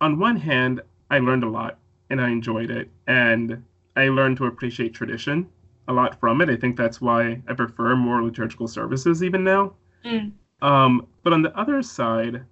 on 0.00 0.18
one 0.18 0.36
hand, 0.36 0.80
I 1.10 1.18
learned 1.18 1.44
a 1.44 1.48
lot 1.48 1.78
and 2.08 2.20
I 2.20 2.30
enjoyed 2.30 2.70
it, 2.70 2.90
and 3.06 3.62
I 3.96 4.08
learned 4.08 4.38
to 4.38 4.46
appreciate 4.46 4.94
tradition 4.94 5.48
a 5.88 5.92
lot 5.92 6.18
from 6.18 6.40
it. 6.40 6.48
I 6.48 6.56
think 6.56 6.76
that's 6.76 7.00
why 7.00 7.42
I 7.48 7.54
prefer 7.54 7.96
more 7.96 8.22
liturgical 8.22 8.68
services 8.68 9.22
even 9.22 9.44
now. 9.44 9.74
Mm. 10.04 10.32
Um, 10.62 11.06
but 11.22 11.32
on 11.32 11.42
the 11.42 11.56
other 11.56 11.82
side, 11.82 12.42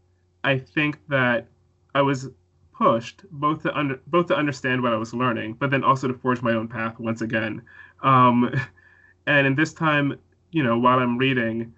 I 0.45 0.59
think 0.59 0.99
that 1.09 1.47
I 1.95 2.03
was 2.03 2.29
pushed 2.79 3.25
both 3.33 3.63
to 3.65 3.77
under 3.79 4.01
both 4.09 4.27
to 4.29 4.37
understand 4.37 4.83
what 4.83 4.93
I 4.95 4.97
was 4.97 5.15
learning, 5.15 5.55
but 5.55 5.71
then 5.71 5.85
also 5.85 6.09
to 6.09 6.15
forge 6.15 6.43
my 6.43 6.53
own 6.55 6.69
path 6.69 6.99
once 7.01 7.23
again. 7.23 7.63
Um, 8.03 8.55
and 9.27 9.47
in 9.47 9.55
this 9.57 9.75
time, 9.75 10.19
you 10.53 10.63
know, 10.63 10.79
while 10.79 10.99
I'm 10.99 11.19
reading, 11.19 11.75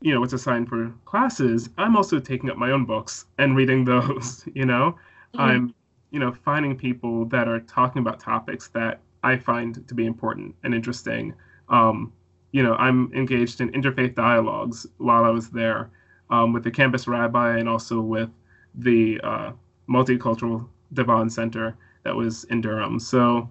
you 0.00 0.14
know, 0.14 0.20
what's 0.20 0.32
assigned 0.32 0.68
for 0.68 0.92
classes, 1.04 1.70
I'm 1.78 1.96
also 1.96 2.20
taking 2.20 2.50
up 2.50 2.56
my 2.58 2.70
own 2.70 2.84
books 2.84 3.26
and 3.38 3.56
reading 3.56 3.84
those. 3.86 4.44
You 4.54 4.66
know, 4.66 4.96
Mhm. 5.34 5.40
I'm, 5.40 5.74
you 6.10 6.20
know, 6.20 6.32
finding 6.32 6.76
people 6.76 7.26
that 7.26 7.48
are 7.48 7.60
talking 7.60 8.00
about 8.02 8.20
topics 8.20 8.68
that 8.70 9.00
I 9.22 9.36
find 9.36 9.86
to 9.88 9.94
be 9.94 10.06
important 10.06 10.54
and 10.64 10.74
interesting. 10.74 11.34
Um, 11.68 12.12
you 12.52 12.62
know, 12.62 12.74
I'm 12.76 13.12
engaged 13.14 13.60
in 13.60 13.70
interfaith 13.72 14.14
dialogues 14.14 14.86
while 14.98 15.24
I 15.24 15.30
was 15.30 15.50
there 15.50 15.90
um, 16.30 16.52
with 16.52 16.64
the 16.64 16.70
campus 16.70 17.08
rabbi 17.08 17.58
and 17.58 17.68
also 17.68 18.00
with 18.00 18.30
the 18.74 19.20
uh, 19.22 19.52
multicultural 19.88 20.66
Devon 20.92 21.30
Center 21.30 21.76
that 22.04 22.14
was 22.14 22.44
in 22.44 22.60
Durham. 22.60 22.98
So, 23.00 23.50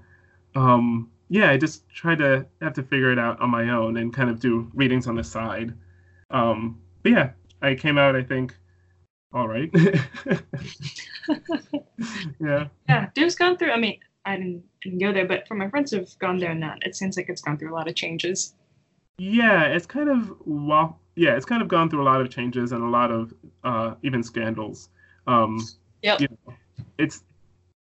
um, 0.56 1.10
yeah, 1.30 1.49
I 1.52 1.57
just 1.57 1.88
tried 1.90 2.20
to 2.20 2.45
have 2.62 2.74
to 2.74 2.84
figure 2.84 3.12
it 3.12 3.20
out 3.20 3.40
on 3.41 3.49
my 3.49 3.70
own 3.70 3.98
and 3.98 4.14
kind 4.14 4.30
of 4.30 4.40
do 4.40 4.70
readings 4.74 5.07
on 5.07 5.16
the 5.16 5.24
side. 5.24 5.74
Um, 6.30 6.80
but 7.03 7.12
yeah, 7.12 7.32
I 7.62 7.76
came 7.76 7.98
out, 7.98 8.16
I 8.16 8.24
think, 8.24 8.56
all 9.36 9.48
right. 9.49 9.70
yeah. 12.40 12.68
Yeah, 12.88 13.10
Duke's 13.14 13.36
gone 13.36 13.57
through. 13.57 13.72
I 13.72 13.78
mean, 13.78 13.99
I 14.26 14.38
didn't, 14.38 14.64
didn't 14.82 14.99
go 14.99 15.12
there, 15.12 15.28
but 15.28 15.45
for 15.45 15.56
my 15.56 15.70
friends 15.70 15.91
who've 15.91 16.18
gone 16.20 16.38
there 16.38 16.52
and 16.52 16.64
that, 16.64 16.78
it 16.84 16.95
seems 16.95 17.18
like 17.18 17.28
it's 17.28 17.41
gone 17.41 17.57
through 17.57 17.74
a 17.74 17.76
lot 17.76 17.90
of 17.90 17.95
changes. 17.95 18.56
Yeah, 19.18 19.64
it's 19.64 19.86
kind 19.86 20.10
of 20.10 20.34
well, 20.45 20.99
yeah, 21.16 21.36
it's 21.36 21.45
kind 21.45 21.62
of 21.62 21.68
gone 21.68 21.90
through 21.90 22.02
a 22.02 22.07
lot 22.07 22.22
of 22.22 22.30
changes 22.30 22.72
and 22.72 22.82
a 22.82 22.88
lot 22.88 23.12
of 23.12 23.34
uh, 23.64 23.95
even 24.03 24.24
scandals. 24.24 24.90
Um, 25.28 25.60
Yep. 26.06 26.22
You 26.22 26.27
know, 26.27 26.53
it's 26.99 27.23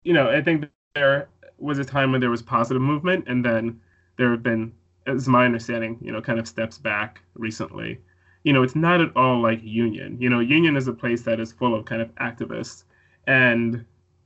you 0.04 0.14
know 0.14 0.30
I 0.30 0.42
think 0.42 0.70
there 0.96 1.28
was 1.58 1.78
a 1.78 1.84
time 1.84 2.14
when 2.14 2.22
there 2.22 2.30
was 2.30 2.42
positive 2.42 2.82
movement, 2.82 3.26
and 3.28 3.44
then 3.44 3.82
there 4.18 4.32
have 4.32 4.42
been, 4.42 4.72
as 5.08 5.28
my 5.28 5.44
understanding, 5.46 5.98
you 6.02 6.12
know, 6.12 6.22
kind 6.22 6.40
of 6.40 6.48
steps 6.48 6.78
back 6.78 7.22
recently. 7.36 8.00
You 8.44 8.54
know, 8.54 8.64
it's 8.64 8.78
not 8.78 9.02
at 9.02 9.16
all 9.18 9.42
like 9.42 9.60
Union. 9.62 10.18
You 10.22 10.30
know, 10.30 10.40
Union 10.40 10.78
is 10.78 10.88
a 10.88 10.94
place 10.94 11.24
that 11.24 11.42
is 11.42 11.52
full 11.52 11.76
of 11.76 11.84
kind 11.84 12.02
of 12.02 12.16
activists, 12.16 12.86
and 13.28 13.84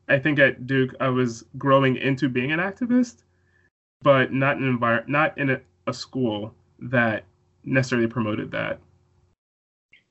I 0.08 0.20
think 0.20 0.38
at 0.38 0.68
Duke 0.68 0.94
I 1.00 1.10
was 1.10 1.44
growing 1.58 1.98
into 1.98 2.30
being 2.30 2.52
an 2.52 2.60
activist, 2.60 3.24
but 4.04 4.32
not 4.32 4.58
in 4.58 4.64
an 4.64 4.70
environment, 4.70 5.10
not 5.10 5.36
in 5.40 5.50
a, 5.50 5.62
a 5.88 5.94
school 5.94 6.54
that 6.80 7.24
necessarily 7.64 8.08
promoted 8.08 8.52
that. 8.52 8.80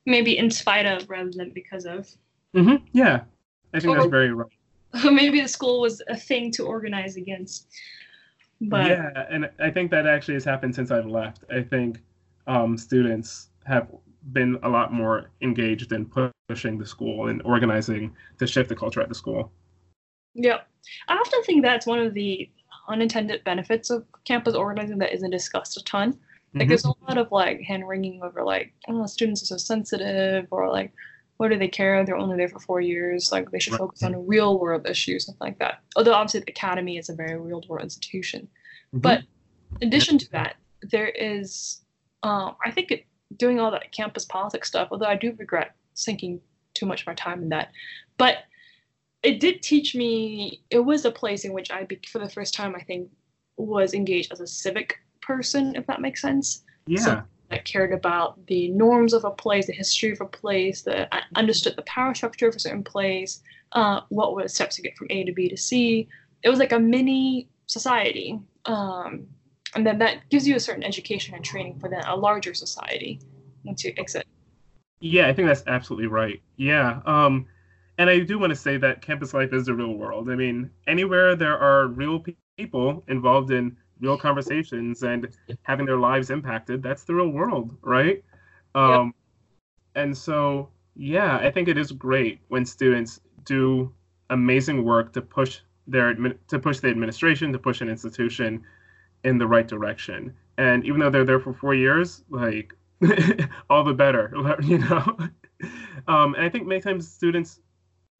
Maybe 0.07 0.37
in 0.39 0.51
spite 0.51 0.87
of 0.87 1.09
rather 1.09 1.31
than 1.31 1.51
because 1.51 1.87
of. 1.87 2.09
hmm 2.53 2.77
Yeah, 2.93 3.23
I 3.77 3.81
think 3.81 3.95
that's 3.97 4.07
very 4.07 4.33
right. 4.33 4.49
Maybe 5.05 5.41
the 5.43 5.49
school 5.49 5.81
was 5.81 6.03
a 6.09 6.17
thing 6.17 6.51
to 6.53 6.65
organize 6.65 7.17
against. 7.17 7.69
But 8.61 8.87
yeah, 8.87 9.27
and 9.31 9.51
I 9.61 9.71
think 9.71 9.91
that 9.91 10.07
actually 10.07 10.35
has 10.35 10.45
happened 10.45 10.75
since 10.75 10.91
I've 10.91 11.07
left. 11.07 11.45
I 11.51 11.63
think 11.63 12.01
um, 12.47 12.79
students 12.79 13.49
have 13.67 13.89
been 14.33 14.59
a 14.63 14.69
lot 14.69 14.93
more 14.93 15.31
engaged 15.43 15.93
in 15.93 16.07
pushing 16.49 16.79
the 16.79 16.87
school 16.87 17.29
and 17.29 17.43
organizing 17.43 18.15
to 18.39 18.47
shift 18.47 18.69
the 18.71 18.75
culture 18.77 19.01
at 19.01 19.09
the 19.09 19.15
school. 19.15 19.53
yeah, 20.35 20.61
I 21.09 21.15
often 21.17 21.43
think 21.45 21.63
that's 21.63 21.87
one 21.87 21.99
of 21.99 22.15
the 22.15 22.51
unintended 22.89 23.43
benefits 23.45 23.91
of 23.91 24.05
campus 24.25 24.55
organizing 24.55 24.99
that 24.99 25.13
isn't 25.13 25.31
discussed 25.31 25.77
a 25.77 25.85
ton. 25.85 26.19
Like 26.55 26.65
Mhm. 26.65 26.69
there's 26.69 26.85
a 26.85 26.93
lot 27.09 27.19
of 27.19 27.31
like 27.33 27.61
hand 27.63 27.87
wringing 27.89 28.23
over 28.23 28.43
like 28.43 28.73
oh 28.89 29.05
students 29.07 29.43
are 29.43 29.47
so 29.47 29.57
sensitive 29.57 30.47
or 30.51 30.71
like 30.71 30.93
what 31.39 31.49
do 31.49 31.59
they 31.59 31.69
care? 31.69 32.05
They're 32.05 32.17
only 32.17 32.37
there 32.37 32.49
for 32.49 32.61
four 32.61 32.81
years. 32.81 33.31
Like 33.33 33.51
they 33.51 33.59
should 33.59 33.73
Right. 33.75 33.81
focus 33.81 34.03
on 34.03 34.27
real 34.27 34.59
world 34.59 34.87
issues, 34.89 35.27
something 35.27 35.45
like 35.47 35.59
that. 35.59 35.81
Although 35.97 36.15
obviously 36.15 36.41
the 36.41 36.51
academy 36.53 36.97
is 36.97 37.09
a 37.09 37.15
very 37.15 37.39
real 37.39 37.63
world 37.69 37.85
institution. 37.85 38.49
Mhm. 38.95 39.03
But 39.03 39.23
in 39.81 39.89
addition 39.89 40.19
to 40.19 40.31
that, 40.33 40.57
there 40.83 41.09
is 41.09 41.83
um, 42.23 42.57
I 42.65 42.71
think 42.71 42.91
it, 42.91 43.05
doing 43.37 43.61
all 43.61 43.71
that 43.71 43.93
campus 43.93 44.25
politics 44.25 44.67
stuff. 44.69 44.89
Although 44.91 45.07
I 45.07 45.17
do 45.17 45.33
regret 45.39 45.77
sinking 45.95 46.41
too 46.75 46.87
much 46.87 47.03
of 47.03 47.07
my 47.07 47.15
time 47.15 47.43
in 47.43 47.49
that, 47.51 47.71
but 48.17 48.39
it 49.23 49.39
did 49.39 49.63
teach 49.63 49.95
me. 49.95 50.63
It 50.71 50.81
was 50.81 51.05
a 51.05 51.11
place 51.11 51.45
in 51.45 51.53
which 51.53 51.71
I, 51.71 51.85
be, 51.85 52.01
for 52.09 52.19
the 52.19 52.29
first 52.29 52.55
time, 52.55 52.75
I 52.75 52.83
think, 52.83 53.11
was 53.57 53.95
engaged 53.95 54.33
as 54.33 54.41
a 54.41 54.47
civic 54.47 54.99
person, 55.21 55.77
if 55.77 55.87
that 55.87 56.01
makes 56.01 56.21
sense. 56.23 56.65
yeah, 56.87 57.01
so- 57.01 57.23
that 57.51 57.65
cared 57.65 57.93
about 57.93 58.45
the 58.47 58.69
norms 58.69 59.13
of 59.13 59.25
a 59.25 59.31
place, 59.31 59.67
the 59.67 59.73
history 59.73 60.11
of 60.11 60.21
a 60.21 60.27
place, 60.27 60.83
that 60.83 61.09
understood 61.35 61.77
the 61.77 61.83
power 61.83 62.15
structure 62.15 62.49
of 62.49 62.57
a 62.57 62.61
certain 62.61 62.83
place, 62.83 63.43
uh, 63.73 64.01
what 64.09 64.35
were 64.35 64.43
the 64.43 64.49
steps 64.49 64.77
to 64.77 64.83
get 64.83 64.97
from 64.97 65.07
A 65.11 65.25
to 65.25 65.33
B 65.33 65.49
to 65.49 65.57
C. 65.57 66.09
It 66.43 66.49
was 66.49 66.59
like 66.59 66.73
a 66.73 66.79
mini 66.79 67.49
society. 67.67 68.41
Um, 68.65 69.27
and 69.75 69.87
then 69.87 69.99
that 69.99 70.29
gives 70.31 70.47
you 70.47 70.57
a 70.57 70.61
certain 70.61 70.83
education 70.85 71.35
and 71.35 71.45
training 71.45 71.79
for 71.79 71.89
then 71.89 72.03
a 72.07 72.17
larger 72.17 72.55
society 72.55 73.21
once 73.65 73.85
you 73.85 73.93
exit. 73.97 74.27
yeah, 75.01 75.29
I 75.29 75.33
think 75.33 75.49
that's 75.49 75.65
absolutely 75.67 76.07
right. 76.07 76.41
Yeah, 76.57 77.01
um, 77.05 77.47
and 77.99 78.11
I 78.11 78.21
do 78.21 78.39
want 78.39 78.51
to 78.51 78.57
say 78.57 78.77
that 78.79 79.03
campus 79.03 79.35
life 79.35 79.53
is 79.53 79.67
the 79.67 79.75
real 79.75 79.95
world. 79.95 80.31
I 80.31 80.37
mean, 80.37 80.71
anywhere 80.87 81.37
there 81.37 81.59
are 81.59 81.89
real 81.89 82.21
pe- 82.21 82.37
people 82.57 83.05
involved 83.09 83.51
in 83.51 83.77
real 84.01 84.19
conversations 84.19 85.03
and 85.03 85.29
having 85.63 85.87
their 85.87 85.99
lives 85.99 86.31
impacted, 86.31 86.83
that's 86.83 87.05
the 87.05 87.15
real 87.15 87.29
world, 87.31 87.77
right? 87.83 88.23
Um, 88.75 89.15
And 89.95 90.17
so, 90.17 90.71
yeah, 90.95 91.39
I 91.39 91.51
think 91.51 91.69
it 91.69 91.79
is 91.79 91.93
great 91.93 92.41
when 92.49 92.65
students 92.67 93.21
do 93.45 93.93
amazing 94.31 94.85
work 94.85 95.13
to 95.15 95.23
push 95.23 95.61
their 95.87 96.15
to 96.15 96.59
push 96.59 96.81
the 96.81 96.89
administration, 96.89 97.53
to 97.53 97.59
push 97.59 97.81
an 97.81 97.89
institution 97.89 98.65
in 99.25 99.39
the 99.39 99.47
right 99.47 99.69
direction. 99.69 100.35
And 100.59 100.85
even 100.85 101.01
though 101.01 101.11
they're 101.11 101.25
there 101.25 101.41
for 101.41 101.53
four 101.55 101.75
years, 101.75 102.25
like 102.31 102.75
all 103.71 103.85
the 103.85 103.95
better, 103.95 104.33
you 104.63 104.79
know. 104.79 105.19
Um, 106.09 106.35
and 106.35 106.45
I 106.45 106.49
think 106.49 106.67
many 106.67 106.81
times 106.81 107.09
students, 107.09 107.61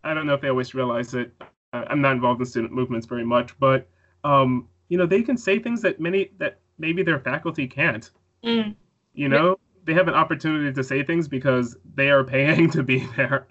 I 0.05 0.15
don't 0.15 0.27
know 0.27 0.35
if 0.35 0.41
they 0.41 0.49
always 0.49 0.75
realize 0.75 1.15
it. 1.15 1.33
I'm 1.73 2.01
not 2.01 2.13
involved 2.13 2.41
in 2.41 2.47
student 2.47 2.73
movements 2.73 3.07
very 3.07 3.25
much, 3.25 3.59
but 3.59 3.89
um, 4.25 4.69
you 4.89 4.99
know, 4.99 5.07
they 5.07 5.23
can 5.23 5.37
say 5.37 5.59
things 5.59 5.83
that 5.83 6.01
many 6.01 6.31
that 6.39 6.59
maybe 6.79 7.03
their 7.03 7.19
faculty 7.19 7.67
can't. 7.67 8.11
Mm, 8.45 8.77
You 9.15 9.29
know, 9.29 9.59
they 9.85 9.95
have 9.95 10.09
an 10.09 10.15
opportunity 10.15 10.73
to 10.73 10.85
say 10.85 11.03
things 11.03 11.29
because 11.29 11.77
they 11.95 12.11
are 12.11 12.25
paying 12.25 12.71
to 12.77 12.83
be 12.83 13.07
there, 13.17 13.47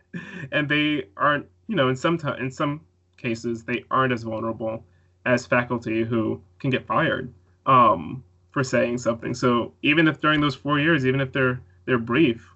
and 0.51 0.69
they 0.69 1.05
aren't. 1.17 1.47
You 1.67 1.75
know, 1.75 1.89
in 1.89 1.95
some 1.95 2.17
ti 2.17 2.29
in 2.39 2.51
some 2.51 2.81
cases, 3.17 3.63
they 3.63 3.83
aren't 3.91 4.13
as 4.13 4.23
vulnerable 4.23 4.85
as 5.25 5.45
faculty 5.47 6.03
who 6.03 6.39
can 6.59 6.69
get 6.69 6.85
fired 6.85 7.33
um, 7.65 8.23
for 8.51 8.63
saying 8.63 8.99
something. 8.99 9.33
So 9.33 9.73
even 9.81 10.07
if 10.07 10.21
during 10.21 10.39
those 10.41 10.55
four 10.55 10.79
years, 10.79 11.05
even 11.05 11.19
if 11.21 11.31
they're 11.33 11.59
they're 11.85 11.97
brief, 11.97 12.47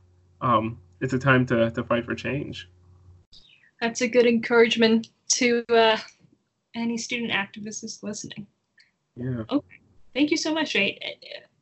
um, 0.41 0.77
it's 1.01 1.14
a 1.14 1.19
time 1.19 1.45
to 1.47 1.72
to 1.72 1.84
fight 1.84 2.06
for 2.06 2.15
change. 2.15 2.69
that's 3.81 4.01
a 4.01 4.07
good 4.07 4.26
encouragement 4.26 5.07
to 5.30 5.64
uh, 5.69 5.97
any 6.76 6.97
student 6.97 7.31
activists 7.31 8.03
listening. 8.03 8.45
Yeah. 9.20 9.44
Okay. 9.52 9.78
Thank 10.14 10.32
you 10.32 10.38
so 10.38 10.54
much, 10.54 10.74
Jade. 10.74 11.04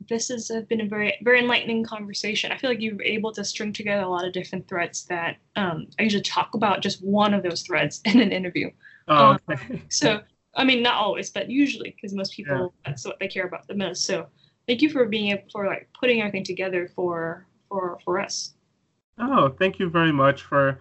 This 0.08 0.28
has 0.28 0.50
uh, 0.50 0.62
been 0.68 0.80
a 0.80 0.86
very, 0.86 1.18
very 1.22 1.40
enlightening 1.40 1.84
conversation. 1.84 2.50
I 2.50 2.56
feel 2.56 2.70
like 2.70 2.80
you 2.80 2.96
were 2.96 3.02
able 3.02 3.32
to 3.32 3.44
string 3.44 3.72
together 3.72 4.02
a 4.02 4.08
lot 4.08 4.24
of 4.24 4.32
different 4.32 4.66
threads 4.68 5.04
that 5.06 5.36
um, 5.56 5.86
I 5.98 6.04
usually 6.04 6.22
talk 6.22 6.54
about 6.54 6.80
just 6.80 7.04
one 7.04 7.34
of 7.34 7.42
those 7.42 7.62
threads 7.62 8.00
in 8.06 8.20
an 8.20 8.32
interview. 8.32 8.70
Oh, 9.08 9.36
Um. 9.48 9.58
So, 9.90 10.20
I 10.54 10.64
mean, 10.64 10.82
not 10.82 10.94
always, 10.94 11.30
but 11.30 11.50
usually, 11.50 11.90
because 11.90 12.14
most 12.14 12.32
people 12.32 12.74
Yeah. 12.84 12.90
that's 12.90 13.04
what 13.04 13.18
they 13.20 13.28
care 13.28 13.46
about 13.46 13.66
the 13.66 13.74
most. 13.74 14.04
So, 14.04 14.26
thank 14.66 14.82
you 14.82 14.90
for 14.90 15.06
being 15.06 15.30
able 15.32 15.48
for 15.52 15.66
like 15.66 15.88
putting 15.98 16.20
everything 16.20 16.44
together 16.44 16.90
for 16.94 17.46
for 17.68 17.98
for 18.04 18.18
us. 18.18 18.54
Oh, 19.18 19.48
thank 19.50 19.78
you 19.78 19.90
very 19.90 20.12
much 20.12 20.42
for 20.42 20.80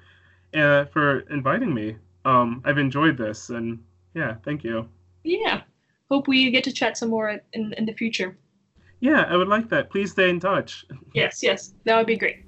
uh, 0.54 0.86
for 0.86 1.20
inviting 1.32 1.74
me. 1.74 1.98
Um, 2.24 2.62
I've 2.66 2.78
enjoyed 2.78 3.18
this, 3.18 3.50
and 3.50 3.84
yeah, 4.14 4.36
thank 4.46 4.64
you. 4.64 4.88
Yeah. 5.24 5.62
Hope 6.10 6.28
we 6.28 6.50
get 6.52 6.64
to 6.66 6.72
chat 6.72 6.98
some 6.98 7.10
more 7.10 7.40
in 7.54 7.74
in 7.74 7.86
the 7.86 7.94
future. 7.94 8.38
Yeah, 9.00 9.26
I 9.30 9.38
would 9.38 9.48
like 9.48 9.70
that. 9.70 9.90
Please 9.90 10.12
stay 10.12 10.30
in 10.30 10.40
touch. 10.40 10.86
Yes, 11.14 11.42
yes, 11.42 11.74
that 11.86 11.98
would 11.98 12.06
be 12.06 12.16
great. 12.16 12.44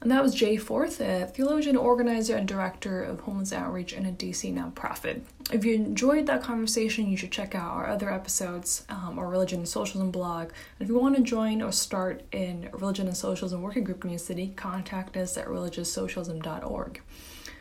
And 0.00 0.10
that 0.12 0.22
was 0.22 0.34
Jay 0.34 0.56
Forth, 0.56 1.00
a 1.00 1.26
theologian, 1.26 1.76
organizer, 1.76 2.36
and 2.36 2.46
director 2.46 3.02
of 3.02 3.20
homeless 3.20 3.52
outreach 3.52 3.92
in 3.92 4.06
a 4.06 4.12
DC 4.12 4.52
nonprofit. 4.54 5.22
If 5.52 5.64
you 5.64 5.74
enjoyed 5.74 6.26
that 6.26 6.42
conversation, 6.42 7.08
you 7.08 7.16
should 7.16 7.32
check 7.32 7.54
out 7.54 7.72
our 7.72 7.88
other 7.88 8.12
episodes, 8.12 8.84
um, 8.88 9.18
our 9.18 9.28
Religion 9.28 9.58
and 9.60 9.68
Socialism 9.68 10.12
blog. 10.12 10.50
And 10.78 10.80
if 10.80 10.88
you 10.88 10.98
want 10.98 11.16
to 11.16 11.22
join 11.22 11.62
or 11.62 11.72
start 11.72 12.22
in 12.30 12.68
Religion 12.72 13.08
and 13.08 13.16
Socialism 13.16 13.60
Working 13.60 13.84
Group 13.84 14.04
in 14.04 14.10
your 14.10 14.20
city, 14.20 14.52
contact 14.54 15.16
us 15.16 15.36
at 15.36 15.46
religioussocialism.org. 15.46 17.00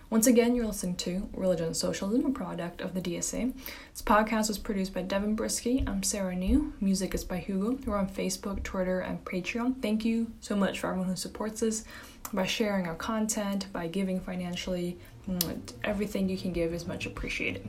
Once 0.10 0.26
again, 0.26 0.56
you're 0.56 0.66
listening 0.66 0.96
to 0.96 1.28
Religion 1.34 1.66
and 1.66 1.76
Socialism, 1.76 2.26
a 2.26 2.30
product 2.30 2.80
of 2.80 2.94
the 2.94 3.02
DSA. 3.02 3.52
This 3.92 4.02
podcast 4.02 4.48
was 4.48 4.58
produced 4.58 4.94
by 4.94 5.02
Devin 5.02 5.36
Brisky. 5.36 5.86
I'm 5.86 6.02
Sarah 6.02 6.34
Ngu. 6.34 6.72
Music 6.80 7.14
is 7.14 7.26
by 7.26 7.40
Hugo. 7.40 7.78
We're 7.86 7.98
on 7.98 8.08
Facebook, 8.08 8.64
Twitter, 8.64 9.02
and 9.02 9.24
Patreon. 9.26 9.82
Thank 9.82 10.06
you 10.06 10.32
so 10.40 10.56
much 10.56 10.80
for 10.80 10.88
everyone 10.88 11.10
who 11.10 11.18
supports 11.18 11.62
us 11.62 11.84
by 12.32 12.46
sharing 12.46 12.88
our 12.88 12.96
content, 12.96 13.68
by 13.74 13.88
giving 13.88 14.22
financially. 14.22 14.98
Mm, 15.30 15.74
everything 15.84 16.30
you 16.30 16.38
can 16.38 16.54
give 16.54 16.74
is 16.74 16.88
much 16.88 17.06
appreciated. 17.06 17.68